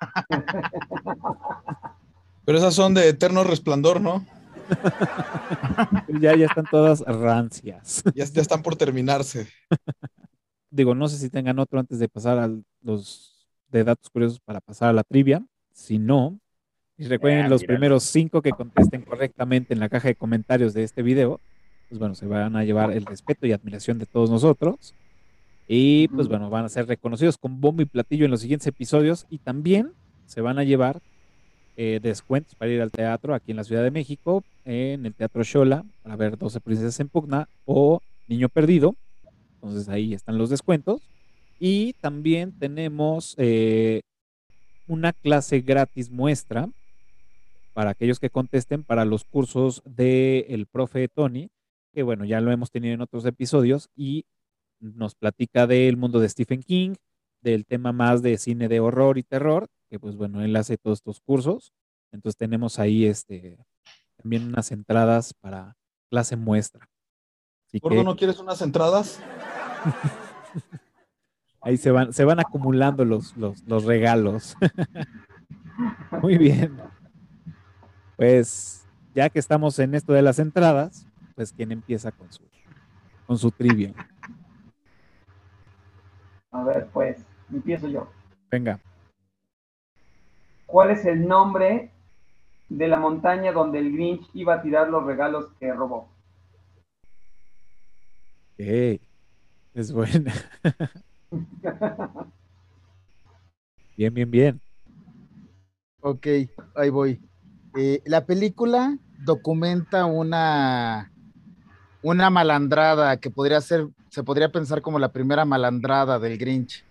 Pero 2.44 2.58
esas 2.58 2.74
son 2.74 2.94
de 2.94 3.08
eterno 3.08 3.44
resplandor, 3.44 4.00
¿no? 4.00 4.24
Ya, 6.20 6.36
ya 6.36 6.46
están 6.46 6.64
todas 6.70 7.00
rancias. 7.00 8.02
Ya, 8.14 8.24
ya 8.24 8.40
están 8.40 8.62
por 8.62 8.76
terminarse. 8.76 9.48
Digo, 10.70 10.94
no 10.94 11.08
sé 11.08 11.18
si 11.18 11.28
tengan 11.30 11.58
otro 11.58 11.80
antes 11.80 11.98
de 11.98 12.08
pasar 12.08 12.38
a 12.38 12.48
los 12.82 13.48
de 13.68 13.84
datos 13.84 14.08
curiosos 14.10 14.40
para 14.40 14.60
pasar 14.60 14.90
a 14.90 14.92
la 14.92 15.02
trivia. 15.02 15.44
Si 15.72 15.98
no, 15.98 16.38
y 17.00 17.04
recuerden 17.04 17.46
Ah, 17.46 17.48
los 17.48 17.64
primeros 17.64 18.02
cinco 18.02 18.42
que 18.42 18.50
contesten 18.50 19.00
correctamente 19.00 19.72
en 19.72 19.80
la 19.80 19.88
caja 19.88 20.08
de 20.08 20.14
comentarios 20.14 20.74
de 20.74 20.82
este 20.82 21.00
video, 21.02 21.40
pues 21.88 21.98
bueno, 21.98 22.14
se 22.14 22.26
van 22.26 22.56
a 22.56 22.62
llevar 22.62 22.92
el 22.92 23.06
respeto 23.06 23.46
y 23.46 23.52
admiración 23.52 23.98
de 23.98 24.04
todos 24.04 24.28
nosotros. 24.28 24.94
Y 25.66 26.08
pues 26.08 26.28
bueno, 26.28 26.50
van 26.50 26.66
a 26.66 26.68
ser 26.68 26.86
reconocidos 26.86 27.38
con 27.38 27.58
bombo 27.58 27.80
y 27.80 27.86
platillo 27.86 28.26
en 28.26 28.30
los 28.30 28.42
siguientes 28.42 28.66
episodios 28.66 29.26
y 29.30 29.38
también 29.38 29.92
se 30.26 30.42
van 30.42 30.58
a 30.58 30.64
llevar 30.64 31.00
eh, 31.78 32.00
descuentos 32.02 32.54
para 32.54 32.70
ir 32.70 32.82
al 32.82 32.90
teatro 32.90 33.34
aquí 33.34 33.52
en 33.52 33.56
la 33.56 33.64
Ciudad 33.64 33.82
de 33.82 33.90
México, 33.90 34.44
en 34.66 35.06
el 35.06 35.14
Teatro 35.14 35.42
Xola, 35.42 35.86
para 36.02 36.16
ver 36.16 36.36
12 36.36 36.60
Princesas 36.60 37.00
en 37.00 37.08
Pugna 37.08 37.48
o 37.64 38.02
Niño 38.28 38.50
Perdido. 38.50 38.94
Entonces 39.54 39.88
ahí 39.88 40.12
están 40.12 40.36
los 40.36 40.50
descuentos. 40.50 41.00
Y 41.58 41.94
también 41.94 42.52
tenemos 42.58 43.36
eh, 43.38 44.02
una 44.86 45.14
clase 45.14 45.60
gratis 45.60 46.10
muestra 46.10 46.68
para 47.72 47.90
aquellos 47.90 48.18
que 48.18 48.30
contesten 48.30 48.84
para 48.84 49.04
los 49.04 49.24
cursos 49.24 49.82
del 49.84 50.66
profe 50.66 51.08
Tony, 51.08 51.50
que 51.92 52.02
bueno, 52.02 52.24
ya 52.24 52.40
lo 52.40 52.52
hemos 52.52 52.70
tenido 52.70 52.94
en 52.94 53.00
otros 53.00 53.24
episodios 53.24 53.90
y 53.94 54.26
nos 54.80 55.14
platica 55.14 55.66
del 55.66 55.96
mundo 55.96 56.20
de 56.20 56.28
Stephen 56.28 56.62
King, 56.62 56.94
del 57.42 57.66
tema 57.66 57.92
más 57.92 58.22
de 58.22 58.38
cine 58.38 58.68
de 58.68 58.80
horror 58.80 59.18
y 59.18 59.22
terror, 59.22 59.68
que 59.88 59.98
pues 59.98 60.16
bueno, 60.16 60.42
él 60.42 60.54
hace 60.56 60.76
todos 60.76 60.98
estos 60.98 61.20
cursos. 61.20 61.72
Entonces 62.12 62.36
tenemos 62.36 62.78
ahí 62.78 63.06
este 63.06 63.58
también 64.16 64.46
unas 64.48 64.70
entradas 64.72 65.32
para 65.34 65.76
clase 66.10 66.36
muestra. 66.36 66.88
Así 67.66 67.78
Gordo, 67.78 67.98
que 67.98 68.04
¿no 68.04 68.16
quieres 68.16 68.38
unas 68.38 68.60
entradas? 68.62 69.20
ahí 71.62 71.76
se 71.76 71.90
van, 71.90 72.12
se 72.12 72.24
van 72.24 72.40
acumulando 72.40 73.04
los, 73.04 73.36
los, 73.36 73.62
los 73.62 73.84
regalos. 73.84 74.56
Muy 76.22 76.36
bien. 76.36 76.76
Pues 78.20 78.86
ya 79.14 79.30
que 79.30 79.38
estamos 79.38 79.78
en 79.78 79.94
esto 79.94 80.12
de 80.12 80.20
las 80.20 80.38
entradas, 80.38 81.06
pues 81.34 81.54
quién 81.54 81.72
empieza 81.72 82.12
con 82.12 82.30
su 82.30 82.42
con 83.26 83.38
su 83.38 83.50
trivia. 83.50 83.94
A 86.50 86.62
ver, 86.62 86.86
pues, 86.92 87.24
empiezo 87.50 87.88
yo. 87.88 88.10
Venga. 88.50 88.78
¿Cuál 90.66 90.90
es 90.90 91.06
el 91.06 91.26
nombre 91.26 91.92
de 92.68 92.88
la 92.88 92.98
montaña 92.98 93.52
donde 93.52 93.78
el 93.78 93.90
Grinch 93.90 94.28
iba 94.34 94.52
a 94.52 94.60
tirar 94.60 94.90
los 94.90 95.02
regalos 95.06 95.46
que 95.58 95.72
robó? 95.72 96.10
Ok. 98.52 99.00
Es 99.72 99.92
buena. 99.92 100.34
Bien, 103.96 104.12
bien, 104.12 104.30
bien. 104.30 104.60
Ok, 106.00 106.26
ahí 106.74 106.88
voy. 106.88 107.29
Eh, 107.76 108.02
la 108.04 108.26
película 108.26 108.98
documenta 109.24 110.06
una, 110.06 111.12
una 112.02 112.30
malandrada 112.30 113.18
que 113.18 113.30
podría 113.30 113.60
ser, 113.60 113.88
se 114.08 114.24
podría 114.24 114.50
pensar 114.50 114.82
como 114.82 114.98
la 114.98 115.12
primera 115.12 115.44
malandrada 115.44 116.18
del 116.18 116.38
Grinch. 116.38 116.84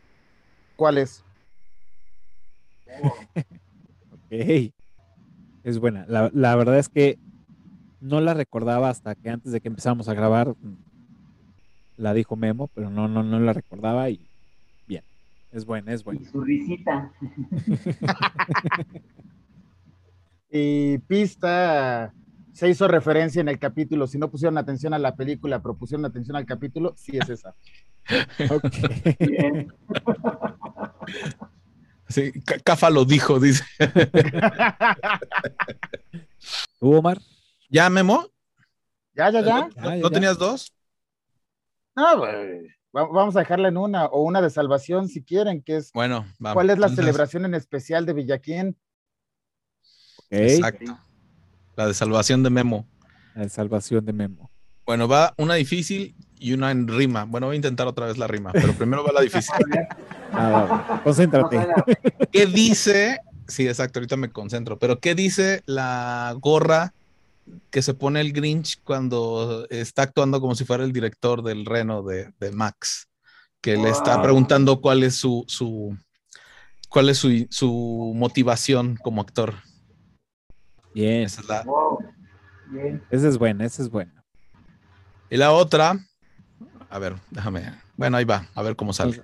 ¿Cuál 0.76 1.00
es? 1.00 1.24
Ok. 4.12 4.72
Es 5.64 5.80
buena. 5.80 6.06
La, 6.08 6.30
la 6.34 6.56
verdad 6.56 6.78
es 6.78 6.88
que 6.88 7.18
no 8.00 8.22
la 8.22 8.34
recordaba 8.34 8.90
hasta 8.90 9.16
que 9.16 9.30
antes 9.30 9.52
de 9.52 9.60
que 9.60 9.68
empezáramos 9.68 10.08
a 10.08 10.14
grabar 10.14 10.50
mm, 10.50 10.78
la 11.98 12.14
dijo 12.14 12.36
Memo, 12.36 12.70
pero 12.74 12.90
no, 12.90 13.08
no, 13.08 13.24
no 13.24 13.40
la 13.40 13.54
recordaba 13.54 14.10
y 14.10 14.30
bien. 14.88 15.04
Es 15.52 15.66
buena, 15.66 15.94
es 15.94 16.04
buena. 16.04 16.22
Y 16.22 16.26
su 16.26 16.42
risita. 16.42 17.12
Y 20.52 20.98
pista, 21.00 22.14
se 22.54 22.70
hizo 22.70 22.88
referencia 22.88 23.42
en 23.42 23.50
el 23.50 23.60
capítulo. 23.60 24.08
Si 24.08 24.18
no 24.18 24.32
pusieron 24.32 24.58
atención 24.58 24.94
a 24.94 25.00
la 25.00 25.16
película, 25.16 25.62
pero 25.62 25.78
pusieron 25.78 26.06
atención 26.06 26.36
al 26.36 26.46
capítulo, 26.46 26.94
sí 26.98 27.18
es 27.18 27.30
esa. 27.30 27.56
Ok. 28.50 28.64
Bien. 29.20 29.72
Sí, 32.08 32.32
Ca- 32.44 32.58
Cafa 32.60 32.90
lo 32.90 33.06
dijo, 33.06 33.40
dice. 33.40 33.64
¿Tú, 36.80 36.96
Omar? 36.96 37.20
¿Ya, 37.70 37.90
Memo? 37.90 38.26
ya, 39.14 39.30
ya, 39.30 39.42
ya. 39.42 39.70
¿No, 40.00 40.10
tenías 40.10 40.38
dos? 40.40 40.74
No, 41.96 42.18
güey. 42.18 42.68
Vamos 42.92 43.36
a 43.36 43.40
dejarla 43.40 43.68
en 43.68 43.78
una 43.78 44.06
o 44.08 44.24
una 44.24 44.42
de 44.42 44.50
salvación 44.50 45.08
si 45.08 45.24
quieren, 45.24 45.62
que 45.62 45.78
es 45.78 45.92
Bueno, 45.94 46.26
vamos. 46.40 46.56
¿cuál 46.56 46.72
es 46.72 46.80
la 46.80 46.88
Entonces, 46.88 47.06
celebración 47.06 47.46
en 47.46 47.54
especial 47.54 48.08
de 48.08 48.14
Villaquín? 48.14 48.76
Exacto. 50.30 51.00
La 51.76 51.88
de 51.88 51.94
salvación 51.94 52.44
de 52.44 52.50
Memo. 52.50 52.88
La 53.36 53.48
salvación 53.50 54.06
de 54.06 54.14
Memo. 54.14 54.52
Bueno, 54.86 55.08
va 55.08 55.34
una 55.38 55.56
difícil 55.56 56.16
y 56.40 56.54
una 56.54 56.72
en 56.72 56.88
rima. 56.88 57.26
Bueno, 57.26 57.48
voy 57.48 57.56
a 57.56 57.58
intentar 57.58 57.88
otra 57.88 58.08
vez 58.08 58.18
la 58.18 58.28
rima, 58.28 58.52
pero 58.52 58.74
primero 58.74 59.04
va 59.04 59.12
la 59.12 59.22
difícil. 59.22 59.54
Ah, 60.32 60.50
va, 60.52 60.66
va. 60.66 61.04
Concéntrate. 61.04 61.68
¿Qué 62.32 62.46
dice? 62.46 63.18
Sí, 63.48 63.68
exacto, 63.68 63.98
ahorita 63.98 64.16
me 64.16 64.30
concentro. 64.30 64.78
Pero 64.78 65.00
¿qué 65.00 65.16
dice 65.16 65.64
la 65.66 66.36
gorra 66.40 66.94
que 67.72 67.82
se 67.82 67.94
pone 67.94 68.22
el 68.22 68.34
Grinch 68.34 68.80
cuando 68.84 69.66
está 69.70 70.04
actuando 70.04 70.40
como 70.40 70.56
si 70.56 70.66
fuera 70.66 70.84
el 70.84 70.94
director 70.94 71.44
del 71.44 71.66
Reno 71.66 72.04
de, 72.04 72.32
de 72.40 72.52
Max, 72.52 73.08
que 73.62 73.78
le 73.78 73.90
está 73.90 74.22
preguntando 74.22 74.82
cuál 74.82 75.04
es 75.04 75.16
su, 75.16 75.46
su 75.48 75.98
cuál 76.90 77.10
es 77.10 77.18
su, 77.18 77.48
su 77.50 78.14
motivación 78.16 78.98
como 79.02 79.22
actor. 79.22 79.56
Bien, 80.94 81.24
Esa 81.24 81.42
es 81.42 81.48
la, 81.48 81.64
Wow. 81.64 82.00
Bien. 82.68 83.04
esa 83.10 83.28
es 83.28 83.38
buena, 83.38 83.66
esa 83.66 83.82
es 83.82 83.90
buena. 83.90 84.24
y 85.30 85.38
la 85.38 85.52
otra, 85.52 86.00
a 86.90 87.00
ver, 87.00 87.16
déjame, 87.32 87.74
bueno, 87.98 88.18
ahí 88.18 88.26
va, 88.26 88.48
a 88.54 88.62
ver 88.62 88.76
cómo 88.76 88.94
sale. 88.94 89.24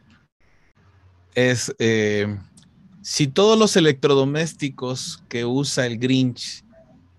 Es 1.34 1.76
eh, 1.80 2.38
si 3.02 3.28
todos 3.28 3.58
los 3.60 3.76
electrodomésticos 3.76 5.24
que 5.28 5.46
usa 5.46 5.86
el 5.86 6.00
Grinch 6.00 6.64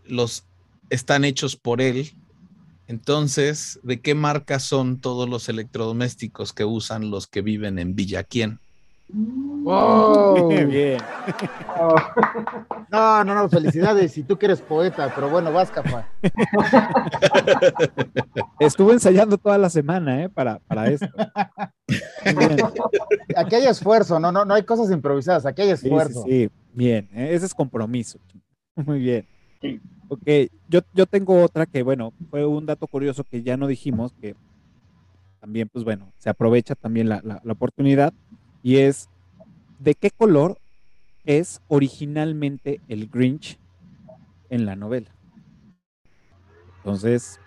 los 0.04 0.44
están 0.90 1.24
hechos 1.24 1.56
por 1.56 1.80
él, 1.80 2.16
entonces, 2.88 3.80
¿de 3.82 4.00
qué 4.00 4.14
marca 4.14 4.60
son 4.60 5.00
todos 5.00 5.28
los 5.28 5.48
electrodomésticos 5.48 6.52
que 6.52 6.64
usan 6.64 7.10
los 7.10 7.26
que 7.26 7.42
viven 7.42 7.78
en 7.78 7.96
Villaquién? 7.96 8.60
¡Wow! 9.08 10.48
Bien. 10.68 11.00
Oh, 11.78 11.94
No, 12.90 13.24
no, 13.24 13.34
no, 13.34 13.48
felicidades. 13.48 14.12
Si 14.12 14.22
tú 14.22 14.36
que 14.38 14.46
eres 14.46 14.60
poeta, 14.62 15.12
pero 15.14 15.28
bueno, 15.28 15.52
vas, 15.52 15.70
capa. 15.70 16.06
Estuve 18.60 18.92
ensayando 18.94 19.38
toda 19.38 19.58
la 19.58 19.68
semana, 19.70 20.22
¿eh? 20.22 20.28
Para, 20.28 20.58
para 20.60 20.88
esto. 20.90 21.08
Bien. 22.24 22.56
Aquí 23.36 23.54
hay 23.56 23.66
esfuerzo, 23.66 24.18
no, 24.20 24.30
no, 24.32 24.44
no 24.44 24.54
hay 24.54 24.62
cosas 24.62 24.90
improvisadas, 24.90 25.46
aquí 25.46 25.62
hay 25.62 25.70
Sí, 25.70 25.76
sí, 25.76 25.86
esfuerzo. 25.86 26.24
sí. 26.26 26.48
Bien, 26.72 27.08
¿eh? 27.14 27.30
ese 27.32 27.46
es 27.46 27.54
compromiso. 27.54 28.18
Muy 28.76 28.98
bien. 29.00 29.26
Sí. 29.60 29.80
Ok, 30.08 30.22
yo, 30.68 30.80
yo 30.94 31.06
tengo 31.06 31.42
otra 31.42 31.66
que, 31.66 31.82
bueno, 31.82 32.12
fue 32.30 32.46
un 32.46 32.66
dato 32.66 32.86
curioso 32.86 33.24
que 33.24 33.42
ya 33.42 33.56
no 33.56 33.66
dijimos, 33.66 34.12
que 34.20 34.36
también, 35.40 35.68
pues 35.72 35.84
bueno, 35.84 36.12
se 36.18 36.30
aprovecha 36.30 36.74
también 36.74 37.08
la, 37.08 37.20
la- 37.24 37.40
la 37.42 37.52
oportunidad, 37.52 38.12
y 38.66 38.78
es, 38.78 39.08
¿de 39.78 39.94
qué 39.94 40.10
color 40.10 40.58
es 41.24 41.62
originalmente 41.68 42.80
el 42.88 43.06
Grinch 43.06 43.60
en 44.50 44.66
la 44.66 44.74
novela? 44.74 45.14
Entonces, 46.78 47.38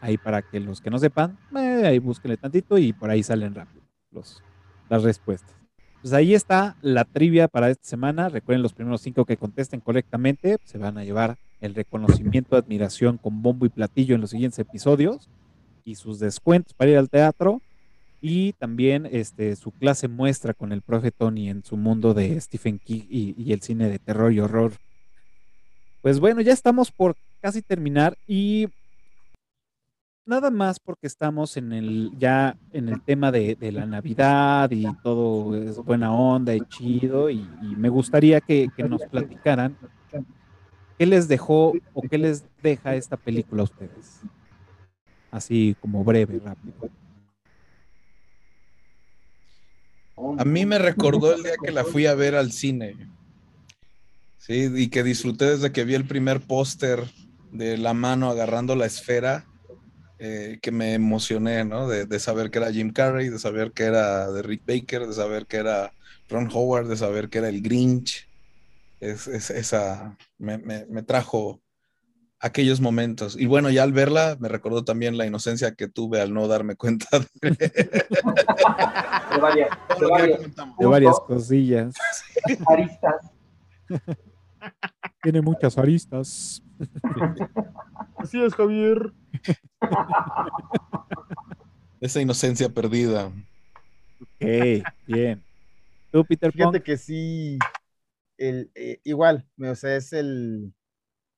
ahí 0.00 0.18
para 0.18 0.42
que 0.42 0.60
los 0.60 0.80
que 0.80 0.88
no 0.88 1.00
sepan, 1.00 1.36
eh, 1.56 1.82
ahí 1.84 1.98
búsquenle 1.98 2.36
tantito 2.36 2.78
y 2.78 2.92
por 2.92 3.10
ahí 3.10 3.24
salen 3.24 3.56
rápido 3.56 3.82
los, 4.12 4.40
las 4.88 5.02
respuestas. 5.02 5.52
Pues 6.00 6.12
ahí 6.12 6.32
está 6.32 6.76
la 6.80 7.06
trivia 7.06 7.48
para 7.48 7.68
esta 7.68 7.84
semana. 7.84 8.28
Recuerden 8.28 8.62
los 8.62 8.72
primeros 8.72 9.00
cinco 9.00 9.24
que 9.24 9.36
contesten 9.36 9.80
correctamente, 9.80 10.58
se 10.62 10.78
van 10.78 10.96
a 10.96 11.02
llevar 11.02 11.38
el 11.60 11.74
reconocimiento, 11.74 12.54
admiración 12.54 13.18
con 13.18 13.42
bombo 13.42 13.66
y 13.66 13.70
platillo 13.70 14.14
en 14.14 14.20
los 14.20 14.30
siguientes 14.30 14.60
episodios 14.60 15.28
y 15.84 15.96
sus 15.96 16.20
descuentos 16.20 16.72
para 16.72 16.92
ir 16.92 16.98
al 16.98 17.10
teatro 17.10 17.60
y 18.24 18.52
también 18.52 19.08
este, 19.10 19.56
su 19.56 19.72
clase 19.72 20.06
muestra 20.06 20.54
con 20.54 20.70
el 20.70 20.80
profe 20.80 21.10
Tony 21.10 21.50
en 21.50 21.64
su 21.64 21.76
mundo 21.76 22.14
de 22.14 22.40
Stephen 22.40 22.78
King 22.78 23.02
y, 23.10 23.52
el 23.52 23.60
cine 23.62 23.90
de 23.90 23.98
terror 23.98 24.32
y 24.32 24.38
horror. 24.38 24.74
Pues 26.02 26.20
bueno, 26.20 26.40
ya 26.40 26.52
estamos 26.52 26.92
por 26.92 27.16
casi 27.40 27.62
terminar 27.62 28.16
y 28.28 28.68
nada 30.24 30.52
más 30.52 30.78
porque 30.78 31.08
estamos 31.08 31.56
en 31.56 31.72
el 31.72 32.12
ya 32.16 32.56
en 32.70 32.88
el 32.88 33.02
tema 33.02 33.32
de, 33.32 33.56
de 33.56 33.72
la 33.72 33.86
Navidad 33.86 34.70
y 34.70 34.86
todo 35.02 35.56
es 35.56 35.76
buena 35.78 36.14
onda 36.14 36.54
y 36.54 36.60
chido 36.68 37.28
y, 37.28 37.40
y 37.60 37.74
me 37.76 37.88
gustaría 37.88 38.40
que, 38.40 38.68
que 38.76 38.84
nos 38.84 39.02
platicaran 39.02 39.76
qué 40.96 41.06
les 41.06 41.26
dejó 41.26 41.72
o 41.92 42.02
qué 42.02 42.18
les 42.18 42.44
deja 42.62 42.94
esta 42.94 43.16
película 43.16 43.62
a 43.62 43.64
ustedes. 43.64 44.20
Así 45.32 45.74
como 45.80 46.04
breve, 46.04 46.38
rápido. 46.38 47.01
A 50.16 50.44
mí 50.44 50.66
me 50.66 50.78
recordó 50.78 51.34
el 51.34 51.42
día 51.42 51.54
que 51.62 51.72
la 51.72 51.84
fui 51.84 52.06
a 52.06 52.14
ver 52.14 52.34
al 52.34 52.52
cine. 52.52 52.96
Sí, 54.38 54.68
y 54.74 54.88
que 54.88 55.02
disfruté 55.02 55.44
desde 55.46 55.72
que 55.72 55.84
vi 55.84 55.94
el 55.94 56.06
primer 56.06 56.40
póster 56.40 57.04
de 57.52 57.78
la 57.78 57.94
mano 57.94 58.28
agarrando 58.28 58.74
la 58.74 58.86
esfera, 58.86 59.46
eh, 60.18 60.58
que 60.60 60.72
me 60.72 60.94
emocioné, 60.94 61.64
¿no? 61.64 61.86
De, 61.88 62.18
saber 62.18 62.50
que 62.50 62.58
era 62.58 62.72
Jim 62.72 62.92
Carrey, 62.92 63.28
de 63.28 63.38
saber 63.38 63.72
que 63.72 63.84
era 63.84 64.30
de 64.32 64.42
Rick 64.42 64.62
Baker, 64.66 65.06
de 65.06 65.12
saber 65.14 65.46
que 65.46 65.58
era 65.58 65.92
Ron 66.28 66.48
Howard, 66.52 66.88
de 66.88 66.96
saber 66.96 67.28
que 67.28 67.38
era 67.38 67.48
el 67.48 67.62
Grinch. 67.62 68.28
Es, 69.00 69.26
es- 69.28 69.50
esa 69.50 70.16
me, 70.38 70.58
me- 70.58 70.86
me 70.86 71.02
trajo 71.02 71.61
aquellos 72.42 72.80
momentos. 72.80 73.36
Y 73.38 73.46
bueno, 73.46 73.70
ya 73.70 73.84
al 73.84 73.92
verla 73.92 74.36
me 74.40 74.48
recordó 74.48 74.84
también 74.84 75.16
la 75.16 75.24
inocencia 75.24 75.74
que 75.74 75.88
tuve 75.88 76.20
al 76.20 76.34
no 76.34 76.48
darme 76.48 76.74
cuenta 76.74 77.06
de 77.40 77.50
de 77.50 79.38
varias, 79.40 79.70
de 80.00 80.06
varias. 80.06 80.40
De 80.78 80.86
varias 80.86 81.20
cosillas. 81.20 81.94
aristas. 82.66 83.30
Tiene 85.22 85.40
muchas 85.40 85.78
aristas. 85.78 86.62
Así 88.16 88.42
es, 88.42 88.54
Javier. 88.54 89.12
Esa 92.00 92.20
inocencia 92.20 92.68
perdida. 92.68 93.26
Ok, 94.20 94.84
bien. 95.06 95.42
¿Tú, 96.10 96.24
Peter 96.24 96.50
Pong? 96.50 96.58
Fíjate 96.58 96.82
que 96.82 96.96
sí, 96.96 97.58
el, 98.36 98.70
eh, 98.74 99.00
igual, 99.04 99.46
o 99.58 99.74
sea, 99.74 99.96
es 99.96 100.12
el, 100.12 100.74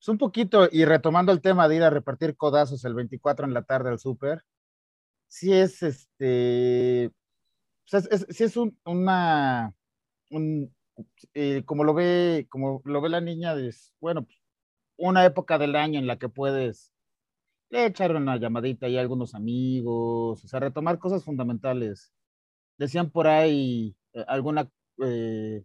es 0.05 0.09
un 0.11 0.19
poquito, 0.19 0.69
y 0.71 0.85
retomando 0.85 1.33
el 1.33 1.41
tema 1.41 1.67
de 1.67 1.77
ir 1.77 1.83
a 1.83 1.89
repartir 1.91 2.37
codazos 2.37 2.85
el 2.85 2.93
24 2.95 3.47
en 3.47 3.55
la 3.55 3.63
tarde 3.63 3.89
al 3.89 3.99
súper, 3.99 4.43
sí 5.29 5.53
es 5.53 5.83
este, 5.83 7.11
sea, 7.87 8.01
es, 8.11 8.27
sí 8.31 8.45
es 8.45 8.57
un, 8.57 8.79
una, 8.85 9.75
un, 10.31 10.75
eh, 11.35 11.65
como 11.67 11.85
lo 11.85 11.95
ve, 11.95 12.47
como 12.51 12.83
lo 12.85 13.01
ve 13.01 13.09
la 13.09 13.21
niña, 13.23 13.55
es, 13.55 13.95
bueno, 14.01 14.25
pues, 14.25 14.39
una 14.99 15.25
época 15.25 15.59
del 15.59 15.77
año 15.77 15.99
en 16.01 16.07
la 16.07 16.19
que 16.19 16.29
puedes 16.29 16.93
echar 17.71 18.15
una 18.17 18.39
llamadita 18.39 18.89
y 18.89 18.99
a 18.99 19.01
algunos 19.01 19.35
amigos, 19.35 20.45
o 20.45 20.49
sea, 20.49 20.61
retomar 20.61 20.99
cosas 20.99 21.25
fundamentales. 21.25 22.13
Decían 22.79 23.11
por 23.11 23.29
ahí 23.29 23.97
eh, 24.15 24.25
alguna 24.29 24.71
eh, 25.05 25.65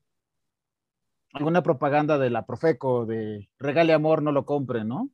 alguna 1.33 1.61
propaganda 1.63 2.17
de 2.17 2.29
la 2.29 2.45
Profeco 2.45 3.05
de 3.05 3.49
regale 3.59 3.93
amor, 3.93 4.21
no 4.21 4.31
lo 4.31 4.45
compre, 4.45 4.83
¿no? 4.83 5.09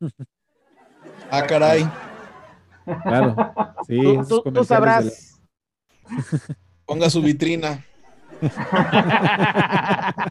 Ah, 1.30 1.42
caray. 1.46 1.84
Claro. 3.02 3.34
Sí, 3.86 4.00
Tú, 4.28 4.42
tú- 4.52 4.64
sabrás. 4.64 5.40
Ponga 6.86 7.10
su 7.10 7.20
vitrina. 7.20 7.84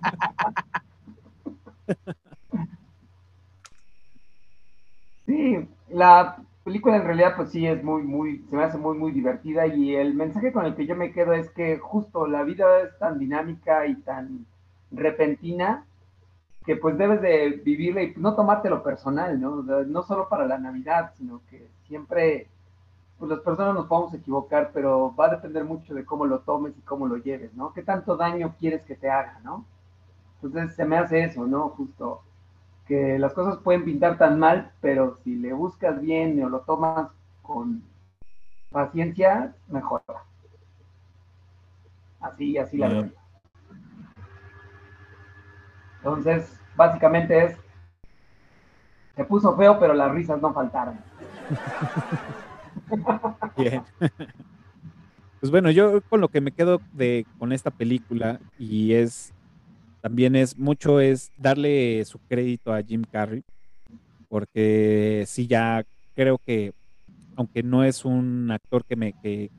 Sí, 5.26 5.68
la 5.90 6.38
película 6.64 6.98
en 6.98 7.04
realidad 7.04 7.34
pues 7.36 7.52
sí 7.52 7.66
es 7.66 7.84
muy, 7.84 8.04
muy, 8.04 8.44
se 8.50 8.56
me 8.56 8.64
hace 8.64 8.78
muy, 8.78 8.98
muy 8.98 9.12
divertida 9.12 9.68
y 9.68 9.96
el 9.96 10.14
mensaje 10.14 10.52
con 10.52 10.66
el 10.66 10.76
que 10.76 10.86
yo 10.86 10.96
me 10.96 11.12
quedo 11.12 11.34
es 11.34 11.50
que 11.52 11.78
justo 11.78 12.28
la 12.28 12.44
vida 12.44 12.66
es 12.82 12.98
tan 13.00 13.18
dinámica 13.20 13.88
y 13.88 13.96
tan 14.02 14.46
repentina 14.96 15.86
que 16.66 16.76
pues 16.76 16.98
debes 16.98 17.22
de 17.22 17.62
vivirla 17.64 18.02
y 18.02 18.14
no 18.18 18.36
tomártelo 18.36 18.82
personal, 18.82 19.40
¿no? 19.40 19.58
O 19.58 19.64
sea, 19.64 19.84
no 19.86 20.02
solo 20.04 20.28
para 20.28 20.48
la 20.48 20.58
Navidad, 20.58 21.12
sino 21.16 21.42
que 21.50 21.68
siempre, 21.88 22.48
pues 23.20 23.30
las 23.30 23.40
personas 23.42 23.76
nos 23.76 23.86
podemos 23.86 24.14
equivocar, 24.14 24.72
pero 24.74 25.16
va 25.16 25.28
a 25.28 25.36
depender 25.36 25.64
mucho 25.64 25.94
de 25.94 26.04
cómo 26.04 26.26
lo 26.26 26.40
tomes 26.40 26.76
y 26.78 26.82
cómo 26.82 27.08
lo 27.08 27.18
lleves, 27.18 27.54
¿no? 27.54 27.72
¿Qué 27.72 27.84
tanto 27.84 28.18
daño 28.18 28.56
quieres 28.60 28.82
que 28.84 28.96
te 28.96 29.10
haga, 29.10 29.40
¿no? 29.44 29.64
Entonces 30.42 30.76
se 30.76 30.86
me 30.86 30.98
hace 30.98 31.24
eso, 31.24 31.46
¿no? 31.46 31.70
Justo 31.70 32.22
que 32.88 33.20
las 33.20 33.34
cosas 33.34 33.58
pueden 33.58 33.86
pintar 33.86 34.18
tan 34.18 34.40
mal, 34.40 34.72
pero 34.82 35.18
si 35.24 35.36
le 35.36 35.54
buscas 35.54 36.02
bien 36.02 36.44
o 36.44 36.50
lo 36.50 36.62
tomas 36.62 37.10
con 37.42 37.84
paciencia, 38.72 39.56
mejora. 39.68 40.24
Así, 42.20 42.58
así 42.58 42.78
la 42.78 42.90
veo. 42.90 43.25
Entonces, 46.06 46.48
básicamente 46.76 47.46
es, 47.46 47.58
se 49.16 49.26
puso 49.26 49.58
feo, 49.58 49.80
pero 49.80 49.96
las 49.96 50.12
risas 50.12 50.40
no 50.40 50.54
faltaron. 50.54 51.00
Bien. 53.58 53.82
Pues 55.40 55.50
bueno, 55.50 55.72
yo 55.72 56.04
con 56.04 56.22
lo 56.22 56.28
que 56.28 56.42
me 56.42 56.52
quedo 56.52 56.80
de 56.94 57.26
con 57.40 57.52
esta 57.52 57.72
película 57.72 58.40
y 58.60 58.94
es 58.94 59.34
también 60.02 60.36
es 60.36 60.56
mucho 60.56 61.00
es 61.00 61.32
darle 61.38 62.06
su 62.06 62.20
crédito 62.20 62.72
a 62.72 62.84
Jim 62.84 63.04
Carrey 63.12 63.44
porque 64.30 65.24
sí 65.26 65.48
ya 65.48 65.84
creo 66.16 66.38
que 66.38 66.74
aunque 67.36 67.64
no 67.64 67.84
es 67.84 68.06
un 68.06 68.52
actor 68.52 68.86
que 68.86 68.96
me 68.96 69.14
que 69.14 69.50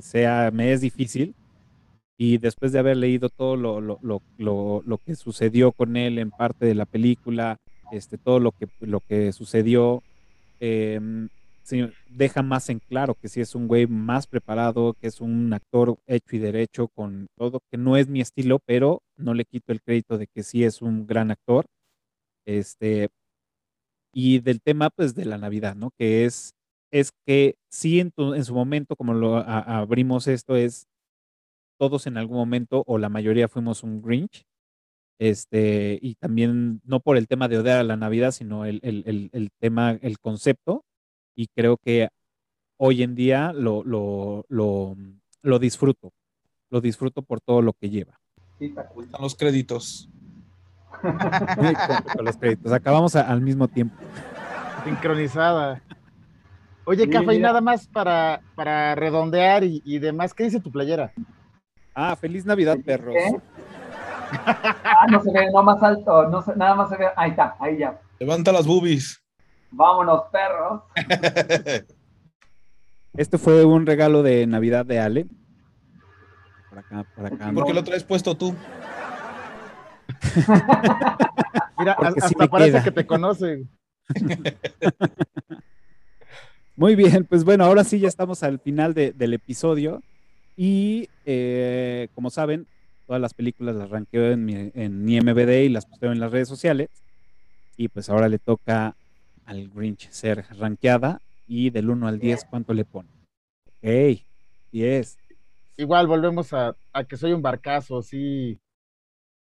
sea 0.00 0.50
me 0.52 0.72
es 0.72 0.80
difícil 0.80 1.34
y 2.18 2.38
después 2.38 2.72
de 2.72 2.78
haber 2.78 2.96
leído 2.96 3.28
todo 3.28 3.56
lo, 3.56 3.80
lo, 3.80 3.98
lo, 4.38 4.82
lo, 4.84 4.98
que 4.98 5.16
sucedió 5.16 5.72
con 5.72 5.96
él 5.96 6.18
en 6.18 6.30
parte 6.30 6.66
de 6.66 6.74
la 6.74 6.86
película 6.86 7.58
este, 7.90 8.18
todo 8.18 8.40
lo 8.40 8.52
que, 8.52 8.68
lo 8.80 9.00
que 9.00 9.32
sucedió, 9.32 10.02
em, 10.60 11.28
sí, 11.62 11.82
deja 12.08 12.42
más 12.42 12.70
en 12.70 12.78
claro 12.78 13.14
que 13.14 13.28
sí 13.28 13.40
es 13.40 13.54
un 13.54 13.68
güey 13.68 13.86
más 13.86 14.26
preparado, 14.26 14.94
que 14.94 15.08
es 15.08 15.20
un 15.20 15.52
actor 15.52 15.96
hecho 16.06 16.36
y 16.36 16.38
derecho 16.38 16.88
con 16.88 17.28
todo, 17.36 17.60
que 17.70 17.76
no 17.76 17.96
es 17.96 18.08
mi 18.08 18.20
estilo, 18.20 18.60
pero 18.64 19.02
no 19.16 19.34
le 19.34 19.44
quito 19.44 19.72
el 19.72 19.82
crédito 19.82 20.18
de 20.18 20.26
que 20.26 20.42
sí 20.42 20.64
es 20.64 20.82
un 20.82 21.06
gran 21.06 21.30
actor. 21.30 21.66
Este, 22.46 23.08
y 24.14 24.40
del 24.40 24.60
tema, 24.60 24.90
pues, 24.90 25.14
de 25.14 25.24
la 25.24 25.38
Navidad, 25.38 25.74
¿no? 25.74 25.90
Que 25.98 26.24
es, 26.24 26.54
es 26.90 27.12
que 27.26 27.56
sí 27.70 28.00
en, 28.00 28.12
su 28.44 28.54
momento, 28.54 28.96
como 28.96 29.14
lo 29.14 29.36
abrimos 29.36 30.28
esto, 30.28 30.56
es 30.56 30.86
todos 31.82 32.06
en 32.06 32.16
algún 32.16 32.36
momento, 32.36 32.84
o 32.86 32.96
la 32.96 33.08
mayoría 33.08 33.48
fuimos 33.48 33.82
un 33.82 34.02
Grinch, 34.02 34.44
este, 35.18 35.98
y 36.00 36.14
también 36.14 36.80
no 36.84 37.00
por 37.00 37.16
el 37.16 37.26
tema 37.26 37.48
de 37.48 37.58
odiar 37.58 37.78
a 37.78 37.82
la 37.82 37.96
Navidad, 37.96 38.30
sino 38.30 38.64
el, 38.66 38.78
el- 38.84 39.02
el- 39.04 39.30
el 39.32 39.50
tema, 39.58 39.98
el 40.00 40.20
concepto, 40.20 40.84
y 41.34 41.48
creo 41.48 41.76
que 41.78 42.08
hoy 42.76 43.02
en 43.02 43.16
día 43.16 43.52
lo, 43.52 43.82
lo, 43.82 44.44
lo, 44.48 44.94
lo 45.42 45.58
disfruto, 45.58 46.12
lo 46.70 46.80
disfruto 46.80 47.22
por 47.22 47.40
todo 47.40 47.62
lo 47.62 47.72
que 47.72 47.90
lleva. 47.90 48.20
Sí. 48.60 48.72
Están 49.00 49.20
los 49.20 49.34
créditos. 49.34 50.08
con, 51.00 51.18
con 52.16 52.24
los 52.24 52.36
créditos. 52.36 52.70
Acabamos 52.70 53.16
a- 53.16 53.22
al 53.28 53.40
mismo 53.40 53.66
tiempo. 53.66 53.96
Sincronizada. 54.84 55.82
Oye, 56.84 57.04
Sí, 57.06 57.10
Cafa, 57.10 57.34
y 57.34 57.40
nada 57.40 57.60
más 57.60 57.88
para, 57.88 58.40
para 58.54 58.94
redondear 58.94 59.64
y, 59.64 59.82
y 59.84 59.98
demás, 59.98 60.32
¿qué 60.32 60.44
dice 60.44 60.60
tu 60.60 60.70
playera? 60.70 61.12
Ah, 61.94 62.16
feliz 62.16 62.44
Navidad, 62.46 62.76
perros. 62.84 63.14
¿Qué? 63.14 63.40
Ah, 64.84 65.06
no 65.10 65.22
se 65.22 65.30
ve, 65.32 65.50
no 65.52 65.62
más 65.62 65.82
alto, 65.82 66.28
no 66.28 66.40
se- 66.42 66.56
nada 66.56 66.74
más 66.74 66.88
se 66.88 66.96
ve. 66.96 67.06
Ahí 67.16 67.30
está, 67.30 67.54
ahí 67.60 67.78
ya. 67.78 68.00
Levanta 68.18 68.50
las 68.52 68.66
boobies. 68.66 69.22
Vámonos, 69.70 70.22
perros. 70.32 70.82
Este 73.14 73.36
fue 73.36 73.62
un 73.66 73.84
regalo 73.84 74.22
de 74.22 74.46
Navidad 74.46 74.86
de 74.86 74.98
Ale. 74.98 75.26
Por 76.70 76.78
acá, 76.78 77.04
por 77.14 77.26
acá. 77.26 77.52
¿Por 77.52 77.66
qué 77.66 77.74
lo 77.74 77.84
traes 77.84 78.04
puesto 78.04 78.34
tú? 78.34 78.54
Mira, 81.78 81.94
Porque 81.96 82.08
hasta 82.20 82.28
sí 82.28 82.34
parece 82.50 82.70
queda. 82.70 82.84
que 82.84 82.90
te 82.90 83.06
conoce. 83.06 83.64
Muy 86.76 86.96
bien, 86.96 87.26
pues 87.28 87.44
bueno, 87.44 87.64
ahora 87.64 87.84
sí 87.84 88.00
ya 88.00 88.08
estamos 88.08 88.42
al 88.42 88.58
final 88.60 88.94
de- 88.94 89.12
del 89.12 89.34
episodio. 89.34 90.00
Y 90.56 91.08
eh, 91.24 92.08
como 92.14 92.30
saben, 92.30 92.66
todas 93.06 93.20
las 93.20 93.34
películas 93.34 93.74
las 93.76 93.90
ranqueo 93.90 94.30
en 94.32 94.44
mi, 94.44 94.70
en 94.74 95.04
mi 95.04 95.18
MVD 95.20 95.64
y 95.64 95.68
las 95.68 95.86
posteo 95.86 96.12
en 96.12 96.20
las 96.20 96.30
redes 96.30 96.48
sociales. 96.48 96.88
Y 97.76 97.88
pues 97.88 98.08
ahora 98.10 98.28
le 98.28 98.38
toca 98.38 98.96
al 99.44 99.68
Grinch 99.70 100.08
ser 100.10 100.44
rankeada. 100.58 101.20
Y 101.46 101.70
del 101.70 101.90
1 101.90 102.06
al 102.08 102.18
10, 102.18 102.44
¿cuánto 102.48 102.72
le 102.72 102.84
pone? 102.84 103.08
Ok, 103.66 104.20
10. 104.70 105.18
Igual 105.76 106.06
volvemos 106.06 106.52
a, 106.52 106.76
a 106.92 107.04
que 107.04 107.16
soy 107.16 107.32
un 107.32 107.42
barcazo, 107.42 108.00
sí. 108.02 108.58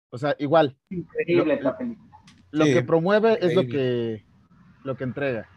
O 0.10 0.18
sea, 0.18 0.36
igual, 0.40 0.76
Increíble 0.90 1.56
Lo- 1.58 1.62
la 1.62 1.78
película. 1.78 2.10
lo 2.52 2.66
Sí, 2.66 2.74
que 2.74 2.82
promueve 2.84 3.38
es 3.46 3.54
lo 3.56 3.62
que, 3.66 4.26
lo 4.84 4.96
que 4.98 5.04
entrega. 5.06 5.48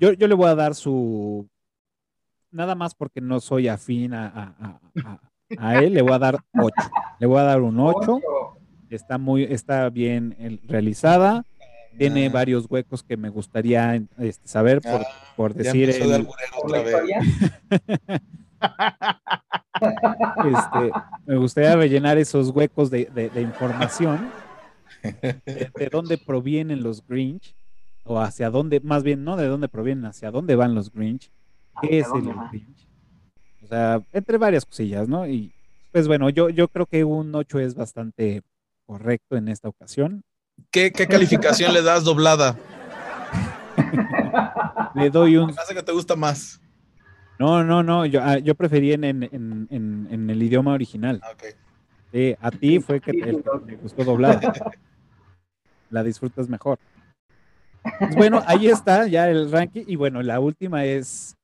Yo, 0.00 0.12
yo 0.12 0.28
le 0.28 0.34
voy 0.34 0.48
a 0.48 0.54
dar 0.54 0.74
su. 0.74 1.48
Nada 2.54 2.74
más 2.76 2.94
porque 2.94 3.20
no 3.20 3.40
soy 3.40 3.66
afín 3.66 4.14
a, 4.14 4.26
a- 4.28 4.54
a- 4.60 4.80
a- 5.04 5.20
a 5.58 5.78
él, 5.82 5.94
le 5.94 6.02
voy 6.02 6.12
a 6.12 6.18
dar 6.20 6.38
8. 6.56 6.72
Le 7.18 7.26
voy 7.26 7.38
a 7.40 7.42
dar 7.42 7.60
un 7.60 7.80
8. 7.80 7.96
Ocho. 8.14 8.20
Está 8.90 9.18
muy, 9.18 9.42
está 9.42 9.90
bien 9.90 10.36
eh, 10.38 10.60
realizada. 10.68 11.44
Tiene 11.98 12.26
Ah, 12.26 12.30
varios 12.32 12.66
huecos 12.70 13.02
que 13.02 13.16
me 13.16 13.28
gustaría 13.28 14.00
este, 14.18 14.46
saber 14.46 14.80
por, 14.82 15.00
Ah, 15.00 15.06
por 15.36 15.52
decir. 15.54 15.88
este, 20.44 20.92
me 21.26 21.36
gustaría 21.36 21.76
rellenar 21.76 22.18
esos 22.18 22.50
huecos 22.50 22.90
de, 22.90 23.06
de- 23.14 23.30
de 23.30 23.42
información. 23.42 24.28
De, 25.02 25.70
de 25.76 25.88
dónde 25.92 26.16
provienen 26.16 26.82
los 26.82 27.06
Grinch. 27.06 27.54
O 28.04 28.18
hacia 28.20 28.48
dónde, 28.48 28.80
más 28.80 29.02
bien, 29.02 29.22
no 29.24 29.36
de 29.36 29.46
dónde 29.48 29.68
provienen, 29.68 30.06
hacia 30.06 30.30
dónde 30.30 30.56
van 30.56 30.74
los 30.74 30.90
Grinch. 30.90 31.30
¿Qué 31.80 32.00
¿Hacia 32.00 32.18
es 32.18 32.24
el? 32.24 32.28
O 33.62 33.66
sea, 33.66 34.02
entre 34.12 34.38
varias 34.38 34.64
cosillas, 34.64 35.08
¿no? 35.08 35.26
Y 35.26 35.52
pues 35.92 36.06
bueno, 36.08 36.28
yo, 36.30 36.48
yo 36.50 36.68
creo 36.68 36.86
que 36.86 37.04
un 37.04 37.34
8 37.34 37.58
es 37.60 37.74
bastante 37.74 38.42
correcto 38.86 39.36
en 39.36 39.48
esta 39.48 39.68
ocasión. 39.68 40.22
¿Qué, 40.70 40.92
qué 40.92 41.06
calificación 41.06 41.72
le 41.72 41.82
das 41.82 42.04
doblada? 42.04 42.56
Le 44.94 45.10
doy 45.10 45.36
un... 45.36 45.46
Me 45.46 45.52
hace 45.60 45.74
que 45.74 45.82
te 45.82 45.92
gusta 45.92 46.14
más. 46.14 46.60
No, 47.38 47.64
no, 47.64 47.82
no, 47.82 48.06
yo, 48.06 48.20
ah, 48.22 48.38
yo 48.38 48.54
preferí 48.54 48.92
en, 48.92 49.02
en, 49.04 49.22
en, 49.24 50.08
en- 50.10 50.30
el 50.30 50.40
idioma 50.42 50.72
original. 50.72 51.20
Ah, 51.24 51.30
ok. 51.32 51.42
Sí, 52.12 52.36
a 52.40 52.50
ti 52.52 52.78
fue 52.78 53.00
que 53.00 53.12
te, 53.12 53.30
el 53.30 53.42
que 53.42 53.50
te 53.66 53.76
gustó 53.76 54.04
doblada. 54.04 54.40
La 55.90 56.04
disfrutas 56.04 56.48
mejor. 56.48 56.78
Pues 57.98 58.14
bueno, 58.14 58.40
ahí 58.46 58.68
está 58.68 59.08
ya 59.08 59.28
el 59.28 59.50
ranking. 59.50 59.82
Y 59.86 59.96
bueno, 59.96 60.22
la 60.22 60.38
última 60.38 60.84
es 60.84 61.36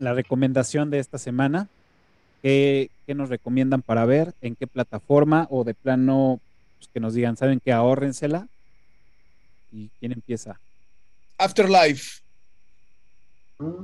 la 0.00 0.14
recomendación 0.14 0.90
de 0.90 0.98
esta 0.98 1.18
semana. 1.18 1.68
¿Qué, 2.42 2.90
qué 3.06 3.14
nos 3.14 3.28
recomiendan 3.28 3.82
para 3.82 4.06
ver? 4.06 4.34
¿En 4.40 4.56
qué 4.56 4.66
plataforma? 4.66 5.46
O 5.50 5.62
de 5.62 5.74
plano, 5.74 6.40
pues, 6.78 6.88
que 6.88 7.00
nos 7.00 7.14
digan, 7.14 7.36
¿saben 7.36 7.60
qué? 7.60 7.72
Ahórrensela. 7.72 8.48
¿Y 9.70 9.90
quién 10.00 10.12
empieza? 10.12 10.58
Afterlife. 11.38 12.22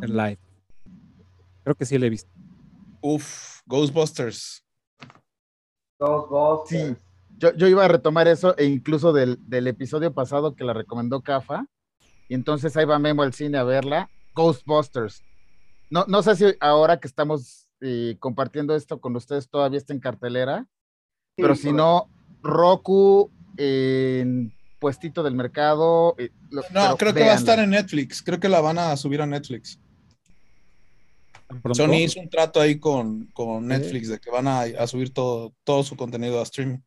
Live. 0.02 0.38
Creo 1.62 1.74
que 1.74 1.84
sí 1.84 1.98
la 1.98 2.06
he 2.06 2.10
visto. 2.10 2.30
Uf, 3.02 3.60
Ghostbusters. 3.66 4.64
Ghostbusters. 5.98 6.96
Sí. 6.98 7.02
Yo, 7.38 7.54
yo 7.54 7.68
iba 7.68 7.84
a 7.84 7.88
retomar 7.88 8.26
eso 8.26 8.56
e 8.56 8.64
incluso 8.64 9.12
del, 9.12 9.38
del 9.46 9.66
episodio 9.66 10.14
pasado 10.14 10.54
que 10.54 10.64
la 10.64 10.72
recomendó 10.72 11.20
Cafa. 11.20 11.66
Y 12.28 12.34
entonces 12.34 12.74
ahí 12.76 12.86
va 12.86 12.98
Memo 12.98 13.22
al 13.22 13.34
cine 13.34 13.58
a 13.58 13.64
verla. 13.64 14.08
Ghostbusters. 14.34 15.22
No, 15.90 16.04
no 16.08 16.22
sé 16.22 16.36
si 16.36 16.44
ahora 16.60 16.98
que 16.98 17.06
estamos 17.08 17.68
eh, 17.80 18.16
compartiendo 18.18 18.74
esto 18.74 19.00
con 19.00 19.14
ustedes 19.16 19.48
todavía 19.48 19.78
está 19.78 19.92
en 19.92 20.00
cartelera. 20.00 20.66
Sí, 21.36 21.42
pero 21.42 21.54
si 21.54 21.72
no, 21.72 22.08
Roku 22.42 23.30
en 23.56 24.52
puestito 24.78 25.22
del 25.22 25.34
mercado. 25.34 26.14
eh, 26.18 26.30
lo- 26.50 26.62
No, 26.72 26.96
creo 26.96 27.12
que 27.14 27.20
va 27.20 27.32
a 27.32 27.36
estar 27.36 27.58
en 27.58 27.70
Netflix. 27.70 28.22
Creo 28.22 28.40
que 28.40 28.48
la 28.48 28.60
van 28.60 28.78
a 28.78 28.96
subir 28.96 29.20
a 29.22 29.26
Netflix. 29.26 29.78
Sony 31.74 31.86
hizo 32.04 32.20
un 32.20 32.28
trato 32.30 32.60
ahí 32.60 32.78
con, 32.78 33.26
con 33.32 33.68
Netflix 33.68 34.08
de 34.08 34.18
que 34.18 34.30
van 34.30 34.48
a, 34.48 34.62
a 34.62 34.86
subir 34.86 35.12
todo, 35.12 35.54
todo 35.64 35.82
su 35.84 35.96
contenido 35.96 36.40
a 36.40 36.42
streaming. 36.42 36.78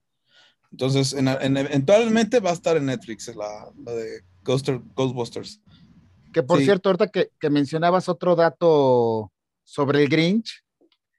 Entonces, 0.72 1.14
en- 1.14 1.28
en- 1.30 1.58
eventualmente 1.58 2.40
va 2.40 2.50
a 2.52 2.54
estar 2.54 2.76
en 2.78 2.86
Netflix 2.86 3.34
la, 3.36 3.72
la 3.84 3.92
de 3.94 4.22
Ghoster- 4.44 4.82
Ghostbusters. 4.96 5.62
Que 6.34 6.44
por 6.44 6.60
Sí. 6.60 6.66
cierto, 6.66 6.90
ahorita 6.90 7.08
que, 7.08 7.32
que 7.40 7.50
mencionabas 7.50 8.08
otro 8.10 8.36
dato 8.36 9.32
sobre 9.64 10.04
el 10.04 10.10
Grinch, 10.10 10.64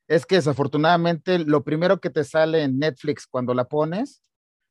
es 0.09 0.27
que 0.27 0.37
desafortunadamente 0.37 1.39
lo 1.39 1.63
primero 1.63 2.01
que 2.01 2.11
te 2.11 2.25
sale 2.25 2.63
en 2.65 2.79
Netflix 2.79 3.27
cuando 3.27 3.55
la 3.55 3.65
pones 3.65 4.23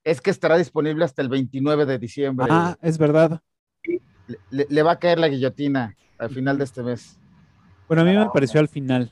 es 0.03 0.22
que 0.22 0.30
estará 0.32 0.57
disponible 0.57 1.03
hasta 1.06 1.22
el 1.22 1.30
29 1.30 1.86
de 1.86 1.98
diciembre. 1.99 2.48
Ah, 2.49 2.78
es 2.82 2.98
verdad. 2.98 3.41
Le, 4.49 4.84
va 4.84 4.91
a 4.94 4.99
caer 4.99 5.20
la 5.20 5.28
guillotina 5.28 5.95
al 6.18 6.30
final 6.30 6.57
de 6.57 6.64
este 6.66 6.84
mes. 6.84 7.18
Bueno, 7.88 8.02
a 8.03 8.06
mí 8.06 8.11
me 8.11 8.20
Ah, 8.22 8.32
pareció 8.32 8.60
al 8.60 8.68
final. 8.68 9.11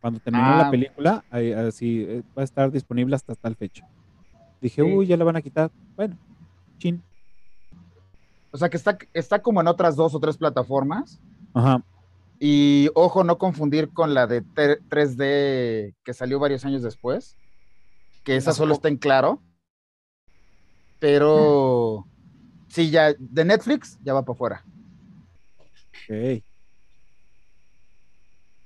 Cuando 0.00 0.18
terminó 0.20 0.44
Ah. 0.46 0.62
la 0.64 0.70
película, 0.70 1.24
ahí, 1.30 1.52
así 1.52 2.04
eh, 2.08 2.22
va 2.36 2.42
a 2.42 2.44
estar 2.44 2.70
disponible 2.70 3.14
hasta 3.14 3.34
tal 3.34 3.54
fecha. 3.56 3.86
Dije, 4.60 4.82
Sí. 4.82 4.88
uy, 4.90 5.06
ya 5.06 5.16
la 5.16 5.24
van 5.24 5.36
a 5.36 5.42
quitar. 5.42 5.70
Bueno, 5.96 6.16
chin. 6.78 7.02
O 8.52 8.56
sea 8.58 8.68
que 8.68 8.76
está, 8.76 8.98
está 9.12 9.42
como 9.42 9.60
en 9.60 9.68
otras 9.68 9.96
dos 9.96 10.14
o 10.14 10.20
tres 10.20 10.36
plataformas. 10.36 11.20
Ajá. 11.54 11.82
Y 12.38 12.88
ojo, 12.94 13.22
no 13.22 13.38
confundir 13.38 13.90
con 13.92 14.14
la 14.14 14.26
de 14.26 14.40
T- 14.40 14.80
3D 14.88 15.94
que 16.02 16.14
salió 16.14 16.38
varios 16.38 16.64
años 16.64 16.82
después, 16.82 17.36
que 18.24 18.36
esa 18.36 18.52
solo 18.52 18.72
está 18.74 18.88
en 18.88 18.96
claro. 18.96 19.40
Pero 20.98 22.06
sí, 22.68 22.90
ya 22.90 23.12
de 23.18 23.44
Netflix 23.44 23.98
ya 24.02 24.14
va 24.14 24.22
para 24.22 24.34
afuera. 24.34 24.64
Ok. 25.58 26.42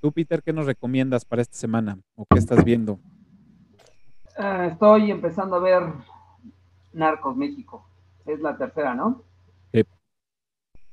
Tú, 0.00 0.12
Peter, 0.12 0.42
¿qué 0.42 0.52
nos 0.52 0.66
recomiendas 0.66 1.24
para 1.24 1.42
esta 1.42 1.56
semana? 1.56 1.98
¿O 2.14 2.26
qué 2.26 2.38
estás 2.38 2.64
viendo? 2.64 2.98
Ah, 4.36 4.66
estoy 4.66 5.10
empezando 5.10 5.56
a 5.56 5.60
ver 5.60 5.82
Narcos 6.92 7.36
México. 7.36 7.88
Es 8.26 8.40
la 8.40 8.56
tercera, 8.56 8.94
¿no? 8.94 9.22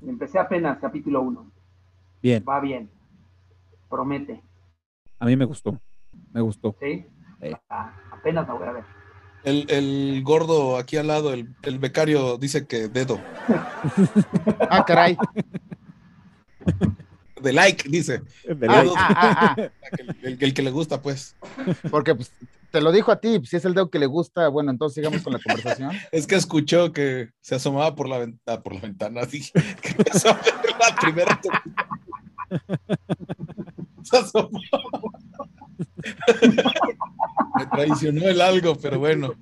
Empecé 0.06 0.38
apenas 0.38 0.78
capítulo 0.78 1.20
1. 1.22 1.52
Bien, 2.22 2.44
Va 2.48 2.60
bien. 2.60 2.90
Promete. 3.88 4.42
a 5.18 5.26
mí 5.26 5.36
me 5.36 5.44
gustó. 5.44 5.78
Me 6.32 6.40
gustó. 6.40 6.76
¿Sí? 6.80 7.06
Sí. 7.40 7.50
Ah, 7.68 7.92
apenas 8.12 8.46
la 8.46 8.54
voy 8.54 8.66
a 8.68 8.72
ver. 8.72 8.84
El, 9.44 9.66
el 9.70 10.22
gordo 10.22 10.76
aquí 10.78 10.96
al 10.96 11.08
lado, 11.08 11.32
el, 11.32 11.54
el 11.62 11.78
becario, 11.78 12.38
dice 12.38 12.66
que 12.66 12.88
dedo. 12.88 13.20
Ah, 14.70 14.84
caray. 14.86 15.16
De 17.40 17.52
like, 17.52 17.88
dice. 17.88 18.22
De 18.44 18.66
Ah, 18.68 18.82
like. 18.84 18.94
ah, 18.96 19.14
ah, 19.16 19.56
ah. 19.58 19.68
El, 20.22 20.38
el 20.40 20.54
que 20.54 20.62
le 20.62 20.70
gusta, 20.70 21.02
pues. 21.02 21.36
Porque 21.90 22.14
pues, 22.14 22.32
te 22.72 22.80
lo 22.80 22.90
dijo 22.90 23.12
a 23.12 23.20
ti, 23.20 23.38
si 23.44 23.56
es 23.56 23.64
el 23.66 23.74
dedo 23.74 23.90
que 23.90 23.98
le 23.98 24.06
gusta, 24.06 24.48
bueno, 24.48 24.70
entonces 24.70 24.94
sigamos 24.94 25.22
con 25.22 25.34
la 25.34 25.38
conversación. 25.38 25.90
Es 26.10 26.26
que 26.26 26.36
escuchó 26.36 26.90
que 26.92 27.28
se 27.40 27.54
asomaba 27.54 27.94
por 27.94 28.08
la 28.08 28.18
ventana, 28.18 28.62
por 28.62 28.74
la 28.74 28.80
ventana, 28.80 29.26
dije, 29.30 29.52
que 29.82 29.90
empezó 29.90 30.30
a 30.30 30.32
ver 30.32 30.54
la 30.80 30.96
primera. 31.00 31.40
Se 34.02 34.16
asomó. 34.16 34.60
Me 37.56 37.66
traicionó 37.66 38.28
el 38.28 38.40
algo, 38.40 38.74
pero 38.74 38.98
bueno. 38.98 39.34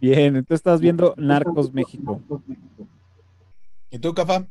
Bien, 0.00 0.36
entonces 0.36 0.56
estás 0.56 0.80
viendo 0.80 1.14
Narcos 1.16 1.72
México. 1.72 2.20
¿Y 3.90 3.98
tú, 3.98 4.12
Cafa? 4.12 4.46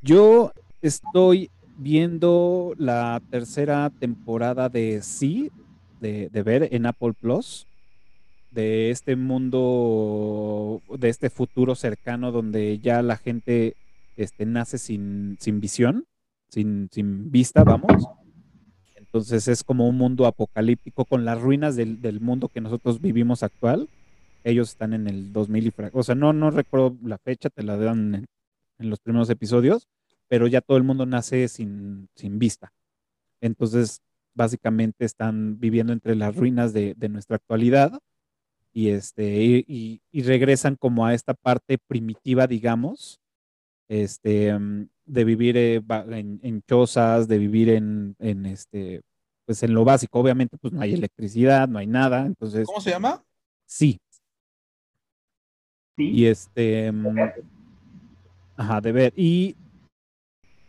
Yo 0.00 0.52
estoy 0.80 1.50
viendo 1.80 2.74
la 2.76 3.22
tercera 3.30 3.90
temporada 3.90 4.68
de 4.68 5.00
Sí, 5.02 5.50
de, 6.00 6.28
ver 6.44 6.68
en 6.72 6.86
Apple 6.86 7.14
Plus, 7.18 7.66
de 8.50 8.90
este 8.90 9.16
mundo, 9.16 10.82
de 10.98 11.08
este 11.08 11.30
futuro 11.30 11.74
cercano 11.74 12.32
donde 12.32 12.78
ya 12.78 13.02
la 13.02 13.16
gente 13.16 13.76
este, 14.16 14.44
nace 14.44 14.76
sin, 14.76 15.36
sin 15.40 15.60
visión, 15.60 16.04
sin, 16.48 16.88
sin 16.92 17.30
vista, 17.30 17.64
vamos. 17.64 18.06
Entonces 18.94 19.48
es 19.48 19.64
como 19.64 19.88
un 19.88 19.96
mundo 19.96 20.26
apocalíptico 20.26 21.04
con 21.06 21.24
las 21.24 21.40
ruinas 21.40 21.76
del, 21.76 22.00
del 22.00 22.20
mundo 22.20 22.48
que 22.48 22.60
nosotros 22.60 23.00
vivimos 23.00 23.42
actual. 23.42 23.88
Ellos 24.44 24.70
están 24.70 24.92
en 24.92 25.06
el 25.06 25.32
2000 25.32 25.66
y 25.66 25.72
o 25.92 26.02
sea, 26.02 26.14
no, 26.14 26.32
no 26.32 26.50
recuerdo 26.50 26.96
la 27.02 27.18
fecha, 27.18 27.48
te 27.48 27.62
la 27.62 27.76
dan 27.76 28.26
en 28.78 28.90
los 28.90 29.00
primeros 29.00 29.28
episodios, 29.30 29.88
pero 30.30 30.46
ya 30.46 30.60
todo 30.60 30.76
el 30.76 30.84
mundo 30.84 31.06
nace 31.06 31.48
sin, 31.48 32.08
sin 32.14 32.38
vista. 32.38 32.72
Entonces, 33.42 34.00
básicamente 34.32 35.04
están 35.04 35.58
viviendo 35.58 35.92
entre 35.92 36.14
las 36.14 36.36
ruinas 36.36 36.72
de, 36.72 36.94
de 36.96 37.08
nuestra 37.08 37.34
actualidad 37.36 37.98
y, 38.72 38.90
este, 38.90 39.42
y, 39.42 39.64
y- 39.66 40.00
y 40.12 40.22
regresan 40.22 40.76
como 40.76 41.04
a 41.04 41.14
esta 41.14 41.34
parte 41.34 41.78
primitiva, 41.78 42.46
digamos, 42.46 43.18
este, 43.88 44.56
mm, 44.56 44.86
de 45.06 45.24
vivir 45.24 45.56
eh, 45.56 45.82
en, 46.10 46.38
en 46.44 46.62
chozas, 46.62 47.26
de 47.26 47.38
vivir 47.38 47.70
en, 47.70 48.14
en, 48.20 48.46
este, 48.46 49.00
pues 49.46 49.64
en 49.64 49.74
lo 49.74 49.84
básico. 49.84 50.20
Obviamente, 50.20 50.56
pues 50.58 50.72
no 50.72 50.80
hay 50.80 50.94
electricidad, 50.94 51.66
no 51.68 51.78
hay 51.80 51.88
nada, 51.88 52.24
entonces 52.24 52.66
¿Cómo 52.68 52.80
se 52.80 52.90
llama? 52.90 53.20
sí. 53.66 53.98
Sí. 55.96 56.08
Y 56.08 56.26
este, 56.26 56.92
mm, 56.92 57.18
ajá, 58.56 58.80
de 58.80 58.92
ver. 58.92 59.12
Y, 59.16 59.56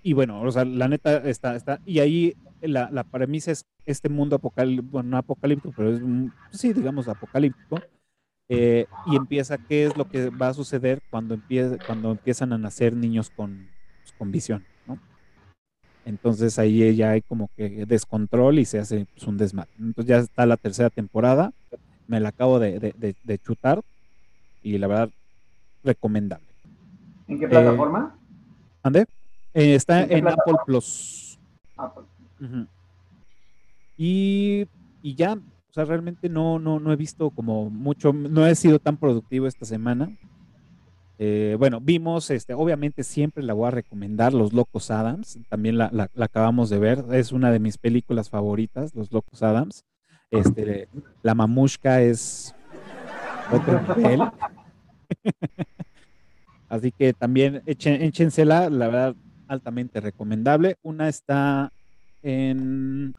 y 0.04 0.14
bueno, 0.14 0.42
o 0.42 0.52
sea, 0.52 0.66
la 0.66 0.88
neta 0.88 1.18
está, 1.30 1.56
está, 1.56 1.80
y 1.86 2.00
ahí 2.00 2.34
la, 2.62 2.90
la 2.92 3.04
premisa 3.04 3.52
es 3.52 3.66
este 3.86 4.10
mundo 4.10 4.36
apocalíptico, 4.38 4.92
bueno, 4.92 5.10
no 5.10 5.18
apocalíptico, 5.18 5.74
pero 5.76 5.92
es, 5.94 6.00
un- 6.00 6.34
sí, 6.52 6.74
digamos, 6.74 7.08
apocalíptico. 7.08 7.84
eh, 8.50 8.86
y 9.06 9.16
empieza 9.16 9.58
qué 9.58 9.86
es 9.86 9.96
lo 9.98 10.06
que 10.06 10.30
va 10.30 10.50
a 10.50 10.54
suceder 10.54 11.00
cuando, 11.10 11.36
empie- 11.38 11.80
cuando 11.86 12.12
empiezan 12.12 12.54
a 12.54 12.58
nacer 12.58 12.96
niños 12.96 13.30
con, 13.32 13.70
pues, 14.04 14.14
con 14.18 14.32
visión, 14.32 14.66
¿no? 14.86 15.00
Entonces 16.06 16.58
ahí 16.60 16.96
ya 16.96 17.12
hay 17.12 17.22
como 17.22 17.50
que 17.56 17.86
descontrol 17.86 18.60
y 18.60 18.66
se 18.66 18.80
hace 18.80 19.06
pues, 19.14 19.28
un 19.28 19.38
desmadre. 19.38 19.70
Entonces 19.80 20.10
ya 20.10 20.18
está 20.20 20.46
la 20.46 20.58
tercera 20.58 20.90
temporada, 20.90 21.52
me 22.08 22.20
la 22.20 22.30
acabo 22.30 22.60
de, 22.60 22.80
de- 22.80 22.94
de- 22.98 23.16
de 23.24 23.38
chutar 23.40 23.82
y 24.64 24.78
la 24.78 24.88
verdad, 24.88 25.10
recomendable. 25.84 26.46
¿En 27.28 27.40
qué 27.40 27.48
plataforma? 27.48 28.18
¿Ande? 28.84 29.06
Eh, 29.54 29.76
está 29.76 30.04
¿En 30.04 30.28
Apple? 30.28 30.54
Plus. 30.66 31.40
Ujú. 32.40 32.68
Y, 33.98 34.66
y 35.04 35.16
ya, 35.16 35.34
o 35.34 35.74
sea, 35.74 35.86
realmente 35.86 36.30
no, 36.30 36.58
no, 36.60 36.80
no 36.80 36.92
he 36.92 36.96
visto 36.96 37.30
como 37.30 37.70
mucho, 37.70 38.14
no 38.14 38.48
he 38.48 38.56
sido 38.56 38.80
tan 38.80 38.98
productivo 38.98 39.48
esta 39.48 39.66
semana. 39.66 40.10
Eh, 41.20 41.56
bueno, 41.60 41.80
vimos, 41.80 42.32
este, 42.32 42.54
obviamente 42.56 43.04
siempre 43.04 43.44
la 43.44 43.54
voy 43.54 43.68
a 43.68 43.72
recomendar, 43.72 44.34
Los 44.34 44.54
Locos 44.54 44.90
Adams, 44.90 45.38
también 45.50 45.78
la, 45.78 45.90
la- 45.94 46.10
la 46.16 46.26
acabamos 46.26 46.70
de 46.72 46.80
ver, 46.80 47.06
es 47.12 47.32
una 47.32 47.52
de 47.52 47.60
mis 47.60 47.78
películas 47.78 48.30
favoritas, 48.30 48.96
Los 48.96 49.12
Locos 49.12 49.44
Adams. 49.44 49.86
Este, 50.32 50.88
la 51.22 51.36
mamushka 51.36 52.02
es 52.02 52.56
otro 53.52 53.82
nivel. 53.98 54.22
Así 56.70 56.92
que 56.92 57.14
también 57.14 57.62
echen, 57.66 58.02
échensela, 58.02 58.70
la 58.70 58.88
verdad, 58.88 59.16
altamente 59.52 60.00
recomendable. 60.00 60.78
Una 60.82 61.10
está 61.10 61.72
en. 62.24 63.14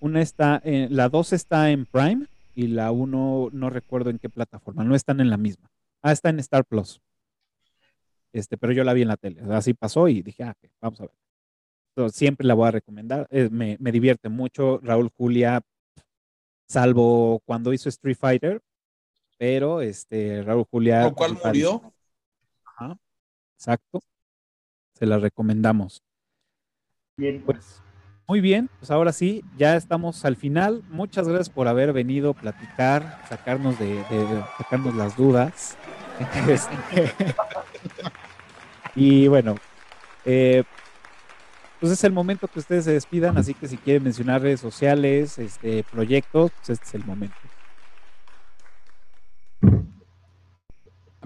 Una 0.00 0.20
está 0.20 0.60
en. 0.64 0.94
La 0.94 1.08
2 1.08 1.32
está 1.32 1.70
en 1.70 1.86
Prime 1.86 2.26
y 2.54 2.68
la 2.68 2.92
1 2.92 3.50
no 3.52 3.70
recuerdo 3.70 4.10
en 4.10 4.18
qué 4.18 4.28
plataforma. 4.28 4.84
No 4.84 4.94
están 4.94 5.20
en 5.20 5.30
la 5.30 5.36
misma. 5.36 5.70
Ah, 6.02 6.12
está 6.12 6.28
en 6.28 6.38
Star 6.40 6.64
Plus. 6.64 7.00
Este, 8.32 8.56
pero 8.58 8.72
yo 8.72 8.84
la 8.84 8.92
vi 8.92 9.02
en 9.02 9.08
la 9.08 9.16
tele. 9.16 9.40
Así 9.50 9.74
pasó 9.74 10.06
y 10.08 10.22
dije, 10.22 10.44
ah, 10.44 10.54
ok, 10.56 10.70
vamos 10.80 11.00
a 11.00 11.04
ver. 11.04 11.12
Entonces, 11.96 12.16
siempre 12.18 12.46
la 12.46 12.54
voy 12.54 12.68
a 12.68 12.72
recomendar. 12.72 13.26
eh, 13.30 13.48
me, 13.50 13.76
me 13.80 13.90
divierte 13.90 14.28
mucho. 14.28 14.78
Raúl 14.82 15.10
Julia, 15.16 15.60
salvo 16.68 17.40
cuando 17.44 17.72
hizo 17.72 17.88
Street 17.88 18.16
Fighter, 18.16 18.60
pero 19.38 19.80
este, 19.80 20.42
Raúl 20.42 20.66
Julia. 20.70 21.04
¿Con 21.04 21.14
cuál 21.14 21.38
murió? 21.42 21.92
Ajá, 22.64 22.96
exacto. 23.56 24.00
Se 24.98 25.06
la 25.06 25.18
recomendamos. 25.18 26.02
bien. 27.16 27.42
Pues 27.44 27.82
muy 28.26 28.40
bien, 28.42 28.68
pues 28.78 28.90
ahora 28.90 29.12
sí, 29.12 29.42
ya 29.56 29.74
estamos 29.76 30.24
al 30.26 30.36
final. 30.36 30.82
Muchas 30.90 31.26
gracias 31.26 31.48
por 31.48 31.66
haber 31.66 31.94
venido 31.94 32.30
a 32.30 32.34
platicar, 32.34 33.22
sacarnos 33.28 33.78
de, 33.78 33.94
de- 33.94 34.44
sacarnos 34.58 34.94
las 34.94 35.16
dudas. 35.16 35.76
Este, 36.48 36.74
y 38.96 39.28
bueno, 39.28 39.54
eh, 40.24 40.64
pues 41.78 41.92
es 41.92 42.02
el 42.02 42.10
momento 42.12 42.48
que 42.48 42.58
ustedes 42.58 42.84
se 42.86 42.92
despidan, 42.92 43.38
así 43.38 43.54
que 43.54 43.68
si 43.68 43.76
quieren 43.76 44.02
mencionar 44.02 44.42
redes 44.42 44.58
sociales, 44.60 45.38
este 45.38 45.84
proyectos, 45.84 46.50
pues 46.56 46.70
este 46.70 46.84
es 46.86 46.94
el 46.96 47.04
momento. 47.04 47.36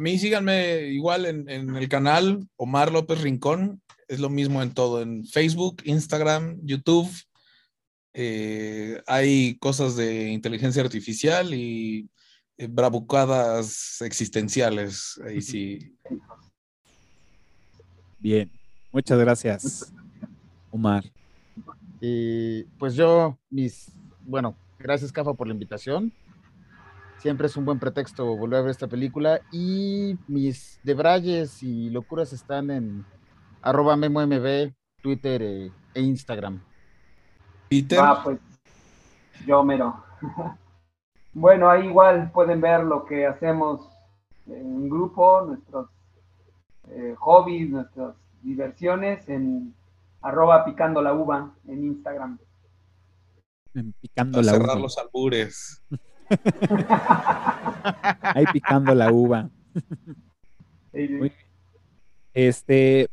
Mí 0.03 0.19
síganme 0.19 0.89
igual 0.89 1.27
en, 1.27 1.49
en 1.49 1.77
el 1.77 1.89
canal 1.89 2.49
Omar 2.57 2.91
López 2.91 3.21
Rincón. 3.21 3.81
Es 4.09 4.19
lo 4.19 4.29
mismo 4.29 4.61
en 4.61 4.75
todo, 4.75 5.01
en 5.01 5.25
Facebook, 5.25 5.81
Instagram, 5.85 6.59
YouTube. 6.65 7.09
Eh, 8.13 9.01
hay 9.07 9.55
cosas 9.61 9.95
de 9.95 10.31
inteligencia 10.31 10.83
artificial 10.83 11.55
y 11.55 12.11
eh, 12.59 12.67
bravucadas 12.69 14.01
existenciales. 14.01 15.21
Ahí 15.25 15.41
sí. 15.41 15.97
Bien, 18.19 18.51
muchas 18.91 19.21
gracias, 19.21 19.93
Omar. 20.73 21.05
Y 22.01 22.65
pues 22.77 22.97
yo, 22.97 23.39
mis, 23.51 23.93
bueno, 24.27 24.57
gracias 24.81 25.13
Cafa 25.13 25.33
por 25.33 25.47
la 25.47 25.53
invitación. 25.53 26.13
Siempre 27.23 27.47
es 27.47 27.57
un 27.57 27.65
buen 27.65 27.79
pretexto 27.79 28.37
volver 28.37 28.59
a 28.59 28.63
ver 28.63 28.73
esta 28.73 28.89
película. 28.89 29.41
Y 29.53 30.19
mis 30.27 30.81
debrayes 30.83 31.63
y 31.63 31.89
locuras 31.89 32.33
están 32.33 32.69
en 32.73 33.05
arroba 33.63 33.97
memomb, 33.97 34.73
Twitter 35.01 35.41
eh, 35.41 35.71
e 35.95 36.01
Instagram. 36.01 36.61
Peter, 37.69 38.01
Ah, 38.03 38.23
pues 38.25 38.41
yo 39.47 39.63
mero. 39.63 40.03
bueno, 41.33 41.71
ahí 41.71 41.87
igual 41.87 42.33
pueden 42.33 42.61
ver 42.61 42.83
lo 42.83 43.05
que 43.05 43.25
hacemos 43.25 43.89
en 44.49 44.89
grupo, 44.91 45.43
nuestros 45.43 45.91
eh, 46.89 47.15
hobbies, 47.21 47.71
nuestras 47.71 48.17
diversiones 48.43 49.29
en 49.29 49.73
arroba 50.23 50.65
picando 50.65 51.01
la 51.01 51.15
uva 51.15 51.55
en 51.69 51.85
Instagram. 51.85 52.37
En 53.75 53.93
Picando 54.01 54.41
a 54.41 54.43
la 54.43 54.53
cerrar 54.55 54.71
uva. 54.71 54.81
los 54.81 54.99
albures. 54.99 55.85
Ahí 58.23 58.45
picando 58.53 58.95
la 58.95 59.11
uva. 59.13 59.51
Este, 62.35 63.09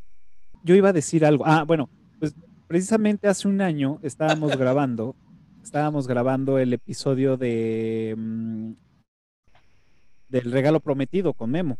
yo 0.63 0.75
iba 0.75 0.89
a 0.89 0.93
decir 0.93 1.25
algo. 1.25 1.45
Ah, 1.45 1.63
bueno, 1.63 1.89
pues 2.19 2.33
precisamente 2.67 3.27
hace 3.27 3.47
un 3.47 3.61
año 3.61 3.99
estábamos 4.03 4.55
grabando, 4.57 5.15
estábamos 5.63 6.07
grabando 6.07 6.57
el 6.59 6.73
episodio 6.73 7.37
de 7.37 8.15
mm, 8.17 8.71
del 10.29 10.51
regalo 10.51 10.79
prometido 10.79 11.33
con 11.33 11.51
Memo. 11.51 11.77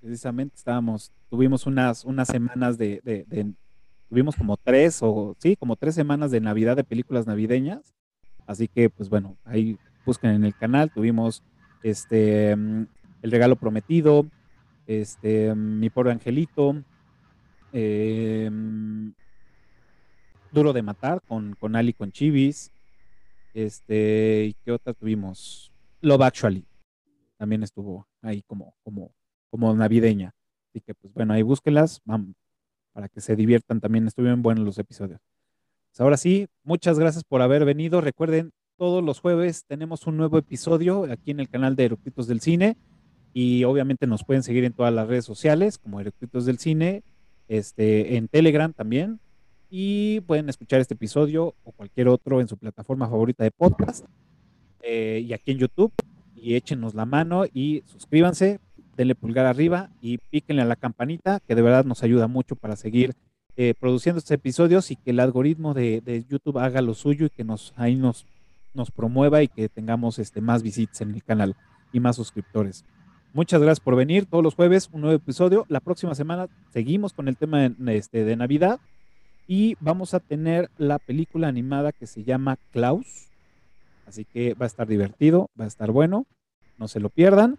Precisamente 0.00 0.54
estábamos, 0.56 1.12
tuvimos 1.28 1.66
unas, 1.66 2.04
unas 2.04 2.28
semanas 2.28 2.78
de, 2.78 3.00
de- 3.04 3.24
de- 3.26 3.52
tuvimos 4.08 4.36
como 4.36 4.56
tres 4.56 4.98
o 5.02 5.34
sí, 5.40 5.56
como 5.56 5.74
tres 5.76 5.94
semanas 5.94 6.30
de 6.30 6.40
Navidad 6.40 6.76
de 6.76 6.84
películas 6.84 7.26
navideñas. 7.26 7.94
Así 8.46 8.68
que, 8.68 8.88
pues 8.88 9.08
bueno, 9.08 9.36
ahí 9.44 9.76
busquen 10.08 10.30
en 10.30 10.44
el 10.46 10.54
canal. 10.54 10.90
Tuvimos 10.90 11.42
este 11.82 12.52
El 12.52 12.88
Regalo 13.22 13.56
Prometido, 13.56 14.26
este 14.86 15.54
Mi 15.54 15.90
Pobre 15.90 16.12
Angelito, 16.12 16.82
mm, 17.72 19.10
Duro 20.50 20.72
de 20.72 20.80
Matar 20.80 21.20
con, 21.28 21.54
con 21.56 21.76
Ali 21.76 21.92
con 21.92 22.10
Chivis. 22.10 22.72
Este, 23.52 24.46
¿y 24.46 24.54
qué 24.64 24.72
otra 24.72 24.94
tuvimos? 24.94 25.70
Love 26.00 26.22
Actually. 26.22 26.64
También 27.36 27.62
estuvo 27.62 28.08
ahí 28.22 28.40
como, 28.46 28.74
como, 28.82 29.12
como 29.50 29.74
navideña. 29.74 30.34
Así 30.70 30.80
que, 30.80 30.94
pues 30.94 31.12
bueno, 31.12 31.34
ahí 31.34 31.42
búsquenlas 31.42 32.00
vamos, 32.06 32.34
para 32.94 33.10
que 33.10 33.20
se 33.20 33.36
diviertan. 33.36 33.78
También 33.78 34.06
estuvieron 34.06 34.40
buenos 34.40 34.64
los 34.64 34.78
episodios. 34.78 35.20
Pues 35.90 36.00
ahora 36.00 36.16
sí, 36.16 36.48
muchas 36.62 36.98
gracias 36.98 37.24
por 37.24 37.42
haber 37.42 37.66
venido. 37.66 38.00
Recuerden, 38.00 38.52
todos 38.78 39.04
los 39.04 39.20
jueves 39.20 39.64
tenemos 39.66 40.06
un 40.06 40.16
nuevo 40.16 40.38
episodio 40.38 41.04
aquí 41.10 41.32
en 41.32 41.40
el 41.40 41.48
canal 41.48 41.74
de 41.76 41.84
Eructitos 41.84 42.28
del 42.28 42.40
Cine. 42.40 42.76
Y 43.34 43.64
obviamente 43.64 44.06
nos 44.06 44.24
pueden 44.24 44.42
seguir 44.42 44.64
en 44.64 44.72
todas 44.72 44.94
las 44.94 45.06
redes 45.06 45.24
sociales 45.24 45.76
como 45.76 46.00
Eructitos 46.00 46.46
del 46.46 46.58
Cine, 46.58 47.02
este, 47.48 48.16
en 48.16 48.28
Telegram 48.28 48.72
también. 48.72 49.20
Y 49.68 50.20
pueden 50.22 50.48
escuchar 50.48 50.80
este 50.80 50.94
episodio 50.94 51.54
o 51.64 51.72
cualquier 51.72 52.08
otro 52.08 52.40
en 52.40 52.48
su 52.48 52.56
plataforma 52.56 53.08
favorita 53.08 53.44
de 53.44 53.50
podcast. 53.50 54.06
Eh, 54.82 55.24
y 55.26 55.32
aquí 55.32 55.50
en 55.50 55.58
YouTube. 55.58 55.92
Y 56.36 56.54
échenos 56.54 56.94
la 56.94 57.04
mano 57.04 57.44
y 57.52 57.82
suscríbanse, 57.86 58.60
denle 58.96 59.16
pulgar 59.16 59.44
arriba 59.44 59.90
y 60.00 60.18
píquenle 60.18 60.62
a 60.62 60.66
la 60.66 60.76
campanita, 60.76 61.40
que 61.40 61.56
de 61.56 61.62
verdad 61.62 61.84
nos 61.84 62.04
ayuda 62.04 62.28
mucho 62.28 62.54
para 62.54 62.76
seguir 62.76 63.14
eh, 63.56 63.74
produciendo 63.74 64.20
estos 64.20 64.30
episodios 64.30 64.92
y 64.92 64.96
que 64.96 65.10
el 65.10 65.18
algoritmo 65.18 65.74
de, 65.74 66.00
de, 66.00 66.24
YouTube 66.28 66.58
haga 66.58 66.80
lo 66.80 66.94
suyo 66.94 67.26
y 67.26 67.30
que 67.30 67.42
nos 67.42 67.74
ahí 67.76 67.96
nos, 67.96 68.24
nos 68.78 68.90
promueva 68.90 69.42
y 69.42 69.48
que 69.48 69.68
tengamos 69.68 70.18
este, 70.18 70.40
más 70.40 70.62
visitas 70.62 71.02
en 71.02 71.14
el 71.14 71.22
canal 71.22 71.54
y 71.92 72.00
más 72.00 72.16
suscriptores. 72.16 72.84
Muchas 73.34 73.60
gracias 73.60 73.80
por 73.80 73.94
venir 73.94 74.24
todos 74.24 74.42
los 74.42 74.54
jueves, 74.54 74.88
un 74.90 75.02
nuevo 75.02 75.16
episodio. 75.16 75.66
La 75.68 75.80
próxima 75.80 76.14
semana 76.14 76.48
seguimos 76.72 77.12
con 77.12 77.28
el 77.28 77.36
tema 77.36 77.68
de, 77.68 77.96
este, 77.96 78.24
de 78.24 78.36
Navidad 78.36 78.80
y 79.46 79.76
vamos 79.80 80.14
a 80.14 80.20
tener 80.20 80.70
la 80.78 80.98
película 80.98 81.48
animada 81.48 81.92
que 81.92 82.06
se 82.06 82.24
llama 82.24 82.56
Klaus. 82.72 83.26
Así 84.06 84.24
que 84.24 84.54
va 84.54 84.64
a 84.64 84.66
estar 84.66 84.86
divertido, 84.86 85.50
va 85.60 85.66
a 85.66 85.68
estar 85.68 85.90
bueno, 85.90 86.24
no 86.78 86.88
se 86.88 87.00
lo 87.00 87.10
pierdan. 87.10 87.58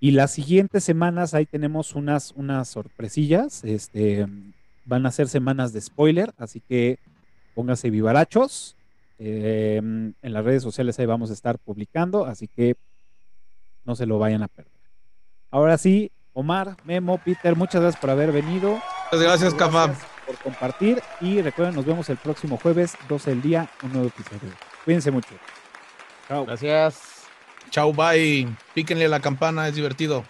Y 0.00 0.12
las 0.12 0.30
siguientes 0.30 0.84
semanas 0.84 1.34
ahí 1.34 1.44
tenemos 1.44 1.94
unas, 1.94 2.32
unas 2.32 2.68
sorpresillas. 2.68 3.64
Este, 3.64 4.26
van 4.86 5.04
a 5.04 5.10
ser 5.10 5.28
semanas 5.28 5.74
de 5.74 5.82
spoiler, 5.82 6.32
así 6.38 6.60
que 6.60 6.98
pónganse 7.54 7.90
vivarachos. 7.90 8.77
Eh, 9.18 9.76
en 9.78 10.14
las 10.22 10.44
redes 10.44 10.62
sociales 10.62 10.98
ahí 10.98 11.06
vamos 11.06 11.30
a 11.30 11.32
estar 11.32 11.58
publicando, 11.58 12.24
así 12.24 12.46
que 12.48 12.76
no 13.84 13.96
se 13.96 14.06
lo 14.06 14.18
vayan 14.18 14.42
a 14.42 14.48
perder. 14.48 14.72
Ahora 15.50 15.78
sí, 15.78 16.12
Omar, 16.32 16.76
Memo, 16.84 17.18
Peter, 17.18 17.56
muchas 17.56 17.80
gracias 17.80 18.00
por 18.00 18.10
haber 18.10 18.30
venido. 18.30 18.78
Muchas 19.10 19.20
gracias, 19.20 19.54
Cafa. 19.54 19.94
Por 20.26 20.36
compartir 20.38 21.02
y 21.20 21.40
recuerden, 21.40 21.74
nos 21.74 21.84
vemos 21.84 22.08
el 22.10 22.18
próximo 22.18 22.58
jueves, 22.58 22.96
12 23.08 23.30
del 23.30 23.42
día, 23.42 23.70
un 23.82 23.92
nuevo 23.92 24.08
episodio. 24.08 24.52
Cuídense 24.84 25.10
mucho. 25.10 25.34
Chao. 26.28 26.44
Gracias. 26.44 27.24
Chao, 27.70 27.92
bye. 27.92 28.46
Píquenle 28.74 29.08
la 29.08 29.20
campana, 29.20 29.66
es 29.68 29.74
divertido. 29.74 30.24